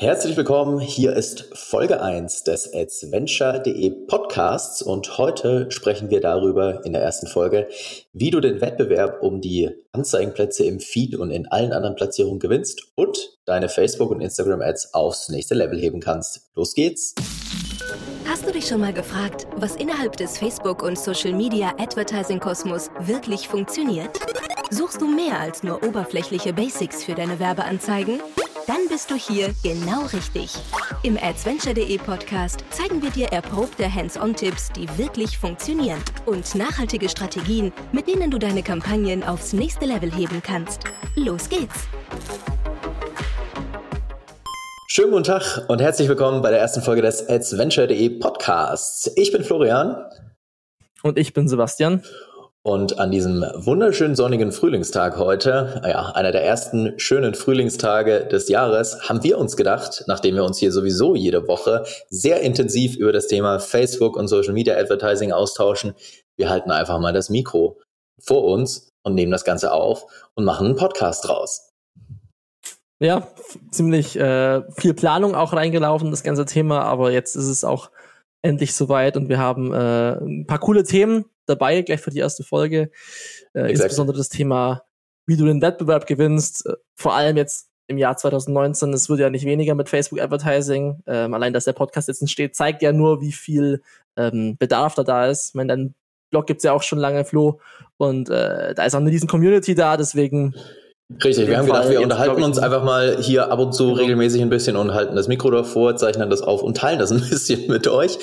Herzlich 0.00 0.36
willkommen. 0.36 0.78
Hier 0.78 1.12
ist 1.14 1.50
Folge 1.54 2.00
1 2.00 2.44
des 2.44 2.72
adventure.de 2.72 3.90
Podcasts 4.06 4.80
und 4.80 5.18
heute 5.18 5.72
sprechen 5.72 6.08
wir 6.08 6.20
darüber 6.20 6.84
in 6.84 6.92
der 6.92 7.02
ersten 7.02 7.26
Folge, 7.26 7.68
wie 8.12 8.30
du 8.30 8.38
den 8.38 8.60
Wettbewerb 8.60 9.24
um 9.24 9.40
die 9.40 9.70
Anzeigenplätze 9.90 10.64
im 10.66 10.78
Feed 10.78 11.16
und 11.16 11.32
in 11.32 11.48
allen 11.48 11.72
anderen 11.72 11.96
Platzierungen 11.96 12.38
gewinnst 12.38 12.92
und 12.94 13.40
deine 13.44 13.68
Facebook- 13.68 14.12
und 14.12 14.20
Instagram-Ads 14.20 14.94
aufs 14.94 15.30
nächste 15.30 15.56
Level 15.56 15.80
heben 15.80 15.98
kannst. 15.98 16.42
Los 16.54 16.74
geht's! 16.74 17.16
Hast 18.24 18.46
du 18.46 18.52
dich 18.52 18.68
schon 18.68 18.80
mal 18.80 18.92
gefragt, 18.92 19.48
was 19.56 19.74
innerhalb 19.74 20.16
des 20.16 20.38
Facebook- 20.38 20.84
und 20.84 20.96
Social-Media-Advertising-Kosmos 20.96 22.90
wirklich 23.00 23.48
funktioniert? 23.48 24.10
Suchst 24.70 25.00
du 25.00 25.08
mehr 25.08 25.40
als 25.40 25.64
nur 25.64 25.82
oberflächliche 25.82 26.52
Basics 26.52 27.02
für 27.02 27.16
deine 27.16 27.40
Werbeanzeigen? 27.40 28.20
Dann 28.68 28.86
bist 28.90 29.10
du 29.10 29.14
hier 29.14 29.54
genau 29.62 30.02
richtig. 30.12 30.54
Im 31.02 31.16
Adventure.de 31.16 31.96
Podcast 31.96 32.62
zeigen 32.68 33.00
wir 33.00 33.08
dir 33.08 33.28
erprobte 33.28 33.90
Hands-on-Tipps, 33.90 34.72
die 34.72 34.86
wirklich 34.98 35.38
funktionieren 35.38 36.02
und 36.26 36.54
nachhaltige 36.54 37.08
Strategien, 37.08 37.72
mit 37.92 38.08
denen 38.08 38.30
du 38.30 38.38
deine 38.38 38.62
Kampagnen 38.62 39.24
aufs 39.24 39.54
nächste 39.54 39.86
Level 39.86 40.12
heben 40.12 40.42
kannst. 40.42 40.82
Los 41.14 41.48
geht's! 41.48 41.88
Schönen 44.88 45.12
guten 45.12 45.24
Tag 45.24 45.64
und 45.68 45.80
herzlich 45.80 46.06
willkommen 46.06 46.42
bei 46.42 46.50
der 46.50 46.60
ersten 46.60 46.82
Folge 46.82 47.00
des 47.00 47.26
Adventure.de 47.26 48.18
Podcasts. 48.18 49.10
Ich 49.16 49.32
bin 49.32 49.44
Florian. 49.44 49.96
Und 51.02 51.18
ich 51.18 51.32
bin 51.32 51.48
Sebastian. 51.48 52.02
Und 52.68 52.98
an 52.98 53.10
diesem 53.10 53.46
wunderschönen 53.54 54.14
sonnigen 54.14 54.52
Frühlingstag 54.52 55.16
heute, 55.16 55.80
ja, 55.88 56.10
einer 56.10 56.32
der 56.32 56.44
ersten 56.44 56.98
schönen 56.98 57.32
Frühlingstage 57.32 58.26
des 58.26 58.50
Jahres, 58.50 59.08
haben 59.08 59.24
wir 59.24 59.38
uns 59.38 59.56
gedacht, 59.56 60.04
nachdem 60.06 60.34
wir 60.34 60.44
uns 60.44 60.58
hier 60.58 60.70
sowieso 60.70 61.14
jede 61.14 61.48
Woche 61.48 61.84
sehr 62.10 62.42
intensiv 62.42 62.94
über 62.96 63.10
das 63.10 63.26
Thema 63.26 63.58
Facebook 63.58 64.18
und 64.18 64.28
Social 64.28 64.52
Media 64.52 64.76
Advertising 64.76 65.32
austauschen, 65.32 65.94
wir 66.36 66.50
halten 66.50 66.70
einfach 66.70 67.00
mal 67.00 67.14
das 67.14 67.30
Mikro 67.30 67.80
vor 68.18 68.44
uns 68.44 68.92
und 69.02 69.14
nehmen 69.14 69.32
das 69.32 69.46
Ganze 69.46 69.72
auf 69.72 70.04
und 70.34 70.44
machen 70.44 70.66
einen 70.66 70.76
Podcast 70.76 71.26
draus. 71.26 71.72
Ja, 73.00 73.28
ziemlich 73.70 74.14
äh, 74.20 74.60
viel 74.72 74.92
Planung 74.92 75.34
auch 75.34 75.54
reingelaufen, 75.54 76.10
das 76.10 76.22
ganze 76.22 76.44
Thema, 76.44 76.82
aber 76.82 77.12
jetzt 77.12 77.34
ist 77.34 77.48
es 77.48 77.64
auch 77.64 77.90
endlich 78.42 78.74
soweit 78.74 79.16
und 79.16 79.30
wir 79.30 79.38
haben 79.38 79.72
äh, 79.72 80.18
ein 80.18 80.46
paar 80.46 80.58
coole 80.58 80.84
Themen 80.84 81.24
dabei, 81.48 81.82
gleich 81.82 82.00
für 82.00 82.10
die 82.10 82.18
erste 82.18 82.42
Folge. 82.42 82.90
Äh, 83.54 83.70
insbesondere 83.70 84.16
das 84.16 84.28
Thema, 84.28 84.82
wie 85.26 85.36
du 85.36 85.44
den 85.44 85.62
Wettbewerb 85.62 86.06
gewinnst, 86.06 86.66
äh, 86.66 86.74
vor 86.94 87.14
allem 87.14 87.36
jetzt 87.36 87.68
im 87.86 87.96
Jahr 87.96 88.16
2019, 88.16 88.92
es 88.92 89.08
wird 89.08 89.20
ja 89.20 89.30
nicht 89.30 89.46
weniger 89.46 89.74
mit 89.74 89.88
Facebook 89.88 90.20
Advertising. 90.20 91.02
Ähm, 91.06 91.32
allein, 91.32 91.52
dass 91.52 91.64
der 91.64 91.72
Podcast 91.72 92.08
jetzt 92.08 92.20
entsteht, 92.20 92.54
zeigt 92.54 92.82
ja 92.82 92.92
nur, 92.92 93.22
wie 93.22 93.32
viel 93.32 93.82
ähm, 94.16 94.56
Bedarf 94.58 94.94
da 94.94 95.04
da 95.04 95.26
ist. 95.26 95.48
Ich 95.48 95.54
meine, 95.54 95.68
dein 95.68 95.94
Blog 96.30 96.46
gibt's 96.46 96.64
ja 96.64 96.72
auch 96.72 96.82
schon 96.82 96.98
lange, 96.98 97.24
Flo, 97.24 97.60
und 97.96 98.28
äh, 98.28 98.74
da 98.74 98.84
ist 98.84 98.94
auch 98.94 99.00
eine 99.00 99.10
riesen 99.10 99.28
Community 99.28 99.74
da, 99.74 99.96
deswegen 99.96 100.54
Richtig, 101.24 101.48
wir 101.48 101.56
haben 101.56 101.64
gedacht, 101.64 101.88
wir 101.88 102.02
unterhalten 102.02 102.42
uns 102.42 102.58
einfach 102.58 102.84
mal 102.84 103.16
hier 103.18 103.50
ab 103.50 103.58
und 103.60 103.72
zu 103.72 103.86
genau. 103.86 103.96
regelmäßig 103.96 104.42
ein 104.42 104.50
bisschen 104.50 104.76
und 104.76 104.92
halten 104.92 105.16
das 105.16 105.26
Mikro 105.26 105.50
davor, 105.50 105.96
zeichnen 105.96 106.28
das 106.28 106.42
auf 106.42 106.62
und 106.62 106.76
teilen 106.76 106.98
das 106.98 107.10
ein 107.10 107.20
bisschen 107.30 107.66
mit 107.66 107.88
euch. 107.88 108.18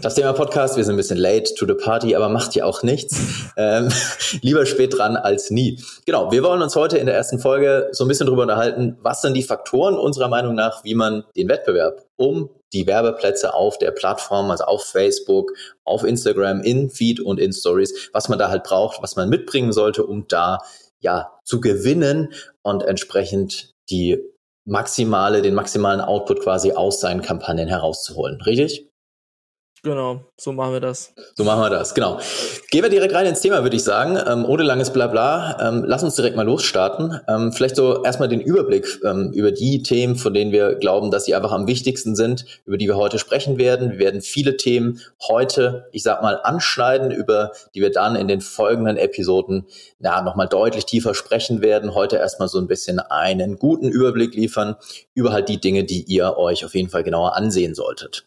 Das 0.00 0.14
Thema 0.14 0.32
Podcast, 0.32 0.76
wir 0.76 0.84
sind 0.84 0.94
ein 0.94 0.96
bisschen 0.96 1.18
late 1.18 1.52
to 1.54 1.66
the 1.66 1.74
party, 1.74 2.14
aber 2.14 2.28
macht 2.28 2.54
ja 2.54 2.66
auch 2.66 2.84
nichts. 2.84 3.20
Ähm, 3.56 3.88
lieber 4.42 4.64
spät 4.64 4.96
dran 4.96 5.16
als 5.16 5.50
nie. 5.50 5.82
Genau, 6.06 6.30
wir 6.30 6.44
wollen 6.44 6.62
uns 6.62 6.76
heute 6.76 6.98
in 6.98 7.06
der 7.06 7.16
ersten 7.16 7.40
Folge 7.40 7.88
so 7.90 8.04
ein 8.04 8.08
bisschen 8.08 8.28
drüber 8.28 8.42
unterhalten, 8.42 8.96
was 9.02 9.22
sind 9.22 9.34
die 9.34 9.42
Faktoren 9.42 9.98
unserer 9.98 10.28
Meinung 10.28 10.54
nach, 10.54 10.84
wie 10.84 10.94
man 10.94 11.24
den 11.36 11.48
Wettbewerb 11.48 12.04
um 12.14 12.48
die 12.72 12.86
Werbeplätze 12.86 13.54
auf 13.54 13.78
der 13.78 13.90
Plattform, 13.90 14.52
also 14.52 14.62
auf 14.64 14.84
Facebook, 14.84 15.50
auf 15.82 16.04
Instagram, 16.04 16.60
in 16.60 16.90
Feed 16.90 17.18
und 17.18 17.40
in 17.40 17.52
Stories, 17.52 18.10
was 18.12 18.28
man 18.28 18.38
da 18.38 18.50
halt 18.50 18.62
braucht, 18.62 19.02
was 19.02 19.16
man 19.16 19.28
mitbringen 19.28 19.72
sollte, 19.72 20.06
um 20.06 20.26
da 20.28 20.60
ja, 21.00 21.38
zu 21.44 21.60
gewinnen 21.60 22.32
und 22.62 22.82
entsprechend 22.82 23.72
die 23.90 24.18
maximale, 24.64 25.42
den 25.42 25.54
maximalen 25.54 26.00
Output 26.00 26.40
quasi 26.40 26.72
aus 26.72 27.00
seinen 27.00 27.22
Kampagnen 27.22 27.68
herauszuholen. 27.68 28.40
Richtig? 28.42 28.89
Genau, 29.82 30.26
so 30.36 30.52
machen 30.52 30.74
wir 30.74 30.80
das. 30.80 31.14
So 31.36 31.44
machen 31.44 31.62
wir 31.62 31.70
das, 31.70 31.94
genau. 31.94 32.20
Gehen 32.70 32.82
wir 32.82 32.90
direkt 32.90 33.14
rein 33.14 33.24
ins 33.24 33.40
Thema, 33.40 33.62
würde 33.62 33.76
ich 33.76 33.82
sagen. 33.82 34.18
Ähm, 34.28 34.44
ohne 34.44 34.62
langes 34.62 34.92
Blabla. 34.92 35.56
Ähm, 35.58 35.84
lass 35.86 36.02
uns 36.02 36.16
direkt 36.16 36.36
mal 36.36 36.44
losstarten. 36.44 37.18
Ähm, 37.26 37.50
vielleicht 37.52 37.76
so 37.76 38.02
erstmal 38.02 38.28
den 38.28 38.42
Überblick 38.42 39.00
ähm, 39.04 39.32
über 39.32 39.52
die 39.52 39.82
Themen, 39.82 40.16
von 40.16 40.34
denen 40.34 40.52
wir 40.52 40.74
glauben, 40.74 41.10
dass 41.10 41.24
sie 41.24 41.34
einfach 41.34 41.52
am 41.52 41.66
wichtigsten 41.66 42.14
sind, 42.14 42.44
über 42.66 42.76
die 42.76 42.88
wir 42.88 42.96
heute 42.96 43.18
sprechen 43.18 43.56
werden. 43.56 43.92
Wir 43.92 43.98
werden 44.00 44.20
viele 44.20 44.58
Themen 44.58 45.00
heute, 45.26 45.88
ich 45.92 46.02
sag 46.02 46.20
mal, 46.20 46.38
anschneiden, 46.42 47.10
über 47.10 47.52
die 47.74 47.80
wir 47.80 47.90
dann 47.90 48.16
in 48.16 48.28
den 48.28 48.42
folgenden 48.42 48.98
Episoden 48.98 49.66
ja, 49.98 50.20
nochmal 50.20 50.48
deutlich 50.48 50.84
tiefer 50.84 51.14
sprechen 51.14 51.62
werden. 51.62 51.94
Heute 51.94 52.16
erstmal 52.16 52.48
so 52.48 52.58
ein 52.58 52.66
bisschen 52.66 52.98
einen 52.98 53.58
guten 53.58 53.88
Überblick 53.88 54.34
liefern 54.34 54.76
über 55.14 55.32
halt 55.32 55.48
die 55.48 55.58
Dinge, 55.60 55.84
die 55.84 56.02
ihr 56.02 56.36
euch 56.36 56.66
auf 56.66 56.74
jeden 56.74 56.90
Fall 56.90 57.02
genauer 57.02 57.34
ansehen 57.34 57.74
solltet. 57.74 58.26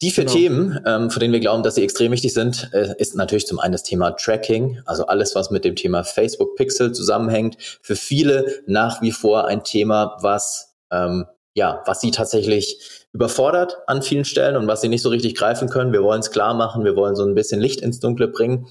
Die 0.00 0.10
vier 0.10 0.24
genau. 0.24 0.36
Themen, 0.36 0.80
ähm, 0.86 1.10
von 1.10 1.20
denen 1.20 1.32
wir 1.32 1.40
glauben, 1.40 1.62
dass 1.62 1.74
sie 1.74 1.82
extrem 1.82 2.12
wichtig 2.12 2.32
sind, 2.32 2.70
äh, 2.72 2.94
ist 2.98 3.14
natürlich 3.14 3.46
zum 3.46 3.58
einen 3.58 3.72
das 3.72 3.82
Thema 3.82 4.12
Tracking, 4.12 4.80
also 4.86 5.06
alles, 5.06 5.34
was 5.34 5.50
mit 5.50 5.64
dem 5.64 5.76
Thema 5.76 6.04
Facebook 6.04 6.56
Pixel 6.56 6.92
zusammenhängt. 6.92 7.56
Für 7.82 7.96
viele 7.96 8.62
nach 8.66 9.02
wie 9.02 9.12
vor 9.12 9.46
ein 9.46 9.64
Thema, 9.64 10.16
was 10.20 10.74
ähm, 10.90 11.26
ja, 11.54 11.82
was 11.86 12.00
sie 12.00 12.10
tatsächlich 12.10 13.06
überfordert 13.12 13.78
an 13.86 14.02
vielen 14.02 14.24
Stellen 14.24 14.56
und 14.56 14.66
was 14.66 14.80
sie 14.80 14.88
nicht 14.88 15.02
so 15.02 15.08
richtig 15.08 15.36
greifen 15.36 15.68
können. 15.68 15.92
Wir 15.92 16.02
wollen 16.02 16.20
es 16.20 16.32
klar 16.32 16.52
machen, 16.54 16.84
wir 16.84 16.96
wollen 16.96 17.14
so 17.14 17.24
ein 17.24 17.34
bisschen 17.34 17.60
Licht 17.60 17.80
ins 17.80 18.00
Dunkle 18.00 18.28
bringen. 18.28 18.66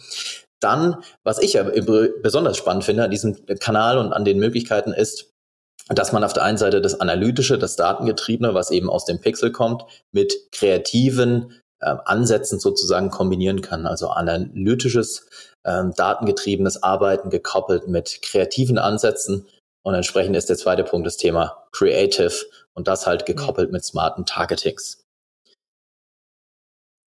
Dann, 0.60 0.98
was 1.24 1.40
ich 1.40 1.54
ja 1.54 1.64
besonders 2.22 2.58
spannend 2.58 2.84
finde 2.84 3.04
an 3.04 3.12
diesem 3.12 3.38
Kanal 3.60 3.98
und 3.98 4.14
an 4.14 4.26
den 4.26 4.40
Möglichkeiten 4.40 4.92
ist, 4.94 5.33
dass 5.90 6.12
man 6.12 6.24
auf 6.24 6.34
der 6.34 6.44
einen 6.44 6.58
Seite 6.58 6.82
das 6.82 7.00
Analytische, 7.00 7.58
das 7.58 7.76
Datengetriebene, 7.76 8.54
was 8.54 8.72
eben 8.72 8.90
aus 8.90 9.06
dem 9.06 9.20
Pixel 9.20 9.52
kommt, 9.52 9.84
mit 10.12 10.52
kreativen 10.52 11.62
äh, 11.80 11.96
Ansätzen 12.06 12.60
sozusagen 12.60 13.10
kombinieren 13.10 13.62
kann. 13.62 13.86
Also 13.86 14.10
analytisches, 14.10 15.28
äh, 15.64 15.84
datengetriebenes 15.96 16.82
Arbeiten 16.84 17.30
gekoppelt 17.30 17.88
mit 17.88 18.22
kreativen 18.22 18.78
Ansätzen. 18.78 19.46
Und 19.84 19.94
entsprechend 19.94 20.38
ist 20.38 20.50
der 20.50 20.58
zweite 20.58 20.86
Punkt 20.86 21.06
das 21.06 21.18
Thema 21.18 21.66
Creative 21.74 22.34
und 22.74 22.88
das 22.88 23.06
halt 23.06 23.26
gekoppelt 23.26 23.72
mit 23.72 23.84
smarten 23.84 24.26
Targetings. 24.26 25.03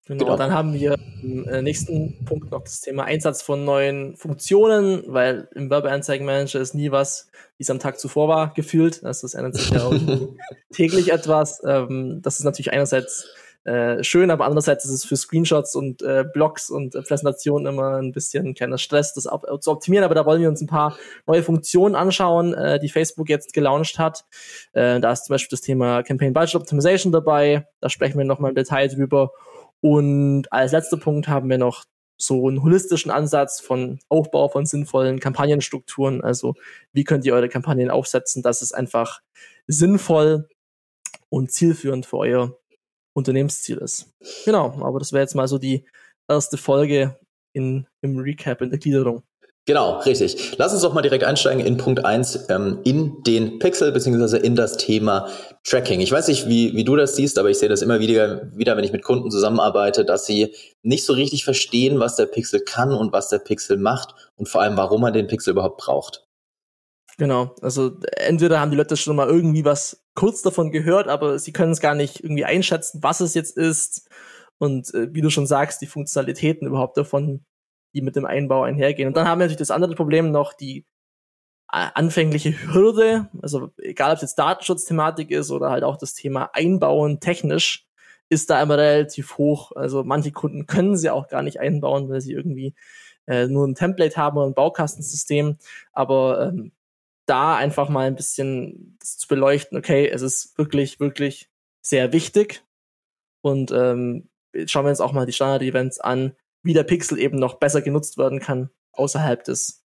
Genau, 0.09 0.25
genau, 0.25 0.37
dann 0.37 0.53
haben 0.53 0.72
wir 0.72 0.97
im 1.21 1.49
äh, 1.49 1.62
nächsten 1.62 2.25
Punkt 2.25 2.53
noch 2.53 2.62
das 2.62 2.81
Thema 2.81 3.05
Einsatz 3.05 3.43
von 3.43 3.65
neuen 3.65 4.17
Funktionen, 4.17 5.03
weil 5.09 5.49
im 5.56 5.69
Werbeanzeigenmanager 5.69 6.61
ist 6.61 6.75
nie 6.75 6.93
was, 6.93 7.28
wie 7.56 7.65
es 7.65 7.71
am 7.71 7.81
Tag 7.81 7.99
zuvor 7.99 8.28
war, 8.28 8.55
gefühlt. 8.55 9.03
Also 9.03 9.27
das 9.27 9.34
ändert 9.34 9.56
sich 9.56 9.69
ja 9.71 9.83
auch 9.83 9.93
täglich 10.72 11.12
etwas. 11.12 11.61
Ähm, 11.66 12.21
das 12.22 12.39
ist 12.39 12.45
natürlich 12.45 12.72
einerseits 12.72 13.28
äh, 13.65 14.05
schön, 14.05 14.31
aber 14.31 14.45
andererseits 14.45 14.84
ist 14.84 14.93
es 14.93 15.05
für 15.05 15.16
Screenshots 15.16 15.75
und 15.75 16.03
äh, 16.03 16.25
Blogs 16.33 16.71
und 16.71 16.93
Präsentationen 16.93 17.66
immer 17.66 17.97
ein 17.97 18.12
bisschen 18.12 18.47
ein 18.47 18.55
kleiner 18.55 18.78
Stress, 18.78 19.12
das 19.12 19.25
zu 19.25 19.71
optimieren. 19.72 20.05
Aber 20.05 20.15
da 20.15 20.25
wollen 20.25 20.41
wir 20.41 20.49
uns 20.49 20.61
ein 20.61 20.69
paar 20.69 20.97
neue 21.27 21.43
Funktionen 21.43 21.97
anschauen, 21.97 22.55
die 22.81 22.89
Facebook 22.89 23.28
jetzt 23.28 23.53
gelauncht 23.53 23.99
hat. 23.99 24.25
Da 24.72 25.11
ist 25.11 25.25
zum 25.25 25.34
Beispiel 25.34 25.56
das 25.56 25.62
Thema 25.62 26.05
Campaign 26.05 26.33
Budget 26.33 26.55
Optimization 26.55 27.12
dabei. 27.12 27.66
Da 27.81 27.89
sprechen 27.89 28.19
wir 28.19 28.25
nochmal 28.25 28.50
im 28.50 28.55
Detail 28.55 28.87
drüber. 28.87 29.33
Und 29.86 30.52
als 30.52 30.72
letzter 30.72 30.97
Punkt 30.97 31.28
haben 31.28 31.48
wir 31.48 31.58
noch 31.58 31.84
so 32.19 32.48
einen 32.48 32.64
holistischen 32.64 33.12
Ansatz 33.12 33.60
von 33.60 34.00
Aufbau 34.08 34.48
von 34.48 34.66
sinnvollen 34.66 35.20
Kampagnenstrukturen. 35.20 36.24
Also 36.24 36.56
wie 36.92 37.04
könnt 37.04 37.24
ihr 37.24 37.34
eure 37.34 37.48
Kampagnen 37.48 37.88
aufsetzen, 37.88 38.42
dass 38.42 38.62
es 38.62 38.72
einfach 38.72 39.20
sinnvoll 39.69 40.48
und 41.28 41.52
zielführend 41.52 42.04
für 42.04 42.16
euer 42.18 42.59
Unternehmensziel 43.12 43.77
ist. 43.77 44.12
Genau, 44.44 44.77
aber 44.83 44.98
das 44.98 45.12
wäre 45.12 45.22
jetzt 45.22 45.36
mal 45.36 45.47
so 45.47 45.56
die 45.56 45.84
erste 46.28 46.56
Folge 46.56 47.16
in, 47.53 47.86
im 48.00 48.18
Recap, 48.18 48.62
in 48.62 48.71
der 48.71 48.80
Gliederung. 48.80 49.22
Genau, 49.66 49.98
richtig. 49.98 50.57
Lass 50.59 50.72
uns 50.72 50.83
doch 50.83 50.95
mal 50.95 51.03
direkt 51.03 51.24
einsteigen 51.24 51.66
in 51.66 51.77
Punkt 51.77 52.04
eins 52.04 52.48
ähm, 52.51 52.78
in 52.84 53.24
den 53.24 53.59
Pixel 53.59 53.91
beziehungsweise 53.91 54.39
in 54.39 54.54
das 54.54 54.77
Thema 54.77 55.28
Tracking. 55.65 56.01
Ich 56.01 56.13
weiß 56.13 56.28
nicht, 56.28 56.48
wie, 56.48 56.77
wie 56.77 56.84
du 56.84 56.95
das 56.95 57.16
siehst, 57.16 57.36
aber 57.36 57.51
ich 57.51 57.59
sehe 57.59 57.68
das 57.68 57.83
immer 57.83 57.98
wieder, 57.98 58.48
wieder, 58.57 58.77
wenn 58.77 58.84
ich 58.84 58.92
mit 58.92 59.03
Kunden 59.03 59.28
zusammenarbeite, 59.28 60.04
dass 60.04 60.24
sie 60.24 60.54
nicht 60.83 61.04
so 61.04 61.15
richtig 61.15 61.45
verstehen, 61.45 61.98
was 61.98 62.15
der 62.15 62.27
Pixel 62.27 62.60
kann 62.60 62.92
und 62.92 63.13
was 63.13 63.28
der 63.28 63.41
Pixel 63.41 63.77
macht 63.77 64.15
und 64.36 64.48
vor 64.48 64.63
allem, 64.63 64.77
warum 64.77 65.01
man 65.01 65.13
den 65.13 65.27
Pixel 65.27 65.51
überhaupt 65.51 65.78
braucht. 65.78 66.28
Genau, 67.18 67.57
also 67.60 67.91
entweder 68.18 68.60
haben 68.60 68.71
die 68.71 68.77
Leute 68.77 68.97
schon 68.97 69.16
mal 69.16 69.28
irgendwie 69.28 69.65
was 69.65 70.04
kurz 70.15 70.42
davon 70.42 70.71
gehört, 70.71 71.09
aber 71.09 71.41
sie 71.41 71.53
können 71.53 71.72
es 71.72 71.80
gar 71.80 71.97
nicht 71.97 72.22
irgendwie 72.22 72.45
einschätzen, 72.45 73.01
was 73.03 73.18
es 73.18 73.34
jetzt 73.34 73.57
ist 73.57 74.09
und 74.59 74.95
äh, 74.95 75.13
wie 75.13 75.22
du 75.22 75.30
schon 75.30 75.47
sagst, 75.47 75.80
die 75.80 75.86
Funktionalitäten 75.86 76.68
überhaupt 76.68 76.97
davon 76.97 77.45
die 77.97 78.03
mit 78.03 78.15
dem 78.15 78.27
Einbau 78.27 78.63
einhergehen. 78.63 79.09
Und 79.09 79.16
dann 79.16 79.27
haben 79.27 79.39
wir 79.39 79.47
natürlich 79.47 79.59
das 79.59 79.71
andere 79.71 79.95
Problem 79.95 80.31
noch, 80.31 80.53
die 80.53 80.84
anfängliche 81.69 82.53
Hürde, 82.72 83.28
also 83.43 83.71
egal 83.78 84.13
ob 84.13 84.16
es 84.16 84.22
jetzt 84.22 84.39
Datenschutzthematik 84.39 85.31
ist 85.33 85.51
oder 85.51 85.71
halt 85.71 85.83
auch 85.83 85.97
das 85.97 86.15
Thema 86.15 86.51
Einbauen 86.53 87.19
technisch, 87.19 87.87
ist 88.28 88.51
da 88.51 88.63
immer 88.63 88.78
relativ 88.78 89.39
hoch. 89.39 89.72
Also 89.75 90.04
manche 90.04 90.31
Kunden 90.31 90.66
können 90.66 90.97
sie 90.97 91.10
auch 91.10 91.28
gar 91.28 91.43
nicht 91.43 91.59
einbauen, 91.59 92.09
weil 92.09 92.21
sie 92.21 92.33
irgendwie 92.33 92.75
äh, 93.27 93.47
nur 93.47 93.66
ein 93.66 93.75
Template 93.75 94.16
haben 94.16 94.37
oder 94.37 94.47
ein 94.47 94.54
Baukastensystem. 94.54 95.59
Aber 95.92 96.49
ähm, 96.49 96.72
da 97.27 97.57
einfach 97.57 97.89
mal 97.89 98.07
ein 98.07 98.16
bisschen 98.16 98.97
zu 99.01 99.27
beleuchten, 99.27 99.77
okay, 99.77 100.09
es 100.09 100.22
ist 100.22 100.57
wirklich, 100.59 101.01
wirklich 101.01 101.49
sehr 101.83 102.13
wichtig. 102.13 102.65
Und 103.42 103.72
ähm, 103.72 104.28
schauen 104.66 104.84
wir 104.84 104.91
uns 104.91 105.01
auch 105.01 105.13
mal 105.13 105.27
die 105.27 105.33
Standard-Events 105.33 106.01
an, 106.01 106.37
wie 106.62 106.74
der 106.74 106.84
Pixel 106.84 107.18
eben 107.18 107.38
noch 107.38 107.54
besser 107.54 107.82
genutzt 107.82 108.18
werden 108.18 108.41
kann 108.41 108.70
außerhalb 108.92 109.44
des 109.44 109.84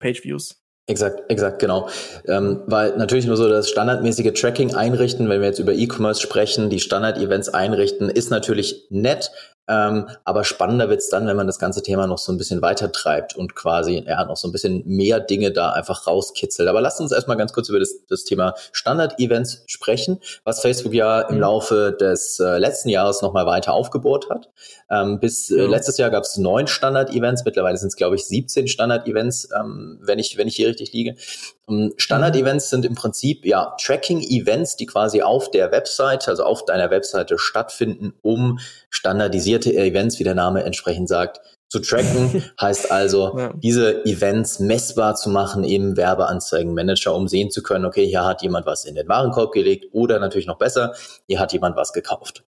Page-Views. 0.00 0.60
Exakt, 0.86 1.30
exakt, 1.30 1.60
genau. 1.60 1.88
Ähm, 2.26 2.62
weil 2.66 2.96
natürlich 2.98 3.24
nur 3.24 3.38
so 3.38 3.48
das 3.48 3.70
standardmäßige 3.70 4.38
Tracking 4.38 4.74
einrichten, 4.74 5.28
wenn 5.30 5.40
wir 5.40 5.48
jetzt 5.48 5.58
über 5.58 5.72
E-Commerce 5.72 6.20
sprechen, 6.20 6.68
die 6.68 6.80
Standard-Events 6.80 7.48
einrichten, 7.48 8.10
ist 8.10 8.30
natürlich 8.30 8.86
nett, 8.90 9.30
ähm, 9.66 10.08
aber 10.24 10.44
spannender 10.44 10.90
wird's 10.90 11.08
dann, 11.08 11.26
wenn 11.26 11.36
man 11.36 11.46
das 11.46 11.58
ganze 11.58 11.82
Thema 11.82 12.06
noch 12.06 12.18
so 12.18 12.32
ein 12.32 12.38
bisschen 12.38 12.60
weiter 12.60 12.92
treibt 12.92 13.34
und 13.34 13.54
quasi 13.54 14.04
ja 14.06 14.24
noch 14.24 14.36
so 14.36 14.46
ein 14.46 14.52
bisschen 14.52 14.82
mehr 14.86 15.20
Dinge 15.20 15.52
da 15.52 15.70
einfach 15.70 16.06
rauskitzelt. 16.06 16.68
Aber 16.68 16.82
lasst 16.82 17.00
uns 17.00 17.12
erstmal 17.12 17.38
ganz 17.38 17.52
kurz 17.54 17.70
über 17.70 17.78
das, 17.78 18.04
das 18.08 18.24
Thema 18.24 18.54
Standard-Events 18.72 19.64
sprechen, 19.66 20.20
was 20.44 20.60
Facebook 20.60 20.92
ja 20.92 21.22
im 21.22 21.36
mhm. 21.36 21.40
Laufe 21.40 21.96
des 21.98 22.38
äh, 22.40 22.58
letzten 22.58 22.90
Jahres 22.90 23.22
nochmal 23.22 23.46
weiter 23.46 23.72
aufgebohrt 23.72 24.28
hat. 24.28 24.50
Ähm, 24.90 25.18
bis 25.18 25.50
äh, 25.50 25.64
letztes 25.64 25.96
Jahr 25.96 26.10
gab's 26.10 26.36
neun 26.36 26.66
Standard-Events, 26.66 27.44
mittlerweile 27.44 27.78
sind 27.78 27.88
es, 27.88 27.96
glaube 27.96 28.16
ich, 28.16 28.26
17 28.26 28.68
Standard-Events, 28.68 29.48
ähm, 29.58 29.98
wenn 30.02 30.18
ich, 30.18 30.36
wenn 30.36 30.46
ich 30.46 30.56
hier 30.56 30.68
richtig 30.68 30.92
liege. 30.92 31.16
Ähm, 31.68 31.94
Standard-Events 31.96 32.68
sind 32.68 32.84
im 32.84 32.94
Prinzip 32.94 33.46
ja 33.46 33.74
Tracking-Events, 33.80 34.76
die 34.76 34.86
quasi 34.86 35.22
auf 35.22 35.50
der 35.50 35.72
Website, 35.72 36.28
also 36.28 36.44
auf 36.44 36.64
deiner 36.66 36.90
Webseite 36.90 37.38
stattfinden, 37.38 38.12
um 38.20 38.58
standardisierte 39.54 39.74
Events, 39.74 40.18
wie 40.18 40.24
der 40.24 40.34
Name 40.34 40.64
entsprechend 40.64 41.08
sagt, 41.08 41.40
zu 41.68 41.80
tracken. 41.80 42.44
heißt 42.60 42.90
also, 42.90 43.36
ja. 43.38 43.52
diese 43.54 44.04
Events 44.04 44.60
messbar 44.60 45.14
zu 45.14 45.30
machen 45.30 45.64
im 45.64 45.96
Werbeanzeigenmanager, 45.96 47.14
um 47.14 47.28
sehen 47.28 47.50
zu 47.50 47.62
können, 47.62 47.84
okay, 47.84 48.06
hier 48.06 48.24
hat 48.24 48.42
jemand 48.42 48.66
was 48.66 48.84
in 48.84 48.94
den 48.94 49.08
Warenkorb 49.08 49.52
gelegt 49.52 49.86
oder 49.92 50.18
natürlich 50.18 50.46
noch 50.46 50.58
besser, 50.58 50.94
hier 51.26 51.40
hat 51.40 51.52
jemand 51.52 51.76
was 51.76 51.92
gekauft. 51.92 52.44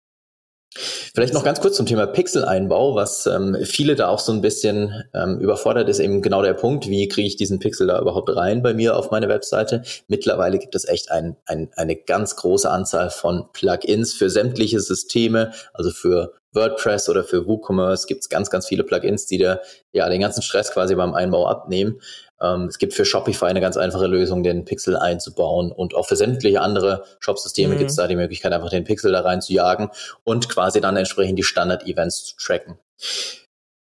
Vielleicht 1.14 1.34
noch 1.34 1.44
ganz 1.44 1.60
kurz 1.60 1.76
zum 1.76 1.84
Thema 1.84 2.06
Pixel-Einbau, 2.06 2.94
was 2.94 3.26
ähm, 3.26 3.54
viele 3.64 3.96
da 3.96 4.08
auch 4.08 4.18
so 4.18 4.32
ein 4.32 4.40
bisschen 4.40 5.04
ähm, 5.12 5.40
überfordert 5.40 5.90
ist, 5.90 5.98
eben 5.98 6.22
genau 6.22 6.40
der 6.40 6.54
Punkt, 6.54 6.88
wie 6.88 7.06
kriege 7.06 7.28
ich 7.28 7.36
diesen 7.36 7.58
Pixel 7.58 7.86
da 7.86 8.00
überhaupt 8.00 8.34
rein 8.34 8.62
bei 8.62 8.72
mir 8.72 8.96
auf 8.96 9.10
meine 9.10 9.28
Webseite. 9.28 9.82
Mittlerweile 10.08 10.58
gibt 10.58 10.74
es 10.74 10.88
echt 10.88 11.10
ein, 11.10 11.36
ein, 11.44 11.68
eine 11.76 11.96
ganz 11.96 12.36
große 12.36 12.70
Anzahl 12.70 13.10
von 13.10 13.44
Plugins 13.52 14.14
für 14.14 14.30
sämtliche 14.30 14.80
Systeme, 14.80 15.52
also 15.74 15.90
für 15.90 16.32
WordPress 16.54 17.10
oder 17.10 17.24
für 17.24 17.46
WooCommerce 17.46 18.06
gibt 18.06 18.22
es 18.22 18.30
ganz, 18.30 18.48
ganz 18.48 18.66
viele 18.66 18.84
Plugins, 18.84 19.26
die 19.26 19.38
dir 19.38 19.60
ja 19.92 20.08
den 20.08 20.20
ganzen 20.20 20.42
Stress 20.42 20.70
quasi 20.70 20.94
beim 20.94 21.12
Einbau 21.12 21.46
abnehmen. 21.46 22.00
Ähm, 22.42 22.66
es 22.66 22.78
gibt 22.78 22.92
für 22.92 23.04
Shopify 23.04 23.46
eine 23.46 23.60
ganz 23.60 23.76
einfache 23.76 24.06
Lösung, 24.06 24.42
den 24.42 24.64
Pixel 24.64 24.96
einzubauen 24.96 25.70
und 25.70 25.94
auch 25.94 26.06
für 26.06 26.16
sämtliche 26.16 26.60
andere 26.60 27.04
Shopsysteme 27.20 27.74
mhm. 27.74 27.78
gibt 27.78 27.90
es 27.90 27.96
da 27.96 28.06
die 28.06 28.16
Möglichkeit, 28.16 28.52
einfach 28.52 28.70
den 28.70 28.84
Pixel 28.84 29.12
da 29.12 29.20
rein 29.20 29.40
zu 29.40 29.52
jagen 29.52 29.90
und 30.24 30.48
quasi 30.48 30.80
dann 30.80 30.96
entsprechend 30.96 31.38
die 31.38 31.44
Standard-Events 31.44 32.24
zu 32.24 32.36
tracken. 32.36 32.78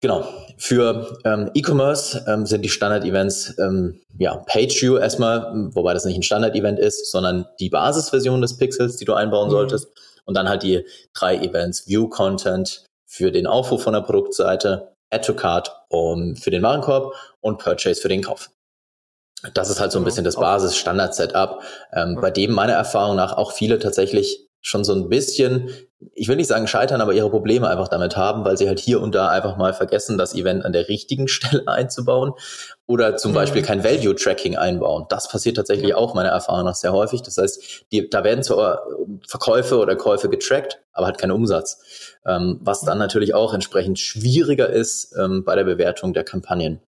Genau. 0.01 0.25
Für 0.57 1.19
ähm, 1.25 1.51
E-Commerce 1.53 2.23
ähm, 2.27 2.45
sind 2.45 2.61
die 2.61 2.69
Standard-Events 2.69 3.57
ähm, 3.59 4.00
ja 4.17 4.38
PageView 4.38 4.97
erstmal, 4.97 5.69
wobei 5.73 5.94
das 5.94 6.05
nicht 6.05 6.15
ein 6.15 6.23
Standard-Event 6.23 6.79
ist, 6.79 7.12
sondern 7.12 7.45
die 7.59 7.69
Basisversion 7.69 8.41
des 8.41 8.57
Pixels, 8.57 8.95
die 8.95 9.05
du 9.05 9.13
einbauen 9.13 9.47
mhm. 9.47 9.53
solltest. 9.53 9.88
Und 10.25 10.38
dann 10.38 10.47
halt 10.47 10.63
die 10.63 10.85
drei 11.13 11.38
Events 11.38 11.88
View 11.88 12.07
Content 12.07 12.85
für 13.07 13.31
den 13.31 13.47
Aufruf 13.47 13.83
von 13.83 13.94
der 13.94 14.01
Produktseite, 14.01 14.94
Add 15.11 15.25
to 15.25 15.33
Cart 15.33 15.71
um, 15.89 16.35
für 16.35 16.51
den 16.51 16.63
Warenkorb 16.63 17.13
und 17.41 17.59
Purchase 17.59 18.01
für 18.01 18.09
den 18.09 18.23
Kauf. 18.23 18.51
Das 19.53 19.69
ist 19.69 19.79
halt 19.79 19.91
so 19.91 20.00
ein 20.00 20.03
bisschen 20.06 20.25
das 20.25 20.35
Basis-Standard-Setup, 20.35 21.61
ähm, 21.94 22.17
bei 22.19 22.29
dem 22.29 22.51
meiner 22.51 22.73
Erfahrung 22.73 23.15
nach 23.15 23.33
auch 23.33 23.53
viele 23.53 23.79
tatsächlich 23.79 24.49
schon 24.61 24.83
so 24.83 24.94
ein 24.94 25.09
bisschen, 25.09 25.69
ich 26.13 26.27
will 26.27 26.35
nicht 26.35 26.47
sagen 26.47 26.67
scheitern, 26.67 27.01
aber 27.01 27.13
ihre 27.13 27.29
Probleme 27.29 27.69
einfach 27.69 27.88
damit 27.88 28.17
haben, 28.17 28.44
weil 28.44 28.57
sie 28.57 28.67
halt 28.67 28.79
hier 28.79 29.01
und 29.01 29.15
da 29.15 29.29
einfach 29.29 29.57
mal 29.57 29.73
vergessen, 29.73 30.17
das 30.17 30.35
Event 30.35 30.65
an 30.65 30.73
der 30.73 30.89
richtigen 30.89 31.27
Stelle 31.29 31.67
einzubauen 31.67 32.33
oder 32.85 33.15
zum 33.15 33.31
mhm. 33.31 33.35
Beispiel 33.35 33.61
kein 33.61 33.83
Value-Tracking 33.83 34.57
einbauen. 34.57 35.06
Das 35.09 35.29
passiert 35.29 35.57
tatsächlich 35.57 35.95
auch 35.95 36.13
meiner 36.13 36.29
Erfahrung 36.29 36.65
nach 36.65 36.75
sehr 36.75 36.91
häufig. 36.91 37.21
Das 37.21 37.38
heißt, 37.38 37.85
die, 37.91 38.09
da 38.09 38.23
werden 38.23 38.44
zwar 38.44 38.83
Verkäufe 39.27 39.77
oder 39.77 39.95
Käufe 39.95 40.29
getrackt, 40.29 40.81
aber 40.91 41.07
halt 41.07 41.17
kein 41.17 41.31
Umsatz, 41.31 42.17
ähm, 42.25 42.59
was 42.62 42.81
dann 42.81 42.97
natürlich 42.97 43.33
auch 43.33 43.53
entsprechend 43.53 44.00
schwieriger 44.00 44.69
ist 44.69 45.15
ähm, 45.17 45.44
bei 45.45 45.55
der 45.55 45.63
Bewertung 45.63 46.13
der 46.13 46.23
Kampagnen. 46.23 46.81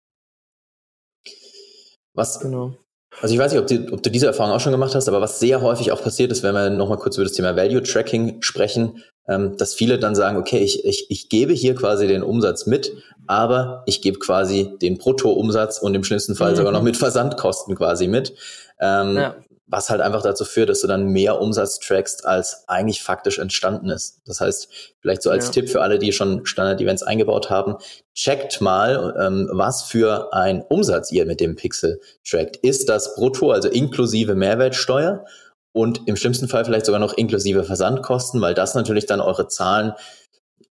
Was, 2.14 2.40
genau. 2.40 2.74
Also 3.20 3.34
ich 3.34 3.40
weiß 3.40 3.52
nicht, 3.52 3.60
ob, 3.60 3.66
die, 3.66 3.92
ob, 3.92 4.02
du 4.02 4.10
diese 4.10 4.26
Erfahrung 4.26 4.52
auch 4.52 4.60
schon 4.60 4.72
gemacht 4.72 4.94
hast, 4.94 5.08
aber 5.08 5.20
was 5.20 5.40
sehr 5.40 5.60
häufig 5.60 5.92
auch 5.92 6.02
passiert 6.02 6.30
ist, 6.32 6.42
wenn 6.42 6.54
wir 6.54 6.70
nochmal 6.70 6.98
kurz 6.98 7.16
über 7.16 7.24
das 7.24 7.32
Thema 7.32 7.56
Value 7.56 7.82
Tracking 7.82 8.40
sprechen, 8.40 9.02
ähm, 9.28 9.56
dass 9.56 9.74
viele 9.74 9.98
dann 9.98 10.14
sagen, 10.14 10.36
okay, 10.36 10.58
ich, 10.58 10.84
ich, 10.84 11.06
ich 11.10 11.28
gebe 11.28 11.52
hier 11.52 11.74
quasi 11.74 12.06
den 12.06 12.22
Umsatz 12.22 12.66
mit, 12.66 12.92
aber 13.26 13.82
ich 13.86 14.02
gebe 14.02 14.18
quasi 14.18 14.72
den 14.80 14.98
Bruttoumsatz 14.98 15.78
und 15.78 15.94
im 15.94 16.04
schlimmsten 16.04 16.34
Fall 16.34 16.52
mhm. 16.52 16.56
sogar 16.56 16.72
noch 16.72 16.82
mit 16.82 16.96
Versandkosten 16.96 17.74
quasi 17.74 18.06
mit. 18.06 18.34
Ähm, 18.80 19.16
ja 19.16 19.34
was 19.68 19.90
halt 19.90 20.00
einfach 20.00 20.22
dazu 20.22 20.44
führt, 20.44 20.70
dass 20.70 20.80
du 20.80 20.86
dann 20.86 21.08
mehr 21.08 21.40
Umsatz 21.40 21.78
trackst, 21.78 22.24
als 22.24 22.64
eigentlich 22.68 23.02
faktisch 23.02 23.38
entstanden 23.38 23.90
ist. 23.90 24.22
Das 24.26 24.40
heißt, 24.40 24.68
vielleicht 25.00 25.22
so 25.22 25.30
als 25.30 25.46
ja. 25.46 25.52
Tipp 25.52 25.68
für 25.68 25.82
alle, 25.82 25.98
die 25.98 26.12
schon 26.12 26.46
Standard-Events 26.46 27.02
eingebaut 27.02 27.50
haben, 27.50 27.76
checkt 28.14 28.60
mal, 28.60 29.14
ähm, 29.20 29.48
was 29.52 29.82
für 29.82 30.32
ein 30.32 30.62
Umsatz 30.62 31.12
ihr 31.12 31.26
mit 31.26 31.40
dem 31.40 31.54
Pixel 31.54 32.00
trackt. 32.28 32.56
Ist 32.56 32.88
das 32.88 33.14
brutto, 33.14 33.52
also 33.52 33.68
inklusive 33.68 34.34
Mehrwertsteuer? 34.34 35.24
Und 35.72 36.08
im 36.08 36.16
schlimmsten 36.16 36.48
Fall 36.48 36.64
vielleicht 36.64 36.86
sogar 36.86 37.00
noch 37.00 37.12
inklusive 37.12 37.62
Versandkosten, 37.62 38.40
weil 38.40 38.54
das 38.54 38.74
natürlich 38.74 39.06
dann 39.06 39.20
eure 39.20 39.48
Zahlen 39.48 39.92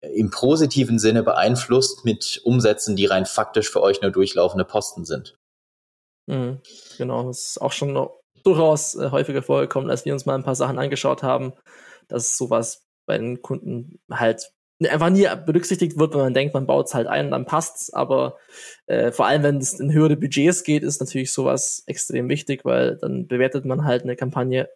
im 0.01 0.31
positiven 0.31 0.99
Sinne 0.99 1.23
beeinflusst 1.23 2.05
mit 2.05 2.41
Umsätzen, 2.45 2.97
die 2.97 3.07
rein 3.07 3.27
faktisch 3.27 3.71
für 3.71 3.83
euch 3.83 4.01
nur 4.01 4.11
durchlaufende 4.11 4.65
Posten 4.65 5.05
sind. 5.05 5.39
Mhm, 6.27 6.61
genau, 6.97 7.25
das 7.25 7.51
ist 7.51 7.63
auch 7.63 7.73
schon 7.73 7.97
durchaus 8.47 8.95
äh, 8.95 9.11
häufiger 9.11 9.43
vorgekommen, 9.43 9.91
als 9.91 10.05
wir 10.05 10.13
uns 10.13 10.27
mal 10.27 10.35
ein 10.35 10.45
paar 10.45 10.55
Sachen 10.55 10.79
angeschaut 10.79 11.23
haben, 11.23 11.53
dass 12.09 12.37
sowas 12.37 12.87
bei 13.07 13.19
den 13.19 13.43
Kunden 13.43 13.99
halt 14.11 14.53
einfach 14.85 15.11
nie 15.11 15.27
berücksichtigt 15.47 15.99
wird, 15.99 16.13
wenn 16.13 16.21
man 16.21 16.35
denkt, 16.35 16.55
man 16.55 16.67
baut 16.67 16.87
es 16.87 16.95
halt 16.95 17.07
ein, 17.07 17.31
dann 17.31 17.47
passt's. 17.47 17.93
Aber 17.93 18.37
äh, 18.87 19.11
vor 19.11 19.27
allem, 19.27 19.43
wenn 19.43 19.57
es 19.57 19.81
in 19.81 19.93
höhere 19.93 20.17
Budgets 20.17 20.65
geht, 20.65 20.83
ist 20.83 21.01
natürlich 21.01 21.33
sowas 21.33 21.83
extrem 21.87 22.29
wichtig, 22.29 22.65
weil 22.65 22.97
dann 22.97 23.27
bewertet 23.27 23.65
man 23.65 23.85
halt 23.85 24.03
eine 24.03 24.17
Kampagne 24.17 24.69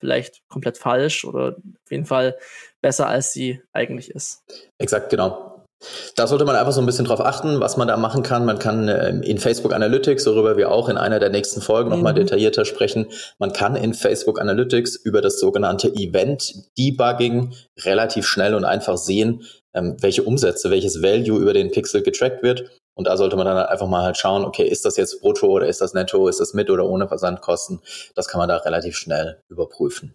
vielleicht 0.00 0.46
komplett 0.48 0.78
falsch 0.78 1.24
oder 1.24 1.56
auf 1.56 1.90
jeden 1.90 2.06
Fall 2.06 2.36
besser, 2.80 3.08
als 3.08 3.32
sie 3.32 3.62
eigentlich 3.72 4.10
ist. 4.10 4.42
Exakt, 4.78 5.10
genau. 5.10 5.53
Da 6.16 6.26
sollte 6.26 6.44
man 6.44 6.56
einfach 6.56 6.72
so 6.72 6.80
ein 6.80 6.86
bisschen 6.86 7.04
drauf 7.04 7.20
achten, 7.20 7.60
was 7.60 7.76
man 7.76 7.88
da 7.88 7.96
machen 7.96 8.22
kann. 8.22 8.44
Man 8.46 8.58
kann 8.58 8.88
ähm, 8.88 9.22
in 9.22 9.38
Facebook 9.38 9.74
Analytics, 9.74 10.26
worüber 10.26 10.56
wir 10.56 10.70
auch 10.70 10.88
in 10.88 10.96
einer 10.96 11.18
der 11.18 11.30
nächsten 11.30 11.60
Folgen 11.60 11.90
mhm. 11.90 11.96
nochmal 11.96 12.14
detaillierter 12.14 12.64
sprechen, 12.64 13.06
man 13.38 13.52
kann 13.52 13.76
in 13.76 13.94
Facebook 13.94 14.40
Analytics 14.40 14.96
über 14.96 15.20
das 15.20 15.38
sogenannte 15.38 15.88
Event 15.88 16.54
Debugging 16.78 17.54
relativ 17.84 18.26
schnell 18.26 18.54
und 18.54 18.64
einfach 18.64 18.96
sehen, 18.96 19.42
ähm, 19.74 19.96
welche 20.00 20.22
Umsätze, 20.22 20.70
welches 20.70 21.02
Value 21.02 21.38
über 21.38 21.52
den 21.52 21.70
Pixel 21.70 22.02
getrackt 22.02 22.42
wird. 22.42 22.70
Und 22.96 23.08
da 23.08 23.16
sollte 23.16 23.36
man 23.36 23.46
dann 23.46 23.58
einfach 23.58 23.88
mal 23.88 24.04
halt 24.04 24.16
schauen, 24.16 24.44
okay, 24.44 24.66
ist 24.66 24.84
das 24.84 24.96
jetzt 24.96 25.20
brutto 25.20 25.48
oder 25.48 25.66
ist 25.66 25.80
das 25.80 25.94
netto, 25.94 26.28
ist 26.28 26.38
das 26.38 26.54
mit 26.54 26.70
oder 26.70 26.88
ohne 26.88 27.08
Versandkosten? 27.08 27.80
Das 28.14 28.28
kann 28.28 28.38
man 28.38 28.48
da 28.48 28.58
relativ 28.58 28.96
schnell 28.96 29.40
überprüfen. 29.48 30.14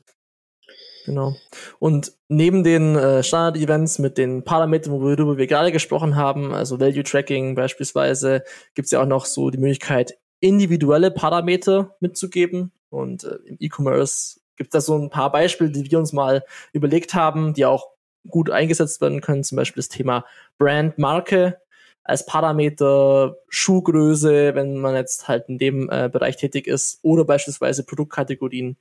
Genau. 1.09 1.35
Und 1.79 2.13
neben 2.27 2.63
den 2.63 2.95
äh, 2.95 3.23
Standard-Events 3.23 3.97
mit 3.97 4.19
den 4.19 4.43
Parametern, 4.43 4.93
worüber 4.93 5.39
wir 5.39 5.47
gerade 5.47 5.71
gesprochen 5.71 6.15
haben, 6.15 6.53
also 6.53 6.79
Value 6.79 7.01
Tracking 7.01 7.55
beispielsweise, 7.55 8.43
gibt 8.75 8.85
es 8.85 8.91
ja 8.91 9.01
auch 9.01 9.07
noch 9.07 9.25
so 9.25 9.49
die 9.49 9.57
Möglichkeit, 9.57 10.19
individuelle 10.39 11.09
Parameter 11.09 11.95
mitzugeben. 11.99 12.71
Und 12.89 13.23
äh, 13.23 13.37
im 13.45 13.57
E-Commerce 13.59 14.39
gibt 14.55 14.67
es 14.67 14.71
da 14.71 14.81
so 14.81 14.99
ein 14.99 15.09
paar 15.09 15.31
Beispiele, 15.31 15.71
die 15.71 15.89
wir 15.89 15.97
uns 15.97 16.13
mal 16.13 16.43
überlegt 16.73 17.15
haben, 17.15 17.55
die 17.55 17.65
auch 17.65 17.87
gut 18.27 18.51
eingesetzt 18.51 19.01
werden 19.01 19.21
können. 19.21 19.43
Zum 19.43 19.55
Beispiel 19.55 19.81
das 19.81 19.89
Thema 19.89 20.25
Brand, 20.59 20.99
Marke 20.99 21.57
als 22.03 22.23
Parameter, 22.27 23.35
Schuhgröße, 23.49 24.53
wenn 24.53 24.77
man 24.77 24.93
jetzt 24.93 25.27
halt 25.27 25.49
in 25.49 25.57
dem 25.57 25.89
äh, 25.89 26.07
Bereich 26.07 26.37
tätig 26.37 26.67
ist, 26.67 26.99
oder 27.01 27.25
beispielsweise 27.25 27.83
Produktkategorien 27.83 28.77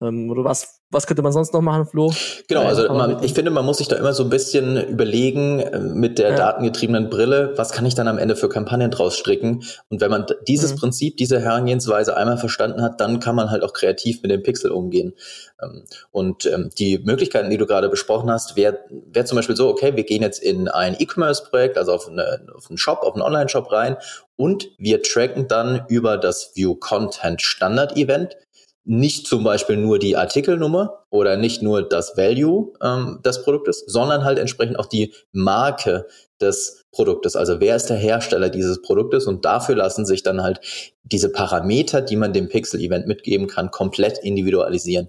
oder 0.00 0.44
was, 0.44 0.80
was 0.90 1.06
könnte 1.06 1.20
man 1.20 1.30
sonst 1.30 1.52
noch 1.52 1.60
machen, 1.60 1.84
Flo? 1.84 2.10
Genau, 2.48 2.62
also 2.62 2.88
man, 2.88 3.22
ich 3.22 3.34
finde, 3.34 3.50
man 3.50 3.66
muss 3.66 3.78
sich 3.78 3.88
da 3.88 3.96
immer 3.96 4.14
so 4.14 4.24
ein 4.24 4.30
bisschen 4.30 4.82
überlegen 4.88 5.60
äh, 5.60 5.78
mit 5.78 6.18
der 6.18 6.30
ja. 6.30 6.36
datengetriebenen 6.36 7.10
Brille, 7.10 7.52
was 7.56 7.72
kann 7.72 7.84
ich 7.84 7.94
dann 7.94 8.08
am 8.08 8.16
Ende 8.16 8.34
für 8.34 8.48
Kampagnen 8.48 8.90
draus 8.90 9.18
stricken? 9.18 9.62
Und 9.90 10.00
wenn 10.00 10.10
man 10.10 10.24
dieses 10.48 10.72
mhm. 10.72 10.78
Prinzip, 10.78 11.18
diese 11.18 11.38
Herangehensweise 11.40 12.16
einmal 12.16 12.38
verstanden 12.38 12.80
hat, 12.80 12.98
dann 12.98 13.20
kann 13.20 13.34
man 13.34 13.50
halt 13.50 13.62
auch 13.62 13.74
kreativ 13.74 14.22
mit 14.22 14.30
dem 14.30 14.42
Pixel 14.42 14.70
umgehen. 14.70 15.12
Ähm, 15.62 15.84
und 16.10 16.46
ähm, 16.46 16.70
die 16.78 16.98
Möglichkeiten, 16.98 17.50
die 17.50 17.58
du 17.58 17.66
gerade 17.66 17.90
besprochen 17.90 18.30
hast, 18.30 18.56
wäre 18.56 18.78
wär 18.88 19.26
zum 19.26 19.36
Beispiel 19.36 19.56
so, 19.56 19.68
okay, 19.68 19.96
wir 19.96 20.04
gehen 20.04 20.22
jetzt 20.22 20.42
in 20.42 20.68
ein 20.68 20.96
E-Commerce-Projekt, 20.98 21.76
also 21.76 21.92
auf, 21.92 22.08
eine, 22.08 22.46
auf 22.56 22.70
einen 22.70 22.78
Shop, 22.78 23.02
auf 23.02 23.14
einen 23.14 23.22
Online-Shop 23.22 23.70
rein 23.70 23.98
und 24.40 24.70
wir 24.78 25.02
tracken 25.02 25.48
dann 25.48 25.84
über 25.88 26.16
das 26.16 26.52
View 26.54 26.74
Content 26.74 27.42
Standard 27.42 27.98
Event 27.98 28.38
nicht 28.84 29.26
zum 29.26 29.44
Beispiel 29.44 29.76
nur 29.76 29.98
die 29.98 30.16
Artikelnummer 30.16 30.99
oder 31.10 31.36
nicht 31.36 31.60
nur 31.60 31.86
das 31.86 32.16
Value 32.16 32.72
ähm, 32.82 33.20
des 33.24 33.42
Produktes, 33.42 33.84
sondern 33.86 34.24
halt 34.24 34.38
entsprechend 34.38 34.78
auch 34.78 34.86
die 34.86 35.12
Marke 35.32 36.06
des 36.40 36.84
Produktes. 36.92 37.36
Also 37.36 37.60
wer 37.60 37.76
ist 37.76 37.86
der 37.86 37.96
Hersteller 37.96 38.48
dieses 38.48 38.80
Produktes? 38.80 39.26
Und 39.26 39.44
dafür 39.44 39.76
lassen 39.76 40.06
sich 40.06 40.22
dann 40.22 40.42
halt 40.42 40.60
diese 41.02 41.30
Parameter, 41.30 42.00
die 42.00 42.16
man 42.16 42.32
dem 42.32 42.48
Pixel-Event 42.48 43.06
mitgeben 43.06 43.48
kann, 43.48 43.70
komplett 43.70 44.18
individualisieren. 44.18 45.08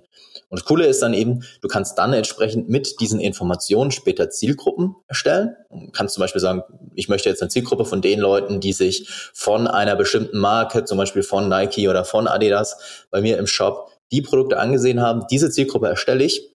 Und 0.49 0.59
das 0.59 0.65
Coole 0.65 0.85
ist 0.85 1.01
dann 1.01 1.13
eben, 1.13 1.43
du 1.61 1.69
kannst 1.69 1.97
dann 1.97 2.11
entsprechend 2.11 2.67
mit 2.67 2.99
diesen 2.99 3.21
Informationen 3.21 3.91
später 3.91 4.29
Zielgruppen 4.29 4.95
erstellen. 5.07 5.55
Du 5.69 5.91
kannst 5.91 6.15
zum 6.15 6.21
Beispiel 6.21 6.41
sagen, 6.41 6.63
ich 6.93 7.07
möchte 7.07 7.29
jetzt 7.29 7.41
eine 7.41 7.49
Zielgruppe 7.49 7.85
von 7.85 8.01
den 8.01 8.19
Leuten, 8.19 8.59
die 8.59 8.73
sich 8.73 9.07
von 9.33 9.67
einer 9.67 9.95
bestimmten 9.95 10.39
Marke, 10.39 10.83
zum 10.83 10.97
Beispiel 10.97 11.23
von 11.23 11.47
Nike 11.47 11.87
oder 11.87 12.03
von 12.03 12.27
Adidas, 12.27 13.05
bei 13.11 13.21
mir 13.21 13.37
im 13.37 13.47
Shop 13.47 13.90
die 14.11 14.21
Produkte 14.21 14.57
angesehen 14.57 15.01
haben. 15.01 15.25
Diese 15.29 15.49
Zielgruppe 15.49 15.87
erstelle 15.87 16.23
ich 16.23 16.51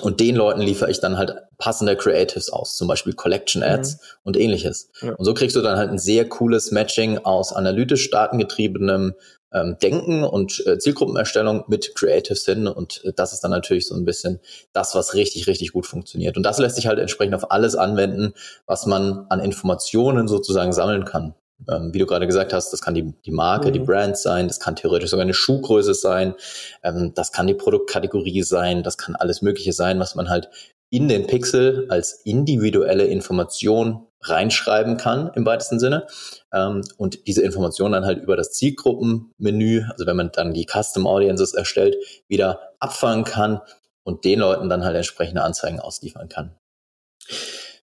und 0.00 0.20
den 0.20 0.36
Leuten 0.36 0.60
liefere 0.60 0.90
ich 0.90 1.00
dann 1.00 1.18
halt 1.18 1.34
passende 1.58 1.96
Creatives 1.96 2.50
aus, 2.50 2.76
zum 2.76 2.88
Beispiel 2.88 3.12
Collection 3.12 3.62
Ads 3.62 3.94
mhm. 3.94 3.98
und 4.22 4.36
ähnliches. 4.36 4.90
Ja. 5.00 5.14
Und 5.14 5.24
so 5.24 5.34
kriegst 5.34 5.56
du 5.56 5.62
dann 5.62 5.78
halt 5.78 5.90
ein 5.90 5.98
sehr 5.98 6.28
cooles 6.28 6.70
Matching 6.70 7.18
aus 7.18 7.52
analytisch 7.52 8.10
datengetriebenem 8.10 9.14
ähm, 9.52 9.76
Denken 9.82 10.22
und 10.22 10.64
äh, 10.66 10.78
Zielgruppenerstellung 10.78 11.64
mit 11.66 11.94
Creatives 11.96 12.44
hin. 12.44 12.68
Und 12.68 13.04
äh, 13.04 13.12
das 13.14 13.32
ist 13.32 13.40
dann 13.40 13.50
natürlich 13.50 13.88
so 13.88 13.96
ein 13.96 14.04
bisschen 14.04 14.40
das, 14.72 14.94
was 14.94 15.14
richtig, 15.14 15.48
richtig 15.48 15.72
gut 15.72 15.86
funktioniert. 15.86 16.36
Und 16.36 16.44
das 16.44 16.58
lässt 16.58 16.76
sich 16.76 16.86
halt 16.86 16.98
entsprechend 16.98 17.34
auf 17.34 17.50
alles 17.50 17.74
anwenden, 17.74 18.32
was 18.66 18.86
man 18.86 19.26
an 19.28 19.40
Informationen 19.40 20.28
sozusagen 20.28 20.72
sammeln 20.72 21.04
kann. 21.04 21.34
Ähm, 21.68 21.92
wie 21.92 21.98
du 21.98 22.06
gerade 22.06 22.26
gesagt 22.26 22.52
hast, 22.52 22.72
das 22.72 22.80
kann 22.80 22.94
die, 22.94 23.12
die 23.24 23.30
Marke, 23.30 23.68
mhm. 23.68 23.72
die 23.72 23.78
Brand 23.80 24.16
sein, 24.16 24.48
das 24.48 24.60
kann 24.60 24.76
theoretisch 24.76 25.10
sogar 25.10 25.24
eine 25.24 25.34
Schuhgröße 25.34 25.94
sein, 25.94 26.34
ähm, 26.82 27.12
das 27.14 27.32
kann 27.32 27.46
die 27.46 27.54
Produktkategorie 27.54 28.42
sein, 28.42 28.82
das 28.82 28.96
kann 28.96 29.16
alles 29.16 29.42
Mögliche 29.42 29.72
sein, 29.72 29.98
was 29.98 30.14
man 30.14 30.28
halt 30.28 30.48
in 30.90 31.08
den 31.08 31.26
Pixel 31.26 31.86
als 31.88 32.20
individuelle 32.24 33.04
Information 33.04 34.06
reinschreiben 34.22 34.96
kann 34.96 35.30
im 35.34 35.46
weitesten 35.46 35.78
Sinne 35.78 36.06
ähm, 36.52 36.82
und 36.98 37.26
diese 37.26 37.42
Information 37.42 37.92
dann 37.92 38.04
halt 38.04 38.22
über 38.22 38.36
das 38.36 38.52
Zielgruppenmenü, 38.52 39.84
also 39.90 40.06
wenn 40.06 40.16
man 40.16 40.30
dann 40.32 40.52
die 40.52 40.66
Custom 40.66 41.06
Audiences 41.06 41.54
erstellt, 41.54 41.96
wieder 42.28 42.74
abfangen 42.80 43.24
kann 43.24 43.60
und 44.02 44.24
den 44.24 44.40
Leuten 44.40 44.68
dann 44.68 44.84
halt 44.84 44.96
entsprechende 44.96 45.42
Anzeigen 45.42 45.80
ausliefern 45.80 46.28
kann. 46.28 46.54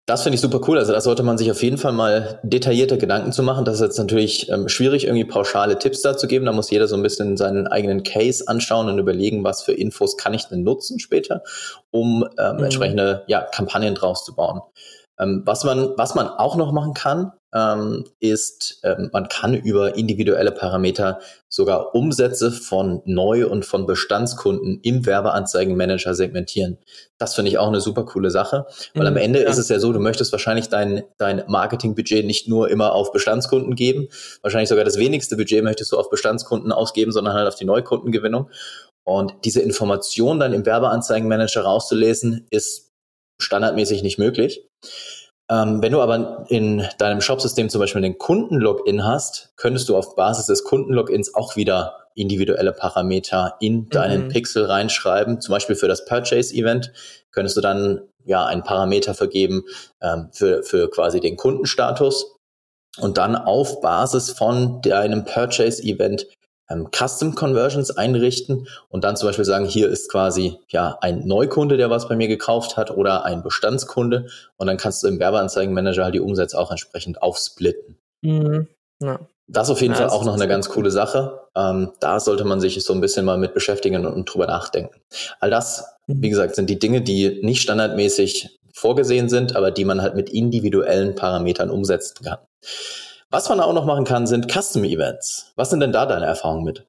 Das 0.06 0.22
finde 0.22 0.36
ich 0.36 0.40
super 0.40 0.60
cool. 0.68 0.78
Also 0.78 0.92
da 0.92 1.00
sollte 1.00 1.24
man 1.24 1.36
sich 1.36 1.50
auf 1.50 1.64
jeden 1.64 1.78
Fall 1.78 1.90
mal 1.90 2.38
detaillierte 2.44 2.96
Gedanken 2.96 3.32
zu 3.32 3.42
machen. 3.42 3.64
Das 3.64 3.74
ist 3.74 3.80
jetzt 3.80 3.98
natürlich 3.98 4.48
ähm, 4.50 4.68
schwierig, 4.68 5.04
irgendwie 5.04 5.24
pauschale 5.24 5.80
Tipps 5.80 6.00
dazu 6.00 6.28
geben. 6.28 6.46
Da 6.46 6.52
muss 6.52 6.70
jeder 6.70 6.86
so 6.86 6.94
ein 6.94 7.02
bisschen 7.02 7.36
seinen 7.36 7.66
eigenen 7.66 8.04
Case 8.04 8.46
anschauen 8.46 8.88
und 8.88 9.00
überlegen, 9.00 9.42
was 9.42 9.64
für 9.64 9.72
Infos 9.72 10.16
kann 10.16 10.32
ich 10.32 10.44
denn 10.44 10.62
nutzen 10.62 11.00
später, 11.00 11.42
um 11.90 12.24
ähm, 12.38 12.56
mhm. 12.56 12.64
entsprechende 12.64 13.24
ja, 13.26 13.40
Kampagnen 13.40 13.96
draus 13.96 14.24
zu 14.24 14.36
bauen. 14.36 14.60
Ähm, 15.18 15.42
was, 15.44 15.64
man, 15.64 15.94
was 15.96 16.14
man 16.14 16.28
auch 16.28 16.54
noch 16.54 16.70
machen 16.70 16.94
kann, 16.94 17.32
ähm, 17.56 18.04
ist, 18.20 18.80
ähm, 18.84 19.08
man 19.12 19.28
kann 19.28 19.54
über 19.54 19.96
individuelle 19.96 20.52
Parameter 20.52 21.20
sogar 21.48 21.94
Umsätze 21.94 22.52
von 22.52 23.00
Neu- 23.06 23.46
und 23.46 23.64
von 23.64 23.86
Bestandskunden 23.86 24.80
im 24.82 25.06
Werbeanzeigenmanager 25.06 26.14
segmentieren. 26.14 26.76
Das 27.16 27.34
finde 27.34 27.50
ich 27.50 27.56
auch 27.56 27.68
eine 27.68 27.80
super 27.80 28.04
coole 28.04 28.30
Sache, 28.30 28.66
weil 28.92 29.10
mhm, 29.10 29.16
am 29.16 29.16
Ende 29.16 29.42
ja. 29.42 29.48
ist 29.48 29.56
es 29.56 29.70
ja 29.70 29.78
so, 29.78 29.92
du 29.94 30.00
möchtest 30.00 30.32
wahrscheinlich 30.32 30.68
dein, 30.68 31.04
dein 31.16 31.44
Marketingbudget 31.48 32.26
nicht 32.26 32.46
nur 32.46 32.68
immer 32.68 32.92
auf 32.92 33.10
Bestandskunden 33.10 33.74
geben, 33.74 34.08
wahrscheinlich 34.42 34.68
sogar 34.68 34.84
das 34.84 34.98
wenigste 34.98 35.36
Budget 35.36 35.64
möchtest 35.64 35.92
du 35.92 35.96
auf 35.96 36.10
Bestandskunden 36.10 36.72
ausgeben, 36.72 37.10
sondern 37.10 37.32
halt 37.32 37.48
auf 37.48 37.54
die 37.54 37.64
Neukundengewinnung. 37.64 38.50
Und 39.04 39.32
diese 39.44 39.62
Information 39.62 40.40
dann 40.40 40.52
im 40.52 40.66
Werbeanzeigenmanager 40.66 41.62
rauszulesen, 41.62 42.46
ist 42.50 42.90
standardmäßig 43.40 44.02
nicht 44.02 44.18
möglich. 44.18 44.68
Ähm, 45.48 45.80
wenn 45.80 45.92
du 45.92 46.00
aber 46.00 46.44
in 46.48 46.84
deinem 46.98 47.20
Shopsystem 47.20 47.68
zum 47.68 47.80
Beispiel 47.80 48.02
den 48.02 48.18
Kundenlogin 48.18 49.04
hast, 49.04 49.52
könntest 49.56 49.88
du 49.88 49.96
auf 49.96 50.16
Basis 50.16 50.46
des 50.46 50.64
Kundenlogins 50.64 51.34
auch 51.34 51.56
wieder 51.56 52.06
individuelle 52.14 52.72
Parameter 52.72 53.54
in 53.60 53.88
deinen 53.88 54.24
mhm. 54.24 54.28
Pixel 54.28 54.64
reinschreiben. 54.64 55.40
Zum 55.40 55.52
Beispiel 55.52 55.76
für 55.76 55.86
das 55.86 56.04
Purchase-Event 56.04 56.92
könntest 57.30 57.56
du 57.56 57.60
dann 57.60 58.00
ja 58.24 58.44
einen 58.44 58.64
Parameter 58.64 59.14
vergeben 59.14 59.64
ähm, 60.00 60.30
für, 60.32 60.62
für 60.64 60.90
quasi 60.90 61.20
den 61.20 61.36
Kundenstatus 61.36 62.36
und 62.98 63.18
dann 63.18 63.36
auf 63.36 63.80
Basis 63.80 64.30
von 64.30 64.80
deinem 64.80 65.24
Purchase-Event 65.24 66.26
ähm, 66.68 66.88
Custom 66.90 67.34
Conversions 67.34 67.90
einrichten 67.90 68.66
und 68.88 69.04
dann 69.04 69.16
zum 69.16 69.28
Beispiel 69.28 69.44
sagen, 69.44 69.66
hier 69.66 69.88
ist 69.88 70.10
quasi 70.10 70.58
ja 70.68 70.98
ein 71.00 71.26
Neukunde, 71.26 71.76
der 71.76 71.90
was 71.90 72.08
bei 72.08 72.16
mir 72.16 72.28
gekauft 72.28 72.76
hat 72.76 72.90
oder 72.90 73.24
ein 73.24 73.42
Bestandskunde 73.42 74.26
und 74.56 74.66
dann 74.66 74.76
kannst 74.76 75.02
du 75.02 75.08
im 75.08 75.18
Werbeanzeigenmanager 75.18 76.04
halt 76.04 76.14
die 76.14 76.20
Umsätze 76.20 76.58
auch 76.58 76.70
entsprechend 76.70 77.22
aufsplitten. 77.22 77.98
Mhm. 78.22 78.68
Ja. 79.00 79.20
Das 79.48 79.68
ist 79.68 79.72
auf 79.72 79.80
jeden 79.80 79.94
ja, 79.94 80.00
Fall 80.00 80.08
auch 80.08 80.24
noch 80.24 80.34
eine 80.34 80.48
ganz 80.48 80.68
coole 80.68 80.90
Sache. 80.90 81.40
Ähm, 81.54 81.92
da 82.00 82.18
sollte 82.18 82.44
man 82.44 82.60
sich 82.60 82.82
so 82.84 82.92
ein 82.92 83.00
bisschen 83.00 83.24
mal 83.24 83.38
mit 83.38 83.54
beschäftigen 83.54 84.04
und, 84.04 84.12
und 84.12 84.24
drüber 84.24 84.46
nachdenken. 84.46 85.00
All 85.38 85.50
das, 85.50 85.84
mhm. 86.06 86.22
wie 86.22 86.30
gesagt, 86.30 86.56
sind 86.56 86.68
die 86.68 86.78
Dinge, 86.78 87.00
die 87.00 87.40
nicht 87.42 87.62
standardmäßig 87.62 88.58
vorgesehen 88.72 89.28
sind, 89.28 89.54
aber 89.56 89.70
die 89.70 89.84
man 89.84 90.02
halt 90.02 90.16
mit 90.16 90.30
individuellen 90.30 91.14
Parametern 91.14 91.70
umsetzen 91.70 92.24
kann. 92.24 92.38
Was 93.30 93.48
man 93.48 93.60
auch 93.60 93.72
noch 93.72 93.84
machen 93.84 94.04
kann, 94.04 94.26
sind 94.26 94.50
Custom 94.50 94.84
Events. 94.84 95.52
Was 95.56 95.70
sind 95.70 95.80
denn 95.80 95.92
da 95.92 96.06
deine 96.06 96.26
Erfahrungen 96.26 96.64
mit? 96.64 96.86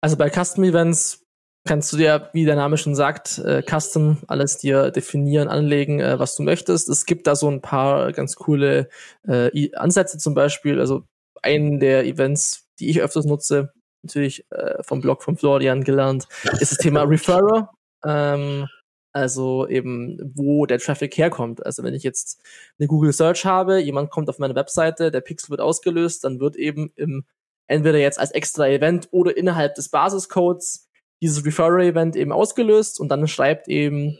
Also 0.00 0.16
bei 0.16 0.28
Custom 0.28 0.64
Events 0.64 1.24
kannst 1.66 1.92
du 1.92 1.96
dir, 1.96 2.30
wie 2.32 2.44
der 2.44 2.56
Name 2.56 2.76
schon 2.76 2.94
sagt, 2.94 3.38
äh, 3.38 3.62
Custom 3.62 4.18
alles 4.26 4.58
dir 4.58 4.90
definieren, 4.90 5.48
anlegen, 5.48 6.00
äh, 6.00 6.18
was 6.18 6.36
du 6.36 6.42
möchtest. 6.42 6.88
Es 6.88 7.06
gibt 7.06 7.26
da 7.26 7.36
so 7.36 7.48
ein 7.48 7.62
paar 7.62 8.12
ganz 8.12 8.36
coole 8.36 8.88
äh, 9.26 9.70
Ansätze 9.74 10.18
zum 10.18 10.34
Beispiel. 10.34 10.78
Also 10.78 11.04
einen 11.42 11.80
der 11.80 12.04
Events, 12.04 12.68
die 12.78 12.90
ich 12.90 13.00
öfters 13.00 13.24
nutze, 13.24 13.72
natürlich 14.02 14.44
äh, 14.50 14.82
vom 14.82 15.00
Blog 15.00 15.22
von 15.22 15.36
Florian 15.36 15.84
gelernt, 15.84 16.26
ist 16.60 16.72
das 16.72 16.78
Thema 16.78 17.02
Referrer. 17.08 17.70
Ähm, 18.04 18.68
also 19.14 19.68
eben, 19.68 20.18
wo 20.34 20.66
der 20.66 20.78
Traffic 20.78 21.16
herkommt. 21.16 21.64
Also 21.64 21.82
wenn 21.84 21.94
ich 21.94 22.02
jetzt 22.02 22.42
eine 22.78 22.88
Google 22.88 23.12
Search 23.12 23.46
habe, 23.46 23.78
jemand 23.78 24.10
kommt 24.10 24.28
auf 24.28 24.40
meine 24.40 24.56
Webseite, 24.56 25.10
der 25.10 25.20
Pixel 25.20 25.50
wird 25.50 25.60
ausgelöst, 25.60 26.24
dann 26.24 26.40
wird 26.40 26.56
eben 26.56 26.92
im 26.96 27.24
entweder 27.66 27.98
jetzt 27.98 28.18
als 28.18 28.32
extra 28.32 28.68
Event 28.68 29.08
oder 29.10 29.36
innerhalb 29.36 29.74
des 29.76 29.88
Basiscodes 29.88 30.88
dieses 31.22 31.46
Referrer-Event 31.46 32.16
eben 32.16 32.32
ausgelöst 32.32 33.00
und 33.00 33.08
dann 33.08 33.26
schreibt 33.26 33.68
eben 33.68 34.18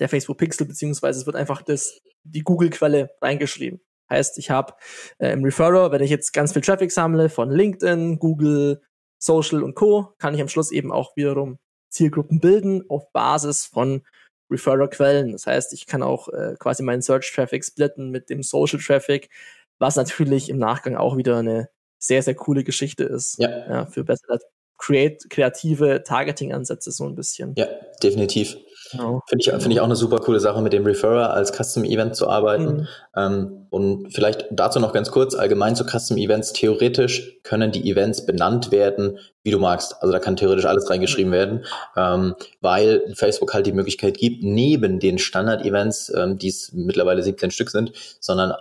der 0.00 0.08
Facebook 0.08 0.38
Pixel, 0.38 0.66
beziehungsweise 0.66 1.20
es 1.20 1.26
wird 1.26 1.36
einfach 1.36 1.62
das, 1.62 2.00
die 2.24 2.42
Google-Quelle 2.42 3.10
reingeschrieben. 3.20 3.80
Heißt, 4.10 4.38
ich 4.38 4.50
habe 4.50 4.74
äh, 5.18 5.32
im 5.32 5.44
Referrer, 5.44 5.92
wenn 5.92 6.02
ich 6.02 6.10
jetzt 6.10 6.32
ganz 6.32 6.52
viel 6.52 6.62
Traffic 6.62 6.90
sammle 6.90 7.28
von 7.28 7.50
LinkedIn, 7.50 8.18
Google, 8.18 8.82
Social 9.22 9.62
und 9.62 9.74
Co., 9.74 10.14
kann 10.18 10.34
ich 10.34 10.40
am 10.40 10.48
Schluss 10.48 10.72
eben 10.72 10.90
auch 10.90 11.14
wiederum 11.14 11.58
Zielgruppen 11.92 12.40
bilden 12.40 12.84
auf 12.88 13.12
Basis 13.12 13.66
von 13.66 14.02
Referrer-Quellen. 14.50 15.32
Das 15.32 15.46
heißt, 15.46 15.72
ich 15.72 15.86
kann 15.86 16.02
auch 16.02 16.28
äh, 16.28 16.56
quasi 16.58 16.82
meinen 16.82 17.02
Search-Traffic 17.02 17.64
splitten 17.64 18.10
mit 18.10 18.30
dem 18.30 18.42
Social-Traffic, 18.42 19.30
was 19.78 19.96
natürlich 19.96 20.48
im 20.48 20.58
Nachgang 20.58 20.96
auch 20.96 21.16
wieder 21.16 21.38
eine 21.38 21.68
sehr, 21.98 22.22
sehr 22.22 22.34
coole 22.34 22.64
Geschichte 22.64 23.04
ist. 23.04 23.38
Ja. 23.38 23.68
ja 23.68 23.86
für 23.86 24.04
bessere 24.04 24.40
kreative 24.78 26.02
Targeting-Ansätze 26.02 26.90
so 26.90 27.06
ein 27.06 27.14
bisschen. 27.14 27.54
Ja, 27.56 27.66
definitiv. 28.02 28.56
Genau. 28.92 29.22
Finde 29.28 29.42
ich, 29.44 29.50
finde 29.50 29.72
ich 29.72 29.80
auch 29.80 29.86
eine 29.86 29.96
super 29.96 30.18
coole 30.18 30.38
Sache, 30.38 30.62
mit 30.62 30.72
dem 30.72 30.84
Referrer 30.84 31.32
als 31.32 31.52
Custom 31.52 31.84
Event 31.84 32.14
zu 32.14 32.28
arbeiten. 32.28 32.64
Mhm. 32.64 32.88
Ähm, 33.16 33.66
und 33.70 34.14
vielleicht 34.14 34.46
dazu 34.50 34.78
noch 34.78 34.92
ganz 34.92 35.10
kurz, 35.10 35.34
allgemein 35.34 35.74
zu 35.74 35.84
Custom 35.84 36.18
Events. 36.18 36.52
Theoretisch 36.52 37.40
können 37.42 37.72
die 37.72 37.90
Events 37.90 38.26
benannt 38.26 38.70
werden, 38.70 39.18
wie 39.42 39.50
du 39.50 39.58
magst. 39.58 39.96
Also 40.00 40.12
da 40.12 40.18
kann 40.18 40.36
theoretisch 40.36 40.66
alles 40.66 40.88
reingeschrieben 40.88 41.30
mhm. 41.30 41.34
werden, 41.34 41.64
ähm, 41.96 42.34
weil 42.60 43.02
Facebook 43.14 43.54
halt 43.54 43.66
die 43.66 43.72
Möglichkeit 43.72 44.18
gibt, 44.18 44.44
neben 44.44 45.00
den 45.00 45.18
Standard-Events, 45.18 46.12
ähm, 46.14 46.38
die 46.38 46.48
es 46.48 46.72
mittlerweile 46.72 47.22
17 47.22 47.50
Stück 47.50 47.70
sind, 47.70 47.92
sondern 48.20 48.54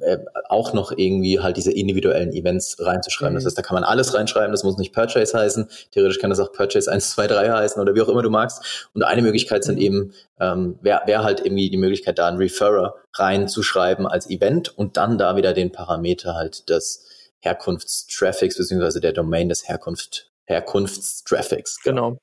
äh, 0.00 0.18
auch 0.48 0.72
noch 0.72 0.92
irgendwie 0.96 1.40
halt 1.40 1.56
diese 1.56 1.72
individuellen 1.72 2.32
Events 2.32 2.76
reinzuschreiben. 2.78 3.34
Mhm. 3.34 3.38
Das 3.38 3.46
heißt, 3.46 3.58
da 3.58 3.62
kann 3.62 3.74
man 3.74 3.84
alles 3.84 4.14
reinschreiben, 4.14 4.50
das 4.50 4.64
muss 4.64 4.78
nicht 4.78 4.92
Purchase 4.92 5.36
heißen. 5.36 5.68
Theoretisch 5.92 6.18
kann 6.18 6.30
das 6.30 6.40
auch 6.40 6.52
Purchase 6.52 6.90
1, 6.90 7.10
2, 7.10 7.26
3 7.26 7.50
heißen 7.50 7.80
oder 7.80 7.94
wie 7.94 8.02
auch 8.02 8.08
immer 8.08 8.22
du 8.22 8.30
magst. 8.30 8.88
Und 8.94 9.02
eine 9.02 9.22
Möglichkeit 9.22 9.64
sind 9.64 9.76
mhm. 9.76 9.82
eben, 9.82 10.12
ähm, 10.40 10.78
wäre 10.82 11.02
wär 11.06 11.24
halt 11.24 11.40
irgendwie 11.40 11.70
die 11.70 11.76
Möglichkeit, 11.76 12.18
da 12.18 12.28
einen 12.28 12.38
Referrer 12.38 12.94
reinzuschreiben 13.14 14.06
als 14.06 14.28
Event 14.28 14.76
und 14.76 14.96
dann 14.96 15.18
da 15.18 15.36
wieder 15.36 15.52
den 15.52 15.72
Parameter 15.72 16.34
halt 16.34 16.68
des 16.68 17.06
Herkunftstraffics 17.40 18.56
beziehungsweise 18.56 19.00
der 19.00 19.12
Domain 19.12 19.48
des 19.48 19.68
Herkunft 19.68 20.30
Herkunftstraffics. 20.50 21.80
Genau. 21.82 22.18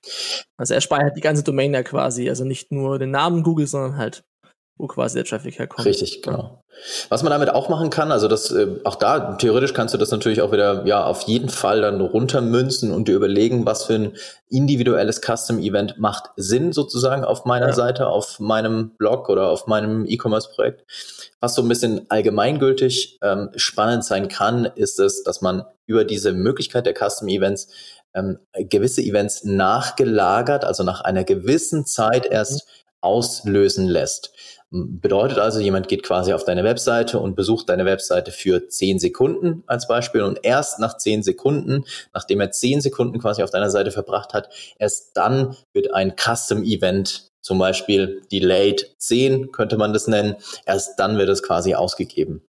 Also 0.58 0.74
er 0.74 0.82
speichert 0.82 1.16
die 1.16 1.22
ganze 1.22 1.44
Domain 1.44 1.74
ja 1.74 1.82
quasi, 1.82 2.30
also 2.30 2.44
nicht 2.44 2.72
nur 2.72 3.00
den 3.00 3.12
Namen 3.12 3.42
Google, 3.42 3.68
sondern 3.68 3.98
halt 3.98 4.24
wo 4.78 4.88
quasi 4.88 5.16
der 5.16 5.26
Traffic 5.26 5.58
herkommt. 5.58 5.86
Richtig, 5.86 6.22
genau. 6.22 6.64
Was 7.10 7.24
man 7.24 7.32
damit 7.32 7.50
auch 7.50 7.70
machen 7.70 7.90
kann, 7.90 8.12
also 8.12 8.28
das, 8.28 8.52
äh, 8.52 8.68
auch 8.84 8.96
da, 8.96 9.36
theoretisch 9.36 9.74
kannst 9.74 9.94
du 9.94 9.98
das 9.98 10.12
natürlich 10.12 10.42
auch 10.42 10.52
wieder, 10.52 10.86
ja, 10.86 11.04
auf 11.04 11.24
jeden 11.24 11.50
Fall 11.50 11.82
dann 11.82 12.00
runtermünzen 12.00 12.92
und 12.92 13.08
dir 13.08 13.16
überlegen, 13.16 13.66
was 13.66 13.86
für 13.86 13.96
ein 13.96 14.14
individuelles 14.50 15.22
Custom-Event 15.22 15.98
macht 15.98 16.30
Sinn 16.36 16.74
sozusagen 16.74 17.24
auf 17.24 17.46
meiner 17.46 17.70
ja. 17.70 17.74
Seite, 17.74 18.08
auf 18.08 18.40
meinem 18.40 18.92
Blog 18.98 19.30
oder 19.30 19.50
auf 19.50 19.66
meinem 19.66 20.06
E-Commerce-Projekt. 20.06 20.86
Was 21.40 21.56
so 21.56 21.64
ein 21.64 21.68
bisschen 21.68 22.06
allgemeingültig 22.10 23.18
ähm, 23.24 23.50
spannend 23.56 24.06
sein 24.06 24.28
kann, 24.28 24.66
ist 24.66 25.00
es, 25.00 25.24
dass 25.24 25.42
man 25.42 25.64
über 25.88 26.06
diese 26.06 26.34
Möglichkeit 26.34 26.86
der 26.86 26.94
Custom-Events 26.94 27.70
ähm, 28.14 28.40
gewisse 28.54 29.02
Events 29.02 29.44
nachgelagert, 29.44 30.66
also 30.66 30.84
nach 30.84 31.02
einer 31.02 31.24
gewissen 31.24 31.86
Zeit 31.86 32.26
erst 32.26 32.66
mhm. 32.66 32.72
auslösen 33.02 33.88
lässt. 33.88 34.32
Bedeutet 34.70 35.40
also, 35.40 35.62
jemand 35.62 35.88
geht 35.88 36.04
quasi 36.04 36.34
auf 36.34 36.44
deine 36.44 36.66
Webseite 36.66 37.20
und 37.20 37.36
besucht 37.36 37.70
deine 37.70 37.86
Webseite 37.86 38.32
für 38.32 38.68
zehn 38.68 39.00
Sekunden 39.00 39.64
als 39.66 39.88
Beispiel 39.88 40.24
und 40.24 40.40
erst 40.44 40.80
nach 40.80 40.98
zehn 40.98 41.24
Sekunden, 41.24 41.86
nachdem 42.14 42.42
er 42.42 42.52
zehn 42.52 42.82
Sekunden 42.82 43.20
quasi 43.20 43.44
auf 43.44 43.50
deiner 43.50 43.70
Seite 43.70 43.92
verbracht 43.92 44.34
hat, 44.34 44.50
erst 44.78 45.16
dann 45.16 45.56
wird 45.74 45.94
ein 45.94 46.16
Custom 46.18 46.64
Event, 46.64 47.30
zum 47.42 47.60
Beispiel 47.60 48.24
Delayed 48.30 48.94
10 48.98 49.54
könnte 49.54 49.78
man 49.78 49.94
das 49.94 50.08
nennen, 50.08 50.36
erst 50.66 51.00
dann 51.00 51.18
wird 51.18 51.30
es 51.30 51.44
quasi 51.44 51.74
ausgegeben. 51.76 52.42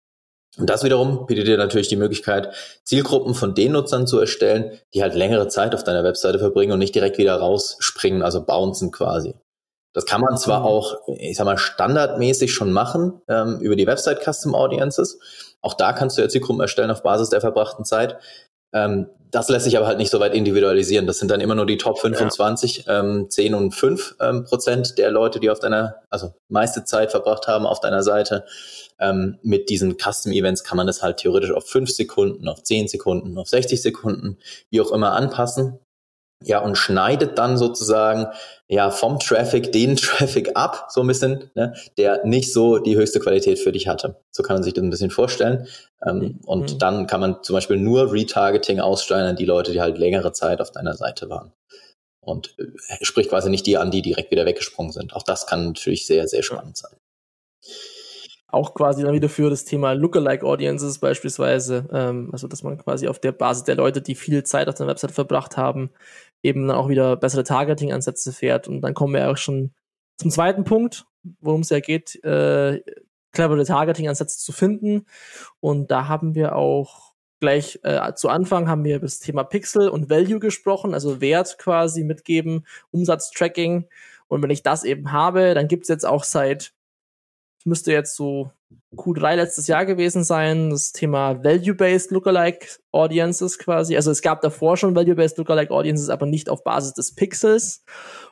Und 0.57 0.71
das 0.71 0.83
wiederum 0.83 1.27
bietet 1.27 1.45
dir 1.47 1.57
natürlich 1.57 1.87
die 1.87 1.97
Möglichkeit, 1.97 2.51
Zielgruppen 2.83 3.35
von 3.35 3.53
den 3.53 3.73
Nutzern 3.73 4.07
zu 4.07 4.19
erstellen, 4.19 4.71
die 4.95 5.03
halt 5.03 5.13
längere 5.13 5.49
Zeit 5.49 5.75
auf 5.75 5.83
deiner 5.83 6.03
Webseite 6.03 6.39
verbringen 6.39 6.71
und 6.71 6.79
nicht 6.79 6.95
direkt 6.95 7.19
wieder 7.19 7.35
rausspringen, 7.35 8.23
also 8.23 8.43
bouncen 8.43 8.91
quasi. 8.91 9.35
Das 9.97 10.05
kann 10.05 10.21
man 10.21 10.37
zwar 10.37 10.59
mhm. 10.59 10.65
auch, 10.67 10.95
ich 11.07 11.37
sag 11.37 11.45
mal, 11.45 11.57
standardmäßig 11.57 12.53
schon 12.53 12.71
machen 12.71 13.19
ähm, 13.27 13.59
über 13.61 13.75
die 13.75 13.87
Website 13.87 14.23
Custom 14.23 14.53
Audiences. 14.53 15.17
Auch 15.63 15.73
da 15.73 15.91
kannst 15.91 16.15
du 16.15 16.21
ja 16.21 16.29
Zielgruppen 16.29 16.61
erstellen 16.61 16.91
auf 16.91 17.01
Basis 17.01 17.31
der 17.31 17.41
verbrachten 17.41 17.83
Zeit. 17.83 18.15
Ähm, 18.73 19.07
das 19.31 19.49
lässt 19.49 19.65
sich 19.65 19.75
aber 19.75 19.87
halt 19.87 19.97
nicht 19.97 20.11
so 20.11 20.19
weit 20.19 20.35
individualisieren. 20.35 21.07
Das 21.07 21.17
sind 21.17 21.31
dann 21.31 21.41
immer 21.41 21.55
nur 21.55 21.65
die 21.65 21.79
Top 21.79 21.97
25, 21.97 22.85
ja. 22.85 22.99
ähm, 22.99 23.31
10 23.31 23.55
und 23.55 23.71
5 23.73 24.17
ähm, 24.19 24.43
Prozent 24.43 24.99
der 24.99 25.09
Leute, 25.09 25.39
die 25.39 25.49
auf 25.49 25.57
deiner, 25.57 25.95
also 26.11 26.31
meiste 26.47 26.83
Zeit 26.85 27.09
verbracht 27.09 27.47
haben 27.47 27.65
auf 27.65 27.79
deiner 27.79 28.03
Seite. 28.03 28.45
Ähm, 28.99 29.39
mit 29.41 29.67
diesen 29.67 29.97
Custom 29.97 30.31
Events 30.31 30.63
kann 30.63 30.77
man 30.77 30.85
das 30.85 31.01
halt 31.01 31.17
theoretisch 31.17 31.51
auf 31.51 31.65
5 31.65 31.89
Sekunden, 31.89 32.47
auf 32.47 32.61
10 32.61 32.87
Sekunden, 32.87 33.35
auf 33.39 33.49
60 33.49 33.81
Sekunden, 33.81 34.37
wie 34.69 34.79
auch 34.79 34.91
immer 34.91 35.13
anpassen 35.13 35.79
ja, 36.43 36.59
und 36.59 36.77
schneidet 36.77 37.37
dann 37.37 37.57
sozusagen 37.57 38.27
ja 38.67 38.91
vom 38.91 39.19
Traffic 39.19 39.71
den 39.71 39.95
Traffic 39.95 40.51
ab, 40.55 40.87
so 40.89 41.01
ein 41.01 41.07
bisschen, 41.07 41.49
ne, 41.55 41.73
der 41.97 42.25
nicht 42.25 42.53
so 42.53 42.77
die 42.77 42.95
höchste 42.95 43.19
Qualität 43.19 43.59
für 43.59 43.71
dich 43.71 43.87
hatte. 43.87 44.21
So 44.31 44.43
kann 44.43 44.55
man 44.55 44.63
sich 44.63 44.73
das 44.73 44.83
ein 44.83 44.89
bisschen 44.89 45.09
vorstellen. 45.09 45.67
Ähm, 46.05 46.17
mhm. 46.17 46.39
Und 46.45 46.73
mhm. 46.73 46.79
dann 46.79 47.07
kann 47.07 47.21
man 47.21 47.43
zum 47.43 47.55
Beispiel 47.55 47.77
nur 47.77 48.11
Retargeting 48.13 48.79
aussteuern 48.79 49.27
an 49.27 49.35
die 49.35 49.45
Leute, 49.45 49.71
die 49.71 49.81
halt 49.81 49.97
längere 49.97 50.31
Zeit 50.31 50.61
auf 50.61 50.71
deiner 50.71 50.93
Seite 50.93 51.29
waren. 51.29 51.53
Und 52.21 52.55
äh, 52.59 53.03
spricht 53.03 53.29
quasi 53.29 53.49
nicht 53.49 53.65
die 53.65 53.77
an, 53.77 53.89
die 53.89 54.01
direkt 54.01 54.31
wieder 54.31 54.45
weggesprungen 54.45 54.91
sind. 54.91 55.15
Auch 55.15 55.23
das 55.23 55.47
kann 55.47 55.67
natürlich 55.67 56.05
sehr, 56.05 56.27
sehr 56.27 56.43
spannend 56.43 56.77
sein 56.77 56.97
auch 58.49 58.73
quasi 58.73 59.03
dann 59.03 59.13
wieder 59.13 59.29
für 59.29 59.49
das 59.49 59.65
Thema 59.65 59.91
Lookalike 59.91 60.45
Audiences 60.45 60.99
beispielsweise, 60.99 61.87
ähm, 61.91 62.29
also 62.31 62.47
dass 62.47 62.63
man 62.63 62.77
quasi 62.77 63.07
auf 63.07 63.19
der 63.19 63.33
Basis 63.33 63.65
der 63.65 63.75
Leute, 63.75 64.01
die 64.01 64.15
viel 64.15 64.43
Zeit 64.43 64.69
auf 64.69 64.75
der 64.75 64.87
Website 64.87 65.11
verbracht 65.11 65.57
haben, 65.57 65.89
eben 66.43 66.67
dann 66.67 66.77
auch 66.77 66.89
wieder 66.89 67.15
bessere 67.15 67.43
Targeting-Ansätze 67.43 68.31
fährt. 68.31 68.67
Und 68.67 68.81
dann 68.81 68.93
kommen 68.93 69.13
wir 69.13 69.29
auch 69.29 69.37
schon 69.37 69.73
zum 70.17 70.31
zweiten 70.31 70.63
Punkt, 70.63 71.05
worum 71.41 71.61
es 71.61 71.69
ja 71.69 71.79
geht, 71.79 72.23
äh, 72.23 72.81
clevere 73.31 73.65
Targeting-Ansätze 73.65 74.39
zu 74.39 74.51
finden. 74.51 75.05
Und 75.59 75.91
da 75.91 76.07
haben 76.07 76.35
wir 76.35 76.55
auch 76.55 77.13
gleich 77.39 77.79
äh, 77.83 78.13
zu 78.15 78.29
Anfang 78.29 78.67
haben 78.67 78.83
wir 78.83 78.95
über 78.95 79.05
das 79.05 79.19
Thema 79.19 79.43
Pixel 79.43 79.89
und 79.89 80.09
Value 80.09 80.39
gesprochen, 80.39 80.95
also 80.95 81.21
Wert 81.21 81.59
quasi 81.59 82.03
mitgeben, 82.03 82.65
Umsatztracking. 82.89 83.87
Und 84.27 84.41
wenn 84.41 84.49
ich 84.49 84.63
das 84.63 84.83
eben 84.83 85.11
habe, 85.11 85.53
dann 85.53 85.67
gibt 85.67 85.83
es 85.83 85.89
jetzt 85.89 86.05
auch 86.05 86.23
seit 86.23 86.73
müsste 87.67 87.91
jetzt 87.91 88.15
so 88.15 88.51
Q3 88.95 89.35
letztes 89.35 89.67
Jahr 89.67 89.85
gewesen 89.85 90.23
sein, 90.23 90.69
das 90.69 90.91
Thema 90.91 91.43
Value-Based 91.43 92.11
Lookalike 92.11 92.67
Audiences 92.91 93.59
quasi. 93.59 93.95
Also 93.95 94.11
es 94.11 94.21
gab 94.21 94.41
davor 94.41 94.77
schon 94.77 94.95
Value-Based 94.95 95.37
Lookalike 95.37 95.71
Audiences, 95.71 96.09
aber 96.09 96.25
nicht 96.25 96.49
auf 96.49 96.63
Basis 96.63 96.93
des 96.93 97.13
Pixels. 97.13 97.83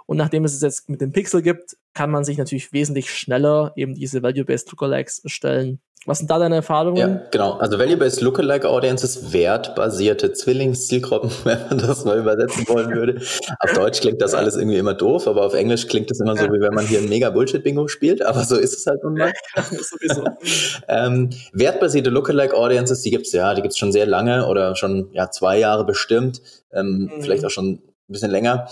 Und 0.06 0.18
nachdem 0.18 0.46
es 0.46 0.54
es 0.54 0.62
jetzt 0.62 0.90
mit 0.90 1.02
dem 1.02 1.12
Pixel 1.12 1.42
gibt, 1.42 1.78
kann 1.94 2.12
man 2.12 2.24
sich 2.24 2.38
natürlich 2.38 2.74
wesentlich 2.74 3.10
schneller 3.10 3.74
eben 3.76 3.96
diese 3.96 4.22
Value-Based 4.22 4.72
Lookalikes 4.72 5.20
erstellen. 5.20 5.80
Was 6.08 6.20
sind 6.20 6.30
da 6.30 6.38
deine 6.38 6.58
Erfahrungen? 6.58 6.98
Ja, 6.98 7.22
genau. 7.32 7.54
Also 7.54 7.80
Value-Based 7.80 8.22
Lookalike 8.22 8.70
Audiences, 8.70 9.34
wertbasierte 9.34 10.34
Zwillingszielgruppen, 10.34 11.32
wenn 11.46 11.60
man 11.68 11.80
das 11.80 12.06
mal 12.06 12.20
übersetzen 12.20 12.68
wollen 12.68 12.92
würde. 12.92 13.22
auf 13.60 13.74
Deutsch 13.74 14.02
klingt 14.02 14.22
das 14.22 14.36
alles 14.36 14.56
irgendwie 14.56 14.78
immer 14.78 14.94
doof, 14.94 15.28
aber 15.28 15.44
auf 15.44 15.56
Englisch 15.56 15.88
klingt 15.88 16.12
es 16.12 16.20
immer 16.20 16.38
so, 16.38 16.46
wie 16.46 16.62
wenn 16.62 16.76
man 16.76 16.86
hier 16.86 17.00
ein 17.00 17.10
mega 17.10 17.32
Bullshit-Bingo 17.32 17.88
spielt, 17.88 18.24
aber 18.24 18.44
so 18.44 18.56
ist 18.56 18.78
es 18.78 18.86
halt 18.86 19.04
nun 19.04 19.16
mal. 19.16 19.34
ähm, 20.88 21.32
wertbasierte 21.54 22.12
Lookalike 22.12 22.56
Audiences, 22.56 23.02
die 23.02 23.10
gibt's 23.10 23.32
ja, 23.32 23.56
die 23.56 23.64
gibt's 23.64 23.80
schon 23.80 23.92
sehr 23.92 24.06
lange 24.06 24.46
oder 24.46 24.76
schon 24.76 25.10
ja 25.12 25.32
zwei 25.32 25.58
Jahre 25.58 25.86
bestimmt, 25.86 26.40
ähm, 26.72 27.10
mhm. 27.16 27.22
vielleicht 27.22 27.46
auch 27.46 27.50
schon 27.50 27.72
ein 27.74 27.82
bisschen 28.08 28.30
länger. 28.30 28.68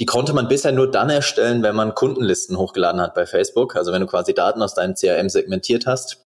Die 0.00 0.06
konnte 0.06 0.32
man 0.32 0.48
bisher 0.48 0.72
nur 0.72 0.90
dann 0.90 1.10
erstellen, 1.10 1.62
wenn 1.62 1.74
man 1.74 1.94
Kundenlisten 1.94 2.56
hochgeladen 2.56 3.00
hat 3.00 3.14
bei 3.14 3.26
Facebook. 3.26 3.76
Also 3.76 3.92
wenn 3.92 4.00
du 4.00 4.06
quasi 4.06 4.32
Daten 4.32 4.62
aus 4.62 4.74
deinem 4.74 4.94
CRM 4.94 5.28
segmentiert 5.28 5.86
hast 5.86 6.24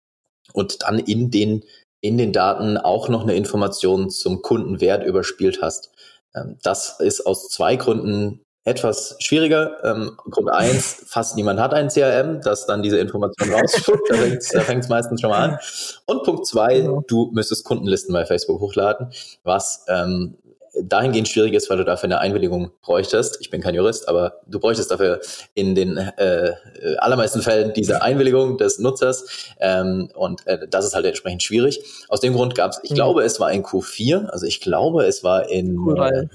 und 0.53 0.83
dann 0.83 0.99
in 0.99 1.31
den, 1.31 1.65
in 2.03 2.19
den 2.19 2.33
Daten 2.33 2.77
auch 2.77 3.09
noch 3.09 3.23
eine 3.23 3.35
Information 3.35 4.11
zum 4.11 4.43
Kundenwert 4.43 5.05
überspielt 5.05 5.61
hast. 5.63 5.91
Ähm, 6.35 6.59
das 6.63 7.01
ist 7.01 7.27
aus 7.27 7.49
zwei 7.49 7.77
Gründen 7.77 8.41
etwas 8.65 9.17
schwieriger. 9.21 9.83
Ähm, 9.85 10.17
Grund 10.17 10.51
eins, 10.51 11.03
fast 11.07 11.37
niemand 11.37 11.61
hat 11.61 11.75
ein 11.75 11.89
CRM, 11.89 12.41
das 12.41 12.67
dann 12.67 12.83
diese 12.83 12.99
Information 12.99 13.53
rausspuckt. 13.53 14.11
Da 14.11 14.61
fängt 14.61 14.85
es 14.85 14.89
meistens 14.89 15.21
schon 15.21 15.31
mal 15.31 15.51
an. 15.51 15.59
Und 16.07 16.25
Punkt 16.25 16.47
zwei, 16.47 16.81
genau. 16.81 17.03
du 17.07 17.31
müsstest 17.33 17.65
Kundenlisten 17.65 18.13
bei 18.13 18.25
Facebook 18.27 18.61
hochladen, 18.61 19.11
was 19.43 19.85
ähm, 19.89 20.37
dahingehend 20.83 21.29
schwierig 21.29 21.55
ist, 21.55 21.71
weil 21.71 21.79
du 21.79 21.85
dafür 21.85 22.05
eine 22.05 22.19
Einwilligung 22.19 22.73
bräuchtest. 22.83 23.39
Ich 23.41 23.51
bin 23.51 23.61
kein 23.61 23.75
Jurist, 23.75 24.09
aber 24.09 24.41
du 24.47 24.59
bräuchtest 24.59 24.91
dafür 24.91 25.21
in 25.55 25.75
den 25.75 25.97
äh, 25.97 26.53
allermeisten 26.99 27.43
Fällen 27.43 27.73
diese 27.73 28.03
Einwilligung 28.03 28.59
des 28.59 28.79
Nutzers. 28.79 29.27
Ähm, 29.61 30.11
und 30.15 30.47
äh, 30.47 30.67
das 30.69 30.85
ist 30.85 30.95
halt 30.95 31.07
entsprechend 31.07 31.43
schwierig. 31.43 31.85
Aus 32.09 32.21
dem 32.21 32.35
Grund 32.35 32.55
gab 32.55 32.73
es, 32.73 32.81
ich 32.83 32.91
mhm. 32.91 32.95
glaube, 32.97 33.23
es 33.23 33.41
war 33.41 33.53
in 33.53 33.63
Q4, 33.63 34.27
also 34.27 34.47
ich 34.47 34.61
glaube, 34.61 35.05
es 35.05 35.23
war 35.23 35.49
in 35.49 35.77
äh, 35.97 36.27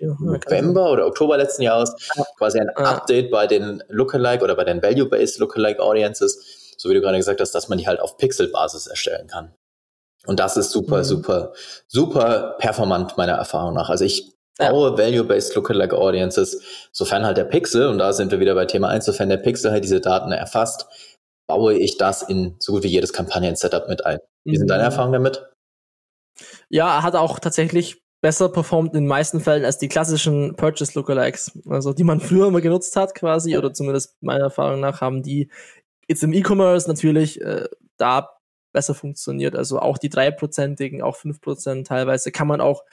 November 0.00 0.90
oder 0.90 1.06
Oktober 1.06 1.36
letzten 1.36 1.62
Jahres, 1.62 1.94
quasi 2.38 2.58
ein 2.58 2.70
Update 2.70 3.30
bei 3.30 3.46
den 3.46 3.82
Lookalike 3.88 4.42
oder 4.42 4.54
bei 4.54 4.64
den 4.64 4.82
Value-Based 4.82 5.38
Lookalike 5.38 5.82
Audiences, 5.82 6.74
so 6.76 6.88
wie 6.88 6.94
du 6.94 7.00
gerade 7.00 7.18
gesagt 7.18 7.40
hast, 7.40 7.52
dass 7.52 7.68
man 7.68 7.78
die 7.78 7.86
halt 7.86 8.00
auf 8.00 8.16
Pixel-Basis 8.16 8.86
erstellen 8.86 9.26
kann. 9.26 9.54
Und 10.26 10.38
das 10.40 10.56
ist 10.56 10.70
super, 10.70 10.98
mhm. 10.98 11.04
super, 11.04 11.52
super 11.88 12.56
performant 12.58 13.16
meiner 13.16 13.32
Erfahrung 13.32 13.74
nach. 13.74 13.90
Also 13.90 14.04
ich 14.04 14.32
baue 14.58 14.90
ja. 14.90 14.98
Value-Based 14.98 15.54
Lookalike 15.54 15.96
Audiences, 15.96 16.62
sofern 16.92 17.24
halt 17.24 17.36
der 17.36 17.44
Pixel, 17.44 17.88
und 17.88 17.98
da 17.98 18.12
sind 18.12 18.30
wir 18.30 18.40
wieder 18.40 18.54
bei 18.54 18.66
Thema 18.66 18.88
1, 18.88 19.04
sofern 19.04 19.28
der 19.28 19.38
Pixel 19.38 19.70
halt 19.70 19.84
diese 19.84 20.00
Daten 20.00 20.30
erfasst, 20.32 20.86
baue 21.48 21.74
ich 21.74 21.96
das 21.96 22.22
in 22.22 22.56
so 22.58 22.72
gut 22.72 22.84
wie 22.84 22.88
jedes 22.88 23.12
Kampagnen-Setup 23.12 23.88
mit 23.88 24.06
ein. 24.06 24.18
Wie 24.44 24.56
sind 24.56 24.68
deine 24.68 24.82
mhm. 24.82 24.86
Erfahrungen 24.86 25.12
damit? 25.14 25.46
Ja, 26.68 27.02
hat 27.02 27.14
auch 27.14 27.38
tatsächlich 27.38 28.02
besser 28.20 28.48
performt 28.48 28.94
in 28.94 29.00
den 29.00 29.08
meisten 29.08 29.40
Fällen 29.40 29.64
als 29.64 29.78
die 29.78 29.88
klassischen 29.88 30.54
Purchase 30.54 30.92
Lookalikes, 30.94 31.58
also 31.68 31.92
die 31.92 32.04
man 32.04 32.20
früher 32.20 32.46
immer 32.46 32.60
genutzt 32.60 32.94
hat 32.94 33.14
quasi, 33.14 33.58
oder 33.58 33.74
zumindest 33.74 34.22
meiner 34.22 34.44
Erfahrung 34.44 34.80
nach 34.80 35.00
haben 35.00 35.22
die 35.22 35.50
jetzt 36.08 36.22
im 36.22 36.32
E-Commerce 36.32 36.88
natürlich 36.88 37.40
äh, 37.40 37.68
da 37.96 38.30
besser 38.72 38.94
funktioniert. 38.94 39.56
Also 39.56 39.78
auch 39.78 39.98
die 39.98 40.08
dreiprozentigen, 40.08 41.02
auch 41.02 41.16
fünf 41.16 41.40
Prozent 41.40 41.86
teilweise 41.86 42.32
kann 42.32 42.48
man 42.48 42.60
auch 42.60 42.84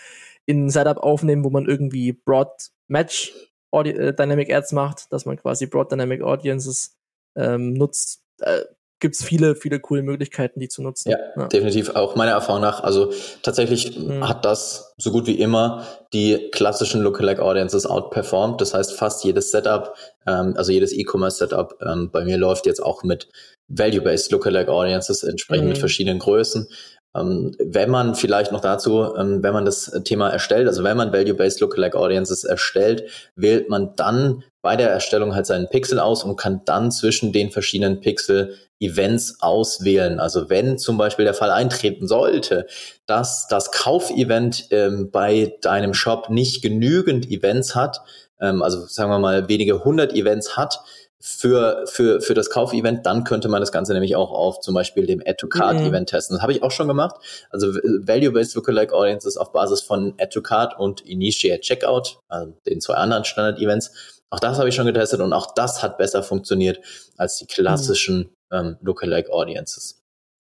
in 0.46 0.66
ein 0.66 0.70
Setup 0.70 0.98
aufnehmen, 0.98 1.44
wo 1.44 1.50
man 1.50 1.66
irgendwie 1.66 2.12
Broad 2.12 2.72
Match 2.88 3.34
Audi 3.72 3.92
äh, 3.92 4.14
Dynamic 4.14 4.54
Ads 4.54 4.72
macht, 4.72 5.12
dass 5.12 5.26
man 5.26 5.38
quasi 5.38 5.68
Broad 5.68 5.92
Dynamic 5.92 6.22
Audiences 6.22 6.96
ähm, 7.36 7.74
nutzt. 7.74 8.22
Äh, 8.40 8.62
gibt 9.00 9.16
es 9.16 9.24
viele, 9.24 9.56
viele 9.56 9.80
coole 9.80 10.02
Möglichkeiten, 10.02 10.60
die 10.60 10.68
zu 10.68 10.82
nutzen. 10.82 11.12
Ja, 11.12 11.18
ja. 11.36 11.48
definitiv. 11.48 11.92
Auch 11.92 12.16
meiner 12.16 12.32
Erfahrung 12.32 12.62
nach. 12.62 12.84
Also 12.84 13.14
tatsächlich 13.44 13.98
mhm. 13.98 14.28
hat 14.28 14.44
das 14.44 14.94
so 14.98 15.12
gut 15.12 15.26
wie 15.26 15.40
immer 15.40 15.86
die 16.12 16.50
klassischen 16.52 17.02
Lookalike 17.02 17.42
Audiences 17.42 17.86
outperformed. 17.86 18.60
Das 18.60 18.74
heißt, 18.74 18.94
fast 18.94 19.24
jedes 19.24 19.52
Setup, 19.52 19.96
ähm, 20.28 20.54
also 20.58 20.72
jedes 20.72 20.92
E-Commerce-Setup 20.92 21.78
ähm, 21.82 22.12
bei 22.12 22.26
mir 22.26 22.38
läuft 22.38 22.66
jetzt 22.66 22.84
auch 22.84 23.04
mit 23.04 23.30
Value-Based 23.70 24.32
Lookalike 24.32 24.72
Audiences, 24.72 25.24
entsprechend 25.24 25.66
mhm. 25.66 25.70
mit 25.70 25.78
verschiedenen 25.78 26.20
Größen. 26.20 26.68
Ähm, 27.16 27.56
wenn 27.60 27.90
man 27.90 28.14
vielleicht 28.16 28.52
noch 28.52 28.62
dazu, 28.62 29.16
ähm, 29.16 29.42
wenn 29.42 29.54
man 29.54 29.66
das 29.66 29.92
Thema 30.04 30.30
erstellt, 30.30 30.68
also 30.68 30.84
wenn 30.84 30.98
man 30.98 31.12
Value-Based 31.12 31.60
Lookalike 31.60 31.98
Audiences 31.98 32.44
erstellt, 32.44 33.10
wählt 33.36 33.70
man 33.70 33.96
dann 33.96 34.44
bei 34.62 34.76
der 34.76 34.90
Erstellung 34.90 35.34
halt 35.34 35.46
seinen 35.46 35.70
Pixel 35.70 36.00
aus 36.00 36.24
und 36.24 36.36
kann 36.36 36.62
dann 36.66 36.92
zwischen 36.92 37.32
den 37.32 37.50
verschiedenen 37.50 38.02
Pixel 38.02 38.56
Events 38.80 39.38
auswählen. 39.42 40.20
Also 40.20 40.50
wenn 40.50 40.78
zum 40.78 40.98
Beispiel 40.98 41.26
der 41.26 41.34
Fall 41.34 41.52
eintreten 41.52 42.08
sollte, 42.08 42.66
dass 43.06 43.48
das 43.48 43.72
Kaufevent 43.72 44.68
ähm, 44.72 45.10
bei 45.12 45.58
deinem 45.62 45.94
Shop 45.94 46.30
nicht 46.30 46.62
genügend 46.62 47.30
Events 47.30 47.76
hat, 47.76 48.02
ähm, 48.40 48.62
also 48.62 48.86
sagen 48.86 49.12
wir 49.12 49.20
mal 49.20 49.50
wenige 49.50 49.84
hundert 49.84 50.14
Events 50.14 50.56
hat, 50.56 50.80
für, 51.22 51.86
für, 51.86 52.22
für 52.22 52.34
das 52.34 52.50
Kaufevent, 52.50 53.06
dann 53.06 53.26
könnte 53.26 53.50
man 53.50 53.60
das 53.60 53.74
Ganze 53.74 53.94
nämlich 53.94 54.16
auch 54.16 54.32
auf 54.32 54.62
zum 54.62 54.74
Beispiel 54.74 55.06
dem 55.06 55.22
Add-to-Card-Event 55.26 55.94
mhm. 56.02 56.06
testen. 56.06 56.36
Das 56.36 56.42
habe 56.42 56.54
ich 56.54 56.64
auch 56.64 56.72
schon 56.72 56.88
gemacht. 56.88 57.16
Also 57.50 57.68
Value-Based 57.74 58.56
Lookalike 58.56 58.94
Audiences 58.94 59.36
auf 59.36 59.52
Basis 59.52 59.82
von 59.82 60.14
Add-to-Card 60.18 60.80
und 60.80 61.02
Initiate 61.02 61.60
Checkout, 61.60 62.20
also 62.30 62.54
den 62.66 62.80
zwei 62.80 62.94
anderen 62.94 63.26
Standard-Events. 63.26 63.92
Auch 64.30 64.40
das 64.40 64.58
habe 64.58 64.70
ich 64.70 64.76
schon 64.76 64.86
getestet 64.86 65.20
und 65.20 65.34
auch 65.34 65.54
das 65.54 65.84
hat 65.84 65.98
besser 65.98 66.24
funktioniert 66.24 66.80
als 67.18 67.38
die 67.38 67.48
klassischen 67.48 68.32
mhm. 68.52 68.58
ähm, 68.58 68.78
Lookalike 68.82 69.32
Audiences. 69.32 70.02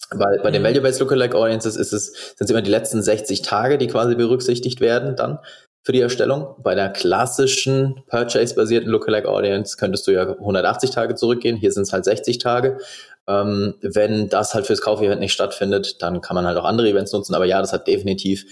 Weil 0.10 0.40
bei 0.42 0.52
den 0.52 0.62
mhm. 0.62 0.68
Value-Based 0.68 1.00
Lookalike 1.00 1.38
Audiences 1.38 1.78
ist 1.78 1.94
es, 1.94 2.08
sind 2.36 2.46
es 2.46 2.50
immer 2.50 2.62
die 2.62 2.72
letzten 2.72 3.02
60 3.02 3.42
Tage, 3.42 3.78
die 3.78 3.88
quasi 3.88 4.16
berücksichtigt 4.16 4.82
werden 4.82 5.16
dann 5.16 5.40
für 5.88 5.94
die 5.94 6.02
Erstellung. 6.02 6.54
Bei 6.58 6.76
der 6.76 6.90
klassischen 6.90 8.04
Purchase-basierten 8.08 8.90
Lookalike 8.90 9.30
Audience 9.30 9.78
könntest 9.78 10.06
du 10.06 10.12
ja 10.12 10.30
180 10.30 10.90
Tage 10.90 11.16
zurückgehen. 11.16 11.56
Hier 11.56 11.72
sind 11.72 11.84
es 11.84 11.94
halt 11.94 12.04
60 12.04 12.40
Tage. 12.40 12.80
Ähm, 13.26 13.74
wenn 13.80 14.28
das 14.28 14.54
halt 14.54 14.68
fürs 14.68 14.82
Kaufevent 14.82 15.22
nicht 15.22 15.32
stattfindet, 15.32 16.02
dann 16.02 16.20
kann 16.20 16.36
man 16.36 16.46
halt 16.46 16.58
auch 16.58 16.66
andere 16.66 16.90
Events 16.90 17.14
nutzen. 17.14 17.36
Aber 17.36 17.46
ja, 17.46 17.62
das 17.62 17.72
hat 17.72 17.88
definitiv 17.88 18.46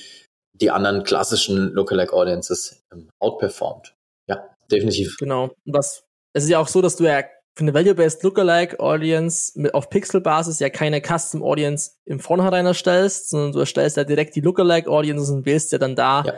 die 0.54 0.71
anderen 0.71 1.04
klassischen 1.04 1.74
Lookalike 1.74 2.13
Audiences 2.13 2.86
ähm, 2.93 3.10
outperformed. 3.19 3.93
Ja, 4.30 4.45
definitiv. 4.71 5.17
Genau. 5.17 5.52
Was, 5.65 6.06
es 6.32 6.45
ist 6.45 6.50
ja 6.50 6.60
auch 6.60 6.69
so, 6.69 6.82
dass 6.82 6.95
du 6.95 7.04
ja 7.04 7.24
für 7.58 7.63
eine 7.63 7.74
Value-Based 7.74 8.24
Lookalike 8.24 8.80
Audience 8.80 9.52
mit 9.60 9.74
auf 9.74 9.89
Pixel-Basis 9.89 10.60
ja 10.60 10.69
keine 10.69 11.02
Custom 11.02 11.43
Audience 11.43 11.91
im 12.06 12.21
Vornherein 12.21 12.65
erstellst, 12.65 13.30
sondern 13.30 13.52
du 13.52 13.60
erstellst 13.60 13.98
ja 13.98 14.06
direkt 14.06 14.38
die 14.38 14.41
Lookalike 14.41 14.89
Audiences 14.89 15.30
und 15.30 15.45
wählst 15.45 15.74
ja 15.74 15.78
dann 15.78 15.98
da 15.98 16.24
ja 16.26 16.34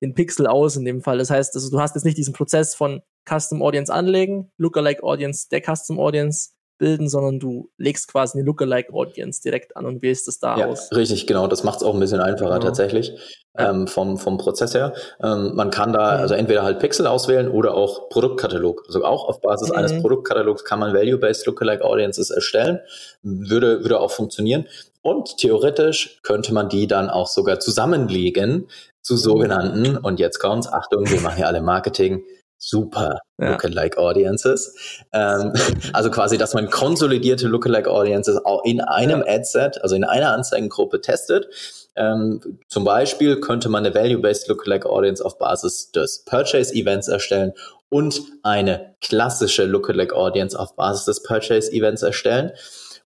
den 0.00 0.14
Pixel 0.14 0.46
aus 0.46 0.76
in 0.76 0.84
dem 0.84 1.02
Fall. 1.02 1.18
Das 1.18 1.30
heißt, 1.30 1.54
also 1.54 1.70
du 1.70 1.80
hast 1.80 1.94
jetzt 1.94 2.04
nicht 2.04 2.18
diesen 2.18 2.34
Prozess 2.34 2.74
von 2.74 3.02
Custom 3.28 3.62
Audience 3.62 3.92
anlegen, 3.92 4.50
Lookalike 4.56 5.02
Audience 5.02 5.48
der 5.50 5.62
Custom 5.62 5.98
Audience 5.98 6.50
bilden, 6.78 7.08
sondern 7.08 7.40
du 7.40 7.70
legst 7.76 8.08
quasi 8.08 8.38
eine 8.38 8.46
Lookalike 8.46 8.92
Audience 8.92 9.42
direkt 9.42 9.76
an 9.76 9.84
und 9.84 10.00
wählst 10.00 10.28
es 10.28 10.38
da 10.38 10.56
ja, 10.56 10.66
aus. 10.66 10.90
Richtig, 10.92 11.26
genau. 11.26 11.48
Das 11.48 11.64
macht 11.64 11.78
es 11.78 11.82
auch 11.82 11.92
ein 11.92 12.00
bisschen 12.00 12.20
einfacher 12.20 12.54
genau. 12.54 12.64
tatsächlich 12.64 13.12
ja. 13.58 13.70
ähm, 13.70 13.88
vom, 13.88 14.16
vom 14.16 14.38
Prozess 14.38 14.74
her. 14.74 14.94
Ähm, 15.20 15.54
man 15.54 15.70
kann 15.70 15.92
da 15.92 16.10
also 16.10 16.34
entweder 16.34 16.62
halt 16.62 16.78
Pixel 16.78 17.06
auswählen 17.06 17.50
oder 17.50 17.74
auch 17.74 18.08
Produktkatalog. 18.08 18.84
Also 18.86 19.04
auch 19.04 19.28
auf 19.28 19.40
Basis 19.40 19.70
mhm. 19.70 19.76
eines 19.76 20.00
Produktkatalogs 20.00 20.64
kann 20.64 20.78
man 20.78 20.94
Value-Based 20.94 21.46
Lookalike 21.46 21.84
Audiences 21.84 22.30
erstellen. 22.30 22.78
Würde, 23.22 23.82
würde 23.82 24.00
auch 24.00 24.12
funktionieren. 24.12 24.66
Und 25.02 25.36
theoretisch 25.38 26.20
könnte 26.22 26.52
man 26.52 26.68
die 26.68 26.86
dann 26.86 27.08
auch 27.10 27.28
sogar 27.28 27.60
zusammenlegen 27.60 28.68
zu 29.02 29.16
sogenannten, 29.16 29.96
und 29.96 30.20
jetzt 30.20 30.38
kommt's, 30.38 30.70
Achtung, 30.70 31.08
wir 31.08 31.20
machen 31.20 31.36
hier 31.36 31.46
alle 31.46 31.62
Marketing, 31.62 32.24
super 32.58 33.20
ja. 33.40 33.52
Lookalike 33.52 33.96
Audiences. 33.96 35.02
Ähm, 35.12 35.52
also 35.92 36.10
quasi, 36.10 36.36
dass 36.36 36.54
man 36.54 36.68
konsolidierte 36.68 37.46
Lookalike 37.46 37.90
Audiences 37.90 38.44
auch 38.44 38.64
in 38.64 38.80
einem 38.80 39.22
ja. 39.26 39.34
Adset, 39.36 39.82
also 39.82 39.94
in 39.94 40.04
einer 40.04 40.32
Anzeigengruppe 40.32 41.00
testet. 41.00 41.48
Ähm, 41.96 42.58
zum 42.68 42.84
Beispiel 42.84 43.40
könnte 43.40 43.68
man 43.68 43.86
eine 43.86 43.94
Value-Based 43.94 44.48
Lookalike 44.48 44.88
Audience 44.88 45.24
auf 45.24 45.38
Basis 45.38 45.90
des 45.92 46.24
Purchase 46.24 46.74
Events 46.74 47.08
erstellen 47.08 47.52
und 47.88 48.20
eine 48.42 48.94
klassische 49.00 49.64
Lookalike 49.64 50.14
Audience 50.14 50.58
auf 50.58 50.76
Basis 50.76 51.06
des 51.06 51.22
Purchase 51.22 51.72
Events 51.72 52.02
erstellen 52.02 52.52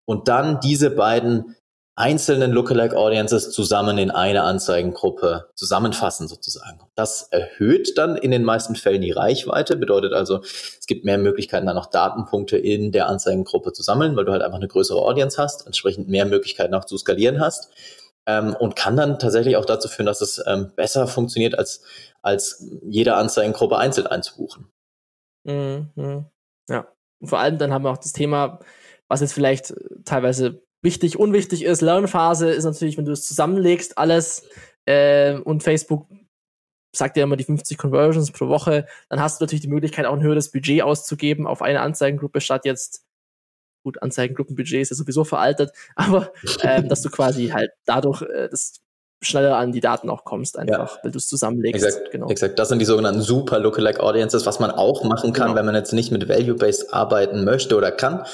und 0.05 0.29
dann 0.29 0.61
diese 0.61 0.91
beiden 0.91 1.57
einzelnen 1.95 2.53
Lookalike 2.53 2.97
Audiences 2.97 3.51
zusammen 3.51 3.99
in 3.99 4.11
eine 4.11 4.43
Anzeigengruppe 4.43 5.51
zusammenfassen 5.55 6.27
sozusagen. 6.27 6.81
Das 6.95 7.29
erhöht 7.31 7.99
dann 7.99 8.17
in 8.17 8.31
den 8.31 8.45
meisten 8.45 8.77
Fällen 8.77 9.03
die 9.03 9.11
Reichweite, 9.11 9.77
bedeutet 9.77 10.15
also, 10.15 10.41
es 10.43 10.87
gibt 10.87 11.05
mehr 11.05 11.19
Möglichkeiten, 11.19 11.67
dann 11.67 11.77
noch 11.77 11.91
Datenpunkte 11.91 12.57
in 12.57 12.93
der 12.93 13.09
Anzeigengruppe 13.09 13.73
zu 13.73 13.83
sammeln, 13.83 14.17
weil 14.17 14.25
du 14.25 14.33
halt 14.33 14.43
einfach 14.43 14.59
eine 14.59 14.69
größere 14.69 15.01
Audience 15.01 15.41
hast, 15.41 15.67
entsprechend 15.67 16.09
mehr 16.09 16.25
Möglichkeiten 16.25 16.75
auch 16.75 16.87
zu 16.87 16.97
skalieren 16.97 17.41
hast 17.41 17.71
ähm, 18.27 18.57
und 18.59 18.75
kann 18.75 18.97
dann 18.97 19.19
tatsächlich 19.19 19.57
auch 19.57 19.67
dazu 19.67 19.89
führen, 19.89 20.07
dass 20.07 20.23
es 20.23 20.43
ähm, 20.47 20.73
besser 20.75 21.07
funktioniert, 21.07 21.59
als, 21.59 21.85
als 22.23 22.65
jede 22.83 23.15
Anzeigengruppe 23.17 23.77
einzeln 23.77 24.07
einzubuchen. 24.07 24.71
Mhm. 25.45 26.27
Ja, 26.71 26.87
und 27.21 27.29
vor 27.29 27.41
allem 27.41 27.59
dann 27.59 27.73
haben 27.73 27.85
wir 27.85 27.91
auch 27.91 27.99
das 27.99 28.13
Thema, 28.13 28.61
was 29.09 29.21
jetzt 29.21 29.35
vielleicht 29.35 29.75
teilweise 30.05 30.63
wichtig, 30.83 31.19
unwichtig 31.19 31.65
ist. 31.65 31.81
Lernphase 31.81 32.51
ist 32.51 32.65
natürlich, 32.65 32.99
wenn 32.99 33.05
du 33.05 33.13
es 33.13 33.27
zusammenlegst, 33.27 33.99
alles 33.99 34.47
äh, 34.85 35.39
und 35.39 35.63
Facebook 35.63 36.07
sagt 36.95 37.17
ja 37.17 37.25
immer 37.25 37.37
die 37.37 37.45
50 37.45 37.79
Conversions 37.79 38.33
pro 38.33 38.49
Woche, 38.49 38.87
dann 39.09 39.21
hast 39.21 39.41
du 39.41 39.45
natürlich 39.45 39.63
die 39.63 39.69
Möglichkeit, 39.69 40.05
auch 40.05 40.13
ein 40.13 40.23
höheres 40.23 40.51
Budget 40.51 40.83
auszugeben 40.83 41.47
auf 41.47 41.63
eine 41.63 41.81
Anzeigengruppe 41.81 42.41
statt 42.41 42.67
jetzt 42.67 43.07
gut, 43.83 44.01
Anzeigengruppenbudget 44.03 44.81
ist 44.81 44.91
ja 44.91 44.97
sowieso 44.97 45.25
veraltet, 45.25 45.73
aber 45.97 46.33
ähm, 46.63 46.89
dass 46.89 47.03
du 47.03 47.11
quasi 47.11 47.49
halt 47.49 47.71
dadurch 47.85 48.23
äh, 48.23 48.49
das 48.49 48.81
schneller 49.25 49.57
an 49.57 49.71
die 49.71 49.81
Daten 49.81 50.11
auch 50.11 50.25
kommst, 50.25 50.59
einfach, 50.59 50.97
ja. 50.97 51.01
weil 51.05 51.13
du 51.13 51.19
es 51.19 51.29
zusammenlegst. 51.29 51.85
Exakt, 51.85 52.11
genau. 52.11 52.29
exakt. 52.29 52.59
Das 52.59 52.69
sind 52.69 52.81
die 52.81 52.85
sogenannten 52.85 53.23
Super 53.23 53.61
Lookalike 53.61 54.03
Audiences, 54.03 54.47
was 54.47 54.59
man 54.59 54.73
auch 54.73 55.05
machen 55.05 55.33
kann, 55.33 55.49
genau. 55.49 55.59
wenn 55.59 55.67
man 55.67 55.77
jetzt 55.77 55.93
nicht 55.93 56.11
mit 56.11 56.29
Value-Based 56.29 56.93
arbeiten 56.93 57.45
möchte 57.45 57.77
oder 57.77 57.93
kann. 57.93 58.25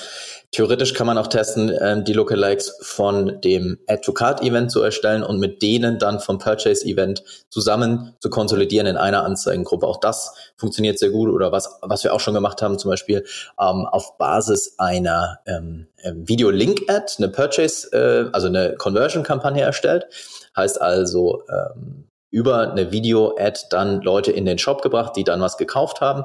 Theoretisch 0.51 0.95
kann 0.95 1.07
man 1.07 1.19
auch 1.19 1.27
testen, 1.27 1.71
ähm, 1.79 2.05
die 2.05 2.15
Lookalikes 2.15 2.79
von 2.81 3.39
dem 3.43 3.79
Add-to-Card-Event 3.87 4.71
zu 4.71 4.83
erstellen 4.83 5.23
und 5.23 5.39
mit 5.41 5.61
denen 5.61 5.99
dann 5.99 6.21
vom 6.21 6.39
Purchase-Event 6.39 7.23
zusammen 7.51 8.15
zu 8.21 8.31
konsolidieren 8.31 8.87
in 8.87 8.97
einer 8.97 9.25
Anzeigengruppe. 9.25 9.87
Auch 9.87 10.01
das 10.01 10.35
funktioniert 10.57 10.99
sehr 10.99 11.11
gut. 11.11 11.29
Oder 11.29 11.53
was, 11.53 11.79
was 11.83 12.03
wir 12.03 12.15
auch 12.15 12.21
schon 12.21 12.33
gemacht 12.33 12.63
haben, 12.63 12.79
zum 12.79 12.91
Beispiel 12.91 13.27
ähm, 13.61 13.87
auf 13.87 14.17
Basis 14.17 14.77
einer 14.79 15.41
ähm, 15.47 15.87
ähm 16.03 16.27
Video-Link-Ad 16.27 17.13
eine 17.19 17.29
Purchase, 17.29 17.93
äh, 17.93 18.31
also 18.33 18.47
eine 18.47 18.75
Conversion-Kampagne 18.77 19.63
erstellt. 19.63 20.07
Heißt 20.57 20.81
also, 20.81 21.43
ähm, 21.51 22.09
über 22.31 22.71
eine 22.71 22.91
Video-Ad 22.91 23.67
dann 23.71 24.01
Leute 24.01 24.33
in 24.33 24.47
den 24.47 24.59
Shop 24.59 24.81
gebracht, 24.81 25.15
die 25.17 25.25
dann 25.25 25.43
was 25.43 25.59
gekauft 25.59 26.01
haben 26.01 26.25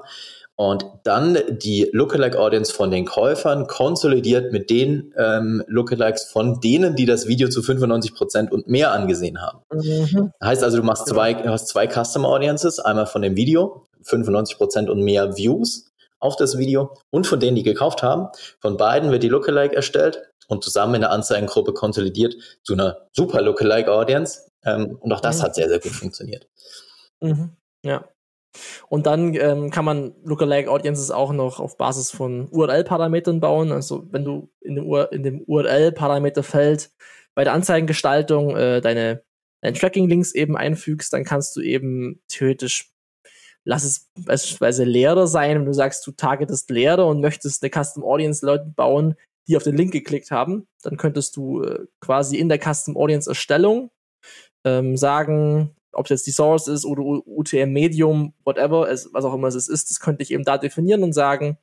und 0.55 0.85
dann 1.03 1.37
die 1.49 1.89
Lookalike 1.93 2.39
Audience 2.39 2.71
von 2.73 2.91
den 2.91 3.05
Käufern 3.05 3.65
konsolidiert 3.67 4.51
mit 4.51 4.69
den 4.69 5.13
ähm, 5.17 5.63
Lookalikes 5.67 6.25
von 6.25 6.59
denen, 6.61 6.95
die 6.95 7.05
das 7.05 7.27
Video 7.27 7.49
zu 7.49 7.63
95 7.63 8.13
Prozent 8.13 8.51
und 8.51 8.67
mehr 8.67 8.91
angesehen 8.91 9.41
haben. 9.41 9.59
Mhm. 9.73 10.31
Heißt 10.43 10.63
also, 10.63 10.77
du 10.77 10.83
machst 10.83 11.07
zwei, 11.07 11.33
du 11.33 11.49
hast 11.49 11.67
zwei 11.67 11.87
Custom 11.87 12.25
Audiences, 12.25 12.79
einmal 12.79 13.07
von 13.07 13.23
dem 13.23 13.35
Video, 13.35 13.87
95 14.03 14.57
Prozent 14.57 14.89
und 14.89 15.01
mehr 15.01 15.35
Views 15.35 15.91
auf 16.19 16.35
das 16.35 16.57
Video 16.57 16.95
und 17.09 17.25
von 17.25 17.39
denen, 17.39 17.55
die 17.55 17.63
gekauft 17.63 18.03
haben. 18.03 18.27
Von 18.59 18.77
beiden 18.77 19.11
wird 19.11 19.23
die 19.23 19.29
Lookalike 19.29 19.75
erstellt 19.75 20.21
und 20.47 20.63
zusammen 20.63 20.95
in 20.95 21.01
der 21.01 21.11
Anzeigengruppe 21.11 21.73
konsolidiert 21.73 22.35
zu 22.63 22.73
einer 22.73 23.07
super 23.11 23.41
Lookalike 23.41 23.91
Audience. 23.91 24.51
Ähm, 24.63 24.97
und 25.01 25.11
auch 25.11 25.19
das 25.19 25.39
mhm. 25.39 25.43
hat 25.43 25.55
sehr, 25.55 25.67
sehr 25.67 25.79
gut 25.79 25.91
funktioniert. 25.91 26.47
Mhm. 27.21 27.57
Ja, 27.83 28.05
und 28.89 29.05
dann 29.05 29.33
ähm, 29.35 29.69
kann 29.69 29.85
man 29.85 30.13
Lookalike 30.23 30.69
Audiences 30.69 31.11
auch 31.11 31.33
noch 31.33 31.59
auf 31.59 31.77
Basis 31.77 32.11
von 32.11 32.47
URL-Parametern 32.49 33.39
bauen. 33.39 33.71
Also 33.71 34.07
wenn 34.11 34.23
du 34.23 34.49
in 34.61 34.75
dem, 34.75 35.23
dem 35.23 35.41
URL-Parameterfeld 35.41 36.91
bei 37.35 37.43
der 37.43 37.53
Anzeigengestaltung 37.53 38.55
äh, 38.55 38.81
deine, 38.81 39.23
deine 39.61 39.77
Tracking-Links 39.77 40.33
eben 40.33 40.55
einfügst, 40.55 41.13
dann 41.13 41.23
kannst 41.23 41.55
du 41.55 41.61
eben 41.61 42.21
theoretisch, 42.27 42.91
lass 43.65 43.83
es 43.83 44.09
beispielsweise 44.15 44.83
Lehrer 44.83 45.27
sein, 45.27 45.57
wenn 45.57 45.65
du 45.65 45.73
sagst, 45.73 46.05
du 46.05 46.11
targetest 46.11 46.69
Lehrer 46.69 47.07
und 47.07 47.21
möchtest 47.21 47.63
eine 47.63 47.71
Custom 47.71 48.03
Audience 48.03 48.45
Leute 48.45 48.71
bauen, 48.75 49.15
die 49.47 49.57
auf 49.57 49.63
den 49.63 49.75
Link 49.75 49.91
geklickt 49.91 50.31
haben, 50.31 50.67
dann 50.83 50.97
könntest 50.97 51.35
du 51.35 51.63
äh, 51.63 51.85
quasi 51.99 52.37
in 52.37 52.49
der 52.49 52.59
Custom 52.59 52.95
Audience 52.95 53.29
Erstellung 53.29 53.89
ähm, 54.63 54.95
sagen, 54.95 55.75
ob 55.93 56.05
es 56.05 56.09
jetzt 56.09 56.27
die 56.27 56.31
Source 56.31 56.67
ist 56.67 56.85
oder 56.85 57.01
UTM 57.03 57.71
Medium, 57.71 58.33
whatever, 58.43 58.89
es, 58.89 59.09
was 59.13 59.25
auch 59.25 59.33
immer 59.33 59.47
es 59.47 59.55
ist, 59.55 59.89
das 59.89 59.99
könnte 59.99 60.23
ich 60.23 60.31
eben 60.31 60.43
da 60.43 60.57
definieren 60.57 61.03
und 61.03 61.13
sagen, 61.13 61.57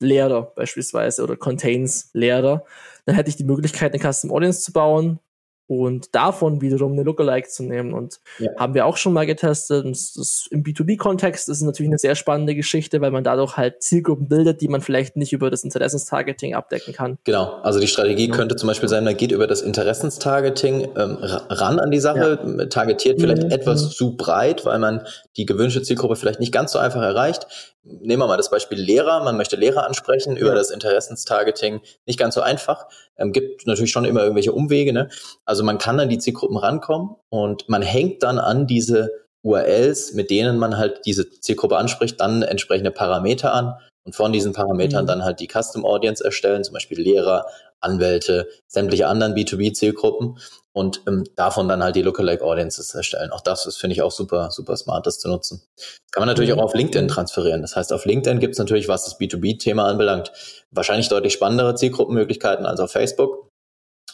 leerer 0.00 0.52
beispielsweise 0.54 1.22
oder 1.22 1.36
contains 1.36 2.10
leerer, 2.12 2.64
dann 3.04 3.14
hätte 3.14 3.30
ich 3.30 3.36
die 3.36 3.44
Möglichkeit, 3.44 3.92
eine 3.92 4.12
Custom 4.12 4.30
Audience 4.30 4.62
zu 4.62 4.72
bauen, 4.72 5.20
und 5.68 6.14
davon 6.14 6.60
wiederum 6.60 6.92
eine 6.92 7.02
Lookalike 7.02 7.48
zu 7.48 7.64
nehmen. 7.64 7.92
Und 7.92 8.20
ja. 8.38 8.50
haben 8.56 8.74
wir 8.74 8.86
auch 8.86 8.96
schon 8.96 9.12
mal 9.12 9.26
getestet. 9.26 9.84
Und 9.84 9.96
das, 9.96 10.46
Im 10.50 10.62
B2B-Kontext 10.62 11.48
ist 11.48 11.58
es 11.58 11.62
natürlich 11.62 11.90
eine 11.90 11.98
sehr 11.98 12.14
spannende 12.14 12.54
Geschichte, 12.54 13.00
weil 13.00 13.10
man 13.10 13.24
dadurch 13.24 13.56
halt 13.56 13.82
Zielgruppen 13.82 14.28
bildet, 14.28 14.60
die 14.60 14.68
man 14.68 14.80
vielleicht 14.80 15.16
nicht 15.16 15.32
über 15.32 15.50
das 15.50 15.64
Interessenstargeting 15.64 16.54
abdecken 16.54 16.94
kann. 16.94 17.18
Genau, 17.24 17.54
also 17.62 17.80
die 17.80 17.88
Strategie 17.88 18.28
ja. 18.28 18.34
könnte 18.34 18.54
zum 18.54 18.68
Beispiel 18.68 18.88
sein, 18.88 19.02
man 19.02 19.16
geht 19.16 19.32
über 19.32 19.48
das 19.48 19.62
Interessenstargeting 19.62 20.88
ähm, 20.96 21.18
ran 21.20 21.80
an 21.80 21.90
die 21.90 22.00
Sache, 22.00 22.38
ja. 22.58 22.66
targetiert 22.66 23.20
vielleicht 23.20 23.44
mhm. 23.44 23.50
etwas 23.50 23.84
mhm. 23.84 23.90
zu 23.90 24.16
breit, 24.16 24.64
weil 24.64 24.78
man 24.78 25.04
die 25.36 25.46
gewünschte 25.46 25.82
Zielgruppe 25.82 26.14
vielleicht 26.14 26.38
nicht 26.38 26.52
ganz 26.52 26.72
so 26.72 26.78
einfach 26.78 27.02
erreicht. 27.02 27.46
Nehmen 27.82 28.22
wir 28.22 28.26
mal 28.26 28.36
das 28.36 28.50
Beispiel 28.50 28.78
Lehrer. 28.78 29.22
Man 29.22 29.36
möchte 29.36 29.56
Lehrer 29.56 29.86
ansprechen 29.86 30.36
über 30.36 30.54
das 30.54 30.70
Interessenstargeting. 30.70 31.80
Nicht 32.04 32.18
ganz 32.18 32.34
so 32.34 32.40
einfach. 32.40 32.86
Ähm, 33.18 33.32
gibt 33.32 33.66
natürlich 33.66 33.92
schon 33.92 34.04
immer 34.04 34.20
irgendwelche 34.20 34.52
Umwege. 34.52 34.92
Ne? 34.92 35.08
Also 35.44 35.64
man 35.64 35.78
kann 35.78 36.00
an 36.00 36.08
die 36.08 36.18
Zielgruppen 36.18 36.56
rankommen 36.56 37.16
und 37.28 37.68
man 37.68 37.82
hängt 37.82 38.22
dann 38.22 38.38
an 38.38 38.66
diese 38.66 39.10
URLs, 39.42 40.14
mit 40.14 40.30
denen 40.30 40.58
man 40.58 40.76
halt 40.76 41.02
diese 41.06 41.30
Zielgruppe 41.30 41.76
anspricht, 41.76 42.20
dann 42.20 42.42
entsprechende 42.42 42.90
Parameter 42.90 43.52
an 43.52 43.74
und 44.04 44.14
von 44.14 44.32
diesen 44.32 44.52
Parametern 44.52 45.04
mhm. 45.04 45.08
dann 45.08 45.24
halt 45.24 45.40
die 45.40 45.48
Custom 45.48 45.84
Audience 45.84 46.24
erstellen, 46.24 46.64
zum 46.64 46.74
Beispiel 46.74 47.00
Lehrer, 47.00 47.46
Anwälte, 47.80 48.48
sämtliche 48.66 49.06
anderen 49.06 49.34
B2B-Zielgruppen 49.34 50.38
und 50.76 51.00
ähm, 51.06 51.24
davon 51.36 51.70
dann 51.70 51.82
halt 51.82 51.96
die 51.96 52.02
Lookalike 52.02 52.44
Audiences 52.44 52.94
erstellen. 52.94 53.30
Auch 53.32 53.40
das 53.40 53.64
ist, 53.64 53.78
finde 53.78 53.94
ich, 53.94 54.02
auch 54.02 54.10
super, 54.10 54.50
super 54.50 54.76
smart, 54.76 55.06
das 55.06 55.18
zu 55.18 55.26
nutzen. 55.26 55.62
Das 55.74 56.00
kann 56.10 56.20
man 56.20 56.28
natürlich 56.28 56.52
mhm. 56.52 56.58
auch 56.58 56.64
auf 56.64 56.74
LinkedIn 56.74 57.08
transferieren. 57.08 57.62
Das 57.62 57.76
heißt, 57.76 57.94
auf 57.94 58.04
LinkedIn 58.04 58.40
gibt 58.40 58.52
es 58.52 58.58
natürlich, 58.58 58.86
was 58.86 59.06
das 59.06 59.18
B2B-Thema 59.18 59.86
anbelangt, 59.86 60.32
wahrscheinlich 60.70 61.08
deutlich 61.08 61.32
spannendere 61.32 61.76
Zielgruppenmöglichkeiten 61.76 62.66
als 62.66 62.80
auf 62.80 62.92
Facebook. 62.92 63.48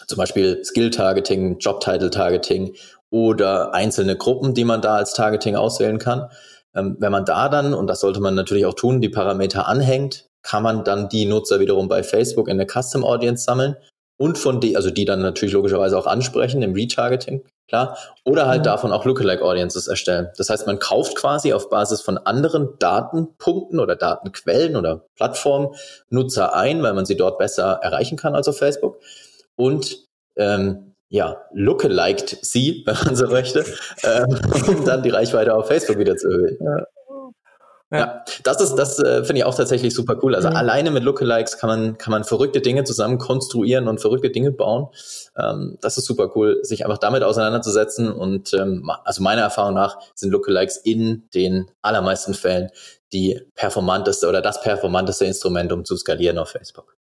Zum 0.06 0.18
Beispiel 0.18 0.64
Skill-Targeting, 0.64 1.58
Job-Title-Targeting 1.58 2.76
oder 3.10 3.74
einzelne 3.74 4.16
Gruppen, 4.16 4.54
die 4.54 4.64
man 4.64 4.80
da 4.80 4.94
als 4.94 5.14
Targeting 5.14 5.56
auswählen 5.56 5.98
kann. 5.98 6.30
Ähm, 6.76 6.96
wenn 7.00 7.10
man 7.10 7.24
da 7.24 7.48
dann, 7.48 7.74
und 7.74 7.88
das 7.88 7.98
sollte 7.98 8.20
man 8.20 8.36
natürlich 8.36 8.66
auch 8.66 8.74
tun, 8.74 9.00
die 9.00 9.08
Parameter 9.08 9.66
anhängt, 9.66 10.26
kann 10.44 10.62
man 10.62 10.84
dann 10.84 11.08
die 11.08 11.26
Nutzer 11.26 11.58
wiederum 11.58 11.88
bei 11.88 12.04
Facebook 12.04 12.46
in 12.46 12.60
eine 12.60 12.68
Custom 12.68 13.04
Audience 13.04 13.42
sammeln 13.42 13.74
und 14.22 14.38
von 14.38 14.60
die, 14.60 14.76
also 14.76 14.90
die 14.90 15.04
dann 15.04 15.20
natürlich 15.20 15.52
logischerweise 15.52 15.98
auch 15.98 16.06
ansprechen 16.06 16.62
im 16.62 16.74
Retargeting, 16.74 17.42
klar, 17.66 17.98
oder 18.24 18.46
halt 18.46 18.60
mhm. 18.60 18.66
davon 18.66 18.92
auch 18.92 19.04
Lookalike 19.04 19.44
Audiences 19.44 19.88
erstellen. 19.88 20.28
Das 20.36 20.48
heißt, 20.48 20.64
man 20.68 20.78
kauft 20.78 21.16
quasi 21.16 21.52
auf 21.52 21.68
Basis 21.68 22.02
von 22.02 22.18
anderen 22.18 22.68
Datenpunkten 22.78 23.80
oder 23.80 23.96
Datenquellen 23.96 24.76
oder 24.76 25.06
Plattformen 25.16 25.74
Nutzer 26.08 26.54
ein, 26.54 26.84
weil 26.84 26.94
man 26.94 27.04
sie 27.04 27.16
dort 27.16 27.36
besser 27.36 27.80
erreichen 27.82 28.16
kann 28.16 28.36
als 28.36 28.46
auf 28.46 28.58
Facebook 28.58 29.00
und 29.56 29.98
ähm, 30.36 30.94
ja, 31.08 31.42
lookaliked 31.52 32.38
sie, 32.42 32.82
wenn 32.86 32.96
man 33.04 33.16
so 33.16 33.26
möchte, 33.26 33.64
ähm, 34.04 34.38
um 34.68 34.84
dann 34.84 35.02
die 35.02 35.10
Reichweite 35.10 35.52
auf 35.52 35.66
Facebook 35.66 35.98
wieder 35.98 36.16
zu 36.16 36.28
erhöhen. 36.28 36.58
Ja. 36.60 36.86
Ja, 37.98 38.24
das 38.42 38.60
ist, 38.60 38.76
das 38.76 38.98
äh, 38.98 39.22
finde 39.22 39.40
ich 39.40 39.44
auch 39.44 39.54
tatsächlich 39.54 39.94
super 39.94 40.16
cool. 40.22 40.34
Also 40.34 40.48
mhm. 40.48 40.56
alleine 40.56 40.90
mit 40.90 41.04
Lookalikes 41.04 41.58
kann 41.58 41.68
man, 41.68 41.98
kann 41.98 42.10
man 42.10 42.24
verrückte 42.24 42.62
Dinge 42.62 42.84
zusammen 42.84 43.18
konstruieren 43.18 43.86
und 43.86 44.00
verrückte 44.00 44.30
Dinge 44.30 44.50
bauen. 44.50 44.88
Ähm, 45.36 45.76
das 45.82 45.98
ist 45.98 46.06
super 46.06 46.30
cool, 46.34 46.60
sich 46.62 46.84
einfach 46.86 46.98
damit 46.98 47.22
auseinanderzusetzen. 47.22 48.10
Und 48.10 48.54
ähm, 48.54 48.90
also 49.04 49.22
meiner 49.22 49.42
Erfahrung 49.42 49.74
nach 49.74 49.98
sind 50.14 50.30
Lookalikes 50.30 50.78
in 50.78 51.28
den 51.34 51.70
allermeisten 51.82 52.32
Fällen 52.32 52.70
die 53.12 53.40
performanteste 53.54 54.26
oder 54.26 54.40
das 54.40 54.62
performanteste 54.62 55.26
Instrument, 55.26 55.70
um 55.70 55.84
zu 55.84 55.96
skalieren 55.96 56.38
auf 56.38 56.48
Facebook. 56.48 56.96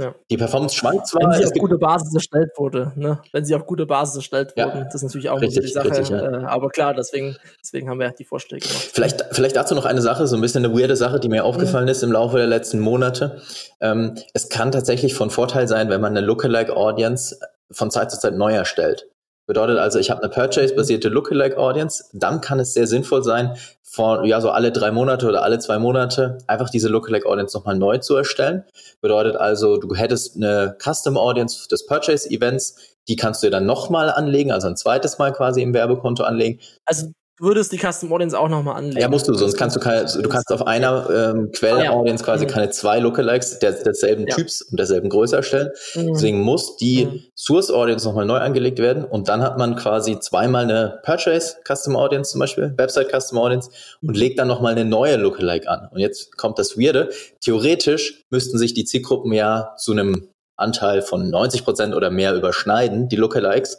Ja. 0.00 0.14
Die 0.30 0.36
Performance 0.36 0.74
schwankt 0.74 1.06
zwar. 1.06 1.30
Wenn 1.30 1.38
sie 1.38 1.44
auf 1.44 1.52
gute 1.52 1.76
Basis 1.76 2.14
erstellt 2.14 2.50
wurde, 2.56 2.92
ne? 2.96 3.20
Wenn 3.32 3.44
sie 3.44 3.54
auf 3.54 3.66
gute 3.66 3.84
Basis 3.84 4.16
erstellt 4.16 4.54
ja. 4.56 4.66
wurden, 4.66 4.84
das 4.84 4.94
ist 4.94 5.02
natürlich 5.02 5.28
auch 5.28 5.40
richtig, 5.40 5.66
die 5.66 5.72
Sache. 5.72 5.90
Richtig, 5.90 6.08
ja. 6.08 6.42
äh, 6.42 6.44
aber 6.46 6.70
klar, 6.70 6.94
deswegen, 6.94 7.36
deswegen 7.62 7.90
haben 7.90 8.00
wir 8.00 8.10
die 8.10 8.24
Vorschläge 8.24 8.66
gemacht. 8.66 8.90
Vielleicht, 8.92 9.24
vielleicht 9.32 9.56
dazu 9.56 9.74
noch 9.74 9.84
eine 9.84 10.00
Sache, 10.00 10.26
so 10.26 10.36
ein 10.36 10.40
bisschen 10.40 10.64
eine 10.64 10.74
weirde 10.74 10.96
Sache, 10.96 11.20
die 11.20 11.28
mir 11.28 11.44
aufgefallen 11.44 11.84
mhm. 11.84 11.90
ist 11.90 12.02
im 12.02 12.12
Laufe 12.12 12.38
der 12.38 12.46
letzten 12.46 12.80
Monate. 12.80 13.42
Ähm, 13.80 14.14
es 14.32 14.48
kann 14.48 14.72
tatsächlich 14.72 15.14
von 15.14 15.30
Vorteil 15.30 15.68
sein, 15.68 15.90
wenn 15.90 16.00
man 16.00 16.16
eine 16.16 16.24
Lookalike 16.24 16.74
Audience 16.74 17.38
von 17.70 17.90
Zeit 17.90 18.10
zu 18.10 18.18
Zeit 18.18 18.34
neu 18.34 18.52
erstellt. 18.52 19.06
Bedeutet 19.50 19.78
also, 19.78 19.98
ich 19.98 20.12
habe 20.12 20.22
eine 20.22 20.30
Purchase-basierte 20.30 21.08
Lookalike 21.08 21.58
Audience, 21.58 22.04
dann 22.12 22.40
kann 22.40 22.60
es 22.60 22.72
sehr 22.72 22.86
sinnvoll 22.86 23.24
sein, 23.24 23.56
vor, 23.82 24.24
ja, 24.24 24.40
so 24.40 24.50
alle 24.50 24.70
drei 24.70 24.92
Monate 24.92 25.26
oder 25.26 25.42
alle 25.42 25.58
zwei 25.58 25.80
Monate 25.80 26.38
einfach 26.46 26.70
diese 26.70 26.88
Lookalike 26.88 27.28
Audience 27.28 27.58
nochmal 27.58 27.76
neu 27.76 27.98
zu 27.98 28.14
erstellen. 28.14 28.62
Bedeutet 29.00 29.34
also, 29.34 29.76
du 29.76 29.92
hättest 29.96 30.36
eine 30.36 30.76
Custom 30.80 31.16
Audience 31.16 31.66
des 31.66 31.84
Purchase 31.84 32.30
Events, 32.30 32.76
die 33.08 33.16
kannst 33.16 33.42
du 33.42 33.48
dir 33.48 33.50
dann 33.50 33.66
nochmal 33.66 34.12
anlegen, 34.12 34.52
also 34.52 34.68
ein 34.68 34.76
zweites 34.76 35.18
Mal 35.18 35.32
quasi 35.32 35.62
im 35.62 35.74
Werbekonto 35.74 36.22
anlegen. 36.22 36.60
Also 36.84 37.08
würdest 37.40 37.72
die 37.72 37.78
Custom 37.78 38.12
Audience 38.12 38.38
auch 38.38 38.48
nochmal 38.48 38.76
anlegen. 38.76 39.00
Ja, 39.00 39.08
musst 39.08 39.26
du, 39.26 39.34
sonst 39.34 39.56
kannst 39.56 39.74
du 39.74 39.80
keine, 39.80 40.04
du 40.04 40.28
kannst 40.28 40.52
auf 40.52 40.66
einer 40.66 41.08
ähm, 41.10 41.50
Quell-Audience 41.52 42.22
ah, 42.22 42.26
quasi 42.26 42.44
mhm. 42.44 42.50
keine 42.50 42.70
zwei 42.70 42.98
Lookalikes 42.98 43.58
der, 43.58 43.72
derselben 43.72 44.26
ja. 44.28 44.34
Typs 44.34 44.62
und 44.62 44.78
derselben 44.78 45.08
Größe 45.08 45.36
erstellen. 45.36 45.70
Mhm. 45.94 46.12
Deswegen 46.14 46.40
muss 46.40 46.76
die 46.76 47.06
mhm. 47.06 47.22
Source-Audience 47.34 48.06
nochmal 48.06 48.26
neu 48.26 48.38
angelegt 48.38 48.78
werden 48.78 49.04
und 49.04 49.28
dann 49.28 49.42
hat 49.42 49.58
man 49.58 49.76
quasi 49.76 50.20
zweimal 50.20 50.64
eine 50.64 51.00
Purchase 51.02 51.56
Custom 51.66 51.96
Audience 51.96 52.32
zum 52.32 52.40
Beispiel, 52.40 52.74
Website 52.76 53.10
Custom 53.10 53.38
Audience 53.38 53.70
und 54.02 54.16
legt 54.16 54.38
dann 54.38 54.48
nochmal 54.48 54.72
eine 54.72 54.84
neue 54.84 55.16
Lookalike 55.16 55.68
an. 55.68 55.88
Und 55.90 55.98
jetzt 55.98 56.36
kommt 56.36 56.58
das 56.58 56.78
Weirde. 56.78 57.10
Theoretisch 57.40 58.24
müssten 58.30 58.58
sich 58.58 58.74
die 58.74 58.84
Zielgruppen 58.84 59.32
ja 59.32 59.74
zu 59.78 59.92
einem 59.92 60.28
Anteil 60.56 61.02
von 61.02 61.30
90 61.30 61.64
Prozent 61.64 61.94
oder 61.94 62.10
mehr 62.10 62.34
überschneiden, 62.34 63.08
die 63.08 63.16
Lookalikes. 63.16 63.78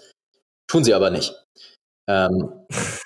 Tun 0.67 0.83
sie 0.83 0.93
aber 0.93 1.09
nicht. 1.09 1.35
Ähm, 2.07 2.49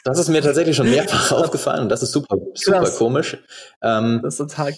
das 0.03 0.19
ist 0.19 0.29
mir 0.29 0.41
tatsächlich 0.41 0.75
schon 0.75 0.89
mehrfach 0.89 1.31
aufgefallen 1.37 1.83
und 1.83 1.89
das 1.89 2.01
ist 2.03 2.11
super, 2.11 2.37
super 2.53 2.79
Krass. 2.79 2.97
komisch. 2.97 3.37
Ähm, 3.81 4.21
das 4.23 4.35
ist 4.35 4.37
total 4.37 4.73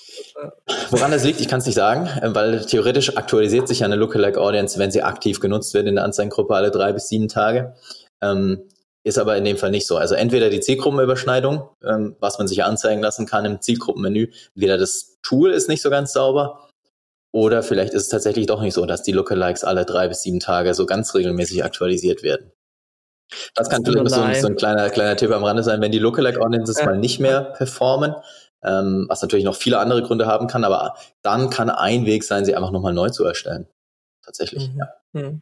Woran 0.90 1.12
das 1.12 1.24
liegt, 1.24 1.40
ich 1.40 1.48
kann 1.48 1.60
es 1.60 1.66
nicht 1.66 1.76
sagen, 1.76 2.08
äh, 2.08 2.34
weil 2.34 2.66
theoretisch 2.66 3.16
aktualisiert 3.18 3.68
sich 3.68 3.80
ja 3.80 3.86
eine 3.86 3.96
Lookalike 3.96 4.40
Audience, 4.40 4.80
wenn 4.80 4.92
sie 4.92 5.04
aktiv 5.04 5.40
genutzt 5.40 5.74
wird 5.74 5.88
in 5.88 5.96
der 5.96 6.04
Anzeigengruppe 6.04 6.56
alle 6.56 6.72
drei 6.72 6.94
bis 6.94 7.08
sieben 7.10 7.28
Tage. 7.28 7.76
Ähm, 8.22 8.64
ist 9.04 9.18
aber 9.18 9.38
in 9.38 9.46
dem 9.46 9.58
Fall 9.58 9.72
nicht 9.72 9.88
so. 9.88 9.96
Also 9.98 10.16
entweder 10.16 10.50
die 10.50 10.60
Zielgruppenüberschneidung, 10.60 11.70
ähm, 11.84 12.18
was 12.20 12.38
man 12.40 12.48
sich 12.48 12.64
anzeigen 12.64 13.02
lassen 13.02 13.26
kann 13.26 13.46
im 13.46 13.62
Zielgruppenmenü, 13.62 14.32
entweder 14.56 14.78
das 14.78 15.18
Tool 15.24 15.52
ist 15.52 15.70
nicht 15.70 15.82
so 15.82 15.90
ganz 15.90 16.12
sauber 16.12 16.70
oder 17.34 17.64
vielleicht 17.64 17.94
ist 17.94 18.04
es 18.04 18.10
tatsächlich 18.10 18.48
doch 18.48 18.62
nicht 18.62 18.74
so, 18.74 18.86
dass 18.86 19.04
die 19.04 19.14
Lookalikes 19.14 19.64
alle 19.64 19.86
drei 19.86 20.08
bis 20.10 20.24
sieben 20.24 20.40
Tage 20.40 20.74
so 20.74 20.86
ganz 20.86 21.16
regelmäßig 21.16 21.64
aktualisiert 21.64 22.24
werden. 22.24 22.52
Das 23.56 23.70
kann 23.70 23.84
vielleicht 23.84 24.10
so, 24.10 24.16
so, 24.16 24.48
ein 24.48 24.56
kleiner, 24.56 24.90
kleiner 24.90 25.16
Tipp 25.16 25.32
am 25.32 25.44
Rande 25.44 25.64
sein, 25.64 25.82
wenn 25.82 25.92
die 25.92 26.00
Lookalike 26.00 26.42
Audiences 26.42 26.80
ja. 26.80 26.86
mal 26.86 26.98
nicht 26.98 27.20
mehr 27.20 27.42
performen, 27.42 28.16
ähm, 28.64 29.06
was 29.10 29.22
natürlich 29.22 29.46
noch 29.46 29.56
viele 29.56 29.80
andere 29.80 30.02
Gründe 30.04 30.28
haben 30.28 30.48
kann, 30.48 30.64
aber 30.64 30.96
dann 31.22 31.50
kann 31.50 31.70
ein 31.70 32.06
Weg 32.06 32.24
sein, 32.24 32.46
sie 32.46 32.56
einfach 32.56 32.72
nochmal 32.72 32.94
neu 32.94 33.10
zu 33.10 33.26
erstellen. 33.26 33.68
Tatsächlich, 34.28 34.70
mhm. 34.74 34.80
ja. 34.80 34.88
Mhm. 35.14 35.42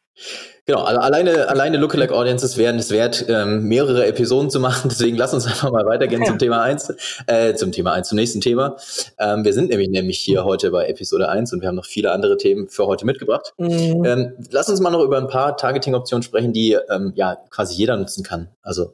Genau, 0.67 0.84
also 0.84 1.02
alleine, 1.02 1.50
alleine 1.50 1.78
Lookalike 1.78 2.13
Audiences 2.13 2.56
wären 2.56 2.78
es 2.78 2.91
wert, 2.91 3.26
ähm, 3.28 3.63
mehrere 3.63 4.06
Episoden 4.06 4.52
zu 4.52 4.60
machen. 4.60 4.89
Deswegen 4.91 5.17
lass 5.17 5.34
uns 5.34 5.48
einfach 5.48 5.71
mal 5.71 5.88
weitergehen 5.88 6.21
ja. 6.21 6.28
zum 6.30 6.38
Thema 6.38 6.62
eins, 6.62 6.93
äh, 7.26 7.56
zum 7.56 7.71
Thema 7.71 7.93
eins, 7.93 8.10
zum 8.10 8.17
nächsten 8.17 8.41
Thema. 8.41 8.78
Ähm, 9.17 9.43
wir 9.43 9.54
sind 9.54 9.71
nämlich 9.71 9.89
nämlich 9.89 10.19
hier 10.19 10.45
heute 10.45 10.69
bei 10.69 10.86
Episode 10.86 11.30
eins 11.30 11.52
und 11.52 11.62
wir 11.62 11.67
haben 11.67 11.76
noch 11.76 11.86
viele 11.86 12.12
andere 12.12 12.38
Themen 12.38 12.69
für 12.69 12.86
heute 12.86 13.08
mitgebracht. 13.08 13.56
Mhm. 13.58 14.06
Ähm, 14.06 14.34
lass 14.52 14.69
uns 14.69 14.80
mal 14.80 14.91
noch 14.91 15.02
über 15.02 15.17
ein 15.17 15.28
paar 15.28 15.58
Targeting-Optionen 15.58 16.21
sprechen, 16.21 16.54
die 16.54 16.78
ähm, 16.91 17.12
ja 17.15 17.38
quasi 17.50 17.74
jeder 17.74 17.98
nutzen 17.98 18.24
kann. 18.24 18.50
Also 18.62 18.93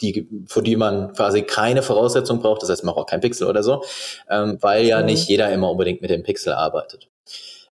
die, 0.00 0.26
für 0.46 0.62
die 0.62 0.76
man 0.76 1.12
quasi 1.12 1.42
keine 1.42 1.82
Voraussetzung 1.82 2.40
braucht, 2.40 2.62
das 2.62 2.70
heißt 2.70 2.82
man 2.82 2.94
braucht 2.94 3.10
kein 3.10 3.20
Pixel 3.20 3.46
oder 3.46 3.62
so, 3.62 3.84
ähm, 4.30 4.56
weil 4.62 4.86
ja 4.86 5.00
mhm. 5.00 5.06
nicht 5.06 5.28
jeder 5.28 5.52
immer 5.52 5.70
unbedingt 5.70 6.00
mit 6.00 6.08
dem 6.08 6.22
Pixel 6.22 6.54
arbeitet. 6.54 7.08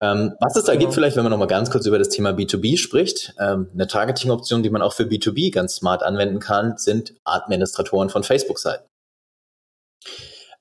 Ähm, 0.03 0.35
was 0.41 0.57
es 0.57 0.65
da 0.65 0.73
genau. 0.73 0.85
gibt, 0.85 0.95
vielleicht, 0.95 1.17
wenn 1.17 1.25
man 1.25 1.31
nochmal 1.31 1.49
ganz 1.49 1.71
kurz 1.71 1.85
über 1.85 1.99
das 1.99 2.09
Thema 2.09 2.31
B2B 2.31 2.79
spricht, 2.79 3.35
ähm, 3.39 3.69
eine 3.75 3.87
Targeting-Option, 3.87 4.63
die 4.63 4.71
man 4.71 4.81
auch 4.81 4.95
für 4.95 5.03
B2B 5.05 5.53
ganz 5.53 5.77
smart 5.77 6.03
anwenden 6.03 6.41
kann, 6.41 6.79
sind 6.79 7.15
Administratoren 7.25 8.09
von 8.09 8.25
Facebook-Seiten. 8.25 8.85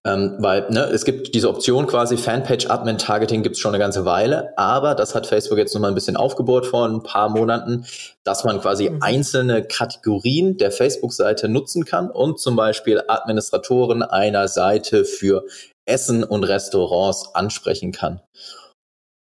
Ähm, 0.06 0.38
weil 0.40 0.70
ne, 0.70 0.86
es 0.86 1.04
gibt 1.04 1.36
diese 1.36 1.50
Option 1.50 1.86
quasi 1.86 2.16
Fanpage-Admin-Targeting 2.16 3.44
gibt 3.44 3.56
es 3.56 3.60
schon 3.60 3.74
eine 3.74 3.84
ganze 3.84 4.06
Weile, 4.06 4.58
aber 4.58 4.96
das 4.96 5.14
hat 5.14 5.28
Facebook 5.28 5.58
jetzt 5.58 5.74
nochmal 5.74 5.92
ein 5.92 5.96
bisschen 5.96 6.16
aufgebohrt 6.16 6.66
vor 6.66 6.88
ein 6.88 7.04
paar 7.04 7.28
Monaten, 7.28 7.86
dass 8.24 8.46
man 8.46 8.62
quasi 8.62 8.90
mhm. 8.90 9.02
einzelne 9.02 9.62
Kategorien 9.64 10.56
der 10.56 10.72
Facebook-Seite 10.72 11.50
nutzen 11.50 11.84
kann 11.84 12.10
und 12.10 12.40
zum 12.40 12.56
Beispiel 12.56 13.04
Administratoren 13.10 14.02
einer 14.02 14.48
Seite 14.48 15.04
für 15.04 15.44
Essen 15.86 16.24
und 16.24 16.46
Restaurants 16.46 17.36
ansprechen 17.36 17.92
kann. 17.92 18.22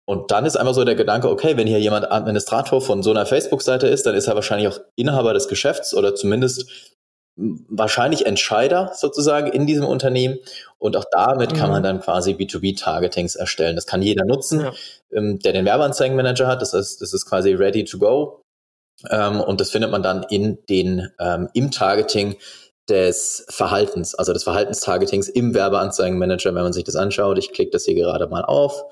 Und 0.06 0.30
dann 0.30 0.44
ist 0.44 0.56
einfach 0.56 0.74
so 0.74 0.84
der 0.84 0.96
Gedanke, 0.96 1.30
okay, 1.30 1.56
wenn 1.56 1.66
hier 1.66 1.80
jemand 1.80 2.10
Administrator 2.10 2.80
von 2.82 3.02
so 3.02 3.10
einer 3.10 3.24
Facebook-Seite 3.24 3.86
ist, 3.86 4.04
dann 4.04 4.14
ist 4.14 4.26
er 4.26 4.34
wahrscheinlich 4.34 4.68
auch 4.68 4.78
Inhaber 4.96 5.32
des 5.32 5.48
Geschäfts 5.48 5.94
oder 5.94 6.14
zumindest 6.14 6.92
wahrscheinlich 7.36 8.26
Entscheider 8.26 8.92
sozusagen 8.94 9.50
in 9.50 9.66
diesem 9.66 9.86
Unternehmen. 9.86 10.38
Und 10.78 10.96
auch 10.96 11.06
damit 11.10 11.52
mhm. 11.52 11.56
kann 11.56 11.70
man 11.70 11.82
dann 11.82 12.00
quasi 12.00 12.32
B2B-Targetings 12.32 13.34
erstellen. 13.34 13.76
Das 13.76 13.86
kann 13.86 14.02
jeder 14.02 14.24
nutzen, 14.24 14.60
ja. 14.60 14.72
ähm, 15.12 15.38
der 15.40 15.52
den 15.52 15.64
Werbeanzeigenmanager 15.64 16.46
hat. 16.46 16.62
Das 16.62 16.74
heißt, 16.74 17.00
das 17.00 17.12
ist 17.12 17.26
quasi 17.26 17.54
ready 17.54 17.84
to 17.84 17.98
go. 17.98 18.42
Ähm, 19.10 19.40
und 19.40 19.60
das 19.60 19.70
findet 19.70 19.90
man 19.90 20.02
dann 20.02 20.24
in 20.28 20.58
den, 20.68 21.10
ähm, 21.18 21.48
im 21.54 21.70
Targeting 21.70 22.36
des 22.88 23.46
Verhaltens, 23.48 24.14
also 24.14 24.32
des 24.32 24.44
Verhaltenstargetings 24.44 25.28
im 25.28 25.54
Werbeanzeigenmanager, 25.54 26.54
wenn 26.54 26.62
man 26.62 26.72
sich 26.72 26.84
das 26.84 26.96
anschaut. 26.96 27.38
Ich 27.38 27.52
klicke 27.52 27.70
das 27.70 27.86
hier 27.86 27.94
gerade 27.94 28.26
mal 28.28 28.44
auf. 28.44 28.84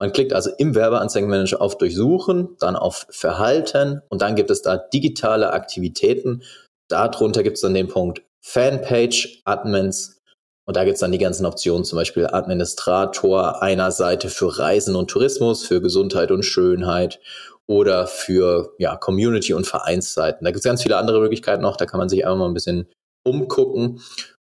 Man 0.00 0.12
klickt 0.12 0.32
also 0.32 0.50
im 0.56 0.74
Werbeanzeigenmanager 0.74 1.60
auf 1.60 1.76
Durchsuchen, 1.76 2.56
dann 2.58 2.74
auf 2.74 3.06
Verhalten 3.10 4.00
und 4.08 4.22
dann 4.22 4.34
gibt 4.34 4.50
es 4.50 4.62
da 4.62 4.78
digitale 4.78 5.52
Aktivitäten. 5.52 6.42
Darunter 6.88 7.42
gibt 7.42 7.56
es 7.56 7.62
dann 7.62 7.74
den 7.74 7.88
Punkt 7.88 8.22
Fanpage, 8.42 9.42
Admins 9.44 10.18
und 10.66 10.76
da 10.76 10.84
gibt 10.84 10.94
es 10.94 11.00
dann 11.00 11.12
die 11.12 11.18
ganzen 11.18 11.44
Optionen, 11.44 11.84
zum 11.84 11.96
Beispiel 11.96 12.26
Administrator 12.26 13.62
einer 13.62 13.90
Seite 13.90 14.30
für 14.30 14.58
Reisen 14.58 14.96
und 14.96 15.10
Tourismus, 15.10 15.66
für 15.66 15.82
Gesundheit 15.82 16.30
und 16.30 16.44
Schönheit 16.44 17.20
oder 17.68 18.06
für 18.06 18.74
ja, 18.78 18.96
Community- 18.96 19.52
und 19.52 19.66
Vereinsseiten. 19.66 20.44
Da 20.44 20.50
gibt 20.50 20.64
es 20.64 20.68
ganz 20.68 20.82
viele 20.82 20.96
andere 20.96 21.20
Möglichkeiten 21.20 21.62
noch, 21.62 21.76
da 21.76 21.86
kann 21.86 21.98
man 21.98 22.08
sich 22.08 22.24
einfach 22.24 22.38
mal 22.38 22.48
ein 22.48 22.54
bisschen 22.54 22.88
umgucken. 23.26 24.00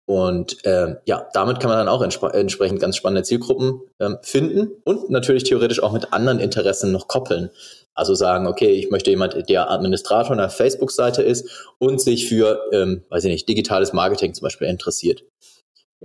Und 0.07 0.65
äh, 0.65 0.95
ja, 1.05 1.29
damit 1.33 1.59
kann 1.59 1.69
man 1.69 1.79
dann 1.79 1.89
auch 1.89 2.01
entsp 2.01 2.23
entsprechend 2.23 2.79
ganz 2.81 2.97
spannende 2.97 3.25
Zielgruppen 3.25 3.81
ähm, 3.99 4.19
finden 4.23 4.71
und 4.85 5.11
natürlich 5.11 5.43
theoretisch 5.43 5.83
auch 5.83 5.93
mit 5.93 6.13
anderen 6.13 6.39
Interessen 6.39 6.93
noch 6.93 7.09
koppeln. 7.09 7.51
Also 7.93 8.15
sagen, 8.15 8.47
okay, 8.47 8.71
ich 8.71 8.91
möchte 8.91 9.11
jemand, 9.11 9.49
der 9.49 9.71
Administrator 9.71 10.33
einer 10.33 10.51
Facebook-Seite 10.51 11.23
ist 11.23 11.49
und 11.79 12.01
sich 12.01 12.29
für, 12.29 12.61
ähm, 12.73 13.03
weiß 13.09 13.25
ich 13.25 13.31
nicht, 13.31 13.49
digitales 13.49 13.93
Marketing 13.93 14.33
zum 14.33 14.45
Beispiel 14.45 14.69
interessiert. 14.69 15.25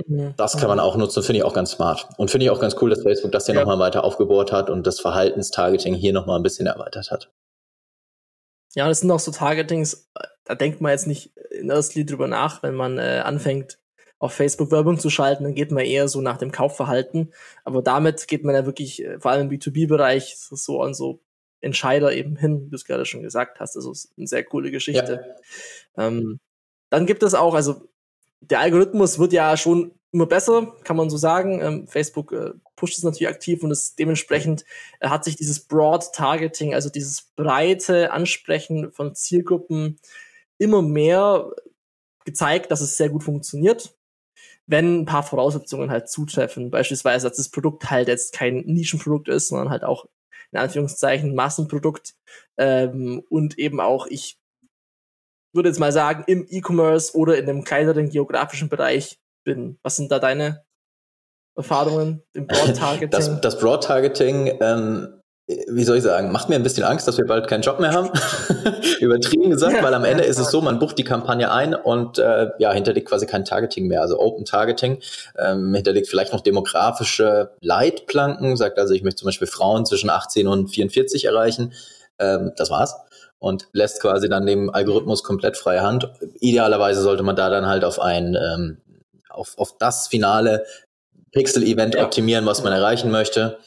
Mhm. 0.08 0.34
Das 0.38 0.58
kann 0.58 0.70
man 0.70 0.80
auch 0.80 0.96
nutzen, 0.96 1.22
finde 1.22 1.40
ich 1.40 1.44
auch 1.44 1.54
ganz 1.54 1.72
smart. 1.72 2.08
Und 2.18 2.32
finde 2.32 2.46
ich 2.46 2.50
auch 2.50 2.62
ganz 2.62 2.76
cool, 2.82 2.90
dass 2.90 3.04
Facebook 3.04 3.32
das 3.32 3.46
hier 3.46 3.56
ja. 3.56 3.62
nochmal 3.62 3.78
weiter 3.78 4.04
aufgebohrt 4.04 4.52
hat 4.52 4.70
und 4.70 4.88
das 4.88 5.00
Verhaltenstargeting 5.00 5.94
hier 5.94 6.14
nochmal 6.14 6.40
ein 6.40 6.44
bisschen 6.44 6.66
erweitert 6.66 7.12
hat. 7.12 7.30
Ja, 8.74 8.88
das 8.88 9.02
sind 9.02 9.12
auch 9.12 9.20
so 9.20 9.32
Targetings, 9.32 10.10
da 10.46 10.56
denkt 10.56 10.82
man 10.82 10.92
jetzt 10.92 11.08
nicht 11.08 11.36
in 11.52 11.70
erster 11.70 11.96
Linie 11.96 12.12
drüber 12.12 12.28
nach, 12.28 12.64
wenn 12.64 12.74
man 12.74 12.98
äh, 12.98 13.22
anfängt, 13.24 13.80
auf 14.22 14.34
Facebook 14.34 14.70
Werbung 14.70 15.00
zu 15.00 15.10
schalten, 15.10 15.44
dann 15.44 15.56
geht 15.56 15.72
man 15.72 15.84
eher 15.84 16.08
so 16.08 16.22
nach 16.22 16.38
dem 16.38 16.52
Kaufverhalten. 16.52 17.34
Aber 17.64 17.82
damit 17.82 18.28
geht 18.28 18.44
man 18.44 18.54
ja 18.54 18.68
wirklich, 18.68 19.04
äh, 19.04 19.20
vor 19.20 19.32
allem 19.32 19.50
im 19.50 19.60
B2B-Bereich, 19.60 20.38
so 20.38 20.82
an 20.84 20.94
so 20.94 21.20
Entscheider 21.60 22.14
eben 22.14 22.36
hin, 22.36 22.66
wie 22.66 22.70
du 22.70 22.76
es 22.76 22.86
gerade 22.86 23.06
schon 23.06 23.24
gesagt 23.24 23.60
hast. 23.60 23.76
Also 23.76 23.92
ist 23.92 24.14
eine 24.16 24.28
sehr 24.28 24.44
coole 24.44 24.70
Geschichte. 24.70 25.36
Ja. 25.98 26.08
Ähm, 26.08 26.40
dann 26.92 27.08
gibt 27.08 27.24
es 27.24 27.34
auch, 27.34 27.56
also 27.56 27.90
der 28.42 28.60
Algorithmus 28.60 29.18
wird 29.18 29.34
ja 29.34 29.58
schon 29.58 29.92
immer 30.12 30.28
besser, 30.28 30.76
kann 30.84 30.98
man 30.98 31.10
so 31.10 31.18
sagen. 31.18 31.60
Ähm, 31.60 31.88
Facebook 31.88 32.32
äh, 32.32 32.52
pusht 32.76 33.00
es 33.00 33.04
natürlich 33.04 33.28
aktiv 33.28 33.64
und 33.64 33.72
es 33.72 33.96
dementsprechend 33.96 34.66
äh, 35.00 35.10
hat 35.10 35.24
sich 35.24 35.36
dieses 35.36 35.62
Broad 35.62 36.14
Targeting, 36.14 36.76
also 36.76 36.90
dieses 36.90 37.24
breite 37.36 38.12
Ansprechen 38.12 38.92
von 38.92 39.16
Zielgruppen 39.16 40.00
immer 40.60 40.84
mehr 40.84 41.52
gezeigt, 42.24 42.70
dass 42.70 42.82
es 42.82 42.98
sehr 42.98 43.10
gut 43.10 43.24
funktioniert, 43.24 43.96
wenn 44.72 45.02
ein 45.02 45.06
paar 45.06 45.24
Voraussetzungen 45.24 45.92
halt 45.92 46.10
zutreffen. 46.10 46.72
Beispielsweise, 46.72 47.28
dass 47.28 47.38
das 47.38 47.50
Produkt 47.50 47.92
halt 47.92 48.08
jetzt 48.08 48.34
kein 48.34 48.60
Nischenprodukt 48.60 49.28
ist, 49.28 49.50
sondern 49.50 49.70
halt 49.70 49.84
auch 49.84 50.06
in 50.52 50.60
Anführungszeichen 50.60 51.36
Massenprodukt 51.36 52.14
ähm, 52.58 53.22
und 53.30 53.60
eben 53.60 53.80
auch 53.80 54.08
ich 54.08 54.38
würde 55.54 55.68
jetzt 55.68 55.80
mal 55.80 55.92
sagen, 55.92 56.24
im 56.28 56.48
E-Commerce 56.50 57.16
oder 57.16 57.38
in 57.38 57.50
einem 57.50 57.66
kleineren 57.66 58.10
geografischen 58.10 58.70
Bereich 58.70 59.20
bin. 59.44 59.78
Was 59.84 59.98
sind 59.98 60.10
da 60.10 60.20
deine 60.20 60.64
Erfahrungen 61.58 62.24
im 62.34 62.48
Broad-Targeting? 62.48 63.10
Das, 63.12 63.42
das 63.42 63.60
Broad-Targeting, 63.60 64.60
ähm, 64.62 65.21
wie 65.68 65.84
soll 65.84 65.98
ich 65.98 66.04
sagen, 66.04 66.32
macht 66.32 66.50
mir 66.50 66.56
ein 66.56 66.64
bisschen 66.64 66.84
Angst, 66.84 67.08
dass 67.08 67.18
wir 67.18 67.26
bald 67.26 67.48
keinen 67.48 67.62
Job 67.62 67.80
mehr 67.80 67.92
haben. 67.92 68.10
Übertrieben 69.00 69.50
gesagt, 69.50 69.82
weil 69.82 69.94
am 69.94 70.06
Ende 70.06 70.24
ist 70.24 70.40
es 70.40 70.52
so, 70.52 70.62
man 70.62 70.80
bucht 70.80 70.98
die 70.98 71.04
Kampagne 71.04 71.52
ein 71.52 71.74
und 71.74 72.20
äh, 72.20 72.50
ja, 72.60 72.72
hinterlegt 72.72 73.08
quasi 73.10 73.26
kein 73.26 73.46
Targeting 73.46 73.88
mehr, 73.88 74.02
also 74.02 74.20
Open 74.20 74.46
Targeting. 74.46 75.00
Ähm, 75.38 75.74
hinterlegt 75.74 76.08
vielleicht 76.08 76.34
noch 76.34 76.42
demografische 76.42 77.52
Leitplanken, 77.62 78.58
sagt 78.58 78.80
also, 78.80 78.94
ich 78.94 79.04
möchte 79.04 79.20
zum 79.20 79.28
Beispiel 79.28 79.48
Frauen 79.48 79.86
zwischen 79.86 80.10
18 80.10 80.48
und 80.48 80.68
44 80.68 81.26
erreichen. 81.26 81.74
Ähm, 82.20 82.52
das 82.58 82.70
war's 82.70 82.96
und 83.42 83.68
lässt 83.74 84.02
quasi 84.02 84.30
dann 84.30 84.46
dem 84.46 84.70
Algorithmus 84.70 85.24
komplett 85.24 85.58
freie 85.58 85.82
Hand. 85.82 86.08
Idealerweise 86.40 87.02
sollte 87.02 87.24
man 87.24 87.36
da 87.36 87.50
dann 87.50 87.66
halt 87.66 87.84
auf 87.84 88.00
ein, 88.00 88.36
ähm, 88.36 88.78
auf, 89.30 89.58
auf 89.58 89.78
das 89.80 90.08
finale 90.08 90.64
Pixel-Event 91.32 91.96
ja. 91.96 92.04
optimieren, 92.04 92.46
was 92.46 92.64
man 92.64 92.72
erreichen 92.72 93.10
möchte. 93.10 93.58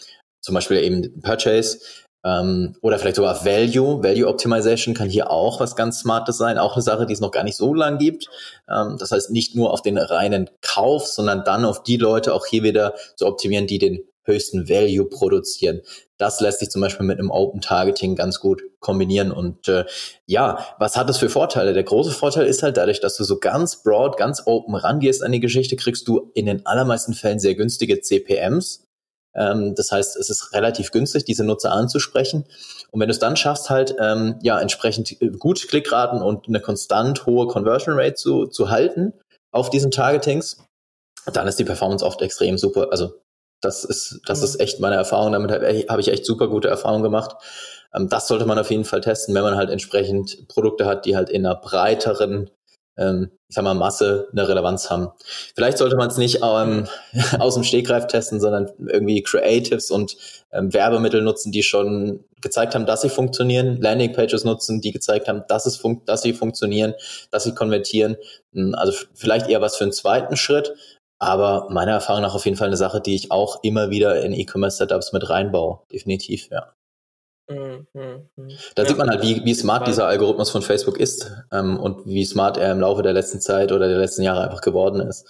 Zum 0.44 0.54
Beispiel 0.54 0.76
eben 0.76 1.22
Purchase. 1.22 1.78
Ähm, 2.22 2.76
oder 2.83 2.98
vielleicht 2.98 3.16
sogar 3.16 3.46
Value. 3.46 4.02
Value 4.02 4.28
Optimization 4.28 4.94
kann 4.94 5.09
hier 5.09 5.30
auch 5.30 5.59
was 5.59 5.74
ganz 5.74 6.00
Smartes 6.00 6.37
sein. 6.37 6.59
Auch 6.59 6.74
eine 6.74 6.83
Sache, 6.83 7.07
die 7.07 7.14
es 7.14 7.20
noch 7.20 7.30
gar 7.30 7.44
nicht 7.44 7.57
so 7.57 7.72
lang 7.72 7.96
gibt. 7.96 8.28
Ähm, 8.68 8.96
das 8.98 9.11
heißt, 9.11 9.30
nicht 9.30 9.54
nur 9.54 9.72
auf 9.72 9.80
den 9.80 9.96
reinen 9.96 10.50
Kauf, 10.61 11.07
sondern 11.07 11.44
dann 11.44 11.64
auf 11.64 11.83
die 11.83 11.96
Leute 11.96 12.35
auch 12.35 12.44
hier 12.44 12.62
wieder 12.62 12.94
zu 13.16 13.26
optimieren, 13.26 13.66
die 13.66 13.78
den 13.78 14.00
höchsten 14.24 14.68
Value 14.68 15.07
produzieren. 15.07 15.80
Das 16.18 16.40
lässt 16.40 16.59
sich 16.59 16.68
zum 16.68 16.83
Beispiel 16.83 17.07
mit 17.07 17.18
einem 17.18 17.30
Open 17.30 17.62
Targeting 17.62 18.14
ganz 18.14 18.38
gut 18.38 18.62
kombinieren. 18.80 19.33
Und 19.33 19.66
äh, 19.68 19.87
ja, 20.26 20.59
was 20.78 20.96
hat 20.96 21.09
das 21.09 21.16
für 21.16 21.30
Vorteile? 21.30 21.72
Der 21.72 21.85
große 21.85 22.11
Vorteil 22.11 22.46
ist 22.46 22.62
halt 22.62 22.76
dadurch, 22.76 23.00
dass 23.00 23.16
du 23.16 23.24
so 23.24 23.38
ganz 23.38 23.83
broad, 23.83 24.18
ganz 24.18 24.42
open 24.44 24.74
rangehst 24.74 25.22
an 25.22 25.33
die 25.33 25.40
Geschichte, 25.40 25.76
kriegst 25.76 26.07
du 26.07 26.30
in 26.35 26.44
den 26.44 26.66
allermeisten 26.66 27.14
Fällen 27.14 27.38
sehr 27.38 27.54
günstige 27.54 28.00
CPMs. 28.02 28.85
Ähm, 29.35 29.75
das 29.75 29.90
heißt, 29.90 30.16
es 30.16 30.31
ist 30.31 30.53
relativ 30.53 30.90
günstig, 30.90 31.25
diese 31.25 31.44
Nutzer 31.44 31.73
anzusprechen. 31.73 32.44
Und 32.90 33.01
wenn 33.01 33.09
du 33.09 33.12
es 33.12 33.18
dann 33.18 33.37
schaffst, 33.37 33.70
halt 33.70 33.97
ähm, 34.01 34.38
ja 34.42 34.61
entsprechend 34.61 35.16
gut 35.38 35.66
Klickraten 35.68 36.23
und 36.23 36.49
eine 36.49 36.61
konstant 36.61 37.27
hohe 37.27 37.47
Conversion 37.47 37.99
Rate 37.99 38.14
zu, 38.14 38.47
zu 38.47 38.70
halten 38.70 39.12
auf 39.53 39.70
diesen 39.70 39.90
Targetings, 39.90 40.59
dann 41.33 41.49
ist 41.49 41.59
die 41.59 41.64
Performance 41.64 42.05
oft 42.05 42.20
extrem 42.23 42.59
super, 42.59 42.88
also 42.90 43.14
das 43.64 43.85
ist, 43.85 44.20
das 44.27 44.42
ist 44.42 44.61
echt 44.61 44.81
meine 44.81 44.97
Erfahrung. 44.97 45.33
Damit 45.33 45.51
habe 45.51 46.01
ich 46.01 46.09
echt 46.09 46.27
super 46.27 46.49
gute 46.49 46.68
Erfahrungen 46.68 47.03
gemacht. 47.03 47.37
Ähm, 47.94 48.09
das 48.09 48.29
sollte 48.29 48.47
man 48.47 48.59
auf 48.59 48.70
jeden 48.70 48.85
Fall 48.85 49.01
testen, 49.01 49.35
wenn 49.35 49.42
man 49.42 49.57
halt 49.57 49.70
entsprechend 49.70 50.49
Produkte 50.49 50.87
hat, 50.87 51.07
die 51.07 51.16
halt 51.16 51.31
in 51.31 51.47
einer 51.47 51.57
breiteren, 51.57 52.51
ähm, 52.96 53.30
ich 53.48 53.54
sag 53.54 53.64
mal, 53.64 53.74
Masse 53.74 54.28
eine 54.33 54.48
Relevanz 54.48 54.90
haben. 54.90 55.11
Vielleicht 55.54 55.78
sollte 55.78 55.96
man 55.96 56.09
es 56.09 56.16
nicht 56.16 56.40
ähm, 56.42 56.87
aus 57.38 57.54
dem 57.54 57.64
Stegreif 57.64 58.07
testen, 58.07 58.40
sondern 58.40 58.70
irgendwie 58.78 59.22
Creatives 59.22 59.90
und 59.90 60.16
ähm, 60.52 60.72
Werbemittel 60.72 61.22
nutzen, 61.22 61.52
die 61.52 61.62
schon 61.62 62.24
gezeigt 62.40 62.74
haben, 62.74 62.87
dass 62.87 63.02
sie 63.02 63.09
funktionieren, 63.09 63.80
Landingpages 63.80 64.44
nutzen, 64.44 64.80
die 64.80 64.92
gezeigt 64.92 65.28
haben, 65.28 65.44
dass, 65.48 65.66
es 65.66 65.76
fun 65.76 66.02
dass 66.07 66.22
sie 66.22 66.33
funktionieren, 66.33 66.94
dass 67.30 67.44
sie 67.44 67.54
konvertieren. 67.54 68.16
Hm, 68.52 68.74
also 68.74 68.92
vielleicht 69.14 69.48
eher 69.48 69.61
was 69.61 69.76
für 69.76 69.85
einen 69.85 69.92
zweiten 69.92 70.37
Schritt, 70.37 70.74
aber 71.18 71.68
meiner 71.70 71.92
Erfahrung 71.92 72.22
nach 72.22 72.35
auf 72.35 72.44
jeden 72.44 72.57
Fall 72.57 72.68
eine 72.68 72.76
Sache, 72.76 73.00
die 73.00 73.14
ich 73.14 73.30
auch 73.30 73.62
immer 73.62 73.90
wieder 73.90 74.20
in 74.22 74.33
E-Commerce-Setups 74.33 75.12
mit 75.12 75.28
reinbaue. 75.28 75.80
Definitiv, 75.92 76.48
ja. 76.50 76.74
Mhm, 77.48 77.87
mhm. 77.92 78.28
Da 78.74 78.83
ja. 78.83 78.88
sieht 78.88 78.98
man 78.98 79.11
halt, 79.11 79.22
wie, 79.22 79.44
wie 79.44 79.54
smart 79.54 79.87
dieser 79.87 80.07
Algorithmus 80.07 80.50
von 80.50 80.62
Facebook 80.62 80.98
ist 80.98 81.30
ähm, 81.52 81.78
und 81.78 82.07
wie 82.07 82.24
smart 82.24 82.57
er 82.57 82.72
im 82.72 82.80
Laufe 82.80 83.02
der 83.02 83.12
letzten 83.12 83.40
Zeit 83.40 83.70
oder 83.70 83.88
der 83.88 83.98
letzten 83.98 84.22
Jahre 84.22 84.44
einfach 84.44 84.62
geworden 84.62 85.00
ist. 85.00 85.26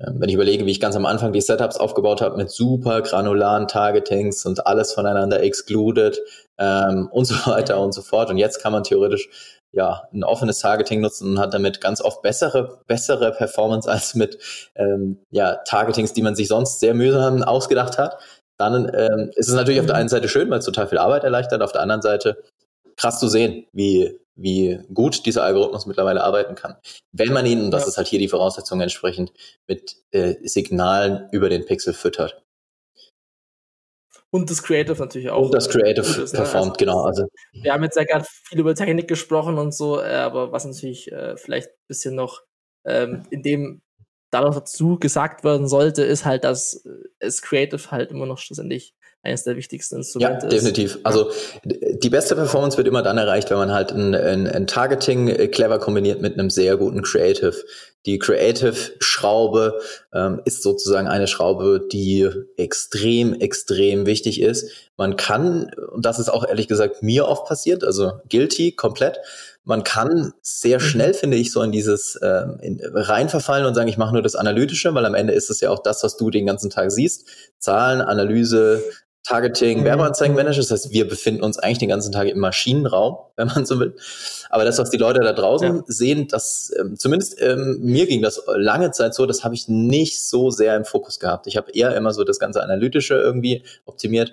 Ähm, 0.00 0.16
wenn 0.18 0.28
ich 0.28 0.34
überlege, 0.34 0.64
wie 0.66 0.70
ich 0.70 0.80
ganz 0.80 0.96
am 0.96 1.06
Anfang 1.06 1.32
die 1.32 1.40
Setups 1.40 1.76
aufgebaut 1.76 2.22
habe 2.22 2.36
mit 2.36 2.50
super 2.50 3.02
granularen 3.02 3.68
Targetings 3.68 4.46
und 4.46 4.66
alles 4.66 4.92
voneinander 4.92 5.42
excluded 5.42 6.20
ähm, 6.58 7.08
und 7.12 7.26
so 7.26 7.34
weiter 7.50 7.80
und 7.80 7.92
so 7.92 8.02
fort. 8.02 8.30
Und 8.30 8.38
jetzt 8.38 8.62
kann 8.62 8.72
man 8.72 8.84
theoretisch 8.84 9.28
ja, 9.72 10.02
ein 10.12 10.22
offenes 10.22 10.58
Targeting 10.58 11.00
nutzen 11.00 11.30
und 11.30 11.38
hat 11.38 11.54
damit 11.54 11.80
ganz 11.80 12.02
oft 12.02 12.20
bessere, 12.20 12.80
bessere 12.86 13.32
Performance 13.32 13.90
als 13.90 14.14
mit 14.14 14.38
ähm, 14.74 15.18
ja, 15.30 15.56
Targetings, 15.64 16.12
die 16.12 16.22
man 16.22 16.34
sich 16.34 16.48
sonst 16.48 16.80
sehr 16.80 16.92
mühsam 16.94 17.42
ausgedacht 17.42 17.96
hat. 17.96 18.18
Dann 18.58 18.90
ähm, 18.94 19.30
ist 19.34 19.48
es 19.48 19.54
natürlich 19.54 19.80
auf 19.80 19.86
der 19.86 19.96
einen 19.96 20.08
Seite 20.08 20.28
schön, 20.28 20.50
weil 20.50 20.58
es 20.58 20.64
total 20.64 20.88
viel 20.88 20.98
Arbeit 20.98 21.24
erleichtert, 21.24 21.62
auf 21.62 21.72
der 21.72 21.82
anderen 21.82 22.02
Seite 22.02 22.42
krass 22.96 23.18
zu 23.18 23.28
sehen, 23.28 23.66
wie, 23.72 24.18
wie 24.36 24.80
gut 24.92 25.26
dieser 25.26 25.44
Algorithmus 25.44 25.86
mittlerweile 25.86 26.22
arbeiten 26.22 26.54
kann. 26.54 26.76
Wenn 27.12 27.32
man 27.32 27.46
ihn, 27.46 27.64
und 27.64 27.70
das 27.70 27.82
ja. 27.82 27.88
ist 27.88 27.96
halt 27.96 28.08
hier 28.08 28.18
die 28.18 28.28
Voraussetzung 28.28 28.80
entsprechend, 28.80 29.32
mit 29.66 29.96
äh, 30.10 30.36
Signalen 30.46 31.28
über 31.32 31.48
den 31.48 31.64
Pixel 31.64 31.94
füttert. 31.94 32.42
Und 34.34 34.50
das 34.50 34.62
Creative 34.62 34.98
natürlich 34.98 35.28
auch. 35.30 35.46
Und 35.46 35.54
das 35.54 35.68
Creative 35.68 36.22
ist, 36.22 36.32
performt, 36.32 36.72
also, 36.72 36.78
genau. 36.78 37.02
Also. 37.02 37.26
Wir 37.52 37.72
haben 37.72 37.82
jetzt 37.82 37.96
ja 37.96 38.04
gerade 38.04 38.24
viel 38.48 38.60
über 38.60 38.74
Technik 38.74 39.06
gesprochen 39.06 39.58
und 39.58 39.74
so, 39.74 40.00
äh, 40.00 40.14
aber 40.14 40.52
was 40.52 40.64
natürlich 40.64 41.12
äh, 41.12 41.36
vielleicht 41.36 41.68
ein 41.68 41.86
bisschen 41.86 42.14
noch 42.14 42.42
ähm, 42.86 43.26
in 43.30 43.42
dem 43.42 43.82
dadurch 44.32 44.56
dazu 44.56 44.98
gesagt 44.98 45.44
werden 45.44 45.68
sollte, 45.68 46.02
ist 46.02 46.24
halt, 46.24 46.42
dass 46.42 46.84
äh, 46.84 46.88
es 47.20 47.42
Creative 47.42 47.90
halt 47.92 48.10
immer 48.10 48.26
noch 48.26 48.38
schlussendlich 48.38 48.94
eines 49.24 49.44
der 49.44 49.56
wichtigsten 49.56 49.96
Instrumente 49.96 50.46
ist. 50.46 50.52
Ja, 50.52 50.58
definitiv. 50.58 50.96
Ist. 50.96 51.06
Also 51.06 51.30
die 51.64 52.10
beste 52.10 52.34
Performance 52.34 52.76
wird 52.76 52.88
immer 52.88 53.02
dann 53.02 53.18
erreicht, 53.18 53.50
wenn 53.50 53.58
man 53.58 53.72
halt 53.72 53.92
ein, 53.92 54.14
ein, 54.14 54.48
ein 54.48 54.66
Targeting 54.66 55.28
äh, 55.28 55.46
clever 55.46 55.78
kombiniert 55.78 56.20
mit 56.20 56.38
einem 56.38 56.50
sehr 56.50 56.76
guten 56.76 57.02
Creative. 57.02 57.54
Die 58.04 58.18
Creative-Schraube 58.18 59.78
ähm, 60.12 60.42
ist 60.44 60.64
sozusagen 60.64 61.06
eine 61.06 61.28
Schraube, 61.28 61.86
die 61.92 62.28
extrem, 62.56 63.34
extrem 63.34 64.06
wichtig 64.06 64.40
ist. 64.40 64.68
Man 64.96 65.14
kann, 65.14 65.70
und 65.92 66.04
das 66.04 66.18
ist 66.18 66.28
auch 66.28 66.44
ehrlich 66.44 66.66
gesagt 66.66 67.04
mir 67.04 67.28
oft 67.28 67.46
passiert, 67.46 67.84
also 67.84 68.10
guilty 68.28 68.72
komplett, 68.72 69.18
man 69.64 69.84
kann 69.84 70.32
sehr 70.42 70.78
mhm. 70.78 70.84
schnell, 70.84 71.14
finde 71.14 71.36
ich, 71.36 71.52
so 71.52 71.62
in 71.62 71.72
dieses 71.72 72.16
äh, 72.16 72.46
in, 72.60 72.80
reinverfallen 72.82 73.66
und 73.66 73.74
sagen, 73.74 73.88
ich 73.88 73.98
mache 73.98 74.12
nur 74.12 74.22
das 74.22 74.34
Analytische, 74.34 74.94
weil 74.94 75.06
am 75.06 75.14
Ende 75.14 75.32
ist 75.32 75.50
es 75.50 75.60
ja 75.60 75.70
auch 75.70 75.82
das, 75.82 76.02
was 76.02 76.16
du 76.16 76.30
den 76.30 76.46
ganzen 76.46 76.70
Tag 76.70 76.90
siehst. 76.90 77.26
Zahlen, 77.58 78.00
Analyse, 78.00 78.82
Targeting, 79.24 79.80
mhm. 79.80 79.84
Werbeanzeigenmanager. 79.84 80.60
Das 80.60 80.70
heißt, 80.72 80.90
wir 80.90 81.08
befinden 81.08 81.44
uns 81.44 81.58
eigentlich 81.58 81.78
den 81.78 81.88
ganzen 81.88 82.10
Tag 82.10 82.26
im 82.28 82.40
Maschinenraum, 82.40 83.18
wenn 83.36 83.48
man 83.48 83.64
so 83.64 83.78
will. 83.78 83.94
Aber 84.50 84.64
das, 84.64 84.78
was 84.78 84.90
die 84.90 84.96
Leute 84.96 85.20
da 85.20 85.32
draußen 85.32 85.76
ja. 85.76 85.82
sehen, 85.86 86.26
das 86.28 86.72
ähm, 86.78 86.96
zumindest 86.96 87.40
ähm, 87.40 87.78
mir 87.80 88.06
ging 88.06 88.20
das 88.20 88.42
lange 88.54 88.90
Zeit 88.90 89.14
so, 89.14 89.26
das 89.26 89.44
habe 89.44 89.54
ich 89.54 89.68
nicht 89.68 90.22
so 90.22 90.50
sehr 90.50 90.76
im 90.76 90.84
Fokus 90.84 91.20
gehabt. 91.20 91.46
Ich 91.46 91.56
habe 91.56 91.70
eher 91.72 91.94
immer 91.94 92.12
so 92.12 92.24
das 92.24 92.40
ganze 92.40 92.62
Analytische 92.62 93.14
irgendwie 93.14 93.62
optimiert. 93.86 94.32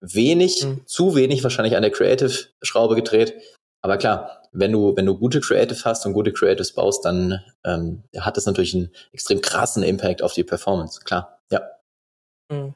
Wenig, 0.00 0.64
mhm. 0.64 0.82
zu 0.86 1.16
wenig 1.16 1.42
wahrscheinlich 1.42 1.74
an 1.74 1.82
der 1.82 1.90
Creative-Schraube 1.90 2.94
gedreht. 2.94 3.34
Aber 3.80 3.96
klar, 3.96 4.37
wenn 4.52 4.72
du, 4.72 4.96
wenn 4.96 5.06
du 5.06 5.18
gute 5.18 5.40
Creative 5.40 5.84
hast 5.84 6.06
und 6.06 6.12
gute 6.12 6.32
Creatives 6.32 6.72
baust, 6.72 7.04
dann 7.04 7.40
ähm, 7.64 8.02
hat 8.18 8.36
das 8.36 8.46
natürlich 8.46 8.74
einen 8.74 8.90
extrem 9.12 9.40
krassen 9.40 9.82
Impact 9.82 10.22
auf 10.22 10.32
die 10.32 10.44
Performance. 10.44 11.00
Klar, 11.04 11.40
ja. 11.50 11.62
Mhm. 12.50 12.74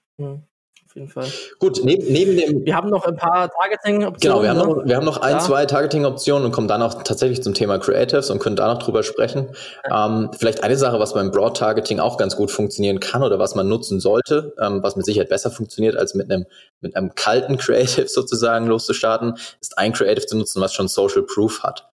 Mhm 0.93 0.93
auf 0.93 0.97
jeden 0.97 1.09
Fall. 1.09 1.27
Gut, 1.59 1.81
neben, 1.85 2.13
neben 2.13 2.37
dem. 2.37 2.67
Wir 2.67 2.77
haben 2.77 2.91
noch 2.91 3.07
ein 3.07 3.17
paar 3.17 3.51
Targeting-Optionen. 3.51 4.19
Genau, 4.21 4.43
wir 4.43 4.51
haben, 4.51 4.59
noch, 4.59 4.77
ne? 4.77 4.83
wir 4.87 4.97
haben 4.97 5.05
noch 5.05 5.19
ein, 5.19 5.37
ja. 5.37 5.39
zwei 5.39 5.65
Targeting-Optionen 5.65 6.45
und 6.45 6.53
kommen 6.53 6.69
dann 6.69 6.83
auch 6.83 7.03
tatsächlich 7.03 7.43
zum 7.43 7.55
Thema 7.55 7.79
Creatives 7.79 8.31
und 8.31 8.41
können 8.41 8.57
da 8.57 8.73
noch 8.73 8.83
drüber 8.83 9.03
sprechen. 9.03 9.49
Ja. 9.89 10.07
Ähm, 10.07 10.31
vielleicht 10.39 10.63
eine 10.63 10.77
Sache, 10.77 11.01
was 11.01 11.15
beim 11.15 11.31
Broad-Targeting 11.31 11.99
auch 11.99 12.19
ganz 12.19 12.37
gut 12.37 12.51
funktionieren 12.51 13.01
kann 13.01 13.23
oder 13.23 13.39
was 13.39 13.55
man 13.55 13.69
nutzen 13.69 14.01
sollte, 14.01 14.55
ähm, 14.61 14.83
was 14.83 14.97
mit 14.97 15.07
Sicherheit 15.07 15.31
besser 15.31 15.51
funktioniert, 15.51 15.97
als 15.97 16.15
mit 16.15 16.31
einem, 16.31 16.45
mit 16.81 16.95
einem 16.95 17.15
kalten 17.15 17.57
Creative 17.59 18.09
sozusagen 18.09 18.67
loszustarten, 18.67 19.39
ist 19.61 19.79
ein 19.79 19.93
Creative 19.93 20.27
zu 20.27 20.37
nutzen, 20.37 20.61
was 20.61 20.75
schon 20.75 20.89
Social 20.89 21.23
Proof 21.23 21.63
hat. 21.63 21.89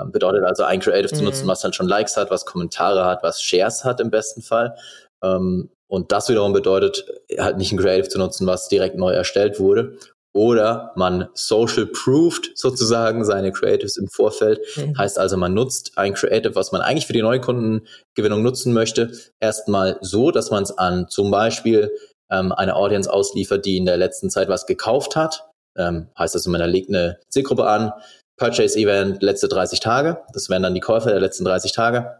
Ähm, 0.00 0.10
bedeutet 0.10 0.44
also 0.44 0.64
ein 0.64 0.80
Creative 0.80 1.14
mhm. 1.14 1.18
zu 1.18 1.24
nutzen, 1.24 1.46
was 1.46 1.60
dann 1.60 1.72
schon 1.72 1.86
Likes 1.86 2.16
hat, 2.16 2.30
was 2.30 2.46
Kommentare 2.46 3.04
hat, 3.04 3.22
was 3.22 3.40
Shares 3.40 3.84
hat 3.84 4.00
im 4.00 4.10
besten 4.10 4.42
Fall. 4.42 4.74
Ähm, 5.22 5.70
und 5.90 6.12
das 6.12 6.28
wiederum 6.28 6.52
bedeutet, 6.52 7.04
halt 7.36 7.58
nicht 7.58 7.72
ein 7.72 7.78
Creative 7.78 8.08
zu 8.08 8.18
nutzen, 8.18 8.46
was 8.46 8.68
direkt 8.68 8.96
neu 8.96 9.10
erstellt 9.10 9.58
wurde. 9.58 9.98
Oder 10.32 10.92
man 10.94 11.28
social 11.34 11.86
proofed 11.86 12.52
sozusagen 12.54 13.24
seine 13.24 13.50
Creatives 13.50 13.96
im 13.96 14.06
Vorfeld. 14.06 14.60
Mhm. 14.76 14.96
Heißt 14.96 15.18
also, 15.18 15.36
man 15.36 15.52
nutzt 15.52 15.98
ein 15.98 16.14
Creative, 16.14 16.54
was 16.54 16.70
man 16.70 16.80
eigentlich 16.80 17.08
für 17.08 17.12
die 17.12 17.22
Neukundengewinnung 17.22 18.40
nutzen 18.40 18.72
möchte, 18.72 19.10
erstmal 19.40 19.98
so, 20.00 20.30
dass 20.30 20.52
man 20.52 20.62
es 20.62 20.70
an 20.78 21.08
zum 21.08 21.32
Beispiel 21.32 21.90
ähm, 22.30 22.52
eine 22.52 22.76
Audience 22.76 23.12
ausliefert, 23.12 23.64
die 23.64 23.76
in 23.76 23.84
der 23.84 23.96
letzten 23.96 24.30
Zeit 24.30 24.48
was 24.48 24.66
gekauft 24.66 25.16
hat. 25.16 25.48
Ähm, 25.76 26.06
heißt 26.16 26.36
also, 26.36 26.50
man 26.50 26.70
legt 26.70 26.88
eine 26.88 27.18
Zielgruppe 27.28 27.66
an, 27.66 27.92
Purchase 28.36 28.78
Event 28.78 29.24
letzte 29.24 29.48
30 29.48 29.80
Tage. 29.80 30.22
Das 30.32 30.48
wären 30.48 30.62
dann 30.62 30.74
die 30.74 30.80
Käufer 30.80 31.10
der 31.10 31.20
letzten 31.20 31.44
30 31.44 31.72
Tage 31.72 32.19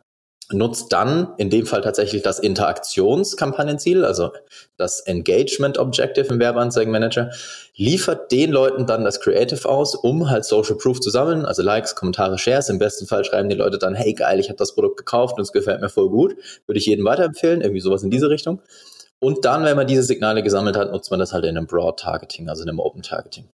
nutzt 0.53 0.92
dann 0.92 1.32
in 1.36 1.51
dem 1.51 1.66
Fall 1.66 1.80
tatsächlich 1.80 2.22
das 2.22 2.38
Interaktionskampagnenziel, 2.38 4.05
also 4.05 4.30
das 4.76 5.01
Engagement 5.01 5.78
Objective 5.78 6.26
im 6.26 6.40
Werbeanzeigenmanager, 6.40 7.30
liefert 7.76 8.32
den 8.32 8.51
Leuten 8.51 8.86
dann 8.86 9.05
das 9.05 9.20
Creative 9.20 9.68
aus, 9.68 9.94
um 9.94 10.28
halt 10.30 10.44
Social 10.44 10.76
Proof 10.76 11.01
zu 11.01 11.11
sammeln, 11.11 11.44
also 11.46 11.62
Likes, 11.62 11.94
Kommentare, 11.94 12.38
Shares. 12.38 12.68
Im 12.68 12.78
besten 12.78 13.07
Fall 13.07 13.24
schreiben 13.24 13.48
die 13.48 13.57
Leute 13.57 13.78
dann, 13.78 13.94
hey 13.94 14.12
geil, 14.12 14.40
ich 14.40 14.48
habe 14.48 14.59
das 14.59 14.74
Produkt 14.74 14.96
gekauft 14.98 15.36
und 15.36 15.42
es 15.42 15.53
gefällt 15.53 15.80
mir 15.80 15.88
voll 15.88 16.11
gut, 16.11 16.36
würde 16.66 16.78
ich 16.78 16.86
jedem 16.86 17.05
weiterempfehlen, 17.05 17.61
irgendwie 17.61 17.80
sowas 17.80 18.03
in 18.03 18.11
diese 18.11 18.28
Richtung. 18.28 18.61
Und 19.18 19.44
dann, 19.44 19.64
wenn 19.64 19.76
man 19.76 19.86
diese 19.86 20.03
Signale 20.03 20.42
gesammelt 20.42 20.76
hat, 20.76 20.92
nutzt 20.92 21.11
man 21.11 21.20
das 21.20 21.32
halt 21.32 21.44
in 21.44 21.57
einem 21.57 21.66
Broad 21.66 21.98
Targeting, 22.01 22.48
also 22.48 22.62
in 22.62 22.70
einem 22.70 22.80
Open 22.80 23.03
Targeting. 23.03 23.48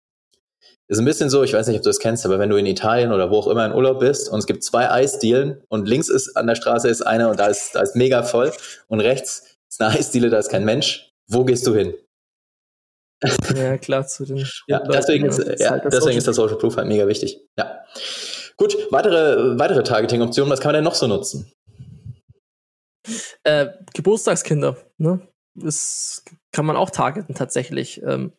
Ist 0.88 1.00
ein 1.00 1.06
bisschen 1.06 1.32
so, 1.32 1.42
ich 1.42 1.54
weiß 1.54 1.68
nicht, 1.68 1.78
ob 1.78 1.84
du 1.84 1.90
das 1.90 2.00
kennst, 2.00 2.26
aber 2.26 2.38
wenn 2.38 2.50
du 2.50 2.58
in 2.58 2.68
Italien 2.68 3.12
oder 3.12 3.32
wo 3.32 3.40
auch 3.40 3.48
immer 3.48 3.66
in 3.66 3.74
Urlaub 3.74 4.00
bist 4.00 4.30
und 4.30 4.38
es 4.38 4.46
gibt 4.46 4.64
zwei 4.64 4.90
Eisdielen 4.92 5.64
und 5.68 5.88
links 5.88 6.10
ist 6.10 6.38
an 6.38 6.46
der 6.46 6.56
Straße 6.56 6.88
ist 6.88 7.02
eine 7.02 7.28
und 7.30 7.40
da 7.40 7.48
ist, 7.48 7.74
da 7.74 7.82
ist 7.82 7.96
mega 7.96 8.22
voll 8.22 8.54
und 8.88 9.00
rechts 9.00 9.58
ist 9.68 9.82
eine 9.82 9.98
Eisdiele, 9.98 10.30
da 10.30 10.38
ist 10.38 10.50
kein 10.50 10.64
Mensch. 10.64 11.12
Wo 11.28 11.44
gehst 11.44 11.66
du 11.66 11.74
hin? 11.74 11.96
Ja, 13.56 13.78
klar, 13.80 14.06
zu 14.06 14.26
den 14.26 14.38
ja, 14.68 14.80
deswegen, 14.80 15.26
ist, 15.26 15.60
ja, 15.60 15.72
halt 15.72 15.86
deswegen 15.86 16.18
ist 16.18 16.28
das 16.28 16.36
Social 16.36 16.58
Proof 16.58 16.78
halt 16.78 16.88
mega 16.88 17.08
wichtig. 17.08 17.40
Ja. 17.58 17.84
Gut, 18.58 18.78
weitere, 18.92 19.58
weitere 19.58 19.84
Targeting-Optionen, 19.84 20.52
was 20.52 20.60
kann 20.60 20.70
man 20.70 20.76
denn 20.76 20.84
noch 20.84 20.96
so 20.96 21.08
nutzen? 21.08 21.52
Äh, 23.44 23.68
Geburtstagskinder, 23.94 24.78
ne? 24.98 25.28
Das 25.56 26.24
kann 26.52 26.66
man 26.66 26.76
auch 26.76 26.90
targeten 26.90 27.34
tatsächlich. 27.34 28.02
Ähm, 28.04 28.34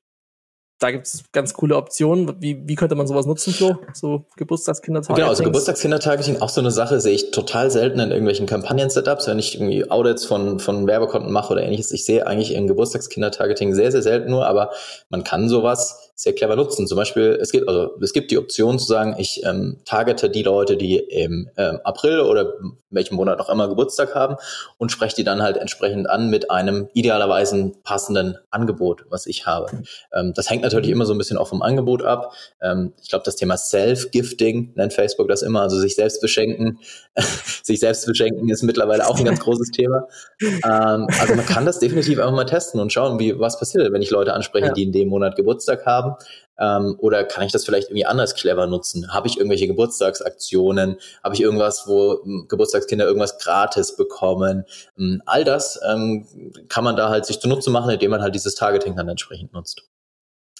da 0.79 0.91
gibt 0.91 1.07
es 1.07 1.25
ganz 1.33 1.55
coole 1.55 1.77
Optionen. 1.77 2.41
Wie, 2.41 2.61
wie 2.67 2.75
könnte 2.75 2.95
man 2.95 3.07
sowas 3.07 3.25
nutzen, 3.25 3.53
Flo? 3.55 3.79
So 3.95 4.27
Geburtstagskindertargeting? 4.37 5.17
Genau, 5.17 5.31
also 5.31 5.43
Geburtstagskindertargeting, 5.43 6.43
auch 6.43 6.51
so 6.51 6.61
eine 6.61 6.71
Sache, 6.71 7.01
sehe 7.01 7.15
ich 7.15 7.31
total 7.31 7.71
selten 7.71 7.99
in 7.99 8.11
irgendwelchen 8.11 8.47
Kampagnen-Setups, 8.47 9.27
wenn 9.27 9.39
ich 9.39 9.55
irgendwie 9.55 9.91
Audits 9.91 10.27
von, 10.27 10.59
von 10.61 10.87
Werbekonten 10.87 11.33
mache 11.33 11.53
oder 11.53 11.63
ähnliches. 11.63 11.93
Ich 11.93 12.05
sehe 12.05 12.27
eigentlich 12.27 12.53
in 12.53 12.67
Geburtstagskindertargeting 12.67 13.75
sehr, 13.75 13.91
sehr 13.91 14.03
selten 14.03 14.31
nur, 14.31 14.47
aber 14.47 14.71
man 15.09 15.25
kann 15.25 15.49
sowas 15.49 16.06
sehr 16.19 16.35
clever 16.35 16.57
nutzen. 16.57 16.87
Zum 16.87 16.97
Beispiel, 16.97 17.39
es 17.41 17.53
gibt, 17.53 17.69
also 17.69 17.91
es 18.01 18.15
gibt 18.15 18.31
die 18.31 18.39
Option 18.39 18.79
zu 18.79 18.87
sagen, 18.87 19.17
ich 19.19 19.45
ähm, 19.45 19.77
targete 19.85 20.31
die 20.31 20.43
Leute, 20.43 20.79
die 20.79 20.97
im 20.97 21.51
ähm, 21.59 21.79
April 21.85 22.21
oder 22.21 22.55
welchem 22.89 23.17
Monat 23.17 23.39
auch 23.39 23.51
immer 23.51 23.69
Geburtstag 23.69 24.15
haben 24.15 24.37
und 24.79 24.91
spreche 24.91 25.15
die 25.15 25.25
dann 25.25 25.43
halt 25.43 25.59
entsprechend 25.59 26.09
an 26.09 26.31
mit 26.31 26.51
einem 26.51 26.89
idealerweise 26.95 27.73
passenden 27.85 28.39
Angebot, 28.51 29.05
was 29.11 29.27
ich 29.27 29.47
habe. 29.47 29.83
Ähm, 30.15 30.33
das 30.35 30.49
hängt 30.49 30.63
natürlich 30.63 30.89
immer 30.89 31.05
so 31.05 31.13
ein 31.13 31.19
bisschen 31.19 31.37
auch 31.37 31.49
vom 31.49 31.61
Angebot 31.61 32.03
ab. 32.03 32.33
Ähm, 32.63 32.95
ich 33.03 33.11
glaube, 33.11 33.25
das 33.27 33.37
Thema 33.37 33.59
Self-Gifting 33.59 34.73
nennt 34.75 34.95
Facebook 34.95 35.29
das 35.29 35.43
immer, 35.43 35.61
also 35.61 35.79
sich 35.79 35.97
selbst 35.97 36.23
beschenken. 36.23 36.79
sich 37.63 37.79
selbst 37.79 38.07
beschenken 38.07 38.49
ist 38.49 38.63
mittlerweile 38.63 39.07
auch 39.07 39.19
ein 39.19 39.25
ganz 39.27 39.41
großes 39.41 39.71
Thema. 39.71 40.09
Ähm, 40.41 41.09
also 41.21 41.35
man 41.35 41.45
kann 41.45 41.67
das 41.67 41.79
definitiv 41.79 42.19
einfach 42.21 42.33
mal 42.33 42.45
testen 42.45 42.81
und 42.81 42.91
schauen, 42.91 43.19
wie 43.19 43.39
was 43.39 43.59
passiert, 43.59 43.93
wenn 43.93 44.01
ich 44.01 44.11
Leute 44.11 44.33
anspreche, 44.33 44.69
ja. 44.69 44.73
die 44.73 44.85
in 44.85 44.93
dem 44.93 45.09
Monat 45.09 45.37
Geburtstag 45.37 45.85
haben 45.85 46.06
haben? 46.07 46.17
Ähm, 46.59 46.97
oder 46.99 47.25
kann 47.25 47.45
ich 47.45 47.53
das 47.53 47.65
vielleicht 47.65 47.89
irgendwie 47.89 48.07
anders 48.07 48.35
clever 48.35 48.67
nutzen? 48.67 49.13
Habe 49.13 49.29
ich 49.29 49.37
irgendwelche 49.37 49.67
Geburtstagsaktionen? 49.67 50.97
Habe 51.23 51.35
ich 51.35 51.41
irgendwas, 51.41 51.85
wo 51.87 52.23
hm, 52.23 52.47
Geburtstagskinder 52.49 53.05
irgendwas 53.05 53.39
gratis 53.39 53.97
bekommen? 53.97 54.65
Ähm, 54.99 55.23
all 55.27 55.45
das 55.45 55.79
ähm, 55.87 56.27
kann 56.69 56.85
man 56.85 56.97
da 56.97 57.11
halt 57.11 57.27
sich 57.27 57.41
zunutze 57.41 57.71
machen, 57.71 57.91
indem 57.91 58.11
man 58.11 58.23
halt 58.23 58.35
dieses 58.35 58.55
Targeting 58.55 58.97
dann 58.97 59.09
entsprechend 59.09 59.53
nutzt. 59.53 59.83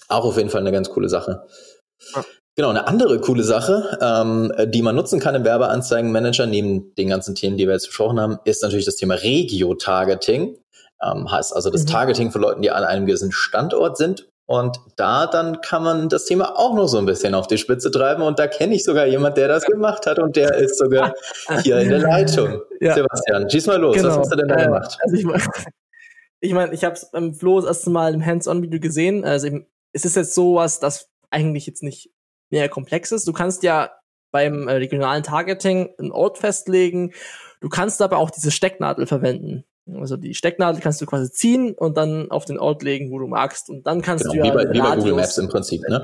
Auch 0.09 0.25
auf 0.25 0.37
jeden 0.37 0.51
Fall 0.51 0.61
eine 0.61 0.73
ganz 0.73 0.91
coole 0.91 1.09
Sache. 1.09 1.47
Ja. 2.15 2.25
Genau, 2.59 2.71
eine 2.71 2.87
andere 2.87 3.21
coole 3.21 3.43
Sache, 3.43 3.99
ähm, 4.01 4.51
die 4.69 4.81
man 4.81 4.97
nutzen 4.97 5.21
kann 5.21 5.35
im 5.35 5.45
Werbeanzeigenmanager, 5.45 6.47
neben 6.47 6.95
den 6.95 7.11
ganzen 7.11 7.35
Themen, 7.35 7.59
die 7.59 7.67
wir 7.67 7.75
jetzt 7.75 7.89
besprochen 7.89 8.19
haben, 8.19 8.39
ist 8.45 8.63
natürlich 8.63 8.87
das 8.87 8.97
Thema 8.97 9.15
Regio-Targeting. 9.15 10.57
Ähm, 11.03 11.31
heißt 11.31 11.55
also 11.55 11.69
das 11.69 11.83
mhm. 11.83 11.89
Targeting 11.89 12.31
von 12.31 12.41
Leuten, 12.41 12.63
die 12.63 12.71
an 12.71 12.85
einem 12.85 13.05
gewissen 13.05 13.31
Standort 13.31 13.99
sind 13.99 14.27
und 14.47 14.79
da 14.95 15.27
dann 15.27 15.61
kann 15.61 15.83
man 15.83 16.09
das 16.09 16.25
Thema 16.25 16.57
auch 16.57 16.73
noch 16.75 16.87
so 16.87 16.99
ein 16.99 17.07
bisschen 17.07 17.35
auf 17.35 17.49
die 17.49 17.59
Spitze 17.59 17.91
treiben. 17.91 18.23
Und 18.23 18.39
da 18.39 18.47
kenne 18.47 18.77
ich 18.77 18.85
sogar 18.85 19.07
jemand, 19.07 19.37
der 19.37 19.49
das 19.49 19.65
gemacht 19.65 20.07
hat 20.07 20.21
und 20.21 20.37
der 20.37 20.55
ist 20.55 20.79
sogar 20.79 21.13
hier 21.63 21.79
in 21.81 21.91
der 21.91 22.01
Leitung. 22.01 22.63
Ja. 22.79 22.93
Sebastian, 22.93 23.49
schieß 23.49 23.69
mal 23.69 23.81
los. 23.81 23.97
Genau. 23.97 24.09
Was 24.09 24.19
hast 24.19 24.33
du 24.33 24.37
denn 24.37 24.49
da 24.49 24.57
äh, 24.57 24.65
gemacht? 24.65 24.99
Also 25.01 25.17
ich 25.17 25.25
meine, 25.25 25.43
ich, 26.41 26.53
mein, 26.53 26.73
ich 26.75 26.85
habe 26.85 26.95
es 26.95 27.11
beim 27.11 27.33
Flo 27.33 27.59
das 27.59 27.65
erste 27.69 27.89
Mal 27.89 28.13
im 28.13 28.25
Hands-on-Video 28.25 28.79
gesehen. 28.81 29.25
Also 29.25 29.49
es 29.95 30.05
ist 30.05 30.15
jetzt 30.15 30.35
sowas, 30.35 30.79
das 30.79 31.09
eigentlich 31.31 31.67
jetzt 31.67 31.83
nicht 31.83 32.11
mehr 32.51 32.69
komplex 32.69 33.13
ist. 33.13 33.27
Du 33.27 33.33
kannst 33.33 33.63
ja 33.63 33.93
beim 34.31 34.69
äh, 34.69 34.73
regionalen 34.73 35.23
Targeting 35.23 35.89
einen 35.99 36.13
Ort 36.13 36.37
festlegen. 36.37 37.15
Du 37.63 37.71
kannst 37.71 38.03
aber 38.03 38.19
auch 38.19 38.31
diese 38.31 38.51
Stecknadel 38.51 39.07
verwenden. 39.07 39.65
Also 39.95 40.17
die 40.17 40.35
Stecknadel 40.35 40.81
kannst 40.81 41.01
du 41.01 41.07
quasi 41.07 41.31
ziehen 41.31 41.75
und 41.75 41.97
dann 41.97 42.31
auf 42.31 42.45
den 42.45 42.59
Ort 42.59 42.83
legen, 42.83 43.11
wo 43.11 43.19
du 43.19 43.29
magst. 43.29 43.71
Und 43.71 43.87
dann 43.87 44.03
kannst 44.03 44.25
genau, 44.25 44.35
du 44.35 44.39
ja 44.39 44.45
wie 44.45 44.65
bei, 44.65 44.73
wie 44.73 44.81
bei 44.81 44.97
Google 44.97 45.15
Maps 45.15 45.39
im 45.39 45.49
Prinzip, 45.49 45.83
ne? 45.89 46.03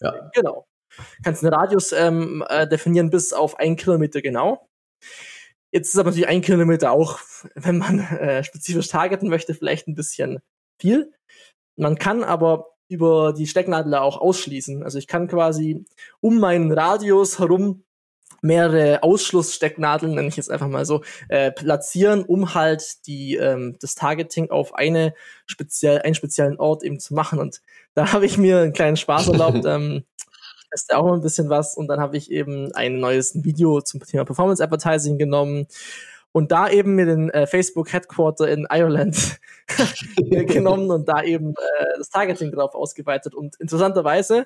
Ja. 0.00 0.30
Genau. 0.34 0.66
Kannst 1.22 1.44
einen 1.44 1.54
Radius 1.54 1.92
ähm, 1.92 2.44
äh, 2.48 2.66
definieren 2.66 3.10
bis 3.10 3.32
auf 3.32 3.58
ein 3.58 3.76
Kilometer 3.76 4.22
genau. 4.22 4.68
Jetzt 5.72 5.92
ist 5.92 5.98
aber 5.98 6.10
natürlich 6.10 6.28
ein 6.28 6.42
Kilometer 6.42 6.90
auch, 6.92 7.20
wenn 7.54 7.78
man 7.78 8.00
äh, 8.00 8.42
spezifisch 8.42 8.88
targeten 8.88 9.28
möchte, 9.28 9.54
vielleicht 9.54 9.86
ein 9.88 9.94
bisschen 9.94 10.40
viel. 10.80 11.12
Man 11.76 11.96
kann 11.96 12.24
aber 12.24 12.72
über 12.88 13.32
die 13.32 13.46
Stecknadel 13.46 13.94
auch 13.94 14.18
ausschließen. 14.20 14.82
Also 14.82 14.98
ich 14.98 15.06
kann 15.06 15.28
quasi 15.28 15.84
um 16.20 16.38
meinen 16.38 16.72
Radius 16.72 17.38
herum 17.38 17.84
mehrere 18.42 19.02
Ausschlussstecknadeln, 19.02 20.14
nenne 20.14 20.28
ich 20.28 20.36
jetzt 20.36 20.50
einfach 20.50 20.68
mal 20.68 20.84
so, 20.84 21.02
äh, 21.28 21.50
platzieren, 21.50 22.24
um 22.24 22.54
halt 22.54 23.06
die 23.06 23.36
ähm, 23.36 23.76
das 23.80 23.94
Targeting 23.94 24.50
auf 24.50 24.74
eine 24.74 25.14
speziell 25.46 26.00
einen 26.02 26.14
speziellen 26.14 26.58
Ort 26.58 26.82
eben 26.82 27.00
zu 27.00 27.14
machen. 27.14 27.38
Und 27.38 27.60
da 27.94 28.06
habe 28.12 28.26
ich 28.26 28.38
mir 28.38 28.60
einen 28.60 28.72
kleinen 28.72 28.96
Spaß 28.96 29.28
erlaubt. 29.28 29.64
ähm, 29.66 30.04
ist 30.72 30.94
auch 30.94 31.12
ein 31.12 31.22
bisschen 31.22 31.48
was 31.48 31.74
und 31.74 31.88
dann 31.88 32.00
habe 32.00 32.16
ich 32.16 32.30
eben 32.30 32.72
ein 32.74 33.00
neues 33.00 33.42
Video 33.42 33.80
zum 33.80 34.00
Thema 34.00 34.24
Performance 34.24 34.62
Advertising 34.62 35.16
genommen 35.16 35.66
und 36.32 36.52
da 36.52 36.68
eben 36.68 36.96
mir 36.96 37.06
den 37.06 37.30
äh, 37.30 37.46
Facebook 37.46 37.92
Headquarter 37.92 38.48
in 38.48 38.66
Ireland 38.70 39.38
genommen 40.18 40.90
und 40.90 41.08
da 41.08 41.22
eben 41.22 41.52
äh, 41.52 41.84
das 41.96 42.10
Targeting 42.10 42.52
drauf 42.52 42.74
ausgeweitet. 42.74 43.34
Und 43.34 43.56
interessanterweise 43.56 44.44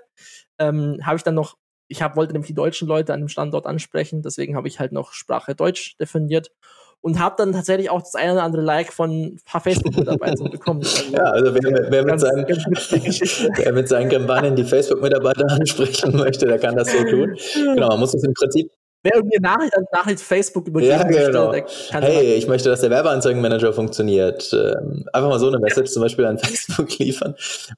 ähm, 0.58 0.98
habe 1.02 1.16
ich 1.16 1.24
dann 1.24 1.34
noch, 1.34 1.56
ich 1.90 2.02
hab, 2.02 2.16
wollte 2.16 2.32
nämlich 2.32 2.46
die 2.46 2.54
deutschen 2.54 2.86
Leute 2.86 3.12
an 3.12 3.20
dem 3.20 3.28
Standort 3.28 3.66
ansprechen, 3.66 4.22
deswegen 4.22 4.56
habe 4.56 4.68
ich 4.68 4.78
halt 4.78 4.92
noch 4.92 5.12
Sprache 5.12 5.54
Deutsch 5.54 5.96
definiert 5.98 6.52
und 7.00 7.18
habe 7.18 7.34
dann 7.36 7.52
tatsächlich 7.52 7.90
auch 7.90 8.00
das 8.00 8.14
eine 8.14 8.32
oder 8.32 8.42
andere 8.44 8.62
Like 8.62 8.92
von 8.92 9.10
ein 9.10 9.40
paar 9.44 9.60
Facebook-Mitarbeitern 9.60 10.50
bekommen. 10.52 10.80
Also, 10.80 11.12
ja, 11.12 11.24
also 11.24 11.54
wer, 11.54 11.90
wer, 11.90 12.04
mit 12.04 12.20
seinen, 12.20 12.46
wer 13.56 13.72
mit 13.72 13.88
seinen 13.88 14.08
Kampagnen 14.08 14.54
die 14.54 14.64
Facebook-Mitarbeiter 14.64 15.46
ansprechen 15.50 16.16
möchte, 16.16 16.46
der 16.46 16.58
kann 16.58 16.76
das 16.76 16.92
so 16.92 17.02
tun. 17.04 17.36
Genau, 17.54 17.88
man 17.88 18.00
muss 18.00 18.14
es 18.14 18.22
im 18.22 18.34
Prinzip 18.34 18.70
Wer 19.02 19.24
mir 19.24 19.40
Nachricht 19.40 19.74
an 19.76 19.84
Nachricht 19.92 20.20
Facebook 20.20 20.68
übergeben 20.68 20.92
ja, 20.92 21.26
genau. 21.26 21.52
möchte, 21.52 21.70
hey, 21.90 22.34
ich 22.34 22.46
möchte, 22.46 22.68
dass 22.68 22.82
der 22.82 22.90
Werbeanzeigenmanager 22.90 23.72
funktioniert. 23.72 24.52
Ähm, 24.52 25.06
einfach 25.12 25.30
mal 25.30 25.38
so 25.38 25.48
eine 25.48 25.58
Message 25.58 25.90
zum 25.90 26.02
Beispiel 26.02 26.26
an 26.26 26.38
Facebook 26.38 26.98
liefern. 26.98 27.34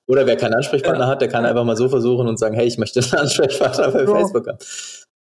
Oder 0.08 0.26
wer 0.26 0.36
keinen 0.36 0.54
Ansprechpartner 0.54 1.04
ja. 1.04 1.10
hat, 1.10 1.20
der 1.20 1.28
kann 1.28 1.44
einfach 1.44 1.64
mal 1.64 1.76
so 1.76 1.88
versuchen 1.88 2.26
und 2.26 2.38
sagen, 2.38 2.56
hey, 2.56 2.66
ich 2.66 2.76
möchte 2.76 3.00
einen 3.00 3.22
Ansprechpartner 3.22 3.92
bei 3.92 4.00
ja. 4.00 4.06
Facebook 4.06 4.48
haben. 4.48 4.58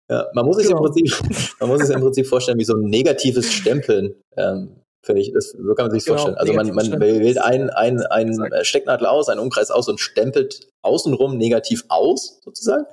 Ja, 0.09 0.27
man 0.35 0.45
muss 0.45 0.57
sich 0.57 0.67
genau. 0.67 0.79
im 0.79 0.93
Prinzip, 0.93 1.57
man 1.61 1.69
muss 1.69 1.81
sich 1.81 1.95
im 1.95 2.03
Prinzip 2.03 2.27
vorstellen, 2.27 2.59
wie 2.59 2.65
so 2.65 2.75
ein 2.75 2.83
negatives 2.83 3.53
Stempeln. 3.53 4.15
Ähm, 4.37 4.80
Finde 5.03 5.23
ich, 5.23 5.33
das, 5.33 5.51
so 5.51 5.75
kann 5.75 5.87
man 5.87 5.91
sich 5.93 6.05
genau, 6.05 6.19
vorstellen. 6.19 6.37
Also 6.37 6.53
man, 6.53 6.75
man 6.75 7.01
wählt 7.01 7.39
ein, 7.39 7.71
ein, 7.71 8.03
ein 8.03 8.51
Stecknadel 8.63 9.07
aus, 9.07 9.31
einen 9.31 9.41
Umkreis 9.41 9.71
aus 9.71 9.89
und 9.89 9.99
stempelt 9.99 10.69
außenrum 10.83 11.39
negativ 11.39 11.85
aus, 11.89 12.41
sozusagen. 12.45 12.85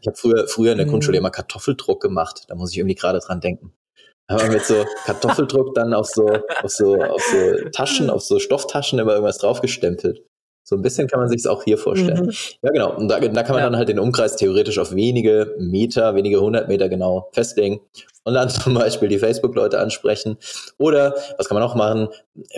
Ich 0.00 0.06
habe 0.06 0.16
früher, 0.16 0.48
früher 0.48 0.72
in 0.72 0.78
der 0.78 0.86
mhm. 0.86 0.90
Grundschule 0.90 1.16
immer 1.16 1.30
Kartoffeldruck 1.30 2.02
gemacht. 2.02 2.44
Da 2.48 2.54
muss 2.54 2.72
ich 2.72 2.78
irgendwie 2.78 2.94
gerade 2.94 3.20
dran 3.20 3.40
denken. 3.40 3.72
Da 4.28 4.34
haben 4.34 4.48
wir 4.48 4.54
mit 4.54 4.66
so 4.66 4.84
Kartoffeldruck 5.04 5.74
dann 5.74 5.94
auf 5.94 6.08
so, 6.08 6.26
auf 6.28 6.70
so, 6.70 6.96
auf 6.96 7.22
so 7.22 7.68
Taschen, 7.70 8.10
auf 8.10 8.22
so 8.22 8.38
Stofftaschen 8.38 8.98
immer 8.98 9.12
irgendwas 9.12 9.38
draufgestempelt. 9.38 10.22
So 10.68 10.74
ein 10.74 10.82
bisschen 10.82 11.06
kann 11.06 11.20
man 11.20 11.28
sich 11.28 11.38
es 11.38 11.46
auch 11.46 11.62
hier 11.62 11.78
vorstellen. 11.78 12.26
Mhm. 12.26 12.32
Ja, 12.62 12.70
genau. 12.72 12.96
Und 12.96 13.06
da, 13.06 13.20
da 13.20 13.42
kann 13.44 13.54
man 13.54 13.62
ja. 13.62 13.70
dann 13.70 13.76
halt 13.76 13.88
den 13.88 14.00
Umkreis 14.00 14.34
theoretisch 14.34 14.80
auf 14.80 14.96
wenige 14.96 15.54
Meter, 15.60 16.16
wenige 16.16 16.40
hundert 16.40 16.66
Meter 16.66 16.88
genau 16.88 17.28
festlegen 17.32 17.80
und 18.24 18.34
dann 18.34 18.48
zum 18.50 18.74
Beispiel 18.74 19.08
die 19.08 19.20
Facebook-Leute 19.20 19.78
ansprechen. 19.78 20.38
Oder 20.76 21.14
was 21.38 21.48
kann 21.48 21.54
man 21.54 21.62
auch 21.62 21.76
machen? 21.76 22.08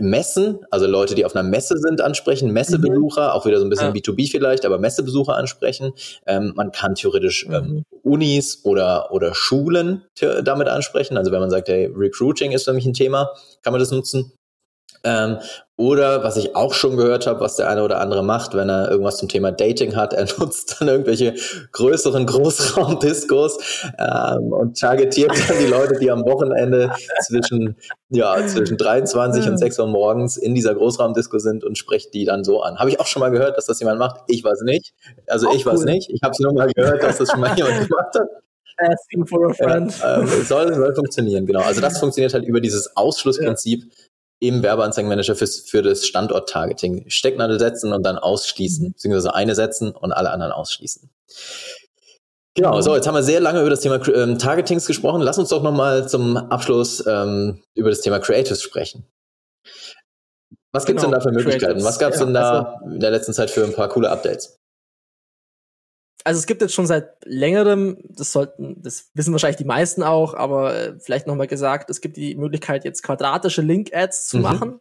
Messen, 0.01 0.61
also 0.71 0.87
Leute, 0.87 1.15
die 1.15 1.27
auf 1.27 1.37
einer 1.37 1.47
Messe 1.47 1.77
sind, 1.77 2.01
ansprechen, 2.01 2.51
Messebesucher, 2.51 3.25
mhm. 3.25 3.31
auch 3.33 3.45
wieder 3.45 3.59
so 3.59 3.67
ein 3.67 3.69
bisschen 3.69 3.95
ja. 3.95 4.01
B2B 4.01 4.31
vielleicht, 4.31 4.65
aber 4.65 4.79
Messebesucher 4.79 5.37
ansprechen. 5.37 5.93
Ähm, 6.27 6.55
man 6.57 6.73
kann 6.73 6.95
theoretisch 6.95 7.47
ähm, 7.51 7.53
mhm. 7.53 7.85
Unis 8.03 8.61
oder, 8.65 9.13
oder 9.13 9.35
Schulen 9.35 10.05
damit 10.43 10.69
ansprechen. 10.69 11.19
Also 11.19 11.31
wenn 11.31 11.41
man 11.41 11.51
sagt, 11.51 11.69
hey, 11.69 11.93
Recruiting 11.95 12.53
ist 12.53 12.65
für 12.65 12.73
mich 12.73 12.87
ein 12.87 12.95
Thema, 12.95 13.31
kann 13.63 13.75
man 13.75 13.81
das 13.81 13.91
nutzen. 13.91 14.33
Ähm, 15.09 15.39
oder 15.79 16.25
was 16.25 16.37
ich 16.37 16.57
auch 16.57 16.75
schon 16.75 16.97
gehört 16.97 17.29
habe, 17.29 17.39
was 17.39 17.55
der 17.55 17.69
eine 17.69 17.85
oder 17.85 18.01
andere 18.01 18.25
macht, 18.25 18.53
wenn 18.55 18.69
er 18.69 18.91
irgendwas 18.91 19.17
zum 19.17 19.29
Thema 19.29 19.53
Dating 19.53 19.95
hat, 19.95 20.13
er 20.13 20.27
nutzt 20.39 20.77
dann 20.79 20.89
irgendwelche 20.89 21.35
größeren 21.71 22.27
Großraumdiskos 22.27 23.85
ähm, 23.97 24.53
und 24.53 24.79
targetiert 24.79 25.31
dann 25.49 25.59
die 25.61 25.67
Leute, 25.71 25.99
die 26.01 26.11
am 26.11 26.25
Wochenende 26.25 26.93
zwischen, 27.25 27.77
ja, 28.09 28.45
zwischen 28.47 28.77
23 28.77 29.47
und 29.49 29.57
6 29.57 29.79
Uhr 29.79 29.87
morgens 29.87 30.37
in 30.37 30.55
dieser 30.57 30.75
Großraumdisco 30.75 31.39
sind 31.39 31.65
und 31.65 31.79
spricht 31.79 32.13
die 32.13 32.25
dann 32.25 32.43
so 32.43 32.61
an. 32.61 32.79
Habe 32.79 32.91
ich 32.91 32.99
auch 32.99 33.07
schon 33.07 33.21
mal 33.21 33.31
gehört, 33.31 33.57
dass 33.57 33.67
das 33.67 33.79
jemand 33.79 34.01
macht? 34.01 34.23
Ich 34.27 34.43
weiß 34.43 34.63
nicht. 34.63 34.93
Also 35.29 35.49
auch 35.49 35.55
ich 35.55 35.65
cool. 35.65 35.75
weiß 35.75 35.85
nicht. 35.85 36.11
Ich 36.11 36.23
habe 36.23 36.33
es 36.33 36.41
nur 36.41 36.53
mal 36.53 36.69
gehört, 36.75 37.03
dass 37.05 37.19
das 37.19 37.31
schon 37.31 37.41
mal 37.41 37.57
jemand 37.57 37.89
gemacht 37.89 38.15
hat. 38.17 38.29
Asking 38.81 39.27
for 39.27 39.51
a 39.51 39.55
friend. 39.55 39.97
Ja, 40.01 40.23
äh, 40.23 40.27
soll, 40.27 40.73
soll 40.73 40.95
funktionieren, 40.95 41.47
genau. 41.47 41.63
Also 41.63 41.81
das 41.81 41.99
funktioniert 41.99 42.33
halt 42.33 42.45
über 42.45 42.61
dieses 42.61 42.97
Ausschlussprinzip. 42.97 43.83
Ja 43.83 44.08
im 44.41 44.63
Werbeanzeigenmanager 44.63 45.35
für, 45.35 45.47
für 45.47 45.83
das 45.83 46.07
Standort-Targeting. 46.07 47.09
Stecknadel 47.09 47.59
setzen 47.59 47.93
und 47.93 48.05
dann 48.05 48.19
ausschließen, 48.19 48.87
mhm. 48.87 48.93
beziehungsweise 48.93 49.35
eine 49.35 49.55
setzen 49.55 49.91
und 49.91 50.13
alle 50.13 50.31
anderen 50.31 50.53
ausschließen. 50.53 51.11
Genau, 52.55 52.81
so, 52.81 52.95
jetzt 52.97 53.07
haben 53.07 53.15
wir 53.15 53.23
sehr 53.23 53.41
lange 53.41 53.61
über 53.61 53.71
das 53.71 53.81
Thema 53.81 54.01
ähm, 54.09 54.39
Targetings 54.39 54.87
gesprochen. 54.87 55.21
Lass 55.21 55.39
uns 55.39 55.49
doch 55.49 55.63
nochmal 55.63 56.09
zum 56.09 56.37
Abschluss 56.37 57.05
ähm, 57.07 57.63
über 57.75 57.91
das 57.91 58.01
Thema 58.01 58.19
Creatives 58.19 58.63
sprechen. 58.63 59.07
Was 60.73 60.85
gibt's 60.85 61.03
genau, 61.03 61.15
denn 61.15 61.21
da 61.21 61.29
für 61.29 61.33
Möglichkeiten? 61.33 61.65
Creatives. 61.65 61.85
Was 61.85 61.99
gab's 61.99 62.19
ja, 62.19 62.25
denn 62.25 62.35
da 62.35 62.63
also, 62.63 62.95
in 62.95 63.01
der 63.01 63.11
letzten 63.11 63.33
Zeit 63.33 63.51
für 63.51 63.65
ein 63.65 63.75
paar 63.75 63.89
coole 63.89 64.11
Updates? 64.11 64.58
Also 66.25 66.39
es 66.39 66.47
gibt 66.47 66.63
jetzt 66.63 66.75
schon 66.75 66.87
seit 66.87 67.17
längerem, 67.25 67.99
das 68.09 68.33
sollten, 68.33 68.83
das 68.83 69.11
wissen 69.15 69.33
wahrscheinlich 69.33 69.57
die 69.57 69.65
meisten 69.65 70.03
auch, 70.03 70.35
aber 70.35 70.75
äh, 70.75 70.99
vielleicht 71.01 71.27
nochmal 71.27 71.47
gesagt, 71.47 71.91
es 71.91 72.01
gibt 72.01 72.17
die 72.17 72.35
Möglichkeit, 72.35 72.85
jetzt 72.85 73.03
quadratische 73.03 73.63
Link-Ads 73.63 74.29
zu 74.29 74.39
mhm. 74.39 74.43
machen. 74.43 74.81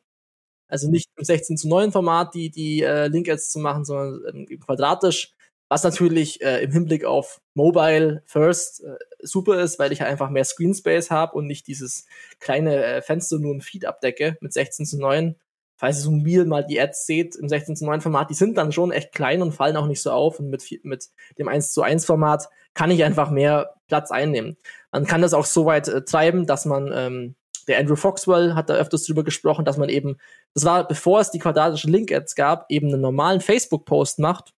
Also 0.70 0.90
nicht 0.90 1.10
im 1.16 1.24
16 1.24 1.58
zu 1.58 1.70
9 1.70 1.92
Format 1.92 2.34
die, 2.34 2.50
die 2.50 2.82
äh, 2.82 3.08
Link-Ads 3.08 3.52
zu 3.52 3.60
machen, 3.60 3.86
sondern 3.86 4.22
ähm, 4.50 4.60
quadratisch, 4.60 5.34
was 5.70 5.84
natürlich 5.84 6.42
äh, 6.42 6.64
im 6.64 6.72
Hinblick 6.72 7.06
auf 7.06 7.40
Mobile 7.54 8.24
First 8.26 8.84
äh, 8.84 8.98
super 9.22 9.62
ist, 9.62 9.80
weil 9.80 9.92
ich 9.92 10.04
einfach 10.04 10.30
mehr 10.30 10.46
Screen 10.46 10.74
Space 10.74 11.12
habe 11.12 11.34
und 11.38 11.48
nicht 11.48 11.68
dieses 11.68 12.06
kleine 12.40 12.84
äh, 12.84 13.02
Fenster 13.02 13.40
nur 13.40 13.54
im 13.54 13.62
Feed 13.62 13.86
abdecke 13.86 14.38
mit 14.42 14.54
16 14.54 14.86
zu 14.86 14.98
9 14.98 15.36
falls 15.78 15.98
ihr 16.00 16.04
so 16.04 16.12
mobil 16.12 16.46
mal 16.46 16.66
die 16.66 16.82
Ads 16.82 17.06
seht 17.06 17.36
im 17.36 17.48
16 17.48 17.76
zu 17.78 17.86
9 17.86 18.02
Format, 18.02 18.30
die 18.30 18.34
sind 18.34 18.58
dann 18.58 18.72
schon 18.72 18.92
echt 18.92 19.14
klein 19.14 19.42
und 19.42 19.54
fallen 19.54 19.78
auch 19.78 19.86
nicht 19.86 20.02
so 20.02 20.12
auf. 20.12 20.40
Und 20.40 20.50
mit, 20.50 20.64
mit 20.84 21.08
dem 21.38 21.48
1 21.48 21.72
zu 21.72 21.84
1 21.84 22.04
Format 22.06 22.50
kann 22.74 22.92
ich 22.92 23.04
einfach 23.04 23.30
mehr 23.30 23.76
Platz 23.88 24.12
einnehmen. 24.12 24.58
Man 24.92 25.06
kann 25.06 25.22
das 25.22 25.34
auch 25.34 25.46
so 25.46 25.66
weit 25.66 25.88
äh, 25.88 26.04
treiben, 26.04 26.46
dass 26.46 26.66
man, 26.66 26.92
ähm, 26.94 27.36
der 27.68 27.80
Andrew 27.80 27.96
Foxwell 27.96 28.56
hat 28.56 28.70
da 28.70 28.76
öfters 28.76 29.04
drüber 29.04 29.24
gesprochen, 29.24 29.66
dass 29.66 29.78
man 29.78 29.90
eben, 29.90 30.18
das 30.54 30.66
war 30.66 30.88
bevor 30.88 31.20
es 31.20 31.32
die 31.32 31.40
quadratischen 31.40 31.92
Link-Ads 31.92 32.36
gab, 32.36 32.66
eben 32.70 32.88
einen 32.88 33.02
normalen 33.02 33.42
Facebook-Post 33.42 34.20
macht. 34.20 34.54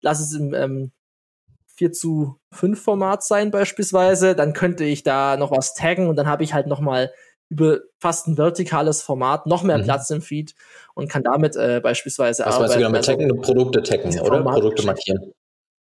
Lass 0.00 0.20
es 0.20 0.34
im 0.34 0.54
ähm, 0.54 0.92
4 1.78 1.92
zu 1.92 2.40
5 2.52 2.82
Format 2.82 3.22
sein 3.22 3.50
beispielsweise, 3.50 4.34
dann 4.34 4.52
könnte 4.52 4.84
ich 4.84 5.04
da 5.04 5.36
noch 5.36 5.52
was 5.52 5.74
taggen 5.74 6.08
und 6.08 6.16
dann 6.16 6.26
habe 6.26 6.42
ich 6.42 6.52
halt 6.52 6.66
noch 6.66 6.80
mal 6.80 7.12
über 7.48 7.80
fast 7.98 8.28
ein 8.28 8.36
vertikales 8.36 9.02
Format 9.02 9.46
noch 9.46 9.62
mehr 9.62 9.78
mhm. 9.78 9.84
Platz 9.84 10.10
im 10.10 10.20
Feed 10.20 10.54
und 10.94 11.08
kann 11.08 11.22
damit 11.22 11.56
äh, 11.56 11.80
beispielsweise 11.82 12.44
Was 12.44 12.54
arbeiten. 12.54 12.70
Was 12.70 12.76
genau 12.76 12.88
mit 12.90 12.96
also, 12.98 13.12
taggen? 13.12 13.40
Produkte 13.40 13.82
taggen, 13.82 14.20
oder? 14.20 14.42
Produkte 14.42 14.86
markieren. 14.86 15.32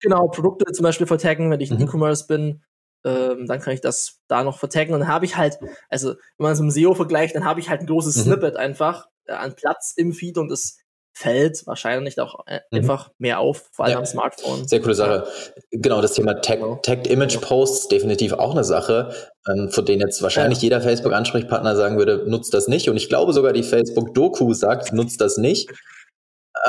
Genau, 0.01 0.27
Produkte 0.29 0.71
zum 0.71 0.83
Beispiel 0.83 1.07
vertaggen, 1.07 1.51
wenn 1.51 1.59
ich 1.59 1.71
mhm. 1.71 1.81
E-Commerce 1.81 2.27
bin, 2.27 2.63
ähm, 3.03 3.45
dann 3.47 3.59
kann 3.59 3.73
ich 3.73 3.81
das 3.81 4.19
da 4.27 4.43
noch 4.43 4.57
vertaggen 4.57 4.93
und 4.93 5.01
dann 5.01 5.09
habe 5.09 5.25
ich 5.25 5.35
halt, 5.35 5.57
also 5.89 6.09
wenn 6.09 6.43
man 6.43 6.53
es 6.53 6.59
mit 6.59 6.71
SEO 6.71 6.93
vergleicht, 6.93 7.35
dann 7.35 7.45
habe 7.45 7.59
ich 7.59 7.69
halt 7.69 7.81
ein 7.81 7.87
großes 7.87 8.15
mhm. 8.17 8.21
Snippet 8.21 8.55
einfach 8.55 9.07
äh, 9.25 9.33
an 9.33 9.55
Platz 9.55 9.93
im 9.95 10.13
Feed 10.13 10.37
und 10.37 10.49
das 10.49 10.77
fällt 11.13 11.65
wahrscheinlich 11.67 12.19
auch 12.19 12.45
äh, 12.47 12.59
mhm. 12.71 12.79
einfach 12.79 13.11
mehr 13.17 13.39
auf, 13.39 13.69
vor 13.71 13.85
allem 13.85 13.93
ja. 13.93 13.99
am 13.99 14.05
Smartphone. 14.05 14.67
Sehr 14.67 14.81
coole 14.81 14.95
Sache. 14.95 15.27
Genau, 15.71 16.01
das 16.01 16.13
Thema 16.13 16.35
Tag, 16.41 16.59
genau. 16.59 16.75
Tagged 16.75 17.07
Image 17.07 17.39
Posts, 17.41 17.89
definitiv 17.89 18.33
auch 18.33 18.51
eine 18.51 18.63
Sache, 18.63 19.13
ähm, 19.49 19.69
von 19.71 19.85
denen 19.85 20.01
jetzt 20.01 20.21
wahrscheinlich 20.21 20.59
ja. 20.59 20.63
jeder 20.63 20.81
Facebook-Ansprechpartner 20.81 21.75
sagen 21.75 21.97
würde, 21.97 22.23
nutzt 22.27 22.53
das 22.53 22.67
nicht. 22.67 22.89
Und 22.89 22.97
ich 22.97 23.09
glaube 23.09 23.33
sogar 23.33 23.53
die 23.53 23.63
Facebook-Doku 23.63 24.53
sagt, 24.53 24.93
nutzt 24.93 25.21
das 25.21 25.37
nicht 25.37 25.69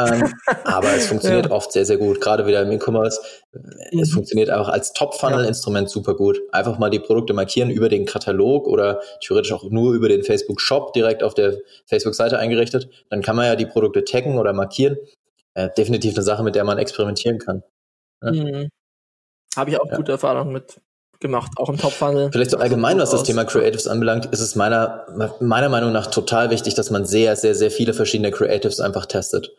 ähm, 0.07 0.33
aber 0.65 0.95
es 0.95 1.07
funktioniert 1.07 1.47
ja. 1.47 1.53
oft 1.53 1.73
sehr, 1.73 1.85
sehr 1.85 1.97
gut, 1.97 2.21
gerade 2.21 2.47
wieder 2.47 2.63
im 2.63 2.71
E-Commerce. 2.73 3.21
Mhm. 3.53 4.01
Es 4.01 4.13
funktioniert 4.13 4.51
einfach 4.51 4.69
als 4.69 4.93
Top-Funnel-Instrument 4.93 5.89
ja. 5.89 5.93
super 5.93 6.15
gut. 6.15 6.41
Einfach 6.53 6.79
mal 6.79 6.91
die 6.91 6.99
Produkte 6.99 7.33
markieren 7.33 7.71
über 7.71 7.89
den 7.89 8.07
Katalog 8.07 8.67
oder 8.67 9.01
theoretisch 9.21 9.53
auch 9.53 9.65
nur 9.65 9.95
über 9.95 10.09
den 10.09 10.23
Facebook-Shop 10.23 10.93
direkt 10.93 11.23
auf 11.23 11.35
der 11.35 11.59
Facebook-Seite 11.87 12.39
eingerichtet. 12.39 12.89
Dann 13.09 13.23
kann 13.23 13.37
man 13.37 13.47
ja 13.47 13.57
die 13.57 13.67
Produkte 13.67 14.05
taggen 14.05 14.39
oder 14.39 14.53
markieren. 14.53 14.97
Äh, 15.55 15.69
definitiv 15.77 16.15
eine 16.15 16.23
Sache, 16.23 16.43
mit 16.43 16.55
der 16.55 16.65
man 16.65 16.79
experimentieren 16.79 17.39
kann. 17.39 17.63
Ja. 18.23 18.33
Mhm. 18.33 18.69
Habe 19.57 19.71
ich 19.71 19.81
auch 19.81 19.91
gute 19.91 20.13
Erfahrungen 20.13 20.53
mit 20.53 20.81
gemacht, 21.21 21.53
auch 21.57 21.69
im 21.69 21.77
Top-Funnel. 21.77 22.31
Vielleicht 22.33 22.51
so 22.51 22.59
allgemein, 22.59 22.99
was 22.99 23.11
das 23.11 23.25
Thema 23.25 23.45
Creatives 23.45 23.87
anbelangt, 23.87 24.27
ist 24.27 24.41
es 24.41 24.57
meiner, 24.57 25.07
meiner 25.41 25.69
Meinung 25.69 25.93
nach 25.93 26.07
total 26.07 26.51
wichtig, 26.51 26.75
dass 26.75 26.91
man 26.91 27.05
sehr, 27.05 27.37
sehr, 27.37 27.55
sehr 27.55 27.71
viele 27.71 27.93
verschiedene 27.93 28.31
Creatives 28.31 28.81
einfach 28.81 29.07
testet. 29.07 29.55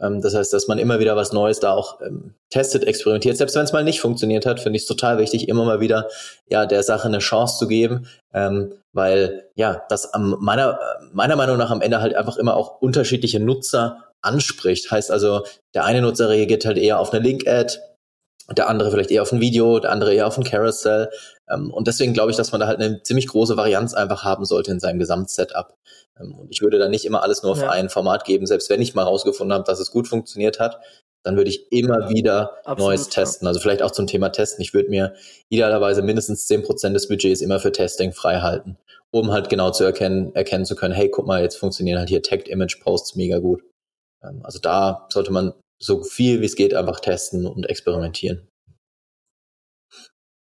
Ähm, 0.00 0.20
das 0.20 0.34
heißt, 0.34 0.52
dass 0.52 0.68
man 0.68 0.78
immer 0.78 0.98
wieder 0.98 1.16
was 1.16 1.32
Neues 1.32 1.60
da 1.60 1.72
auch 1.72 2.00
ähm, 2.00 2.34
testet, 2.50 2.84
experimentiert. 2.84 3.36
Selbst 3.36 3.54
wenn 3.56 3.64
es 3.64 3.72
mal 3.72 3.84
nicht 3.84 4.00
funktioniert 4.00 4.46
hat, 4.46 4.60
finde 4.60 4.76
ich 4.76 4.82
es 4.82 4.88
total 4.88 5.18
wichtig, 5.18 5.48
immer 5.48 5.64
mal 5.64 5.80
wieder 5.80 6.08
ja 6.48 6.66
der 6.66 6.82
Sache 6.82 7.08
eine 7.08 7.18
Chance 7.18 7.58
zu 7.58 7.68
geben, 7.68 8.06
ähm, 8.32 8.74
weil 8.92 9.48
ja 9.54 9.82
das 9.88 10.12
am, 10.12 10.36
meiner 10.40 10.78
meiner 11.12 11.36
Meinung 11.36 11.58
nach 11.58 11.70
am 11.70 11.80
Ende 11.80 12.00
halt 12.00 12.14
einfach 12.14 12.36
immer 12.36 12.56
auch 12.56 12.80
unterschiedliche 12.80 13.40
Nutzer 13.40 14.04
anspricht. 14.20 14.90
Heißt 14.90 15.10
also, 15.10 15.44
der 15.74 15.84
eine 15.84 16.02
Nutzer 16.02 16.28
reagiert 16.28 16.64
halt 16.64 16.78
eher 16.78 16.98
auf 16.98 17.12
eine 17.12 17.22
Link-Ad, 17.22 17.78
der 18.54 18.68
andere 18.68 18.90
vielleicht 18.90 19.10
eher 19.10 19.22
auf 19.22 19.32
ein 19.32 19.40
Video, 19.40 19.78
der 19.80 19.90
andere 19.90 20.14
eher 20.14 20.26
auf 20.26 20.38
ein 20.38 20.44
Carousel. 20.44 21.10
Ähm, 21.48 21.72
und 21.72 21.88
deswegen 21.88 22.12
glaube 22.12 22.30
ich, 22.30 22.36
dass 22.36 22.52
man 22.52 22.60
da 22.60 22.66
halt 22.66 22.80
eine 22.80 23.02
ziemlich 23.02 23.26
große 23.26 23.56
Varianz 23.56 23.94
einfach 23.94 24.24
haben 24.24 24.44
sollte 24.44 24.70
in 24.70 24.80
seinem 24.80 24.98
Gesamtsetup. 24.98 25.74
Ähm, 26.20 26.34
und 26.38 26.50
ich 26.50 26.62
würde 26.62 26.78
da 26.78 26.88
nicht 26.88 27.04
immer 27.04 27.22
alles 27.22 27.42
nur 27.42 27.52
auf 27.52 27.60
ja. 27.60 27.70
ein 27.70 27.88
Format 27.88 28.24
geben, 28.24 28.46
selbst 28.46 28.70
wenn 28.70 28.80
ich 28.82 28.94
mal 28.94 29.02
rausgefunden 29.02 29.52
habe, 29.52 29.64
dass 29.64 29.80
es 29.80 29.90
gut 29.90 30.06
funktioniert 30.06 30.60
hat, 30.60 30.80
dann 31.24 31.36
würde 31.36 31.50
ich 31.50 31.72
immer 31.72 32.08
wieder 32.08 32.52
Absolut, 32.58 32.78
Neues 32.78 33.08
testen. 33.08 33.46
Ja. 33.46 33.48
Also 33.48 33.58
vielleicht 33.58 33.82
auch 33.82 33.90
zum 33.90 34.06
Thema 34.06 34.28
Testen. 34.28 34.62
Ich 34.62 34.74
würde 34.74 34.90
mir 34.90 35.14
idealerweise 35.48 36.02
mindestens 36.02 36.46
zehn 36.46 36.62
Prozent 36.62 36.94
des 36.94 37.08
Budgets 37.08 37.40
immer 37.40 37.58
für 37.58 37.72
Testing 37.72 38.12
frei 38.12 38.40
halten. 38.40 38.78
um 39.10 39.32
halt 39.32 39.48
genau 39.48 39.70
zu 39.70 39.82
erkennen, 39.84 40.34
erkennen 40.34 40.64
zu 40.64 40.76
können, 40.76 40.94
hey, 40.94 41.08
guck 41.10 41.26
mal, 41.26 41.42
jetzt 41.42 41.56
funktionieren 41.56 41.98
halt 41.98 42.08
hier 42.08 42.22
Tagged 42.22 42.48
Image 42.48 42.80
Posts 42.80 43.16
mega 43.16 43.38
gut. 43.38 43.62
Ähm, 44.22 44.40
also 44.44 44.58
da 44.60 45.06
sollte 45.10 45.32
man 45.32 45.52
so 45.78 46.02
viel 46.02 46.40
wie 46.40 46.46
es 46.46 46.56
geht 46.56 46.74
einfach 46.74 47.00
testen 47.00 47.46
und 47.46 47.68
experimentieren. 47.68 48.48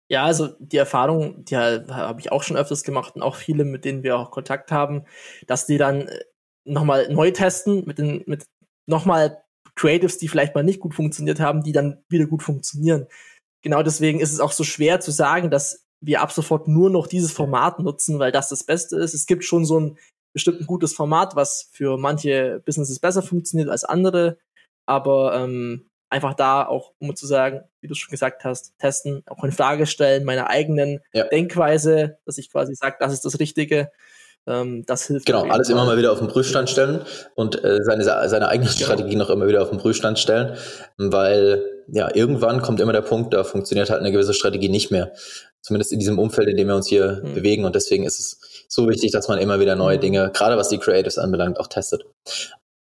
Ja, 0.08 0.24
also 0.26 0.50
die 0.60 0.78
Erfahrung, 0.78 1.46
die 1.46 1.58
habe 1.58 2.20
ich 2.20 2.32
auch 2.32 2.44
schon 2.44 2.58
öfters 2.58 2.84
gemacht 2.84 3.16
und 3.16 3.24
auch 3.24 3.36
viele, 3.36 3.66
mit 3.66 3.86
denen 3.86 4.04
wir 4.04 4.18
auch 4.18 4.30
Kontakt 4.30 4.72
haben, 4.72 5.06
dass 5.48 5.66
die 5.66 5.78
dann 5.78 6.08
äh, 6.08 6.20
nochmal 6.64 7.12
neu 7.12 7.32
testen 7.32 7.86
mit 7.86 7.98
den, 7.98 8.24
mit 8.28 8.46
nochmal 8.86 9.44
Creatives, 9.76 10.18
die 10.20 10.28
vielleicht 10.28 10.54
mal 10.54 10.64
nicht 10.64 10.80
gut 10.80 10.94
funktioniert 10.94 11.40
haben, 11.40 11.64
die 11.64 11.72
dann 11.72 12.04
wieder 12.08 12.28
gut 12.28 12.44
funktionieren. 12.44 13.08
Genau 13.64 13.82
deswegen 13.82 14.20
ist 14.20 14.32
es 14.32 14.40
auch 14.40 14.52
so 14.52 14.64
schwer 14.64 15.00
zu 15.00 15.12
sagen, 15.12 15.50
dass 15.50 15.86
wir 16.02 16.22
ab 16.22 16.32
sofort 16.32 16.68
nur 16.68 16.92
noch 16.92 17.08
dieses 17.08 17.32
Format 17.32 17.80
nutzen, 17.80 18.20
weil 18.20 18.32
das 18.32 18.50
das 18.50 18.64
Beste 18.64 18.98
ist. 18.98 19.16
Es 19.16 19.26
gibt 19.26 19.44
schon 19.44 19.66
so 19.66 19.80
ein 19.80 19.98
bestimmt 20.34 20.68
gutes 20.68 20.94
Format, 20.94 21.36
was 21.36 21.70
für 21.72 21.98
manche 21.98 22.62
Businesses 22.66 23.00
besser 23.00 23.24
funktioniert 23.24 23.70
als 23.70 23.84
andere, 23.84 24.38
aber 24.86 25.36
ähm, 25.36 25.90
einfach 26.10 26.34
da 26.34 26.66
auch, 26.66 26.94
um 27.00 27.16
zu 27.16 27.28
sagen, 27.28 27.62
wie 27.82 27.88
du 27.88 27.96
schon 27.96 28.12
gesagt 28.12 28.44
hast, 28.44 28.74
testen, 28.80 29.24
auch 29.28 29.44
in 29.44 29.52
Frage 29.52 29.86
stellen, 29.86 30.24
meine 30.24 30.48
eigenen 30.50 31.02
ja. 31.14 31.26
Denkweise, 31.26 32.18
dass 32.26 32.38
ich 32.38 32.52
quasi 32.52 32.76
sage, 32.76 32.98
das 33.00 33.14
ist 33.14 33.26
das 33.26 33.40
Richtige. 33.40 33.92
Ähm, 34.48 34.86
das 34.86 35.08
hilft. 35.08 35.26
Genau, 35.26 35.44
alles 35.46 35.70
immer 35.70 35.86
mal 35.86 35.98
wieder 35.98 36.12
auf 36.12 36.20
den 36.20 36.28
Prüfstand 36.28 36.70
stellen 36.70 37.02
und 37.34 37.64
äh, 37.64 37.80
seine, 37.84 38.04
seine 38.04 38.48
eigene 38.48 38.70
genau. 38.70 38.86
Strategie 38.86 39.16
noch 39.16 39.32
immer 39.32 39.48
wieder 39.48 39.64
auf 39.64 39.72
den 39.72 39.80
Prüfstand 39.80 40.20
stellen, 40.20 40.56
weil 40.98 41.64
ja, 41.88 42.14
irgendwann 42.14 42.62
kommt 42.62 42.80
immer 42.80 42.94
der 42.94 43.02
Punkt, 43.02 43.34
da 43.34 43.44
funktioniert 43.44 43.90
halt 43.90 44.00
eine 44.00 44.12
gewisse 44.12 44.34
Strategie 44.34 44.70
nicht 44.70 44.92
mehr. 44.92 45.14
Zumindest 45.62 45.92
in 45.92 46.00
diesem 46.00 46.20
Umfeld, 46.20 46.48
in 46.48 46.58
dem 46.58 46.68
wir 46.68 46.76
uns 46.76 46.88
hier 46.88 47.22
mhm. 47.24 47.34
bewegen. 47.34 47.66
Und 47.66 47.76
deswegen 47.76 48.06
ist 48.06 48.20
es 48.20 48.66
so 48.68 48.88
wichtig, 48.88 49.12
dass 49.12 49.28
man 49.28 49.40
immer 49.40 49.60
wieder 49.60 49.76
neue 49.76 49.98
mhm. 49.98 50.02
Dinge, 50.02 50.32
gerade 50.32 50.58
was 50.58 50.70
die 50.70 50.78
Creatives 50.78 51.18
anbelangt, 51.18 51.60
auch 51.60 51.68
testet. 51.68 52.06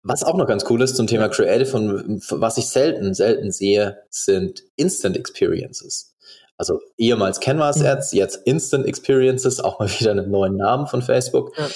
Was 0.02 0.24
auch 0.24 0.36
noch 0.36 0.46
ganz 0.46 0.64
cool 0.68 0.82
ist 0.82 0.96
zum 0.96 1.06
Thema 1.06 1.28
Creative 1.28 1.76
und 1.76 2.22
was 2.30 2.58
ich 2.58 2.66
selten, 2.68 3.14
selten 3.14 3.52
sehe, 3.52 4.02
sind 4.10 4.62
Instant 4.76 5.16
Experiences. 5.16 6.16
Also 6.56 6.80
ehemals 6.96 7.40
Canvas 7.40 7.78
mhm. 7.78 7.86
Ads, 7.86 8.12
jetzt 8.12 8.46
Instant 8.46 8.86
Experiences, 8.86 9.60
auch 9.60 9.78
mal 9.78 9.88
wieder 10.00 10.10
einen 10.10 10.30
neuen 10.30 10.56
Namen 10.56 10.86
von 10.86 11.02
Facebook. 11.02 11.56
Ja. 11.56 11.68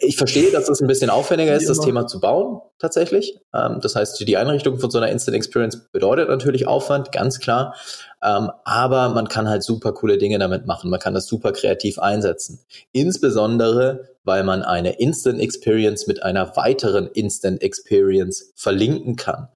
Ich 0.00 0.16
verstehe, 0.16 0.50
dass 0.50 0.68
es 0.68 0.80
ein 0.80 0.86
bisschen 0.86 1.10
aufwendiger 1.10 1.54
ist, 1.54 1.68
das 1.68 1.80
Thema 1.80 2.06
zu 2.06 2.20
bauen, 2.20 2.60
tatsächlich. 2.78 3.38
Ähm, 3.54 3.78
das 3.80 3.94
heißt, 3.94 4.20
die 4.26 4.36
Einrichtung 4.36 4.78
von 4.78 4.90
so 4.90 4.98
einer 4.98 5.08
Instant 5.08 5.36
Experience 5.36 5.90
bedeutet 5.92 6.28
natürlich 6.28 6.66
Aufwand, 6.66 7.12
ganz 7.12 7.38
klar. 7.38 7.74
Ähm, 8.22 8.50
aber 8.64 9.10
man 9.10 9.28
kann 9.28 9.48
halt 9.48 9.62
super 9.62 9.92
coole 9.92 10.18
Dinge 10.18 10.38
damit 10.38 10.66
machen. 10.66 10.90
Man 10.90 11.00
kann 11.00 11.14
das 11.14 11.26
super 11.26 11.52
kreativ 11.52 11.98
einsetzen. 11.98 12.60
Insbesondere, 12.92 14.08
weil 14.24 14.44
man 14.44 14.62
eine 14.62 14.98
Instant 14.98 15.40
Experience 15.40 16.06
mit 16.06 16.22
einer 16.22 16.56
weiteren 16.56 17.06
Instant 17.08 17.62
Experience 17.62 18.52
verlinken 18.56 19.16
kann. 19.16 19.48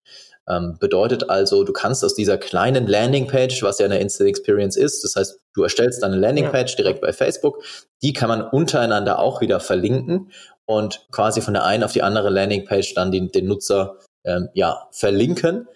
Ähm, 0.49 0.77
bedeutet 0.81 1.31
also, 1.31 1.63
du 1.63 1.73
kannst 1.73 2.05
aus 2.05 2.15
dieser 2.15 2.37
kleinen 2.37 2.87
Landingpage, 2.87 3.63
was 3.63 3.79
ja 3.79 3.87
eine 3.87 4.01
Instant 4.01 4.29
Experience 4.29 4.77
ist, 4.77 5.05
das 5.05 5.15
heißt, 5.15 5.39
du 5.55 5.63
erstellst 5.63 6.03
dann 6.03 6.13
eine 6.13 6.21
Landingpage 6.21 6.73
ja. 6.73 6.77
direkt 6.77 7.01
bei 7.01 7.13
Facebook, 7.13 7.63
die 8.03 8.13
kann 8.13 8.29
man 8.29 8.43
untereinander 8.43 9.21
auch 9.21 9.41
wieder 9.41 9.61
verlinken 9.61 10.33
und 10.67 11.07
quasi 11.13 11.41
von 11.41 11.55
der 11.55 11.65
einen 11.65 11.85
auf 11.85 11.93
die 11.93 12.03
andere 12.03 12.31
Landingpage 12.31 12.95
dann 12.95 13.13
den, 13.13 13.31
den 13.31 13.47
Nutzer 13.47 13.99
ähm, 14.25 14.49
ja, 14.55 14.89
verlinken. 14.91 15.69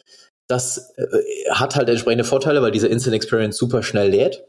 Das 0.48 0.92
äh, 0.96 1.50
hat 1.50 1.76
halt 1.76 1.88
entsprechende 1.88 2.24
Vorteile, 2.24 2.62
weil 2.62 2.70
diese 2.70 2.88
Instant 2.88 3.14
Experience 3.14 3.56
super 3.56 3.82
schnell 3.82 4.10
lädt. 4.10 4.44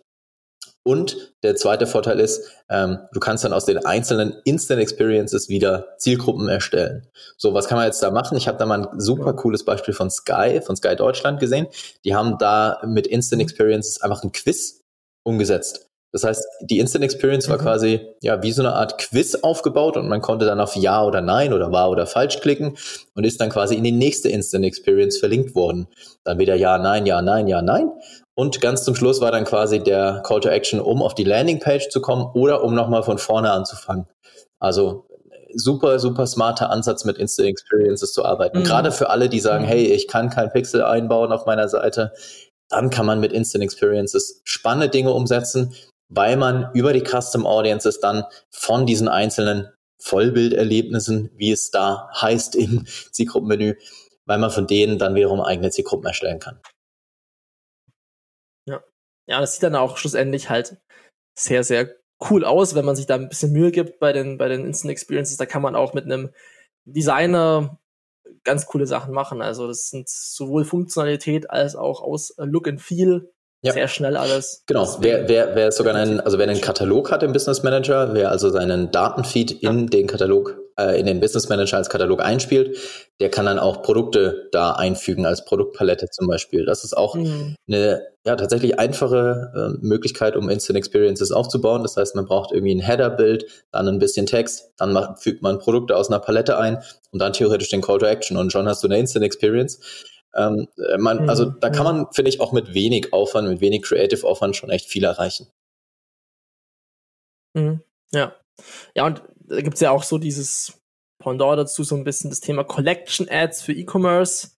Und 0.88 1.34
der 1.44 1.58
zweite 1.58 1.86
Vorteil 1.86 2.18
ist, 2.18 2.50
ähm, 2.70 3.00
du 3.12 3.20
kannst 3.20 3.44
dann 3.44 3.52
aus 3.52 3.66
den 3.66 3.86
einzelnen 3.86 4.38
Instant 4.46 4.80
Experiences 4.80 5.50
wieder 5.50 5.98
Zielgruppen 5.98 6.48
erstellen. 6.48 7.06
So, 7.36 7.54
was 7.54 7.68
kann 7.68 7.78
man 7.78 7.88
jetzt 7.88 8.02
da 8.02 8.10
machen? 8.10 8.38
Ich 8.38 8.48
habe 8.48 8.58
da 8.58 8.66
mal 8.66 8.88
ein 8.88 9.00
super 9.02 9.34
cooles 9.34 9.66
Beispiel 9.66 9.94
von 9.94 10.10
Sky, 10.10 10.62
von 10.66 10.78
Sky 10.78 10.96
Deutschland 10.96 11.42
gesehen. 11.42 11.68
Die 12.06 12.16
haben 12.16 12.38
da 12.38 12.80
mit 12.86 13.06
Instant 13.06 13.42
Experiences 13.42 14.02
einfach 14.02 14.24
ein 14.24 14.32
Quiz 14.32 14.86
umgesetzt. 15.24 15.90
Das 16.14 16.24
heißt, 16.24 16.48
die 16.62 16.80
Instant 16.80 17.04
Experience 17.04 17.50
war 17.50 17.58
mhm. 17.58 17.64
quasi 17.64 18.08
ja 18.22 18.42
wie 18.42 18.54
so 18.54 18.62
eine 18.62 18.72
Art 18.72 18.98
Quiz 18.98 19.36
aufgebaut 19.36 19.98
und 19.98 20.08
man 20.08 20.22
konnte 20.22 20.46
dann 20.46 20.62
auf 20.62 20.78
Ja 20.78 21.04
oder 21.04 21.20
Nein 21.20 21.52
oder 21.52 21.74
wahr 21.74 21.90
oder 21.92 22.08
falsch 22.08 22.40
klicken 22.40 22.78
und 23.14 23.26
ist 23.26 23.42
dann 23.42 23.50
quasi 23.50 23.76
in 23.76 23.84
die 23.84 23.92
nächste 23.92 24.30
Instant 24.30 24.64
Experience 24.64 25.18
verlinkt 25.18 25.54
worden. 25.54 25.88
Dann 26.24 26.40
wieder 26.40 26.56
Ja, 26.56 26.78
Nein, 26.78 27.06
Ja, 27.06 27.22
Nein, 27.22 27.48
Ja, 27.48 27.62
Nein. 27.62 27.92
Und 28.38 28.62
ganz 28.62 28.84
zum 28.84 28.94
Schluss 28.94 29.20
war 29.20 29.32
dann 29.32 29.46
quasi 29.46 29.80
der 29.80 30.22
Call 30.24 30.42
to 30.42 30.50
Action, 30.50 30.80
um 30.80 31.02
auf 31.02 31.16
die 31.16 31.24
Landingpage 31.24 31.90
zu 31.90 32.02
kommen 32.02 32.30
oder 32.36 32.64
um 32.64 32.76
nochmal 32.76 33.02
von 33.02 33.18
vorne 33.18 33.50
anzufangen. 33.52 34.06
Also 34.60 35.08
super, 35.56 35.98
super 35.98 36.28
smarter 36.28 36.70
Ansatz 36.70 37.04
mit 37.04 37.18
Instant 37.18 37.50
Experiences 37.50 38.14
zu 38.14 38.24
arbeiten. 38.24 38.60
Mhm. 38.60 38.64
Gerade 38.66 38.92
für 38.92 39.10
alle, 39.10 39.28
die 39.28 39.40
sagen, 39.40 39.64
mhm. 39.64 39.70
hey, 39.70 39.86
ich 39.88 40.08
kann 40.08 40.30
kein 40.30 40.52
Pixel 40.52 40.84
einbauen 40.84 41.32
auf 41.32 41.48
meiner 41.48 41.68
Seite, 41.68 42.14
dann 42.70 42.92
kann 42.92 43.08
man 43.08 43.20
mit 43.20 43.34
Instant 43.34 43.64
Experiences 43.64 44.42
spannende 44.44 44.90
Dinge 44.90 45.14
umsetzen, 45.14 45.74
weil 46.08 46.38
man 46.38 46.70
über 46.76 46.94
die 46.94 47.04
Custom 47.04 47.48
Audiences 47.48 48.00
dann 48.02 48.24
von 48.52 48.86
diesen 48.86 49.08
einzelnen 49.08 49.68
Vollbilderlebnissen, 50.00 51.32
wie 51.36 51.52
es 51.52 51.72
da 51.72 52.08
heißt 52.22 52.56
im 52.56 52.86
Zielgruppenmenü, 53.12 53.78
weil 54.28 54.38
man 54.38 54.52
von 54.52 54.68
denen 54.68 55.00
dann 55.00 55.16
wiederum 55.16 55.42
eigene 55.42 55.72
Zielgruppen 55.72 56.06
erstellen 56.06 56.38
kann. 56.38 56.60
Ja, 59.28 59.42
das 59.42 59.54
sieht 59.54 59.64
dann 59.64 59.76
auch 59.76 59.98
schlussendlich 59.98 60.50
halt 60.50 60.78
sehr, 61.38 61.64
sehr 61.64 61.96
cool 62.30 62.46
aus, 62.46 62.76
wenn 62.76 62.86
man 62.86 62.96
sich 62.96 63.06
da 63.06 63.16
ein 63.16 63.30
bisschen 63.30 63.52
Mühe 63.52 63.72
gibt 63.72 64.00
bei 64.00 64.14
den, 64.14 64.38
bei 64.38 64.48
den 64.48 64.66
Instant 64.66 64.92
Experiences. 64.92 65.38
Da 65.38 65.46
kann 65.46 65.62
man 65.62 65.76
auch 65.76 65.94
mit 65.94 66.06
einem 66.06 66.32
Designer 66.86 67.80
ganz 68.44 68.66
coole 68.66 68.88
Sachen 68.88 69.14
machen. 69.14 69.42
Also 69.42 69.68
das 69.68 69.90
sind 69.90 70.10
sowohl 70.10 70.66
Funktionalität 70.66 71.50
als 71.52 71.76
auch 71.76 72.02
aus 72.02 72.34
Look 72.38 72.68
and 72.68 72.82
Feel 72.82 73.32
ja. 73.62 73.74
Sehr 73.74 73.88
schnell 73.88 74.18
alles. 74.18 74.64
Genau. 74.68 74.98
Wer, 75.00 75.28
wer, 75.28 75.56
wer 75.56 75.72
sogar 75.72 75.96
einen, 75.96 76.20
also 76.20 76.38
wer 76.38 76.48
einen 76.48 76.62
Katalog 76.62 77.12
hat 77.12 77.24
im 77.24 77.34
Business 77.34 77.64
Manager, 77.64 78.14
wer 78.14 78.30
also 78.30 78.50
seinen 78.50 78.92
Datenfeed 78.92 79.64
in 79.64 79.80
ja. 79.80 79.86
den 79.86 80.06
Katalog, 80.06 80.58
äh, 80.80 81.00
in 81.00 81.08
den 81.08 81.20
Business 81.20 81.50
Manager 81.50 81.78
als 81.78 81.90
Katalog 81.90 82.22
einspielt, 82.22 82.78
der 83.20 83.30
kann 83.30 83.48
dann 83.48 83.58
auch 83.58 83.82
Produkte 83.82 84.48
da 84.52 84.74
einfügen 84.74 85.26
als 85.26 85.44
Produktpalette 85.44 86.08
zum 86.12 86.28
Beispiel. 86.28 86.66
Das 86.66 86.84
ist 86.84 86.96
auch 86.96 87.16
mhm. 87.16 87.56
eine 87.68 88.04
ja 88.28 88.36
tatsächlich 88.36 88.78
einfache 88.78 89.52
äh, 89.56 89.86
Möglichkeit, 89.86 90.36
um 90.36 90.50
Instant 90.50 90.78
Experiences 90.78 91.32
aufzubauen. 91.32 91.82
Das 91.82 91.98
heißt, 91.98 92.16
man 92.16 92.26
braucht 92.26 92.52
irgendwie 92.52 92.76
ein 92.76 92.80
Header-Bild, 92.80 93.46
dann 93.72 93.88
ein 93.88 93.98
bisschen 93.98 94.28
Text, 94.28 94.70
dann 94.78 94.94
macht, 94.94 95.24
fügt 95.24 95.42
man 95.42 95.58
Produkte 95.58 95.96
aus 95.96 96.10
einer 96.10 96.20
Palette 96.20 96.60
ein 96.60 96.84
und 97.12 97.20
dann 97.20 97.34
theoretisch 97.34 97.70
den 97.70 97.82
Call 97.82 97.98
to 97.98 98.06
Action 98.06 98.38
und 98.38 98.52
schon 98.52 98.68
hast 98.68 98.84
du 98.84 98.88
eine 98.88 99.00
Instant 99.00 99.26
Experience. 99.26 99.80
Ähm, 100.38 100.68
äh, 100.78 100.98
man, 100.98 101.30
also 101.30 101.48
mhm. 101.48 101.58
da 101.60 101.70
kann 101.70 101.84
man, 101.84 102.08
finde 102.14 102.30
ich, 102.30 102.40
auch 102.40 102.54
mit 102.54 102.74
wenig 102.74 103.12
Aufwand, 103.12 103.50
mit 103.50 103.60
wenig 103.60 103.82
Creative 103.82 104.26
Aufwand 104.26 104.56
schon 104.56 104.70
echt 104.70 104.88
viel 104.88 105.04
erreichen. 105.04 105.48
Mhm. 107.54 107.82
Ja. 108.12 108.36
Ja, 108.96 109.06
und 109.06 109.24
da 109.40 109.62
gibt 109.62 109.76
es 109.76 109.82
ja 109.82 109.92
auch 109.92 110.04
so 110.04 110.18
dieses 110.18 110.80
Pendant 111.20 111.58
dazu, 111.58 111.84
so 111.84 111.96
ein 111.96 112.04
bisschen 112.04 112.30
das 112.30 112.40
Thema 112.40 112.64
Collection 112.64 113.28
Ads 113.30 113.64
für 113.64 113.74
E-Commerce. 113.74 114.52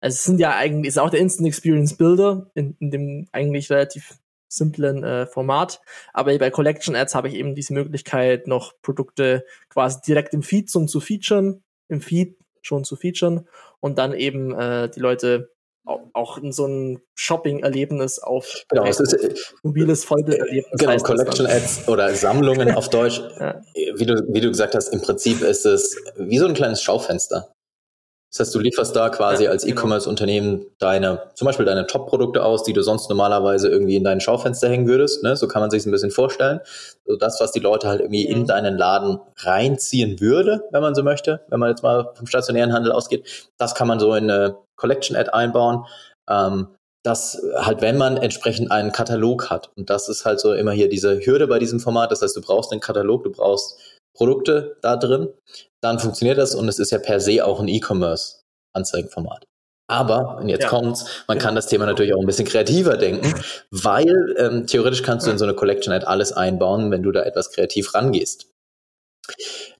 Also 0.00 0.14
es 0.14 0.24
sind 0.24 0.40
ja 0.40 0.56
eigentlich, 0.56 0.88
ist 0.88 0.98
auch 0.98 1.10
der 1.10 1.20
Instant 1.20 1.48
Experience 1.48 1.96
Builder 1.96 2.50
in, 2.54 2.76
in 2.80 2.90
dem 2.90 3.28
eigentlich 3.32 3.70
relativ 3.70 4.18
simplen 4.48 5.04
äh, 5.04 5.26
Format. 5.26 5.80
Aber 6.14 6.36
bei 6.38 6.50
Collection 6.50 6.96
Ads 6.96 7.14
habe 7.14 7.28
ich 7.28 7.34
eben 7.34 7.54
diese 7.54 7.74
Möglichkeit, 7.74 8.46
noch 8.46 8.72
Produkte 8.80 9.44
quasi 9.68 10.00
direkt 10.06 10.32
im 10.32 10.42
Feed 10.42 10.70
zum 10.70 10.88
zu 10.88 11.00
featuren, 11.00 11.62
im 11.88 12.00
Feed 12.00 12.37
schon 12.62 12.84
zu 12.84 12.96
featuren 12.96 13.48
und 13.80 13.98
dann 13.98 14.12
eben 14.12 14.54
äh, 14.54 14.88
die 14.88 15.00
Leute 15.00 15.50
auch 16.12 16.38
in 16.38 16.52
so 16.52 16.66
ein 16.66 17.00
Shopping-Erlebnis 17.14 18.18
auf 18.18 18.64
genau, 18.68 18.84
es 18.84 19.00
ist, 19.00 19.14
äh, 19.14 19.34
mobiles 19.62 20.04
Vollbilderlebnis. 20.04 20.78
Genau, 20.78 20.96
Collection 20.98 21.46
Ads 21.46 21.88
oder 21.88 22.14
Sammlungen 22.14 22.70
auf 22.74 22.90
Deutsch. 22.90 23.22
Ja. 23.40 23.62
Wie, 23.94 24.04
du, 24.04 24.22
wie 24.28 24.40
du 24.40 24.48
gesagt 24.48 24.74
hast, 24.74 24.88
im 24.88 25.00
Prinzip 25.00 25.40
ist 25.40 25.64
es 25.64 25.96
wie 26.16 26.38
so 26.38 26.46
ein 26.46 26.54
kleines 26.54 26.82
Schaufenster. 26.82 27.54
Das 28.30 28.40
heißt, 28.40 28.54
du 28.54 28.58
lieferst 28.58 28.94
da 28.94 29.08
quasi 29.08 29.44
ja, 29.44 29.50
als 29.50 29.64
genau. 29.64 29.80
E-Commerce-Unternehmen 29.80 30.66
deine, 30.78 31.30
zum 31.34 31.46
Beispiel 31.46 31.64
deine 31.64 31.86
Top-Produkte 31.86 32.44
aus, 32.44 32.62
die 32.62 32.74
du 32.74 32.82
sonst 32.82 33.08
normalerweise 33.08 33.68
irgendwie 33.68 33.96
in 33.96 34.04
dein 34.04 34.20
Schaufenster 34.20 34.68
hängen 34.68 34.86
würdest. 34.86 35.22
Ne? 35.22 35.34
So 35.34 35.48
kann 35.48 35.62
man 35.62 35.70
sich 35.70 35.86
ein 35.86 35.90
bisschen 35.90 36.10
vorstellen. 36.10 36.60
So 37.06 37.16
das, 37.16 37.40
was 37.40 37.52
die 37.52 37.60
Leute 37.60 37.88
halt 37.88 38.00
irgendwie 38.00 38.26
mhm. 38.26 38.40
in 38.40 38.46
deinen 38.46 38.76
Laden 38.76 39.18
reinziehen 39.38 40.20
würde, 40.20 40.62
wenn 40.72 40.82
man 40.82 40.94
so 40.94 41.02
möchte, 41.02 41.40
wenn 41.48 41.58
man 41.58 41.70
jetzt 41.70 41.82
mal 41.82 42.12
vom 42.14 42.26
stationären 42.26 42.72
Handel 42.74 42.92
ausgeht, 42.92 43.48
das 43.56 43.74
kann 43.74 43.88
man 43.88 43.98
so 43.98 44.14
in 44.14 44.30
eine 44.30 44.56
Collection-Ad 44.76 45.30
einbauen. 45.30 45.86
Ähm, 46.28 46.68
dass 47.04 47.40
halt, 47.54 47.80
wenn 47.80 47.96
man 47.96 48.16
entsprechend 48.18 48.70
einen 48.70 48.92
Katalog 48.92 49.48
hat, 49.48 49.70
und 49.76 49.88
das 49.88 50.08
ist 50.08 50.26
halt 50.26 50.40
so 50.40 50.52
immer 50.52 50.72
hier 50.72 50.90
diese 50.90 51.24
Hürde 51.24 51.46
bei 51.46 51.58
diesem 51.58 51.80
Format, 51.80 52.10
das 52.10 52.20
heißt, 52.20 52.36
du 52.36 52.42
brauchst 52.42 52.72
einen 52.72 52.80
Katalog, 52.82 53.24
du 53.24 53.30
brauchst 53.30 53.78
Produkte 54.14 54.76
da 54.82 54.96
drin, 54.96 55.28
dann 55.80 55.98
funktioniert 55.98 56.38
das 56.38 56.54
und 56.54 56.68
es 56.68 56.78
ist 56.78 56.90
ja 56.90 56.98
per 56.98 57.20
se 57.20 57.44
auch 57.44 57.60
ein 57.60 57.68
E-Commerce-Anzeigenformat. 57.68 59.46
Aber, 59.90 60.36
und 60.38 60.48
jetzt 60.50 60.64
ja. 60.64 60.68
kommt's, 60.68 61.24
man 61.28 61.38
kann 61.38 61.54
das 61.54 61.66
Thema 61.66 61.86
natürlich 61.86 62.14
auch 62.14 62.20
ein 62.20 62.26
bisschen 62.26 62.46
kreativer 62.46 62.98
denken, 62.98 63.32
weil 63.70 64.34
ähm, 64.38 64.66
theoretisch 64.66 65.02
kannst 65.02 65.26
du 65.26 65.30
in 65.30 65.38
so 65.38 65.44
eine 65.44 65.54
Collection 65.54 65.92
halt 65.92 66.06
alles 66.06 66.32
einbauen, 66.32 66.90
wenn 66.90 67.02
du 67.02 67.10
da 67.10 67.22
etwas 67.22 67.50
kreativ 67.50 67.94
rangehst. 67.94 68.48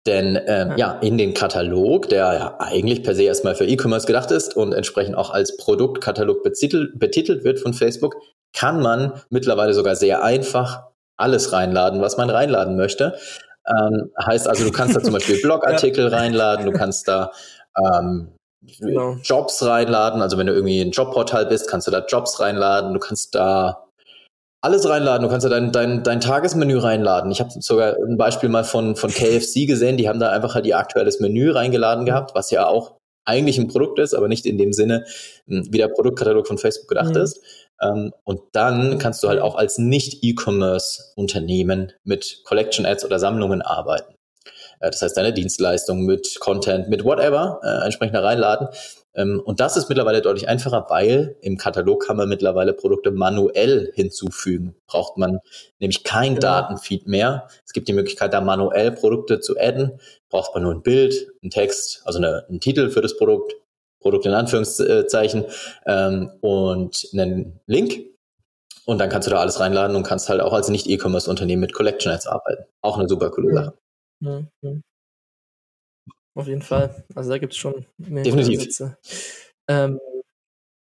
Denn 0.07 0.39
ähm, 0.47 0.75
ja, 0.77 0.99
in 1.01 1.19
den 1.19 1.35
Katalog, 1.35 2.09
der 2.09 2.33
ja 2.33 2.57
eigentlich 2.59 3.03
per 3.03 3.15
se 3.15 3.25
erstmal 3.25 3.55
für 3.55 3.67
E-Commerce 3.67 4.07
gedacht 4.07 4.31
ist 4.31 4.57
und 4.57 4.73
entsprechend 4.73 5.17
auch 5.17 5.31
als 5.31 5.57
Produktkatalog 5.59 6.43
betitelt, 6.43 6.99
betitelt 6.99 7.45
wird 7.45 7.61
von 7.61 7.75
Facebook, 7.75 8.17
kann 8.55 8.81
man 8.81 9.21
mittlerweile 9.29 9.75
sogar 9.75 9.97
sehr 9.97 10.23
einfach 10.23 10.85
alles 11.19 11.53
reinladen, 11.53 12.01
was 12.01 12.17
man 12.17 12.31
reinladen 12.31 12.77
möchte. 12.77 13.19
Ähm, 13.69 14.11
heißt 14.25 14.49
also, 14.49 14.65
du 14.65 14.73
kannst 14.73 14.97
da 14.97 15.03
zum 15.03 15.13
Beispiel 15.13 15.39
Blogartikel 15.43 16.11
ja. 16.11 16.17
reinladen, 16.17 16.67
du 16.67 16.73
kannst 16.73 17.09
da 17.09 17.33
ähm, 17.77 18.33
genau. 18.79 19.17
Jobs 19.23 19.63
reinladen. 19.65 20.23
Also 20.23 20.39
wenn 20.39 20.47
du 20.47 20.55
irgendwie 20.55 20.81
ein 20.81 20.91
Jobportal 20.91 21.47
bist, 21.47 21.69
kannst 21.69 21.87
du 21.87 21.91
da 21.91 22.05
Jobs 22.07 22.41
reinladen. 22.41 22.95
Du 22.95 23.01
kannst 23.01 23.35
da 23.35 23.85
alles 24.61 24.89
reinladen. 24.89 25.23
Du 25.23 25.31
kannst 25.31 25.45
da 25.45 25.51
dein, 25.51 25.73
dein, 25.73 26.03
dein 26.03 26.21
Tagesmenü 26.21 26.79
reinladen. 26.79 27.31
Ich 27.31 27.41
habe 27.41 27.51
sogar 27.61 27.97
ein 27.97 28.17
Beispiel 28.17 28.49
mal 28.49 28.65
von, 28.65 28.97
von 28.97 29.11
KFC 29.11 29.67
gesehen. 29.67 29.97
Die 29.97 30.09
haben 30.09 30.21
da 30.21 30.31
einfach 30.31 30.55
halt 30.55 30.67
ihr 30.67 30.79
aktuelles 30.79 31.21
Menü 31.21 31.51
reingeladen 31.51 32.05
gehabt, 32.05 32.35
was 32.35 32.51
ja 32.51 32.67
auch 32.67 32.99
eigentlich 33.25 33.59
ein 33.59 33.69
Produkt 33.69 33.99
ist, 33.99 34.15
aber 34.15 34.27
nicht 34.27 34.47
in 34.47 34.57
dem 34.57 34.73
Sinne, 34.73 35.05
hm, 35.47 35.69
wie 35.71 35.79
der 35.79 35.89
Produktkatalog 35.89 36.47
von 36.47 36.59
Facebook 36.59 36.89
gedacht 36.89 37.15
mhm. 37.15 37.23
ist. 37.23 37.41
Ähm, 37.81 38.13
und 38.25 38.41
dann 38.53 38.99
kannst 38.99 39.23
du 39.23 39.29
halt 39.29 39.41
auch 39.41 39.55
als 39.55 39.79
Nicht-E-Commerce-Unternehmen 39.79 41.93
mit 42.05 42.43
Collection 42.45 42.87
Ads 42.87 43.05
oder 43.05 43.19
Sammlungen 43.19 43.63
arbeiten. 43.63 44.15
Äh, 44.81 44.91
das 44.91 45.03
heißt, 45.03 45.17
deine 45.17 45.33
Dienstleistung 45.33 46.05
mit 46.05 46.39
Content, 46.41 46.89
mit 46.89 47.05
whatever 47.05 47.61
äh, 47.63 47.85
entsprechend 47.85 48.17
reinladen. 48.17 48.69
Ähm, 49.15 49.41
und 49.45 49.61
das 49.61 49.77
ist 49.77 49.89
mittlerweile 49.89 50.23
deutlich 50.23 50.49
einfacher, 50.49 50.87
weil 50.89 51.37
im 51.41 51.57
Katalog 51.57 52.07
kann 52.07 52.17
man 52.17 52.29
mittlerweile 52.29 52.73
Produkte 52.73 53.11
manuell 53.11 53.91
hinzufügen. 53.95 54.75
Braucht 54.87 55.17
man 55.17 55.41
nämlich 55.79 56.05
kein 56.05 56.35
genau. 56.35 56.41
Datenfeed 56.41 57.07
mehr. 57.07 57.49
Es 57.67 57.73
gibt 57.73 57.89
die 57.89 57.93
Möglichkeit, 57.93 58.33
da 58.33 58.41
manuell 58.41 58.93
Produkte 58.93 59.41
zu 59.41 59.59
adden. 59.59 60.01
Braucht 60.31 60.55
man 60.55 60.63
nur 60.63 60.75
ein 60.75 60.83
Bild, 60.83 61.29
einen 61.43 61.51
Text, 61.51 62.03
also 62.05 62.19
eine, 62.19 62.45
einen 62.49 62.61
Titel 62.61 62.91
für 62.91 63.01
das 63.01 63.17
Produkt, 63.17 63.55
Produkt 64.01 64.27
in 64.27 64.33
Anführungszeichen 64.33 65.45
ähm, 65.87 66.31
und 66.41 67.09
einen 67.13 67.61
Link. 67.67 68.07
Und 68.85 68.99
dann 68.99 69.11
kannst 69.11 69.29
du 69.29 69.31
da 69.31 69.39
alles 69.39 69.61
reinladen 69.61 69.97
und 69.97 70.03
kannst 70.05 70.29
halt 70.31 70.41
auch 70.41 70.53
als 70.53 70.69
Nicht-E-Commerce-Unternehmen 70.71 71.61
mit 71.61 71.75
Collection 71.75 72.11
Ads 72.11 72.27
arbeiten. 72.27 72.65
Auch 72.81 72.99
eine 72.99 73.09
super 73.09 73.31
coole 73.31 73.53
Sache. 73.53 73.79
Mhm. 74.21 74.83
Auf 76.35 76.47
jeden 76.47 76.63
Fall. 76.63 77.05
Also 77.15 77.31
da 77.31 77.39
gibt 77.39 77.53
es 77.53 77.59
schon 77.59 77.85
mehr 77.99 78.23
Definitiv. 78.23 78.81
Ähm, 79.69 80.01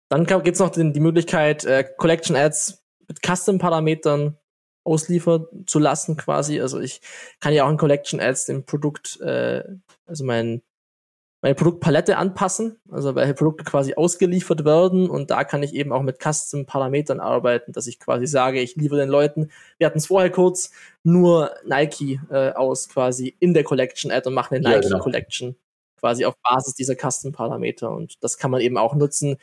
dann 0.08 0.26
gibt 0.26 0.48
es 0.48 0.58
noch 0.58 0.70
den, 0.70 0.92
die 0.92 1.00
Möglichkeit, 1.00 1.64
äh, 1.64 1.84
Collection 1.96 2.34
Ads 2.34 2.82
mit 3.06 3.20
Custom-Parametern 3.24 4.36
ausliefern 4.84 5.46
zu 5.66 5.78
lassen, 5.78 6.16
quasi. 6.16 6.60
Also 6.60 6.80
ich 6.80 7.00
kann 7.40 7.54
ja 7.54 7.64
auch 7.64 7.70
in 7.70 7.76
Collection 7.76 8.18
Ads 8.18 8.46
dem 8.46 8.64
Produkt, 8.64 9.20
äh, 9.20 9.62
also 10.06 10.24
mein 10.24 10.62
meine 11.42 11.56
Produktpalette 11.56 12.16
anpassen, 12.16 12.78
also 12.90 13.16
welche 13.16 13.34
Produkte 13.34 13.64
quasi 13.64 13.94
ausgeliefert 13.94 14.64
werden 14.64 15.10
und 15.10 15.30
da 15.30 15.42
kann 15.42 15.64
ich 15.64 15.74
eben 15.74 15.92
auch 15.92 16.02
mit 16.02 16.18
Custom-Parametern 16.22 17.18
arbeiten, 17.18 17.72
dass 17.72 17.88
ich 17.88 17.98
quasi 17.98 18.28
sage, 18.28 18.60
ich 18.60 18.76
liefere 18.76 19.00
den 19.00 19.08
Leuten, 19.08 19.50
wir 19.76 19.88
hatten 19.88 19.98
es 19.98 20.06
vorher 20.06 20.30
kurz, 20.30 20.70
nur 21.02 21.50
Nike 21.64 22.20
äh, 22.30 22.52
aus 22.52 22.88
quasi 22.88 23.36
in 23.40 23.54
der 23.54 23.64
Collection-Ad 23.64 24.28
und 24.28 24.34
machen 24.34 24.54
eine 24.54 24.70
ja, 24.70 24.78
Nike-Collection 24.78 25.48
genau. 25.48 25.60
quasi 25.98 26.24
auf 26.24 26.36
Basis 26.42 26.74
dieser 26.74 26.94
Custom-Parameter 26.94 27.90
und 27.90 28.22
das 28.22 28.38
kann 28.38 28.52
man 28.52 28.60
eben 28.60 28.78
auch 28.78 28.94
nutzen 28.94 29.36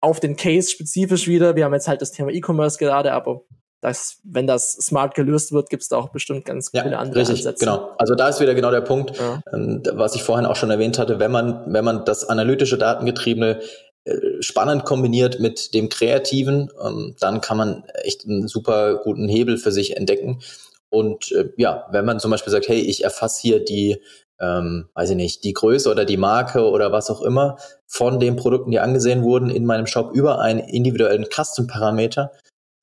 auf 0.00 0.20
den 0.20 0.36
Case 0.36 0.70
spezifisch 0.70 1.28
wieder. 1.28 1.56
Wir 1.56 1.64
haben 1.64 1.72
jetzt 1.72 1.88
halt 1.88 2.02
das 2.02 2.12
Thema 2.12 2.30
E-Commerce 2.30 2.78
gerade, 2.78 3.12
aber 3.12 3.42
dass, 3.84 4.16
wenn 4.24 4.46
das 4.46 4.72
smart 4.72 5.14
gelöst 5.14 5.52
wird, 5.52 5.68
gibt 5.68 5.82
es 5.82 5.90
da 5.90 5.98
auch 5.98 6.08
bestimmt 6.08 6.46
ganz 6.46 6.70
ja, 6.72 6.82
viele 6.82 6.98
andere 6.98 7.20
richtig, 7.20 7.40
Ansätze. 7.40 7.66
Genau. 7.66 7.90
Also 7.98 8.14
da 8.14 8.30
ist 8.30 8.40
wieder 8.40 8.54
genau 8.54 8.70
der 8.70 8.80
Punkt, 8.80 9.18
ja. 9.18 9.42
ähm, 9.52 9.82
was 9.92 10.14
ich 10.14 10.22
vorhin 10.22 10.46
auch 10.46 10.56
schon 10.56 10.70
erwähnt 10.70 10.98
hatte, 10.98 11.18
wenn 11.18 11.30
man, 11.30 11.62
wenn 11.66 11.84
man 11.84 12.06
das 12.06 12.24
analytische, 12.24 12.78
datengetriebene 12.78 13.60
äh, 14.04 14.16
spannend 14.40 14.86
kombiniert 14.86 15.38
mit 15.38 15.74
dem 15.74 15.90
Kreativen, 15.90 16.70
ähm, 16.82 17.14
dann 17.20 17.42
kann 17.42 17.58
man 17.58 17.84
echt 18.02 18.24
einen 18.24 18.48
super 18.48 19.02
guten 19.04 19.28
Hebel 19.28 19.58
für 19.58 19.70
sich 19.70 19.98
entdecken. 19.98 20.40
Und 20.88 21.30
äh, 21.32 21.50
ja, 21.58 21.86
wenn 21.90 22.06
man 22.06 22.20
zum 22.20 22.30
Beispiel 22.30 22.52
sagt, 22.52 22.68
hey, 22.68 22.80
ich 22.80 23.04
erfasse 23.04 23.42
hier 23.42 23.62
die, 23.62 24.00
ähm, 24.40 24.88
weiß 24.94 25.10
ich 25.10 25.16
nicht, 25.16 25.44
die 25.44 25.52
Größe 25.52 25.90
oder 25.90 26.06
die 26.06 26.16
Marke 26.16 26.70
oder 26.70 26.90
was 26.90 27.10
auch 27.10 27.20
immer 27.20 27.58
von 27.86 28.18
den 28.18 28.36
Produkten, 28.36 28.70
die 28.70 28.80
angesehen 28.80 29.22
wurden 29.22 29.50
in 29.50 29.66
meinem 29.66 29.86
Shop 29.86 30.14
über 30.14 30.38
einen 30.38 30.60
individuellen 30.60 31.26
Custom-Parameter, 31.30 32.32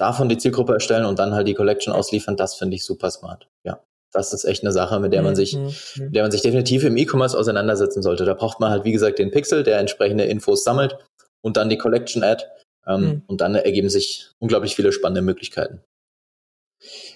davon 0.02 0.30
die 0.30 0.38
Zielgruppe 0.38 0.74
erstellen 0.74 1.06
und 1.06 1.20
dann 1.20 1.34
halt 1.34 1.47
die 1.47 1.54
Collection 1.54 1.93
ausliefern, 1.93 2.36
das 2.36 2.56
finde 2.56 2.76
ich 2.76 2.84
super 2.84 3.12
smart. 3.12 3.47
Ja. 3.64 3.82
Das 4.12 4.34
ist 4.34 4.43
echt 4.43 4.64
eine 4.64 4.74
Sache, 4.74 4.99
mit 4.99 5.14
der 5.14 5.22
man 5.22 5.36
sich, 5.36 5.56
mhm. 5.56 5.74
mit 5.97 6.16
der 6.16 6.24
man 6.24 6.32
sich 6.32 6.41
definitiv 6.41 6.84
im 6.84 6.97
E-Commerce 6.97 7.38
auseinandersetzen 7.38 8.02
sollte. 8.02 8.26
Da 8.26 8.34
braucht 8.34 8.60
man 8.60 8.72
halt, 8.72 8.84
wie 8.84 8.91
gesagt, 8.91 9.20
den 9.20 9.32
Pixel, 9.32 9.64
der 9.64 9.80
entsprechende 9.80 10.26
Infos 10.26 10.64
sammelt 10.64 10.97
und 11.41 11.56
dann 11.56 11.70
die 11.70 11.78
Collection 11.78 12.24
Ad. 12.24 12.43
Ähm, 12.88 13.02
mhm. 13.02 13.22
Und 13.28 13.41
dann 13.41 13.56
ergeben 13.56 13.89
sich 13.89 14.32
unglaublich 14.39 14.76
viele 14.76 14.91
spannende 14.91 15.22
Möglichkeiten. 15.22 15.82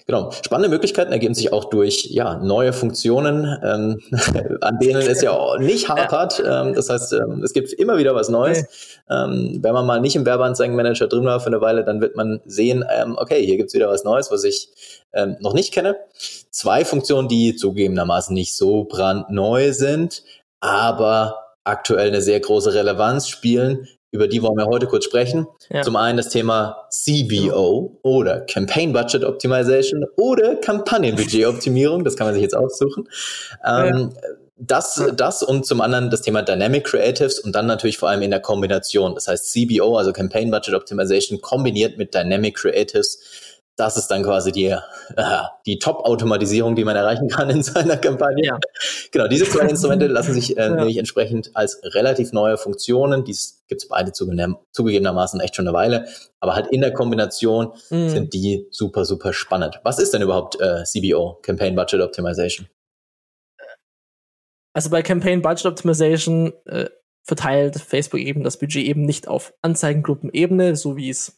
Genau. 0.08 0.30
Spannende 0.30 0.68
Möglichkeiten 0.68 1.10
ergeben 1.10 1.34
sich 1.34 1.52
auch 1.52 1.64
durch 1.64 2.04
ja, 2.04 2.36
neue 2.38 2.72
Funktionen, 2.72 3.44
ähm, 3.64 4.00
an 4.60 4.78
denen 4.78 5.02
es 5.02 5.20
ja 5.20 5.32
auch 5.32 5.58
nicht 5.58 5.88
hapert. 5.88 6.40
Ähm, 6.46 6.74
das 6.74 6.88
heißt, 6.88 7.12
ähm, 7.14 7.42
es 7.42 7.52
gibt 7.52 7.72
immer 7.72 7.98
wieder 7.98 8.14
was 8.14 8.28
Neues. 8.28 8.66
Ähm, 9.10 9.58
wenn 9.62 9.74
man 9.74 9.84
mal 9.84 10.00
nicht 10.00 10.14
im 10.14 10.24
Werbeanzeigenmanager 10.24 11.08
drin 11.08 11.24
war 11.24 11.40
für 11.40 11.48
eine 11.48 11.60
Weile, 11.60 11.84
dann 11.84 12.00
wird 12.00 12.14
man 12.14 12.40
sehen, 12.44 12.84
ähm, 12.88 13.16
okay, 13.18 13.44
hier 13.44 13.56
gibt's 13.56 13.74
wieder 13.74 13.88
was 13.88 14.04
Neues, 14.04 14.30
was 14.30 14.44
ich 14.44 14.68
ähm, 15.12 15.36
noch 15.40 15.54
nicht 15.54 15.72
kenne. 15.72 15.96
Zwei 16.50 16.84
Funktionen, 16.84 17.26
die 17.26 17.56
zugegebenermaßen 17.56 18.32
nicht 18.32 18.56
so 18.56 18.84
brandneu 18.84 19.72
sind, 19.72 20.22
aber 20.60 21.46
aktuell 21.64 22.08
eine 22.08 22.22
sehr 22.22 22.38
große 22.38 22.72
Relevanz 22.74 23.28
spielen, 23.28 23.88
über 24.16 24.28
die 24.28 24.42
wollen 24.42 24.56
wir 24.56 24.66
heute 24.66 24.86
kurz 24.86 25.04
sprechen. 25.04 25.46
Ja. 25.70 25.82
Zum 25.82 25.96
einen 25.96 26.16
das 26.16 26.30
Thema 26.30 26.88
CBO 26.90 27.98
oder 28.02 28.40
Campaign 28.40 28.92
Budget 28.92 29.24
Optimization 29.24 30.04
oder 30.16 30.56
Kampagnenbudgetoptimierung. 30.56 32.02
Das 32.02 32.16
kann 32.16 32.26
man 32.26 32.34
sich 32.34 32.42
jetzt 32.42 32.56
aussuchen. 32.56 33.08
Ähm, 33.64 34.10
ja. 34.12 34.28
Das, 34.58 35.04
das 35.14 35.42
und 35.42 35.66
zum 35.66 35.82
anderen 35.82 36.08
das 36.08 36.22
Thema 36.22 36.40
Dynamic 36.40 36.84
Creatives 36.84 37.38
und 37.38 37.54
dann 37.54 37.66
natürlich 37.66 37.98
vor 37.98 38.08
allem 38.08 38.22
in 38.22 38.30
der 38.30 38.40
Kombination. 38.40 39.14
Das 39.14 39.28
heißt 39.28 39.52
CBO, 39.52 39.98
also 39.98 40.14
Campaign 40.14 40.50
Budget 40.50 40.74
Optimization, 40.74 41.42
kombiniert 41.42 41.98
mit 41.98 42.14
Dynamic 42.14 42.56
Creatives 42.56 43.20
das 43.76 43.96
ist 43.96 44.08
dann 44.08 44.22
quasi 44.22 44.52
die, 44.52 44.66
äh, 44.66 45.42
die 45.66 45.78
Top-Automatisierung, 45.78 46.74
die 46.74 46.84
man 46.84 46.96
erreichen 46.96 47.28
kann 47.28 47.50
in 47.50 47.62
seiner 47.62 47.96
Kampagne. 47.98 48.44
Ja. 48.44 48.58
Genau, 49.12 49.28
diese 49.28 49.44
zwei 49.44 49.66
Instrumente 49.66 50.06
lassen 50.06 50.32
sich 50.32 50.56
äh, 50.56 50.60
ja. 50.62 50.70
nämlich 50.70 50.96
entsprechend 50.96 51.50
als 51.54 51.80
relativ 51.82 52.32
neue 52.32 52.56
Funktionen, 52.56 53.24
die 53.24 53.36
gibt 53.68 53.82
es 53.82 53.88
beide 53.88 54.12
zugegebenermaßen 54.12 55.40
echt 55.40 55.56
schon 55.56 55.68
eine 55.68 55.76
Weile, 55.76 56.06
aber 56.40 56.54
halt 56.54 56.68
in 56.68 56.80
der 56.80 56.92
Kombination 56.92 57.72
mhm. 57.90 58.08
sind 58.08 58.34
die 58.34 58.66
super, 58.70 59.04
super 59.04 59.32
spannend. 59.32 59.80
Was 59.84 59.98
ist 59.98 60.14
denn 60.14 60.22
überhaupt 60.22 60.58
äh, 60.60 60.84
CBO, 60.84 61.38
Campaign 61.42 61.74
Budget 61.74 62.00
Optimization? 62.00 62.68
Also 64.72 64.90
bei 64.90 65.02
Campaign 65.02 65.42
Budget 65.42 65.66
Optimization 65.66 66.52
äh, 66.66 66.88
verteilt 67.26 67.76
Facebook 67.76 68.20
eben 68.20 68.44
das 68.44 68.58
Budget 68.58 68.84
eben 68.84 69.02
nicht 69.02 69.26
auf 69.26 69.52
Anzeigengruppenebene, 69.60 70.76
so 70.76 70.96
wie 70.96 71.10
es 71.10 71.35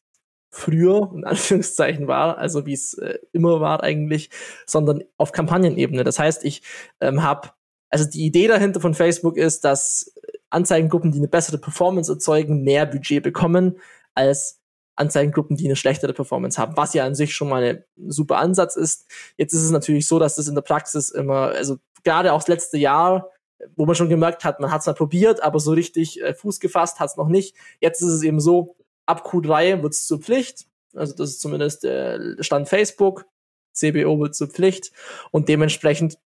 früher, 0.51 1.11
in 1.15 1.25
Anführungszeichen 1.25 2.09
war, 2.09 2.39
also 2.39 2.67
wie 2.67 2.73
es 2.73 2.95
äh, 2.95 3.19
immer 3.33 3.61
war 3.61 3.83
eigentlich, 3.83 4.31
sondern 4.67 5.05
auf 5.17 5.33
Kampagnenebene. 5.33 6.05
Das 6.05 6.19
heißt, 6.19 6.45
ich 6.45 6.63
ähm, 7.01 7.23
habe, 7.23 7.51
also 7.91 8.09
die 8.09 8.25
Idee 8.25 8.49
dahinter 8.49 8.81
von 8.81 8.95
Facebook 8.95 9.37
ist, 9.37 9.65
dass 9.65 10.15
Anzeigengruppen, 10.51 11.13
die 11.13 11.19
eine 11.19 11.29
bessere 11.29 11.59
Performance 11.59 12.11
erzeugen, 12.11 12.63
mehr 12.63 12.87
Budget 12.87 13.23
bekommen 13.23 13.79
als 14.15 14.61
Anzeigengruppen, 14.97 15.57
die 15.57 15.67
eine 15.67 15.77
schlechtere 15.77 16.13
Performance 16.13 16.61
haben, 16.61 16.77
was 16.77 16.95
ja 16.95 17.05
an 17.05 17.15
sich 17.15 17.35
schon 17.35 17.49
mal 17.49 17.63
ein 17.63 17.85
super 18.11 18.39
Ansatz 18.39 18.77
ist. 18.77 19.07
Jetzt 19.37 19.53
ist 19.53 19.63
es 19.63 19.71
natürlich 19.71 20.09
so, 20.09 20.19
dass 20.19 20.37
das 20.37 20.49
in 20.49 20.55
der 20.55 20.63
Praxis 20.63 21.11
immer, 21.11 21.53
also 21.53 21.77
gerade 22.05 22.33
auch 22.33 22.41
das 22.41 22.49
letzte 22.49 22.79
Jahr, 22.79 23.31
wo 23.77 23.87
man 23.87 23.95
schon 23.95 24.09
gemerkt 24.09 24.45
hat, 24.45 24.61
man 24.61 24.71
hat 24.71 24.81
es 24.81 24.87
mal 24.87 24.95
probiert, 24.95 25.43
aber 25.43 25.61
so 25.61 25.73
richtig 25.73 26.21
äh, 26.23 26.35
Fuß 26.35 26.61
gefasst 26.61 27.01
hat 27.01 27.11
es 27.11 27.17
noch 27.17 27.29
nicht. 27.29 27.55
Jetzt 27.81 28.03
ist 28.03 28.13
es 28.13 28.23
eben 28.23 28.41
so, 28.41 28.77
ab 29.09 29.27
Q3 29.27 29.83
wird 29.83 29.95
es 29.95 30.07
zur 30.07 30.21
Pflicht. 30.21 30.67
Also 30.95 31.15
das 31.15 31.31
ist 31.31 31.41
zumindest 31.41 31.85
der 31.85 32.37
Stand 32.41 32.69
Facebook. 32.69 33.27
CBO 33.73 34.19
wird 34.21 34.35
zur 34.35 34.49
Pflicht. 34.49 34.93
Und 35.31 35.49
dementsprechend 35.49 36.19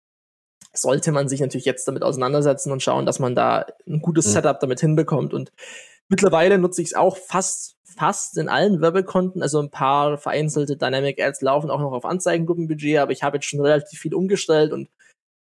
sollte 0.74 1.12
man 1.12 1.28
sich 1.28 1.42
natürlich 1.42 1.66
jetzt 1.66 1.88
damit 1.88 2.04
auseinandersetzen 2.04 2.72
und 2.72 2.82
schauen, 2.82 3.06
dass 3.06 3.20
man 3.20 3.36
da 3.36 3.66
ein 3.88 4.02
gutes 4.02 4.28
mhm. 4.28 4.32
Setup 4.32 4.60
damit 4.60 4.80
hinbekommt. 4.80 5.34
Und 5.34 5.52
mittlerweile 6.08 6.58
nutze 6.58 6.82
ich 6.82 6.90
es 6.90 6.94
auch 6.94 7.18
fast, 7.18 7.76
fast 7.84 8.38
in 8.38 8.50
allen 8.50 8.82
Werbekonten. 8.82 9.42
Also 9.42 9.60
ein 9.60 9.70
paar 9.70 10.18
vereinzelte 10.18 10.78
Dynamic 10.78 11.22
Ads 11.22 11.42
laufen 11.42 11.70
auch 11.70 11.82
noch 11.82 11.92
auf 11.92 12.06
Anzeigengruppenbudget, 12.06 13.00
aber 13.00 13.12
ich 13.12 13.24
habe 13.24 13.38
jetzt 13.38 13.48
schon 13.48 13.62
relativ 13.62 14.00
viel 14.00 14.14
umgestellt 14.14 14.72
und 14.72 14.90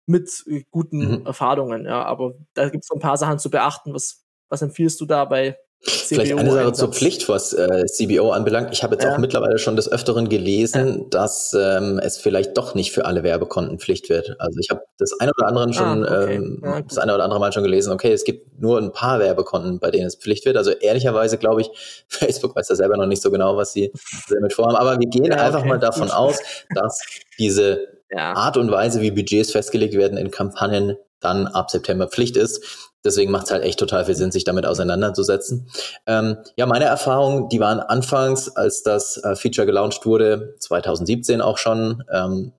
mit 0.06 0.44
guten 0.70 1.20
mhm. 1.20 1.26
Erfahrungen. 1.26 1.84
Ja, 1.84 2.04
aber 2.04 2.34
da 2.54 2.68
gibt 2.68 2.84
es 2.84 2.88
so 2.88 2.94
ein 2.94 3.00
paar 3.00 3.16
Sachen 3.16 3.40
zu 3.40 3.50
beachten. 3.50 3.92
Was, 3.92 4.24
was 4.48 4.62
empfiehlst 4.62 5.00
du 5.00 5.06
da 5.06 5.24
bei 5.24 5.58
Vielleicht 5.88 6.32
eine 6.32 6.50
Sache 6.50 6.72
zur 6.72 6.92
Pflicht, 6.92 7.28
was 7.28 7.52
äh, 7.52 7.84
CBO 7.86 8.30
anbelangt. 8.30 8.70
Ich 8.72 8.82
habe 8.82 8.94
jetzt 8.94 9.04
ja. 9.04 9.12
auch 9.12 9.18
mittlerweile 9.18 9.58
schon 9.58 9.76
des 9.76 9.90
Öfteren 9.90 10.28
gelesen, 10.28 10.98
ja. 10.98 11.04
dass 11.10 11.56
ähm, 11.58 12.00
es 12.02 12.18
vielleicht 12.18 12.56
doch 12.56 12.74
nicht 12.74 12.92
für 12.92 13.04
alle 13.04 13.22
Werbekonten 13.22 13.78
Pflicht 13.78 14.08
wird. 14.08 14.34
Also 14.40 14.58
ich 14.58 14.70
habe 14.70 14.82
das 14.98 15.12
eine 15.20 15.32
oder 15.36 15.48
andere 15.48 15.72
schon, 15.72 16.04
ah, 16.04 16.22
okay. 16.22 16.34
ähm, 16.34 16.62
ja, 16.64 16.82
das 16.82 16.98
eine 16.98 17.14
oder 17.14 17.24
andere 17.24 17.38
Mal 17.40 17.52
schon 17.52 17.62
gelesen. 17.62 17.92
Okay, 17.92 18.12
es 18.12 18.24
gibt 18.24 18.60
nur 18.60 18.78
ein 18.78 18.92
paar 18.92 19.20
Werbekonten, 19.20 19.78
bei 19.78 19.90
denen 19.90 20.06
es 20.06 20.16
Pflicht 20.16 20.44
wird. 20.44 20.56
Also 20.56 20.72
ehrlicherweise 20.72 21.38
glaube 21.38 21.60
ich, 21.60 21.70
Facebook 22.08 22.56
weiß 22.56 22.66
da 22.66 22.74
selber 22.74 22.96
noch 22.96 23.06
nicht 23.06 23.22
so 23.22 23.30
genau, 23.30 23.56
was 23.56 23.72
sie 23.72 23.92
damit 24.28 24.52
vorhaben. 24.52 24.76
Aber 24.76 24.98
wir 24.98 25.08
gehen 25.08 25.32
einfach 25.32 25.60
okay. 25.60 25.68
mal 25.68 25.78
davon 25.78 26.10
aus, 26.10 26.38
dass 26.74 27.00
diese 27.38 27.86
Art 28.14 28.56
und 28.56 28.70
Weise, 28.70 29.00
wie 29.00 29.10
Budgets 29.10 29.52
festgelegt 29.52 29.94
werden 29.94 30.16
in 30.16 30.30
Kampagnen, 30.30 30.96
dann 31.20 31.46
ab 31.46 31.70
September 31.70 32.08
Pflicht 32.08 32.36
ist. 32.36 32.90
Deswegen 33.06 33.30
macht 33.30 33.46
es 33.46 33.52
halt 33.52 33.62
echt 33.62 33.78
total 33.78 34.04
viel 34.04 34.14
Sinn, 34.14 34.32
sich 34.32 34.44
damit 34.44 34.66
auseinanderzusetzen. 34.66 35.68
Ähm, 36.06 36.36
ja, 36.56 36.66
meine 36.66 36.84
Erfahrungen, 36.84 37.48
die 37.48 37.60
waren 37.60 37.80
anfangs, 37.80 38.54
als 38.54 38.82
das 38.82 39.16
äh, 39.18 39.36
Feature 39.36 39.66
gelauncht 39.66 40.04
wurde, 40.04 40.56
2017 40.60 41.40
auch 41.40 41.58
schon, 41.58 42.04
ähm, 42.12 42.52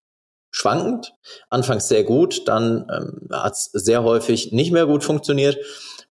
schwankend. 0.49 1.13
Anfangs 1.49 1.87
sehr 1.87 2.03
gut, 2.03 2.47
dann 2.47 2.87
ähm, 2.91 3.29
hat 3.31 3.53
es 3.53 3.65
sehr 3.65 4.03
häufig 4.03 4.53
nicht 4.53 4.71
mehr 4.71 4.87
gut 4.87 5.03
funktioniert. 5.03 5.57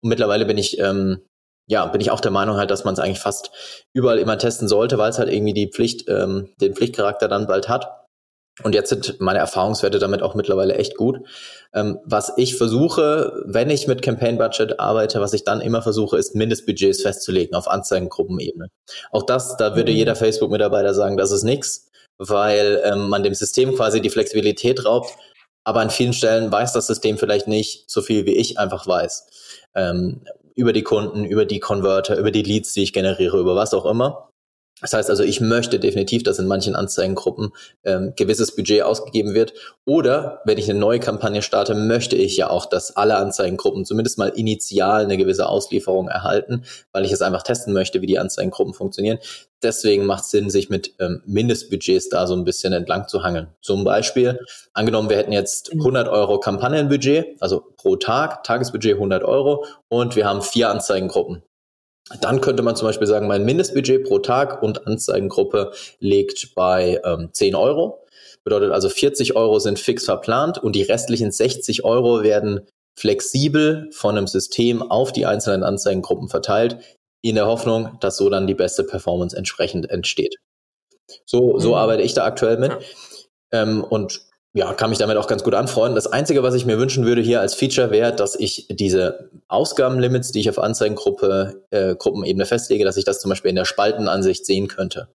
Und 0.03 0.11
mittlerweile 0.11 0.45
bin 0.45 0.59
ich 0.59 0.79
ähm, 0.79 1.23
ja, 1.69 1.85
bin 1.87 2.01
ich 2.01 2.11
auch 2.11 2.21
der 2.21 2.31
Meinung 2.31 2.57
halt, 2.57 2.71
dass 2.71 2.85
man 2.85 2.95
es 2.95 3.01
eigentlich 3.01 3.19
fast 3.19 3.51
überall 3.93 4.19
immer 4.19 4.39
testen 4.39 4.69
sollte, 4.69 4.99
weil 4.99 5.11
es 5.11 5.19
halt 5.19 5.33
irgendwie 5.33 5.53
die 5.53 5.69
Pflicht, 5.69 6.09
ähm, 6.09 6.51
den 6.61 6.75
Pflichtcharakter 6.75 7.29
dann 7.29 7.47
bald 7.47 7.69
hat. 7.69 8.06
Und 8.63 8.75
jetzt 8.75 8.89
sind 8.89 9.21
meine 9.21 9.39
Erfahrungswerte 9.39 9.99
damit 9.99 10.23
auch 10.23 10.35
mittlerweile 10.35 10.77
echt 10.77 10.97
gut. 10.97 11.19
Ähm, 11.75 11.99
was 12.05 12.33
ich 12.39 12.57
versuche, 12.57 13.43
wenn 13.45 13.69
ich 13.69 13.87
mit 13.87 14.01
Campaign 14.01 14.39
Budget 14.39 14.81
arbeite, 14.81 15.21
was 15.21 15.35
ich 15.35 15.45
dann 15.45 15.61
immer 15.61 15.83
versuche, 15.83 16.17
ist 16.17 16.35
Mindestbudgets 16.35 17.03
festzulegen 17.03 17.55
auf 17.55 17.69
Anzeigengruppenebene. 17.69 18.69
Auch 19.11 19.25
das, 19.25 19.59
da 19.59 19.77
würde 19.77 19.93
mhm. 19.93 19.99
jeder 19.99 20.17
Facebook-Mitarbeiter 20.17 20.95
sagen, 20.95 21.19
das 21.19 21.33
ist 21.33 21.43
nichts, 21.43 21.91
weil 22.17 22.81
ähm, 22.85 23.11
man 23.11 23.23
dem 23.23 23.35
System 23.35 23.75
quasi 23.75 24.01
die 24.01 24.11
Flexibilität 24.11 24.87
raubt. 24.87 25.11
Aber 25.65 25.81
an 25.81 25.91
vielen 25.91 26.15
Stellen 26.15 26.51
weiß 26.51 26.73
das 26.73 26.87
System 26.87 27.19
vielleicht 27.19 27.49
nicht 27.49 27.91
so 27.91 28.01
viel, 28.01 28.25
wie 28.25 28.37
ich 28.37 28.59
einfach 28.59 28.87
weiß. 28.87 29.27
Ähm, 29.75 30.23
über 30.55 30.73
die 30.73 30.83
Kunden, 30.83 31.25
über 31.27 31.45
die 31.45 31.61
Converter, 31.61 32.17
über 32.17 32.31
die 32.31 32.43
Leads, 32.43 32.73
die 32.73 32.85
ich 32.85 32.95
generiere, 32.95 33.39
über 33.39 33.55
was 33.55 33.75
auch 33.75 33.85
immer. 33.85 34.26
Das 34.83 34.93
heißt 34.93 35.09
also, 35.09 35.23
ich 35.23 35.41
möchte 35.41 35.81
definitiv, 35.81 36.23
dass 36.23 36.39
in 36.39 36.47
manchen 36.47 36.77
Anzeigengruppen 36.77 37.53
ähm, 37.85 38.13
gewisses 38.15 38.55
Budget 38.55 38.83
ausgegeben 38.83 39.33
wird. 39.33 39.55
Oder 39.87 40.43
wenn 40.45 40.59
ich 40.59 40.69
eine 40.69 40.79
neue 40.79 41.01
Kampagne 41.01 41.41
starte, 41.41 41.75
möchte 41.75 42.15
ich 42.15 42.37
ja 42.37 42.51
auch, 42.51 42.67
dass 42.67 42.95
alle 42.95 43.17
Anzeigengruppen 43.17 43.87
zumindest 43.87 44.19
mal 44.19 44.29
initial 44.29 45.05
eine 45.05 45.17
gewisse 45.17 45.49
Auslieferung 45.49 46.09
erhalten, 46.09 46.65
weil 46.93 47.07
ich 47.07 47.13
es 47.13 47.23
einfach 47.23 47.43
testen 47.43 47.73
möchte, 47.73 48.03
wie 48.03 48.07
die 48.07 48.19
Anzeigengruppen 48.19 48.75
funktionieren. 48.75 49.19
Deswegen 49.63 50.05
macht 50.05 50.25
es 50.25 50.31
Sinn, 50.31 50.51
sich 50.51 50.69
mit 50.69 50.93
ähm, 51.01 51.23
Mindestbudgets 51.25 52.11
da 52.11 52.27
so 52.27 52.35
ein 52.35 52.45
bisschen 52.45 52.75
entlang 52.75 53.09
zu 53.09 53.23
hangeln. 53.23 53.49
Zum 53.63 53.83
Beispiel, 53.83 54.41
angenommen, 54.75 55.09
wir 55.09 55.17
hätten 55.17 55.33
jetzt 55.33 55.73
100 55.73 56.07
Euro 56.07 56.39
Kampagnenbudget, 56.39 57.41
also 57.41 57.65
pro 57.79 57.97
Tag, 57.97 58.45
Tagesbudget 58.45 58.95
100 58.97 59.25
Euro 59.25 59.65
und 59.89 60.17
wir 60.17 60.27
haben 60.27 60.43
vier 60.43 60.69
Anzeigengruppen. 60.69 61.43
Dann 62.21 62.41
könnte 62.41 62.63
man 62.63 62.77
zum 62.77 62.87
Beispiel 62.87 63.07
sagen, 63.07 63.27
mein 63.27 63.45
Mindestbudget 63.45 64.05
pro 64.05 64.19
Tag 64.19 64.63
und 64.63 64.87
Anzeigengruppe 64.87 65.73
liegt 65.99 66.55
bei 66.55 67.01
ähm, 67.05 67.31
10 67.33 67.55
Euro. 67.55 68.05
Bedeutet 68.45 68.71
also 68.71 68.89
40 68.89 69.35
Euro 69.35 69.59
sind 69.59 69.81
fix 69.81 70.05
verplant 70.05 70.59
und 70.59 70.77
die 70.77 70.83
restlichen 70.83 71.33
60 71.33 71.85
Euro 71.85 72.23
werden 72.23 72.61
flexibel 72.97 73.91
von 73.93 74.17
einem 74.17 74.29
System 74.29 74.83
auf 74.83 75.13
die 75.13 75.27
einzelnen 75.27 75.65
Anzeigengruppen 75.65 76.29
verteilt, 76.29 76.79
in 77.23 77.35
der 77.35 77.47
Hoffnung, 77.47 77.99
dass 78.01 78.17
so 78.17 78.31
dann 78.31 78.47
die 78.47 78.55
beste 78.55 78.85
Performance 78.85 79.37
entsprechend 79.37 79.91
entsteht. 79.91 80.37
So, 81.25 81.59
so 81.59 81.71
mhm. 81.71 81.75
arbeite 81.75 82.03
ich 82.03 82.15
da 82.15 82.25
aktuell 82.25 82.57
mit. 82.57 82.73
Ähm, 83.53 83.83
und 83.83 84.21
ja, 84.55 84.73
kann 84.73 84.91
mich 84.91 84.99
damit 84.99 85.19
auch 85.19 85.27
ganz 85.27 85.45
gut 85.45 85.55
anfreunden. 85.55 85.95
Das 85.95 86.07
Einzige, 86.07 86.43
was 86.43 86.55
ich 86.55 86.65
mir 86.65 86.79
wünschen 86.79 87.05
würde 87.05 87.21
hier 87.21 87.41
als 87.41 87.55
Feature 87.55 87.91
wäre, 87.91 88.15
dass 88.15 88.35
ich 88.35 88.67
diese 88.71 89.31
Ausgabenlimits, 89.49 90.33
die 90.33 90.41
ich 90.41 90.49
auf 90.49 90.59
Anzeigengruppe, 90.59 91.63
äh, 91.71 91.95
Gruppenebene 91.95 92.47
festlege, 92.47 92.85
dass 92.85 92.97
ich 92.97 93.05
das 93.05 93.21
zum 93.21 93.29
Beispiel 93.29 93.51
in 93.51 93.57
der 93.57 93.67
Spaltenansicht 93.67 94.47
sehen 94.47 94.69
könnte. 94.69 95.09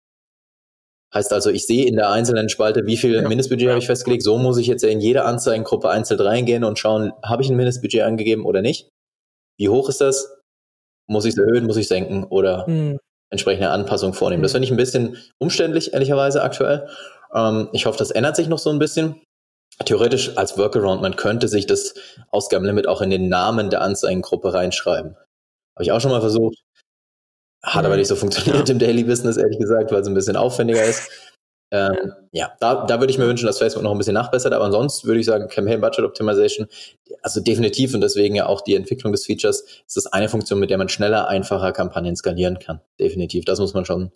Heißt 1.15 1.33
also, 1.33 1.51
ich 1.51 1.67
sehe 1.67 1.87
in 1.87 1.97
der 1.97 2.11
einzelnen 2.11 2.49
Spalte, 2.49 2.85
wie 2.87 2.99
viel 2.99 3.15
ja. 3.15 3.27
Mindestbudget 3.27 3.69
habe 3.69 3.79
ich 3.79 3.87
festgelegt. 3.87 4.23
So 4.23 4.37
muss 4.37 4.59
ich 4.59 4.67
jetzt 4.67 4.85
in 4.85 5.01
jede 5.01 5.25
Anzeigengruppe 5.25 5.89
einzeln 5.89 6.21
reingehen 6.21 6.65
und 6.65 6.79
schauen, 6.79 7.13
habe 7.23 7.43
ich 7.43 7.49
ein 7.49 7.57
Mindestbudget 7.57 8.03
angegeben 8.03 8.45
oder 8.45 8.61
nicht? 8.61 8.91
Wie 9.59 9.71
hoch 9.71 9.89
ist 9.89 10.01
das? 10.01 10.37
Muss 11.09 11.25
ich 11.25 11.33
es 11.33 11.39
erhöhen, 11.39 11.65
muss 11.65 11.77
ich 11.77 11.85
es 11.85 11.89
senken 11.89 12.25
oder 12.25 12.67
hm. 12.67 12.99
entsprechende 13.31 13.71
Anpassung 13.71 14.13
vornehmen? 14.13 14.43
Das 14.43 14.53
hm. 14.53 14.57
finde 14.57 14.67
ich 14.67 14.71
ein 14.73 14.77
bisschen 14.77 15.17
umständlich, 15.39 15.95
ehrlicherweise 15.95 16.43
aktuell. 16.43 16.89
Ähm, 17.35 17.69
ich 17.73 17.87
hoffe, 17.87 17.99
das 17.99 18.11
ändert 18.11 18.37
sich 18.37 18.49
noch 18.49 18.59
so 18.59 18.71
ein 18.71 18.79
bisschen 18.79 19.21
theoretisch 19.85 20.37
als 20.37 20.59
Workaround, 20.59 21.03
man 21.03 21.17
könnte 21.17 21.49
sich 21.49 21.67
das 21.67 21.95
Ausgabenlimit 22.31 22.89
auch 22.89 23.01
in 23.01 23.11
den 23.11 23.29
Namen 23.29 23.71
der 23.71 23.83
Anzeigengruppe 23.83 24.53
reinschreiben. 24.53 25.17
Habe 25.77 25.85
ich 25.85 25.93
auch 25.93 26.01
schon 26.01 26.11
mal 26.11 26.21
versucht. 26.21 26.59
Hat 27.63 27.85
aber 27.85 27.95
mhm. 27.95 28.01
nicht 28.01 28.09
so 28.09 28.17
funktioniert 28.17 28.69
ja. 28.69 28.73
im 28.73 28.79
Daily 28.79 29.05
Business, 29.05 29.37
ehrlich 29.37 29.59
gesagt, 29.59 29.93
weil 29.93 30.01
es 30.01 30.09
ein 30.09 30.15
bisschen 30.15 30.37
aufwendiger 30.37 30.85
ist. 30.85 31.09
Ähm, 31.71 32.13
ja, 32.33 32.53
da, 32.61 32.87
da 32.87 32.99
würde 32.99 33.13
ich 33.13 33.19
mir 33.19 33.27
wünschen, 33.27 33.47
dass 33.47 33.59
Facebook 33.59 33.83
noch 33.83 33.93
ein 33.93 33.99
bisschen 33.99 34.15
nachbessert, 34.15 34.55
aber 34.55 34.65
ansonsten 34.65 35.07
würde 35.07 35.21
ich 35.21 35.27
sagen, 35.27 35.49
Campaign 35.49 35.83
Budget 35.83 36.05
Optimization, 36.05 36.67
also 37.21 37.41
definitiv 37.41 37.93
und 37.95 38.01
deswegen 38.01 38.35
ja 38.35 38.47
auch 38.47 38.63
die 38.63 38.75
Entwicklung 38.75 39.13
des 39.13 39.27
Features, 39.27 39.65
ist 39.87 39.97
das 39.97 40.07
eine 40.07 40.31
Funktion, 40.31 40.61
mit 40.61 40.71
der 40.71 40.79
man 40.79 40.89
schneller, 40.89 41.29
einfacher 41.29 41.73
Kampagnen 41.73 42.17
skalieren 42.17 42.59
kann. 42.59 42.81
Definitiv, 42.99 43.45
das 43.45 43.59
muss 43.59 43.75
man 43.75 43.85
schon 43.85 44.13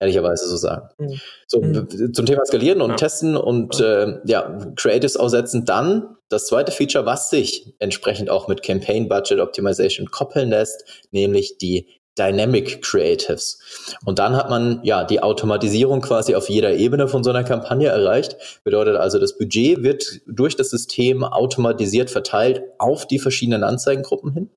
ehrlicherweise 0.00 0.48
so 0.48 0.56
sagen. 0.56 0.88
Mhm. 0.98 1.20
So, 1.46 1.60
mhm. 1.60 2.12
zum 2.12 2.26
Thema 2.26 2.44
Skalieren 2.44 2.80
und 2.80 2.90
ja. 2.90 2.96
Testen 2.96 3.36
und 3.36 3.78
äh, 3.80 4.18
ja, 4.24 4.58
Creatives 4.74 5.16
aussetzen, 5.16 5.64
dann 5.64 6.16
das 6.28 6.46
zweite 6.46 6.72
Feature, 6.72 7.06
was 7.06 7.30
sich 7.30 7.74
entsprechend 7.78 8.30
auch 8.30 8.48
mit 8.48 8.62
Campaign 8.62 9.08
Budget 9.08 9.40
Optimization 9.40 10.10
koppeln 10.10 10.50
lässt, 10.50 10.84
nämlich 11.10 11.58
die 11.58 11.86
Dynamic 12.18 12.82
Creatives. 12.82 13.60
Und 14.04 14.18
dann 14.18 14.36
hat 14.36 14.50
man 14.50 14.80
ja 14.82 15.04
die 15.04 15.22
Automatisierung 15.22 16.00
quasi 16.00 16.34
auf 16.34 16.48
jeder 16.48 16.74
Ebene 16.74 17.08
von 17.08 17.22
so 17.22 17.30
einer 17.30 17.44
Kampagne 17.44 17.88
erreicht. 17.88 18.36
Bedeutet 18.64 18.96
also, 18.96 19.18
das 19.18 19.38
Budget 19.38 19.82
wird 19.82 20.20
durch 20.26 20.56
das 20.56 20.70
System 20.70 21.24
automatisiert 21.24 22.10
verteilt 22.10 22.62
auf 22.78 23.06
die 23.06 23.18
verschiedenen 23.18 23.64
Anzeigengruppen 23.64 24.32
hin. 24.32 24.50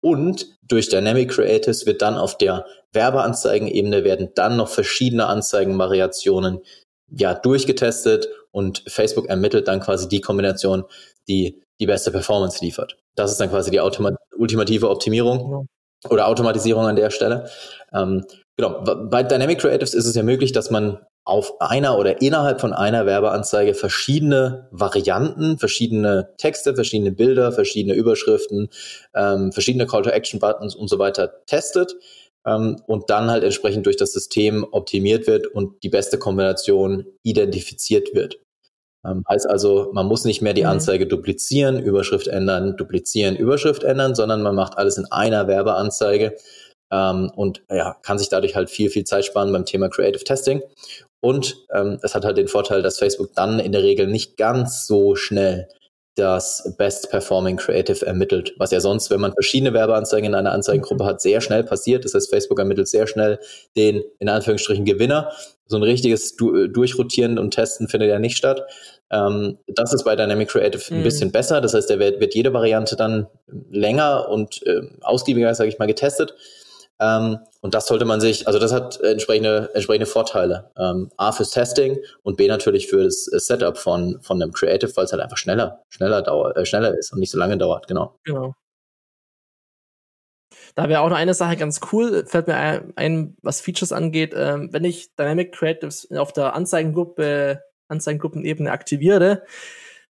Und 0.00 0.46
durch 0.66 0.88
Dynamic 0.88 1.30
Creatives 1.30 1.86
wird 1.86 2.02
dann 2.02 2.16
auf 2.16 2.36
der 2.36 2.66
Werbeanzeigenebene 2.94 4.04
werden 4.04 4.30
dann 4.34 4.56
noch 4.56 4.68
verschiedene 4.68 5.26
Anzeigenvariationen 5.26 6.60
ja 7.10 7.34
durchgetestet 7.34 8.28
und 8.50 8.82
Facebook 8.86 9.26
ermittelt 9.28 9.68
dann 9.68 9.80
quasi 9.80 10.08
die 10.08 10.20
Kombination, 10.20 10.84
die 11.28 11.62
die 11.80 11.86
beste 11.86 12.10
Performance 12.10 12.64
liefert. 12.64 12.96
Das 13.16 13.30
ist 13.30 13.40
dann 13.40 13.50
quasi 13.50 13.70
die 13.70 13.80
ultimative 13.80 14.90
Optimierung 14.90 15.66
oder 16.08 16.28
Automatisierung 16.28 16.86
an 16.86 16.96
der 16.96 17.10
Stelle. 17.10 17.48
Ähm, 17.92 18.24
genau. 18.56 18.82
Bei 18.82 19.22
Dynamic 19.22 19.60
Creatives 19.60 19.94
ist 19.94 20.06
es 20.06 20.14
ja 20.14 20.22
möglich, 20.22 20.52
dass 20.52 20.70
man 20.70 20.98
auf 21.26 21.60
einer 21.60 21.98
oder 21.98 22.20
innerhalb 22.20 22.60
von 22.60 22.74
einer 22.74 23.06
Werbeanzeige 23.06 23.74
verschiedene 23.74 24.68
Varianten, 24.70 25.58
verschiedene 25.58 26.34
Texte, 26.36 26.74
verschiedene 26.74 27.12
Bilder, 27.12 27.50
verschiedene 27.50 27.94
Überschriften, 27.94 28.68
ähm, 29.14 29.50
verschiedene 29.50 29.86
Call-to-Action-Buttons 29.86 30.74
und 30.74 30.88
so 30.88 30.98
weiter 30.98 31.32
testet 31.46 31.94
ähm, 32.46 32.80
und 32.86 33.10
dann 33.10 33.30
halt 33.30 33.44
entsprechend 33.44 33.86
durch 33.86 33.96
das 33.96 34.12
System 34.12 34.66
optimiert 34.70 35.26
wird 35.26 35.46
und 35.46 35.82
die 35.82 35.88
beste 35.88 36.18
Kombination 36.18 37.06
identifiziert 37.22 38.14
wird. 38.14 38.38
Ähm, 39.06 39.24
heißt 39.28 39.48
also, 39.48 39.90
man 39.92 40.06
muss 40.06 40.24
nicht 40.24 40.42
mehr 40.42 40.54
die 40.54 40.62
mhm. 40.62 40.70
Anzeige 40.70 41.06
duplizieren, 41.06 41.82
Überschrift 41.82 42.26
ändern, 42.26 42.76
duplizieren, 42.76 43.36
Überschrift 43.36 43.84
ändern, 43.84 44.14
sondern 44.14 44.42
man 44.42 44.54
macht 44.54 44.78
alles 44.78 44.96
in 44.96 45.06
einer 45.10 45.46
Werbeanzeige 45.46 46.36
ähm, 46.90 47.30
und 47.34 47.62
ja, 47.70 47.96
kann 48.02 48.18
sich 48.18 48.28
dadurch 48.28 48.56
halt 48.56 48.70
viel, 48.70 48.90
viel 48.90 49.04
Zeit 49.04 49.24
sparen 49.24 49.52
beim 49.52 49.66
Thema 49.66 49.88
Creative 49.88 50.24
Testing. 50.24 50.62
Und 51.20 51.56
ähm, 51.74 51.98
es 52.02 52.14
hat 52.14 52.24
halt 52.24 52.36
den 52.36 52.48
Vorteil, 52.48 52.82
dass 52.82 52.98
Facebook 52.98 53.32
dann 53.34 53.58
in 53.58 53.72
der 53.72 53.82
Regel 53.82 54.06
nicht 54.06 54.36
ganz 54.36 54.86
so 54.86 55.14
schnell 55.14 55.68
das 56.16 56.74
Best 56.78 57.10
Performing 57.10 57.56
Creative 57.56 58.06
ermittelt, 58.06 58.54
was 58.58 58.70
ja 58.70 58.80
sonst, 58.80 59.10
wenn 59.10 59.20
man 59.20 59.32
verschiedene 59.32 59.72
Werbeanzeigen 59.72 60.28
in 60.28 60.34
einer 60.34 60.52
Anzeigengruppe 60.52 61.02
mhm. 61.02 61.08
hat, 61.08 61.20
sehr 61.20 61.40
schnell 61.40 61.64
passiert. 61.64 62.04
Das 62.04 62.14
heißt, 62.14 62.30
Facebook 62.30 62.58
ermittelt 62.58 62.88
sehr 62.88 63.06
schnell 63.06 63.40
den, 63.76 64.02
in 64.20 64.28
Anführungsstrichen, 64.28 64.84
Gewinner. 64.84 65.32
So 65.66 65.76
ein 65.76 65.82
richtiges 65.82 66.36
du 66.36 66.68
Durchrotieren 66.68 67.38
und 67.38 67.52
Testen 67.52 67.88
findet 67.88 68.10
ja 68.10 68.18
nicht 68.18 68.36
statt. 68.36 68.62
Ähm, 69.10 69.58
das 69.66 69.92
ist 69.92 70.04
bei 70.04 70.14
Dynamic 70.14 70.48
Creative 70.48 70.82
mhm. 70.90 71.00
ein 71.00 71.02
bisschen 71.02 71.32
besser. 71.32 71.60
Das 71.60 71.74
heißt, 71.74 71.90
da 71.90 71.98
wird, 71.98 72.20
wird 72.20 72.34
jede 72.34 72.52
Variante 72.52 72.94
dann 72.96 73.26
länger 73.70 74.28
und 74.28 74.64
äh, 74.66 74.82
ausgiebiger, 75.00 75.54
sage 75.54 75.70
ich 75.70 75.78
mal, 75.78 75.86
getestet. 75.86 76.34
Ähm, 77.00 77.38
und 77.60 77.74
das 77.74 77.86
sollte 77.86 78.04
man 78.04 78.20
sich, 78.20 78.46
also 78.46 78.58
das 78.58 78.72
hat 78.72 79.00
entsprechende, 79.00 79.70
entsprechende 79.74 80.06
Vorteile. 80.06 80.70
Ähm, 80.78 81.10
A 81.16 81.32
fürs 81.32 81.50
Testing 81.50 81.98
und 82.22 82.36
B 82.36 82.46
natürlich 82.46 82.88
für 82.88 83.04
das 83.04 83.24
Setup 83.24 83.76
von, 83.76 84.20
von 84.22 84.40
einem 84.40 84.52
Creative, 84.52 84.94
weil 84.96 85.04
es 85.04 85.12
halt 85.12 85.22
einfach 85.22 85.36
schneller, 85.36 85.82
schneller 85.88 86.22
dauert, 86.22 86.56
äh, 86.56 86.64
schneller 86.66 86.96
ist 86.96 87.12
und 87.12 87.18
nicht 87.18 87.30
so 87.30 87.38
lange 87.38 87.58
dauert, 87.58 87.88
genau. 87.88 88.18
Genau. 88.24 88.54
Da 90.74 90.88
wäre 90.88 91.00
auch 91.00 91.08
noch 91.08 91.16
eine 91.16 91.34
Sache 91.34 91.56
ganz 91.56 91.80
cool, 91.92 92.26
fällt 92.26 92.48
mir 92.48 92.56
ein, 92.56 92.92
ein 92.96 93.36
was 93.42 93.60
Features 93.60 93.92
angeht, 93.92 94.32
ähm, 94.36 94.72
wenn 94.72 94.84
ich 94.84 95.14
Dynamic 95.16 95.52
Creatives 95.52 96.10
auf 96.12 96.32
der 96.32 96.54
Anzeigengruppe, 96.54 97.62
Anzeigengruppenebene 97.88 98.70
aktiviere, 98.70 99.42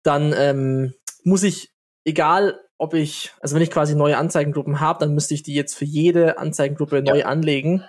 dann 0.02 0.32
ähm, 0.36 0.94
muss 1.22 1.42
ich, 1.42 1.72
egal 2.04 2.60
ob 2.78 2.94
ich, 2.94 3.32
also 3.40 3.54
wenn 3.54 3.62
ich 3.62 3.70
quasi 3.70 3.94
neue 3.94 4.16
Anzeigengruppen 4.16 4.80
habe, 4.80 5.00
dann 5.00 5.14
müsste 5.14 5.34
ich 5.34 5.42
die 5.42 5.54
jetzt 5.54 5.74
für 5.74 5.84
jede 5.84 6.38
Anzeigengruppe 6.38 6.96
ja. 6.96 7.02
neu 7.02 7.24
anlegen. 7.24 7.84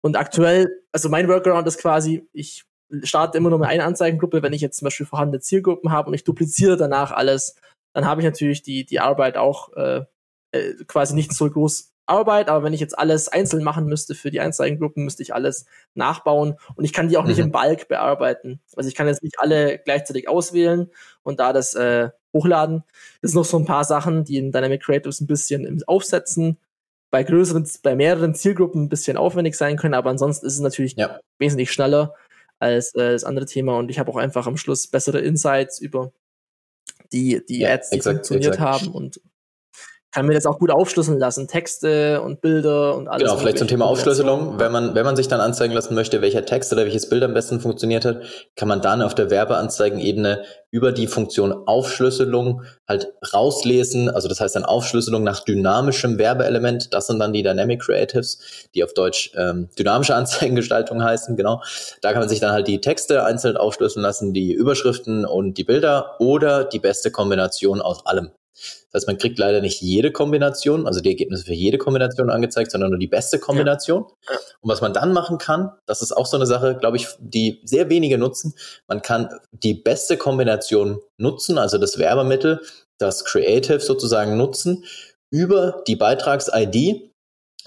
Und 0.00 0.16
aktuell, 0.16 0.82
also 0.92 1.10
mein 1.10 1.28
Workaround 1.28 1.66
ist 1.66 1.78
quasi, 1.78 2.26
ich 2.32 2.64
starte 3.02 3.38
immer 3.38 3.50
nur 3.50 3.58
mit 3.58 3.68
einer 3.68 3.84
Anzeigengruppe, 3.84 4.42
wenn 4.42 4.54
ich 4.54 4.62
jetzt 4.62 4.78
zum 4.78 4.86
Beispiel 4.86 5.06
vorhandene 5.06 5.40
Zielgruppen 5.40 5.92
habe 5.92 6.08
und 6.08 6.14
ich 6.14 6.24
dupliziere 6.24 6.76
danach 6.76 7.12
alles, 7.12 7.54
dann 7.92 8.06
habe 8.06 8.22
ich 8.22 8.24
natürlich 8.24 8.62
die, 8.62 8.84
die 8.84 9.00
Arbeit 9.00 9.36
auch 9.36 9.72
äh, 9.74 10.04
äh, 10.52 10.74
quasi 10.86 11.14
nicht 11.14 11.32
so 11.32 11.48
groß 11.48 11.92
Arbeit, 12.06 12.48
aber 12.48 12.64
wenn 12.64 12.72
ich 12.72 12.80
jetzt 12.80 12.98
alles 12.98 13.28
einzeln 13.28 13.62
machen 13.62 13.86
müsste 13.86 14.14
für 14.14 14.30
die 14.30 14.40
Anzeigengruppen, 14.40 15.04
müsste 15.04 15.22
ich 15.22 15.32
alles 15.32 15.66
nachbauen 15.94 16.56
und 16.74 16.84
ich 16.84 16.92
kann 16.92 17.08
die 17.08 17.16
auch 17.16 17.22
mhm. 17.22 17.28
nicht 17.28 17.38
im 17.38 17.52
Bulk 17.52 17.88
bearbeiten. 17.88 18.60
Also 18.74 18.88
ich 18.88 18.96
kann 18.96 19.06
jetzt 19.06 19.22
nicht 19.22 19.38
alle 19.38 19.78
gleichzeitig 19.78 20.28
auswählen 20.28 20.90
und 21.22 21.38
da 21.38 21.52
das 21.52 21.74
äh, 21.74 22.10
hochladen. 22.32 22.84
Das 23.22 23.32
sind 23.32 23.40
noch 23.40 23.44
so 23.44 23.58
ein 23.58 23.64
paar 23.64 23.84
Sachen, 23.84 24.24
die 24.24 24.38
in 24.38 24.52
Dynamic 24.52 24.82
Creatives 24.82 25.20
ein 25.20 25.26
bisschen 25.26 25.64
im 25.64 25.82
Aufsetzen 25.86 26.58
bei 27.10 27.24
größeren, 27.24 27.68
bei 27.82 27.96
mehreren 27.96 28.34
Zielgruppen 28.34 28.84
ein 28.84 28.88
bisschen 28.88 29.16
aufwendig 29.16 29.56
sein 29.56 29.76
können, 29.76 29.94
aber 29.94 30.10
ansonsten 30.10 30.46
ist 30.46 30.54
es 30.54 30.60
natürlich 30.60 30.94
ja. 30.96 31.20
wesentlich 31.38 31.72
schneller 31.72 32.14
als 32.60 32.94
äh, 32.94 33.12
das 33.12 33.24
andere 33.24 33.46
Thema 33.46 33.78
und 33.78 33.90
ich 33.90 33.98
habe 33.98 34.10
auch 34.10 34.16
einfach 34.16 34.46
am 34.46 34.56
Schluss 34.56 34.86
bessere 34.86 35.20
Insights 35.20 35.80
über 35.80 36.12
die, 37.12 37.44
die 37.48 37.60
ja, 37.60 37.70
Ads, 37.70 37.90
die 37.90 37.96
exakt, 37.96 38.16
funktioniert 38.16 38.54
exakt. 38.54 38.82
haben 38.82 38.92
und 38.92 39.20
kann 40.12 40.26
mir 40.26 40.34
das 40.34 40.44
auch 40.46 40.58
gut 40.58 40.70
aufschlüsseln 40.70 41.18
lassen, 41.18 41.46
Texte 41.46 42.20
und 42.20 42.40
Bilder 42.40 42.96
und 42.96 43.06
alles. 43.06 43.28
Genau, 43.28 43.38
vielleicht 43.38 43.58
zum 43.58 43.68
Thema 43.68 43.86
Aufschlüsselung. 43.86 44.58
Wenn 44.58 44.72
man, 44.72 44.94
wenn 44.94 45.04
man 45.04 45.14
sich 45.14 45.28
dann 45.28 45.40
anzeigen 45.40 45.72
lassen 45.72 45.94
möchte, 45.94 46.20
welcher 46.20 46.44
Text 46.44 46.72
oder 46.72 46.84
welches 46.84 47.08
Bild 47.08 47.22
am 47.22 47.32
besten 47.32 47.60
funktioniert 47.60 48.04
hat, 48.04 48.22
kann 48.56 48.66
man 48.66 48.80
dann 48.80 49.02
auf 49.02 49.14
der 49.14 49.30
Werbeanzeigenebene 49.30 50.42
über 50.72 50.90
die 50.90 51.06
Funktion 51.06 51.52
Aufschlüsselung 51.52 52.62
halt 52.88 53.12
rauslesen. 53.32 54.10
Also 54.10 54.28
das 54.28 54.40
heißt 54.40 54.56
dann 54.56 54.64
Aufschlüsselung 54.64 55.22
nach 55.22 55.44
dynamischem 55.44 56.18
Werbeelement. 56.18 56.92
Das 56.92 57.06
sind 57.06 57.20
dann 57.20 57.32
die 57.32 57.44
Dynamic 57.44 57.80
Creatives, 57.80 58.68
die 58.74 58.82
auf 58.82 58.94
Deutsch 58.94 59.30
ähm, 59.36 59.68
dynamische 59.78 60.14
Anzeigengestaltung 60.16 61.04
heißen. 61.04 61.36
Genau. 61.36 61.62
Da 62.02 62.10
kann 62.12 62.20
man 62.20 62.28
sich 62.28 62.40
dann 62.40 62.50
halt 62.50 62.66
die 62.66 62.80
Texte 62.80 63.24
einzeln 63.24 63.56
aufschlüsseln 63.56 64.02
lassen, 64.02 64.32
die 64.32 64.52
Überschriften 64.52 65.24
und 65.24 65.56
die 65.56 65.64
Bilder 65.64 66.16
oder 66.18 66.64
die 66.64 66.80
beste 66.80 67.12
Kombination 67.12 67.80
aus 67.80 68.04
allem. 68.06 68.30
Das 68.92 69.00
heißt, 69.00 69.06
man 69.06 69.18
kriegt 69.18 69.38
leider 69.38 69.60
nicht 69.60 69.80
jede 69.80 70.10
Kombination, 70.10 70.86
also 70.86 71.00
die 71.00 71.10
Ergebnisse 71.10 71.44
für 71.44 71.54
jede 71.54 71.78
Kombination 71.78 72.30
angezeigt, 72.30 72.70
sondern 72.70 72.90
nur 72.90 72.98
die 72.98 73.06
beste 73.06 73.38
Kombination. 73.38 74.04
Ja. 74.28 74.38
Und 74.60 74.70
was 74.70 74.80
man 74.80 74.92
dann 74.92 75.12
machen 75.12 75.38
kann, 75.38 75.70
das 75.86 76.02
ist 76.02 76.12
auch 76.12 76.26
so 76.26 76.36
eine 76.36 76.46
Sache, 76.46 76.76
glaube 76.76 76.96
ich, 76.96 77.06
die 77.20 77.60
sehr 77.64 77.88
wenige 77.88 78.18
nutzen. 78.18 78.54
Man 78.88 79.02
kann 79.02 79.28
die 79.52 79.74
beste 79.74 80.16
Kombination 80.16 81.00
nutzen, 81.18 81.58
also 81.58 81.78
das 81.78 81.98
Werbemittel, 81.98 82.60
das 82.98 83.24
Creative 83.24 83.80
sozusagen 83.80 84.36
nutzen, 84.36 84.84
über 85.30 85.82
die 85.86 85.96
Beitrags-ID 85.96 87.10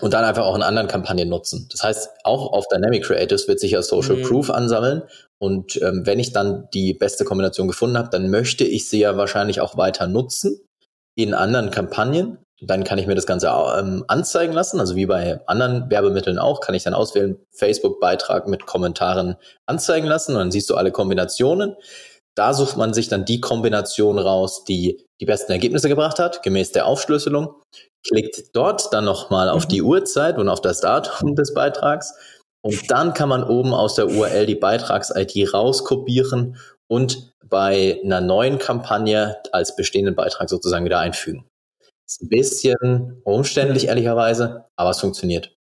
und 0.01 0.13
dann 0.13 0.25
einfach 0.25 0.43
auch 0.43 0.55
in 0.55 0.63
anderen 0.63 0.87
Kampagnen 0.87 1.29
nutzen. 1.29 1.69
Das 1.71 1.83
heißt, 1.83 2.09
auch 2.23 2.51
auf 2.51 2.67
Dynamic 2.67 3.05
Creatives 3.05 3.47
wird 3.47 3.59
sich 3.59 3.71
ja 3.71 3.81
Social 3.81 4.17
mhm. 4.17 4.23
Proof 4.23 4.49
ansammeln. 4.49 5.03
Und 5.39 5.81
ähm, 5.81 6.05
wenn 6.05 6.19
ich 6.19 6.33
dann 6.33 6.67
die 6.73 6.93
beste 6.93 7.25
Kombination 7.25 7.67
gefunden 7.67 7.97
habe, 7.97 8.09
dann 8.09 8.29
möchte 8.29 8.63
ich 8.63 8.89
sie 8.89 8.99
ja 8.99 9.17
wahrscheinlich 9.17 9.61
auch 9.61 9.77
weiter 9.77 10.07
nutzen 10.07 10.59
in 11.15 11.33
anderen 11.33 11.71
Kampagnen. 11.71 12.37
Dann 12.61 12.85
kann 12.85 12.97
ich 12.97 13.07
mir 13.07 13.15
das 13.15 13.25
Ganze 13.25 13.47
ähm, 13.47 14.05
anzeigen 14.07 14.53
lassen, 14.53 14.79
also 14.79 14.95
wie 14.95 15.05
bei 15.05 15.41
anderen 15.47 15.89
Werbemitteln 15.89 16.39
auch, 16.39 16.61
kann 16.61 16.75
ich 16.75 16.83
dann 16.83 16.93
auswählen, 16.93 17.37
Facebook-Beitrag 17.51 18.47
mit 18.47 18.65
Kommentaren 18.65 19.35
anzeigen 19.65 20.07
lassen 20.07 20.33
und 20.33 20.39
dann 20.39 20.51
siehst 20.51 20.69
du 20.69 20.75
alle 20.75 20.91
Kombinationen. 20.91 21.75
Da 22.35 22.53
sucht 22.53 22.77
man 22.77 22.93
sich 22.93 23.09
dann 23.09 23.25
die 23.25 23.41
Kombination 23.41 24.17
raus, 24.17 24.63
die 24.63 25.05
die 25.19 25.25
besten 25.25 25.51
Ergebnisse 25.51 25.89
gebracht 25.89 26.19
hat, 26.19 26.41
gemäß 26.41 26.71
der 26.71 26.85
Aufschlüsselung, 26.85 27.53
klickt 28.07 28.55
dort 28.55 28.93
dann 28.93 29.05
nochmal 29.05 29.49
auf 29.49 29.67
die 29.67 29.81
mhm. 29.81 29.87
Uhrzeit 29.87 30.37
und 30.37 30.47
auf 30.47 30.61
das 30.61 30.79
Datum 30.79 31.35
des 31.35 31.53
Beitrags 31.53 32.13
und 32.65 32.89
dann 32.89 33.13
kann 33.13 33.27
man 33.27 33.43
oben 33.43 33.73
aus 33.73 33.95
der 33.95 34.07
URL 34.07 34.45
die 34.45 34.55
Beitrags-ID 34.55 35.53
rauskopieren 35.53 36.57
und 36.93 37.33
bei 37.49 37.99
einer 38.03 38.21
neuen 38.21 38.59
Kampagne 38.59 39.41
als 39.51 39.75
bestehenden 39.75 40.13
Beitrag 40.13 40.47
sozusagen 40.47 40.85
wieder 40.85 40.99
einfügen. 40.99 41.43
Ist 42.05 42.21
ein 42.21 42.29
bisschen 42.29 43.19
umständlich, 43.23 43.87
ehrlicherweise, 43.87 44.65
aber 44.75 44.91
es 44.91 44.99
funktioniert. 44.99 45.57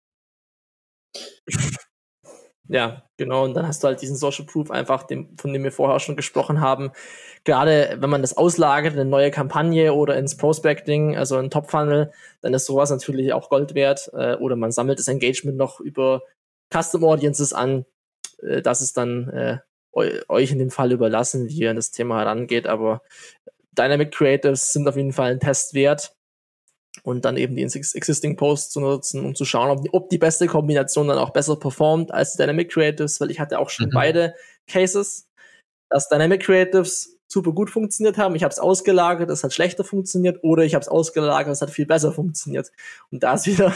Ja, 2.69 3.03
genau. 3.17 3.43
Und 3.43 3.55
dann 3.55 3.67
hast 3.67 3.83
du 3.83 3.87
halt 3.87 4.01
diesen 4.01 4.15
Social 4.15 4.45
Proof 4.45 4.71
einfach, 4.71 5.03
dem, 5.03 5.37
von 5.37 5.51
dem 5.51 5.65
wir 5.65 5.71
vorher 5.73 5.99
schon 5.99 6.15
gesprochen 6.15 6.61
haben. 6.61 6.91
Gerade 7.43 7.97
wenn 7.99 8.09
man 8.09 8.21
das 8.21 8.37
auslagert 8.37 8.93
in 8.93 8.99
eine 8.99 9.09
neue 9.09 9.31
Kampagne 9.31 9.93
oder 9.93 10.17
ins 10.17 10.37
Prospecting, 10.37 11.17
also 11.17 11.39
in 11.39 11.49
Top 11.49 11.69
Funnel, 11.69 12.11
dann 12.39 12.53
ist 12.53 12.65
sowas 12.65 12.89
natürlich 12.89 13.33
auch 13.33 13.49
Gold 13.49 13.73
wert. 13.73 14.09
Äh, 14.13 14.35
oder 14.35 14.55
man 14.55 14.71
sammelt 14.71 14.99
das 14.99 15.09
Engagement 15.09 15.57
noch 15.57 15.81
über 15.81 16.21
Custom 16.73 17.03
Audiences 17.03 17.51
an. 17.51 17.85
Äh, 18.41 18.61
das 18.61 18.81
ist 18.81 18.95
dann 18.97 19.29
äh, 19.29 19.57
euch 19.97 20.51
in 20.51 20.59
dem 20.59 20.71
Fall 20.71 20.91
überlassen, 20.91 21.49
wie 21.49 21.59
ihr 21.59 21.69
an 21.69 21.75
das 21.75 21.91
Thema 21.91 22.19
herangeht, 22.19 22.67
aber 22.67 23.01
Dynamic 23.77 24.11
Creatives 24.11 24.73
sind 24.73 24.87
auf 24.87 24.95
jeden 24.95 25.13
Fall 25.13 25.31
ein 25.31 25.39
Test 25.39 25.73
wert 25.73 26.15
und 27.03 27.25
dann 27.25 27.37
eben 27.37 27.55
die 27.55 27.63
Existing 27.63 28.35
Posts 28.35 28.71
zu 28.71 28.79
nutzen, 28.81 29.25
um 29.25 29.35
zu 29.35 29.45
schauen, 29.45 29.69
ob 29.69 29.83
die, 29.83 29.93
ob 29.93 30.09
die 30.09 30.17
beste 30.17 30.47
Kombination 30.47 31.07
dann 31.07 31.17
auch 31.17 31.31
besser 31.31 31.55
performt 31.55 32.11
als 32.11 32.35
Dynamic 32.35 32.71
Creatives, 32.71 33.19
weil 33.21 33.31
ich 33.31 33.39
hatte 33.39 33.59
auch 33.59 33.69
schon 33.69 33.87
mhm. 33.87 33.93
beide 33.93 34.35
Cases, 34.67 35.27
dass 35.89 36.09
Dynamic 36.09 36.41
Creatives 36.43 37.17
super 37.27 37.51
gut 37.51 37.69
funktioniert 37.69 38.17
haben. 38.17 38.35
Ich 38.35 38.43
habe 38.43 38.51
es 38.51 38.59
ausgelagert, 38.59 39.29
es 39.29 39.43
hat 39.43 39.53
schlechter 39.53 39.83
funktioniert, 39.83 40.43
oder 40.43 40.63
ich 40.63 40.73
habe 40.73 40.81
es 40.81 40.87
ausgelagert, 40.87 41.53
es 41.53 41.61
hat 41.61 41.69
viel 41.69 41.85
besser 41.85 42.11
funktioniert. 42.11 42.71
Und 43.11 43.23
da 43.23 43.33
ist 43.33 43.47
wieder 43.47 43.73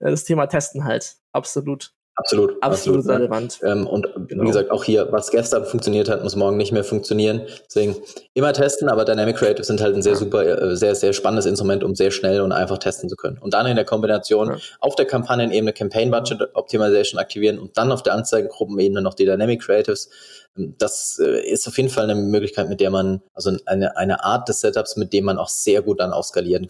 das 0.00 0.24
Thema 0.24 0.46
Testen 0.46 0.84
halt 0.84 1.16
absolut 1.32 1.92
Absolut. 2.14 2.62
Absolut, 2.62 2.98
absolut 2.98 3.08
relevant. 3.08 3.60
Ähm, 3.62 3.86
und 3.86 4.06
genau. 4.28 4.42
wie 4.42 4.46
gesagt, 4.48 4.70
auch 4.70 4.84
hier, 4.84 5.08
was 5.10 5.30
gestern 5.30 5.64
funktioniert 5.64 6.10
hat, 6.10 6.22
muss 6.22 6.36
morgen 6.36 6.58
nicht 6.58 6.70
mehr 6.70 6.84
funktionieren. 6.84 7.42
Deswegen 7.66 7.96
immer 8.34 8.52
testen, 8.52 8.90
aber 8.90 9.06
Dynamic 9.06 9.36
Creative 9.36 9.64
sind 9.64 9.80
halt 9.80 9.94
ein 9.94 10.02
sehr 10.02 10.16
super, 10.16 10.44
äh, 10.44 10.76
sehr, 10.76 10.94
sehr 10.94 11.14
spannendes 11.14 11.46
Instrument, 11.46 11.82
um 11.82 11.94
sehr 11.94 12.10
schnell 12.10 12.42
und 12.42 12.52
einfach 12.52 12.76
testen 12.78 13.08
zu 13.08 13.16
können. 13.16 13.38
Und 13.38 13.54
dann 13.54 13.66
in 13.66 13.76
der 13.76 13.86
Kombination 13.86 14.50
ja. 14.50 14.56
auf 14.80 14.94
der 14.94 15.06
Kampagnenebene 15.06 15.72
Campaign 15.72 16.10
Budget 16.10 16.54
Optimization 16.54 17.18
aktivieren 17.18 17.58
und 17.58 17.78
dann 17.78 17.90
auf 17.90 18.02
der 18.02 18.12
Anzeigengruppenebene 18.14 19.00
noch 19.00 19.14
die 19.14 19.24
Dynamic 19.24 19.62
Creatives. 19.62 20.10
Ähm, 20.58 20.74
das 20.76 21.18
äh, 21.18 21.40
ist 21.40 21.66
auf 21.66 21.78
jeden 21.78 21.88
Fall 21.88 22.04
eine 22.04 22.14
Möglichkeit, 22.14 22.68
mit 22.68 22.80
der 22.80 22.90
man, 22.90 23.22
also 23.32 23.56
eine, 23.64 23.96
eine 23.96 24.22
Art 24.22 24.50
des 24.50 24.60
Setups, 24.60 24.96
mit 24.96 25.14
dem 25.14 25.24
man 25.24 25.38
auch 25.38 25.48
sehr 25.48 25.80
gut 25.80 26.00
dann 26.00 26.12
auch 26.12 26.24
skalieren 26.24 26.66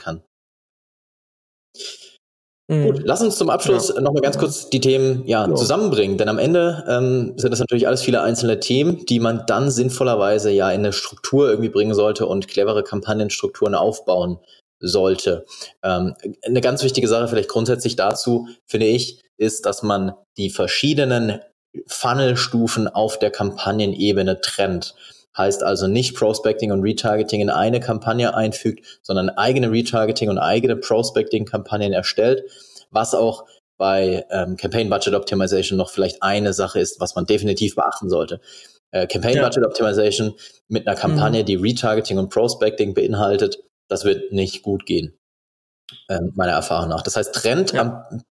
Gut, 2.72 2.98
mhm. 2.98 3.02
lass 3.04 3.22
uns 3.22 3.36
zum 3.36 3.50
Abschluss 3.50 3.92
ja. 3.94 4.00
nochmal 4.00 4.22
ganz 4.22 4.38
kurz 4.38 4.70
die 4.70 4.80
Themen 4.80 5.22
ja, 5.26 5.46
ja. 5.46 5.54
zusammenbringen, 5.54 6.16
denn 6.16 6.28
am 6.28 6.38
Ende 6.38 6.84
ähm, 6.88 7.34
sind 7.36 7.50
das 7.50 7.60
natürlich 7.60 7.86
alles 7.86 8.02
viele 8.02 8.22
einzelne 8.22 8.60
Themen, 8.60 9.04
die 9.06 9.20
man 9.20 9.44
dann 9.46 9.70
sinnvollerweise 9.70 10.50
ja 10.50 10.70
in 10.70 10.80
eine 10.80 10.92
Struktur 10.92 11.48
irgendwie 11.50 11.68
bringen 11.68 11.94
sollte 11.94 12.26
und 12.26 12.48
clevere 12.48 12.82
Kampagnenstrukturen 12.82 13.74
aufbauen 13.74 14.38
sollte. 14.80 15.44
Ähm, 15.82 16.14
eine 16.44 16.60
ganz 16.60 16.82
wichtige 16.82 17.08
Sache 17.08 17.28
vielleicht 17.28 17.50
grundsätzlich 17.50 17.96
dazu, 17.96 18.48
finde 18.66 18.86
ich, 18.86 19.20
ist, 19.36 19.66
dass 19.66 19.82
man 19.82 20.14
die 20.36 20.50
verschiedenen 20.50 21.40
Funnelstufen 21.86 22.88
auf 22.88 23.18
der 23.18 23.30
Kampagnenebene 23.30 24.40
trennt. 24.40 24.94
Heißt 25.36 25.62
also 25.62 25.86
nicht 25.86 26.14
Prospecting 26.14 26.72
und 26.72 26.82
Retargeting 26.82 27.40
in 27.40 27.50
eine 27.50 27.80
Kampagne 27.80 28.34
einfügt, 28.34 29.00
sondern 29.02 29.30
eigene 29.30 29.70
Retargeting 29.70 30.28
und 30.28 30.38
eigene 30.38 30.76
Prospecting-Kampagnen 30.76 31.92
erstellt, 31.92 32.44
was 32.90 33.14
auch 33.14 33.46
bei 33.78 34.26
ähm, 34.30 34.56
Campaign 34.56 34.90
Budget 34.90 35.14
Optimization 35.14 35.78
noch 35.78 35.90
vielleicht 35.90 36.22
eine 36.22 36.52
Sache 36.52 36.78
ist, 36.78 37.00
was 37.00 37.14
man 37.14 37.26
definitiv 37.26 37.74
beachten 37.74 38.10
sollte. 38.10 38.40
Äh, 38.90 39.06
Campaign 39.06 39.36
ja. 39.36 39.42
Budget 39.42 39.64
Optimization 39.64 40.34
mit 40.68 40.86
einer 40.86 40.96
Kampagne, 40.96 41.42
mhm. 41.42 41.46
die 41.46 41.56
Retargeting 41.56 42.18
und 42.18 42.28
Prospecting 42.28 42.94
beinhaltet, 42.94 43.58
das 43.88 44.04
wird 44.04 44.32
nicht 44.32 44.62
gut 44.62 44.86
gehen, 44.86 45.18
äh, 46.08 46.20
meiner 46.34 46.52
Erfahrung 46.52 46.90
nach. 46.90 47.02
Das 47.02 47.16
heißt, 47.16 47.34
Trend 47.34 47.72
ja. 47.72 47.80
am 47.80 48.22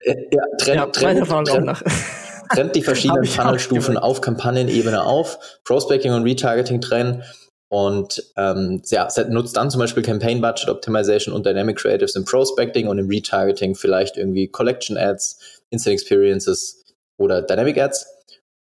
äh, 0.00 0.14
ja, 0.30 0.42
Trend, 0.58 0.76
ja, 0.76 0.86
Trend, 0.86 1.26
Trend, 1.26 1.48
Trend, 1.48 1.84
trennt 2.48 2.74
die 2.74 2.82
verschiedenen 2.84 3.24
Funnelstufen 3.24 3.96
auf 3.96 4.20
Kampagnenebene 4.20 5.02
auf, 5.02 5.38
Prospecting 5.64 6.12
und 6.12 6.24
Retargeting 6.24 6.80
trennen 6.80 7.22
und 7.70 8.32
ähm, 8.36 8.82
ja, 8.86 9.08
nutzt 9.28 9.56
dann 9.56 9.70
zum 9.70 9.80
Beispiel 9.80 10.02
Campaign 10.02 10.40
Budget 10.40 10.70
Optimization 10.70 11.34
und 11.34 11.44
Dynamic 11.44 11.76
Creatives 11.76 12.16
im 12.16 12.24
Prospecting 12.24 12.88
und 12.88 12.98
im 12.98 13.08
Retargeting 13.08 13.74
vielleicht 13.74 14.16
irgendwie 14.16 14.48
Collection 14.48 14.96
Ads, 14.96 15.60
Instant 15.70 15.94
Experiences 15.94 16.94
oder 17.18 17.42
Dynamic 17.42 17.78
Ads. 17.78 18.06